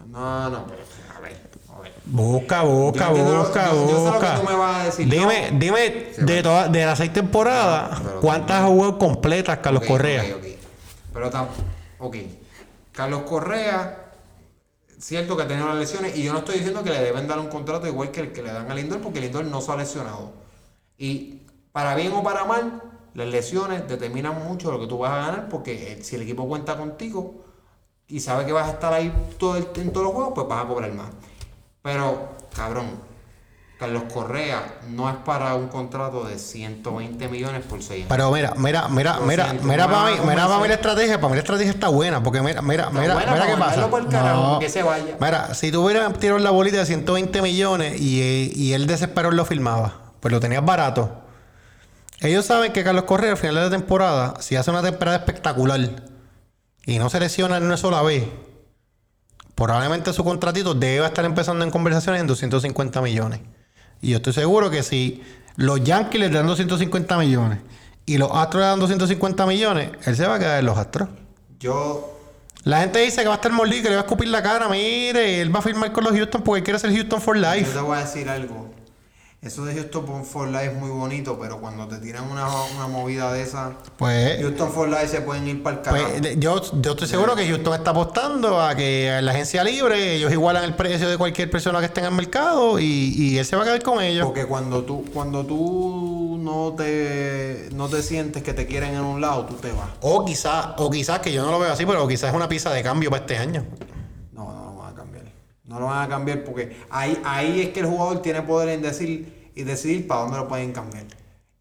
No, 0.07 0.49
no, 0.49 0.65
pero 0.67 0.79
a 1.15 1.19
ver, 1.19 1.37
a 1.75 1.79
ver. 1.81 1.93
Busca, 2.05 2.61
busca, 2.63 3.05
Yo 3.05 3.07
entiendo 3.09 3.33
lo- 3.33 3.39
busca, 3.43 3.65
yo- 3.71 3.73
yo 3.73 3.87
sé 3.87 3.93
lo 3.93 4.03
que 4.05 4.17
busca. 4.27 4.35
tú 4.35 4.43
me 4.49 4.55
vas 4.55 4.75
a 4.81 4.83
decir. 4.85 5.09
Dime, 5.09 5.51
No. 5.51 5.59
dime 5.59 6.11
de 6.17 6.43
todas 6.43 6.71
de 6.71 6.85
las 6.85 6.97
seis 6.97 7.11
temporadas, 7.13 7.99
No, 7.99 8.05
pero- 8.09 8.19
¿cuántas 8.21 8.65
jugó 8.65 8.97
completas 8.99 9.57
Carlos 9.59 9.83
Correa? 9.87 10.23
ok, 10.23 10.29
ok. 10.35 10.45
Pero 11.13 11.31
ok. 11.99 12.15
Carlos 12.91 13.21
Correa, 13.23 14.08
cierto 14.99 15.35
que 15.37 15.43
ha 15.43 15.47
tenido 15.47 15.67
las 15.67 15.77
lesiones, 15.77 16.17
y 16.17 16.23
yo 16.23 16.33
no 16.33 16.39
estoy 16.39 16.55
diciendo 16.55 16.83
que 16.83 16.89
le 16.91 17.01
deben 17.01 17.27
dar 17.27 17.39
un 17.39 17.47
contrato 17.47 17.87
igual 17.87 18.11
que 18.11 18.21
el 18.21 18.31
que 18.33 18.43
le 18.43 18.51
dan 18.51 18.69
a 18.71 18.75
Lindor, 18.75 18.99
porque 19.01 19.21
Lindor 19.21 19.45
no 19.45 19.61
se 19.61 19.71
ha 19.71 19.75
lesionado. 19.77 20.31
Y 20.97 21.41
para 21.71 21.95
bien 21.95 22.11
o 22.13 22.23
para 22.23 22.45
mal, 22.45 22.81
las 23.13 23.27
lesiones 23.27 23.87
determinan 23.87 24.43
mucho 24.47 24.71
lo 24.71 24.79
que 24.79 24.87
tú 24.87 24.97
vas 24.99 25.11
a 25.11 25.17
ganar, 25.27 25.49
porque 25.49 25.93
eh, 25.93 26.03
si 26.03 26.15
el 26.15 26.23
equipo 26.23 26.47
cuenta 26.47 26.77
contigo 26.77 27.35
y 28.07 28.19
sabe 28.19 28.45
que 28.45 28.51
vas 28.53 28.67
a 28.67 28.71
estar 28.73 28.93
ahí 28.93 29.11
todo 29.37 29.55
el- 29.57 29.67
en 29.75 29.91
todos 29.93 30.05
los 30.07 30.13
juegos, 30.13 30.33
pues 30.35 30.47
vas 30.47 30.65
a 30.65 30.67
cobrar 30.67 30.93
más. 30.93 31.09
Pero, 31.81 32.29
cabrón, 32.55 32.87
Carlos 33.79 34.03
Correa 34.13 34.79
no 34.89 35.09
es 35.09 35.15
para 35.23 35.55
un 35.55 35.69
contrato 35.69 36.25
de 36.25 36.37
120 36.37 37.29
millones 37.29 37.63
por 37.63 37.81
6 37.81 37.91
años. 37.91 38.07
Pero 38.09 38.29
mira, 38.29 38.53
mira, 38.57 38.89
mira, 38.89 39.19
mira, 39.21 39.53
mira 39.63 39.87
no 39.87 39.93
para 39.93 40.11
mí, 40.11 40.17
mira 40.27 40.47
para 40.47 40.59
mí 40.59 40.67
la 40.67 40.73
estrategia, 40.73 41.15
para 41.15 41.29
mí 41.29 41.35
la 41.35 41.39
estrategia 41.39 41.71
está 41.71 41.87
buena, 41.87 42.21
porque 42.21 42.41
mira, 42.41 42.61
mira, 42.61 42.89
mira, 42.89 43.15
mira 43.15 43.47
qué 43.47 43.55
pasa. 43.57 43.89
carajo, 44.09 44.59
que 44.59 44.67
se 44.67 44.83
vaya. 44.83 45.15
Mira, 45.17 45.53
si 45.53 45.71
tú 45.71 45.85
hubieras 45.85 46.11
tirado 46.19 46.39
la 46.39 46.51
bolita 46.51 46.75
de 46.75 46.85
120 46.85 47.41
millones 47.41 48.01
y, 48.01 48.51
y 48.53 48.73
él 48.73 48.85
desesperó 48.85 49.31
lo 49.31 49.45
filmaba, 49.45 49.93
pues 50.19 50.33
lo 50.33 50.41
tenías 50.41 50.65
barato. 50.65 51.21
Ellos 52.19 52.45
saben 52.45 52.73
que 52.73 52.83
Carlos 52.83 53.05
Correa 53.05 53.31
al 53.31 53.37
final 53.37 53.55
de 53.55 53.61
la 53.61 53.69
temporada, 53.69 54.41
si 54.41 54.57
hace 54.57 54.71
una 54.71 54.81
temporada 54.81 55.15
espectacular 55.15 55.79
y 56.85 56.99
no 56.99 57.09
se 57.09 57.21
lesiona 57.21 57.57
ni 57.61 57.65
una 57.65 57.77
sola 57.77 58.01
vez, 58.01 58.25
probablemente 59.55 60.11
su 60.11 60.25
contratito 60.25 60.73
debe 60.73 61.05
estar 61.05 61.23
empezando 61.23 61.63
en 61.63 61.71
conversaciones 61.71 62.19
en 62.19 62.27
250 62.27 63.01
millones. 63.01 63.39
Y 64.01 64.11
yo 64.11 64.17
estoy 64.17 64.33
seguro 64.33 64.69
que 64.69 64.83
si 64.83 65.21
los 65.55 65.83
Yankees 65.83 66.19
le 66.21 66.29
dan 66.29 66.47
250 66.47 67.17
millones 67.17 67.59
y 68.05 68.17
los 68.17 68.29
Astros 68.33 68.61
le 68.61 68.67
dan 68.67 68.79
250 68.79 69.45
millones, 69.45 69.91
él 70.05 70.15
se 70.15 70.25
va 70.27 70.35
a 70.35 70.39
quedar 70.39 70.59
en 70.59 70.65
los 70.65 70.77
Astros. 70.77 71.09
Yo 71.59 72.15
La 72.63 72.79
gente 72.81 72.99
dice 72.99 73.21
que 73.21 73.27
va 73.27 73.33
a 73.33 73.37
estar 73.37 73.51
mordido, 73.51 73.83
que 73.83 73.89
le 73.89 73.95
va 73.95 74.01
a 74.01 74.05
escupir 74.05 74.27
la 74.29 74.41
cara. 74.43 74.67
Mire, 74.69 75.41
él 75.41 75.53
va 75.53 75.59
a 75.59 75.61
firmar 75.61 75.91
con 75.91 76.03
los 76.03 76.13
Houston 76.13 76.41
porque 76.43 76.59
él 76.59 76.63
quiere 76.63 76.79
ser 76.79 76.91
Houston 76.93 77.21
for 77.21 77.35
Yo 77.37 77.41
life. 77.53 77.71
te 77.71 77.79
voy 77.79 77.97
a 77.97 78.01
decir 78.01 78.29
algo. 78.29 78.69
Eso 79.41 79.63
de 79.63 79.73
Houston 79.73 80.25
for 80.25 80.49
Life 80.49 80.65
es 80.65 80.73
muy 80.75 80.89
bonito, 80.89 81.39
pero 81.39 81.61
cuando 81.61 81.87
te 81.87 81.97
tiran 81.99 82.29
una, 82.29 82.45
una 82.75 82.87
movida 82.87 83.31
de 83.31 83.41
esa, 83.41 83.71
Pues, 83.95 84.37
Houston 84.41 84.69
for 84.73 84.89
Life 84.89 85.07
se 85.07 85.21
pueden 85.21 85.47
ir 85.47 85.63
para 85.63 85.77
el 85.77 85.81
carajo. 85.81 86.07
pues, 86.09 86.21
de- 86.21 86.37
yo, 86.39 86.61
yo 86.81 86.91
estoy 86.91 87.07
seguro 87.07 87.37
que 87.37 87.47
Houston 87.47 87.73
está 87.73 87.91
apostando 87.91 88.61
a 88.61 88.75
que 88.75 89.07
en 89.17 89.23
la 89.25 89.31
agencia 89.31 89.63
libre 89.63 90.15
ellos 90.15 90.33
igualan 90.33 90.65
el 90.65 90.75
precio 90.75 91.09
de 91.09 91.17
cualquier 91.17 91.49
persona 91.49 91.79
que 91.79 91.85
esté 91.85 92.01
en 92.01 92.07
el 92.07 92.11
mercado 92.11 92.79
y, 92.79 92.83
y 93.15 93.37
él 93.37 93.45
se 93.45 93.55
va 93.55 93.61
a 93.61 93.65
quedar 93.65 93.81
con 93.81 94.01
ellos. 94.03 94.25
Porque 94.25 94.45
cuando 94.45 94.83
tú, 94.83 95.05
cuando 95.13 95.45
tú 95.45 96.37
no 96.41 96.73
te, 96.77 97.69
no 97.73 97.87
te 97.87 98.03
sientes 98.03 98.43
que 98.43 98.53
te 98.53 98.65
quieren 98.67 98.93
en 98.95 99.01
un 99.05 99.21
lado, 99.21 99.45
tú 99.45 99.53
te 99.55 99.71
vas. 99.71 99.87
O 100.01 100.25
quizás, 100.25 100.71
o 100.79 100.89
quizás 100.89 101.19
que 101.19 101.31
yo 101.31 101.45
no 101.45 101.51
lo 101.51 101.59
veo 101.59 101.71
así, 101.71 101.85
pero 101.85 102.05
quizás 102.09 102.31
es 102.31 102.35
una 102.35 102.49
pieza 102.49 102.71
de 102.73 102.83
cambio 102.83 103.09
para 103.09 103.21
este 103.21 103.37
año. 103.37 103.63
No, 104.33 104.51
no 104.51 104.65
lo 104.65 104.75
van 104.79 104.91
a 104.91 104.95
cambiar. 104.95 105.23
No 105.69 105.79
lo 105.79 105.85
van 105.85 106.03
a 106.03 106.09
cambiar 106.09 106.43
porque 106.43 106.75
ahí, 106.89 107.17
ahí 107.23 107.61
es 107.61 107.69
que 107.69 107.79
el 107.81 107.85
jugador 107.85 108.21
tiene 108.21 108.41
poder 108.41 108.69
en 108.69 108.81
decir 108.81 109.51
y 109.55 109.63
decidir 109.63 110.07
para 110.07 110.21
dónde 110.21 110.37
lo 110.37 110.47
pueden 110.47 110.71
cambiar. 110.73 111.05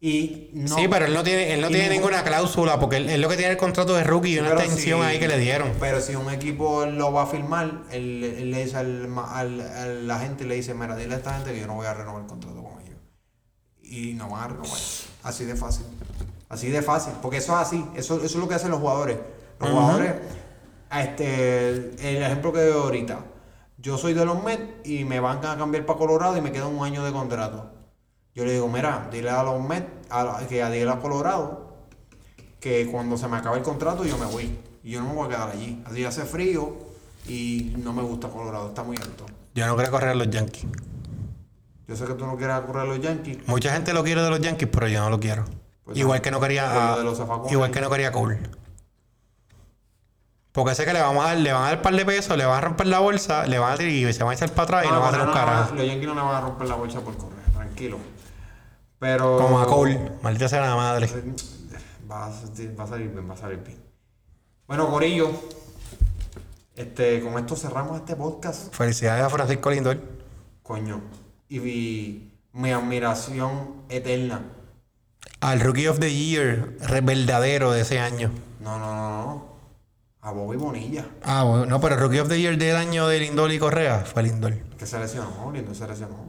Y 0.01 0.49
no, 0.53 0.75
sí, 0.77 0.87
pero 0.89 1.05
él 1.05 1.13
no 1.13 1.23
tiene, 1.23 1.53
él 1.53 1.61
no 1.61 1.67
tiene 1.67 1.89
ningún- 1.89 2.09
ninguna 2.11 2.23
cláusula 2.23 2.79
porque 2.79 2.97
él, 2.97 3.09
él 3.09 3.21
lo 3.21 3.27
que 3.29 3.35
tiene 3.37 3.51
el 3.51 3.57
contrato 3.57 3.93
de 3.95 4.03
rookie 4.03 4.35
y 4.35 4.39
una 4.39 4.49
extensión 4.53 5.01
si- 5.01 5.05
ahí 5.05 5.19
que 5.19 5.27
le 5.27 5.37
dieron. 5.37 5.73
Pero 5.79 6.01
si 6.01 6.15
un 6.15 6.29
equipo 6.31 6.85
lo 6.85 7.11
va 7.13 7.23
a 7.23 7.27
firmar, 7.27 7.83
él, 7.91 8.23
él 8.23 8.49
le 8.51 8.63
dice 8.65 8.77
al, 8.77 9.09
al- 9.27 9.61
a 9.61 9.85
la 9.85 10.19
gente, 10.19 10.45
le 10.45 10.55
dice, 10.55 10.73
mira, 10.73 10.95
dile 10.95 11.13
a 11.13 11.17
esta 11.17 11.33
gente 11.35 11.53
que 11.53 11.59
yo 11.59 11.67
no 11.67 11.75
voy 11.75 11.85
a 11.85 11.93
renovar 11.93 12.21
el 12.21 12.27
contrato 12.27 12.63
con 12.63 12.81
ellos. 12.81 12.97
Y 13.83 14.13
no 14.13 14.29
van 14.29 14.43
a 14.43 14.47
renovar. 14.47 14.79
Así 15.23 15.43
de 15.45 15.55
fácil. 15.55 15.85
Así 16.47 16.69
de 16.69 16.81
fácil. 16.81 17.13
Porque 17.21 17.37
eso 17.37 17.53
es 17.53 17.67
así. 17.67 17.85
Eso, 17.95 18.15
eso 18.15 18.25
es 18.25 18.35
lo 18.35 18.47
que 18.47 18.55
hacen 18.55 18.71
los 18.71 18.79
jugadores. 18.79 19.17
Los 19.59 19.69
jugadores, 19.69 20.13
este, 20.91 21.69
el 22.17 22.23
ejemplo 22.23 22.51
que 22.53 22.61
doy 22.61 22.81
ahorita. 22.81 23.19
Yo 23.81 23.97
soy 23.97 24.13
de 24.13 24.25
los 24.25 24.43
Mets 24.43 24.85
y 24.87 25.05
me 25.05 25.19
van 25.19 25.45
a 25.45 25.57
cambiar 25.57 25.85
para 25.85 25.97
Colorado 25.99 26.35
y 26.37 26.41
me 26.41 26.51
queda 26.51 26.67
un 26.67 26.83
año 26.83 27.03
de 27.03 27.11
contrato. 27.11 27.71
Yo 28.35 28.45
le 28.45 28.53
digo, 28.53 28.67
mira, 28.67 29.07
dile 29.11 29.29
a 29.29 29.43
los 29.43 29.61
Mets, 29.61 29.87
a, 30.09 30.39
que 30.47 30.61
a 30.61 30.69
dile 30.69 30.89
a 30.89 30.99
Colorado, 30.99 31.75
que 32.59 32.87
cuando 32.91 33.17
se 33.17 33.27
me 33.27 33.37
acabe 33.37 33.57
el 33.57 33.63
contrato 33.63 34.03
yo 34.03 34.17
me 34.17 34.25
voy. 34.25 34.57
Y 34.83 34.91
yo 34.91 35.01
no 35.01 35.09
me 35.09 35.15
voy 35.15 35.25
a 35.27 35.29
quedar 35.29 35.49
allí. 35.51 35.81
Así 35.85 36.03
hace 36.05 36.23
frío 36.23 36.77
y 37.27 37.73
no 37.77 37.93
me 37.93 38.01
gusta 38.03 38.27
Colorado, 38.27 38.69
está 38.69 38.83
muy 38.83 38.97
alto. 38.97 39.25
Yo 39.55 39.65
no 39.65 39.75
quiero 39.75 39.91
correr 39.91 40.09
a 40.09 40.15
los 40.15 40.29
Yankees. 40.29 40.65
Yo 41.87 41.95
sé 41.95 42.05
que 42.05 42.13
tú 42.13 42.25
no 42.25 42.37
quieres 42.37 42.59
correr 42.61 42.83
a 42.83 42.85
los 42.85 42.99
Yankees. 43.01 43.39
Mucha 43.47 43.71
gente 43.73 43.93
lo 43.93 44.03
quiere 44.03 44.21
de 44.21 44.29
los 44.29 44.41
Yankees, 44.41 44.69
pero 44.71 44.87
yo 44.87 44.99
no 45.01 45.09
lo 45.09 45.19
quiero. 45.19 45.45
Pues 45.83 45.97
igual 45.97 46.19
no. 46.19 46.21
que 46.23 46.31
no 46.31 46.39
quería 46.39 46.65
Pues 46.65 46.75
lo 46.75 46.81
a- 46.93 46.97
de 46.99 47.03
los 47.03 47.17
zafacones. 47.17 47.51
igual 47.51 47.71
que 47.71 47.81
no 47.81 47.89
quería 47.89 48.11
Cole. 48.11 48.39
Porque 50.51 50.73
sé 50.75 50.85
que 50.85 50.93
le 50.93 51.01
vamos 51.01 51.23
a 51.23 51.29
dar, 51.29 51.37
le 51.37 51.53
van 51.53 51.61
a 51.63 51.65
dar 51.67 51.75
un 51.77 51.81
par 51.83 51.95
de 51.95 52.05
pesos, 52.05 52.35
le 52.37 52.45
van 52.45 52.57
a 52.57 52.61
romper 52.61 52.87
la 52.87 52.99
bolsa, 52.99 53.45
le 53.45 53.59
van 53.59 53.73
a 53.73 53.77
tirar 53.77 53.91
y 53.91 54.13
se 54.13 54.23
van 54.23 54.31
a 54.31 54.35
echar 54.35 54.49
para 54.51 54.63
atrás 54.63 54.85
y 54.85 54.87
no, 54.87 54.99
van 54.99 55.03
a 55.03 55.07
hacer 55.09 55.21
un 55.21 55.27
no, 55.27 55.33
carajo. 55.33 55.75
Los 55.75 55.85
Yankees 55.85 56.07
no 56.07 56.15
le 56.15 56.21
van 56.21 56.35
a 56.35 56.41
romper 56.41 56.67
la 56.67 56.75
bolsa 56.75 57.01
por 57.01 57.15
correr, 57.17 57.43
tranquilo. 57.53 57.97
Pero. 58.97 59.37
Como 59.37 59.59
a 59.59 59.67
Cole, 59.67 60.11
maldita 60.21 60.49
sea 60.49 60.61
la 60.61 60.75
madre. 60.75 61.07
Va 62.11 62.25
a, 62.25 62.29
va 62.29 62.83
a 62.83 62.87
salir 62.87 63.09
bien, 63.09 63.29
va 63.29 63.33
a 63.33 63.37
salir 63.37 63.59
bien. 63.59 63.77
Bueno, 64.67 64.89
Corillo. 64.89 65.31
Este, 66.75 67.21
con 67.21 67.37
esto 67.37 67.55
cerramos 67.55 67.97
este 67.97 68.15
podcast. 68.15 68.73
Felicidades 68.73 69.23
a 69.23 69.29
Francisco 69.29 69.69
Lindor. 69.69 69.99
Coño. 70.63 71.01
Y 71.49 72.31
mi 72.53 72.71
admiración 72.71 73.83
eterna. 73.89 74.41
Al 75.41 75.59
Rookie 75.59 75.87
of 75.87 75.99
the 75.99 76.13
Year 76.13 76.75
re- 76.79 77.01
verdadero 77.01 77.71
de 77.71 77.81
ese 77.81 77.99
año. 77.99 78.31
No, 78.59 78.79
no, 78.79 78.95
no, 78.95 79.09
no. 79.25 79.48
A 80.21 80.31
Bobby 80.31 80.57
Bonilla. 80.57 81.05
Ah, 81.23 81.43
bueno, 81.43 81.65
no, 81.65 81.79
pero 81.79 81.95
Rookie 81.95 82.19
of 82.19 82.27
the 82.27 82.39
Year 82.39 82.57
del 82.57 82.75
año 82.75 83.07
de 83.07 83.19
Lindor 83.19 83.51
y 83.51 83.59
Correa 83.59 83.99
fue 83.99 84.23
Lindor. 84.23 84.53
Que 84.77 84.85
se 84.85 84.99
lesionó, 84.99 85.51
Lindo 85.53 85.73
se 85.73 85.87
lesionó. 85.87 86.25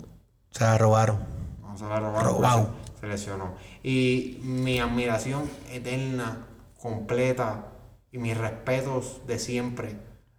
Se 0.52 0.62
la 0.64 0.78
robaron. 0.78 1.18
No 1.62 1.76
se 1.76 1.84
la 1.84 1.98
robaron. 1.98 2.34
Robado. 2.34 2.70
Se, 2.94 3.00
se 3.00 3.06
lesionó. 3.08 3.54
Y 3.82 4.38
mi 4.44 4.78
admiración 4.78 5.42
eterna, 5.72 6.46
completa, 6.80 7.66
y 8.12 8.18
mis 8.18 8.36
respetos 8.36 9.20
de 9.26 9.38
siempre 9.38 9.96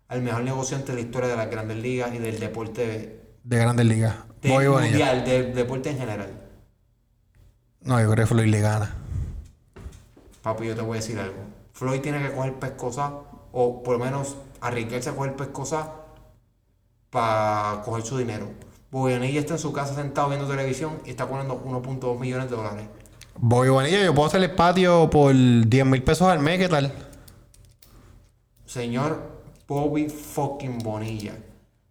al 0.08 0.22
mejor 0.22 0.44
negociante 0.44 0.92
de 0.92 0.96
la 1.02 1.02
historia 1.08 1.30
de 1.30 1.38
las 1.38 1.50
grandes 1.50 1.78
ligas 1.78 2.14
y 2.14 2.18
del 2.18 2.38
deporte 2.40 3.22
De 3.44 3.58
Grandes 3.58 3.86
Ligas. 3.86 4.16
del 4.42 4.52
Bobby 4.52 4.68
Bonilla. 4.68 4.90
mundial, 4.92 5.24
del 5.26 5.56
deporte 5.56 5.90
en 5.90 5.98
general. 5.98 6.30
No, 7.82 8.00
yo 8.02 8.12
creo 8.12 8.26
que 8.26 8.34
Floyd 8.34 8.48
le 8.48 8.60
gana. 8.60 8.94
Papi, 10.42 10.68
yo 10.68 10.76
te 10.76 10.82
voy 10.82 10.98
a 10.98 11.02
decir 11.02 11.18
algo. 11.18 11.38
Floyd 11.74 12.02
tiene 12.02 12.22
que 12.22 12.34
coger 12.36 12.56
pescosa, 12.56 13.14
o 13.52 13.84
por 13.84 13.98
lo 13.98 14.06
menos 14.06 14.38
arriesgarse 14.62 15.10
a 15.10 15.16
coger 15.16 15.36
pescosa 15.36 15.94
para 17.10 17.82
coger 17.84 18.04
su 18.04 18.18
dinero. 18.18 18.48
Bobby 18.92 19.14
Bonilla 19.14 19.40
está 19.40 19.54
en 19.54 19.60
su 19.60 19.72
casa 19.72 19.96
sentado 19.96 20.30
viendo 20.30 20.48
televisión 20.48 21.00
y 21.06 21.12
está 21.12 21.28
cobrando 21.28 21.64
1.2 21.64 22.20
millones 22.20 22.50
de 22.50 22.56
dólares. 22.56 22.86
Bobby 23.38 23.70
Bonilla, 23.70 24.04
yo 24.04 24.14
puedo 24.14 24.28
hacer 24.28 24.44
el 24.44 24.52
patio 24.52 25.10
por 25.10 25.34
10 25.34 25.86
mil 25.86 26.04
pesos 26.04 26.28
al 26.28 26.40
mes, 26.40 26.60
¿qué 26.60 26.68
tal? 26.68 26.94
Señor 28.66 29.20
Bobby 29.68 30.10
fucking 30.10 30.80
Bonilla, 30.80 31.36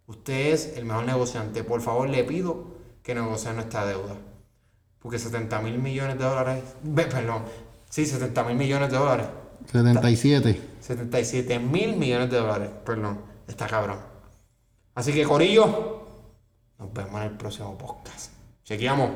usted 0.07 0.53
es 0.53 0.77
el 0.77 0.85
mejor 0.85 1.05
negociante. 1.05 1.63
Por 1.63 1.81
favor, 1.81 2.09
le 2.09 2.23
pido 2.23 2.65
que 3.03 3.15
negocie 3.15 3.51
nuestra 3.53 3.85
deuda. 3.85 4.15
Porque 4.99 5.17
70 5.17 5.61
mil 5.61 5.79
millones 5.79 6.19
de 6.19 6.23
dólares, 6.23 6.63
perdón, 6.95 7.43
sí, 7.89 8.05
70 8.05 8.43
mil 8.43 8.55
millones 8.55 8.91
de 8.91 8.97
dólares, 8.97 9.27
77. 9.71 10.61
77 10.81 11.59
mil 11.59 11.95
millones 11.95 12.29
de 12.29 12.37
dólares, 12.37 12.69
perdón, 12.85 13.21
está 13.47 13.67
cabrón. 13.67 13.99
Así 14.95 15.13
que, 15.13 15.23
Corillo, 15.23 16.07
nos 16.77 16.93
vemos 16.93 17.21
en 17.21 17.27
el 17.27 17.37
próximo 17.37 17.77
podcast. 17.77 18.31
Chequeamos. 18.63 19.11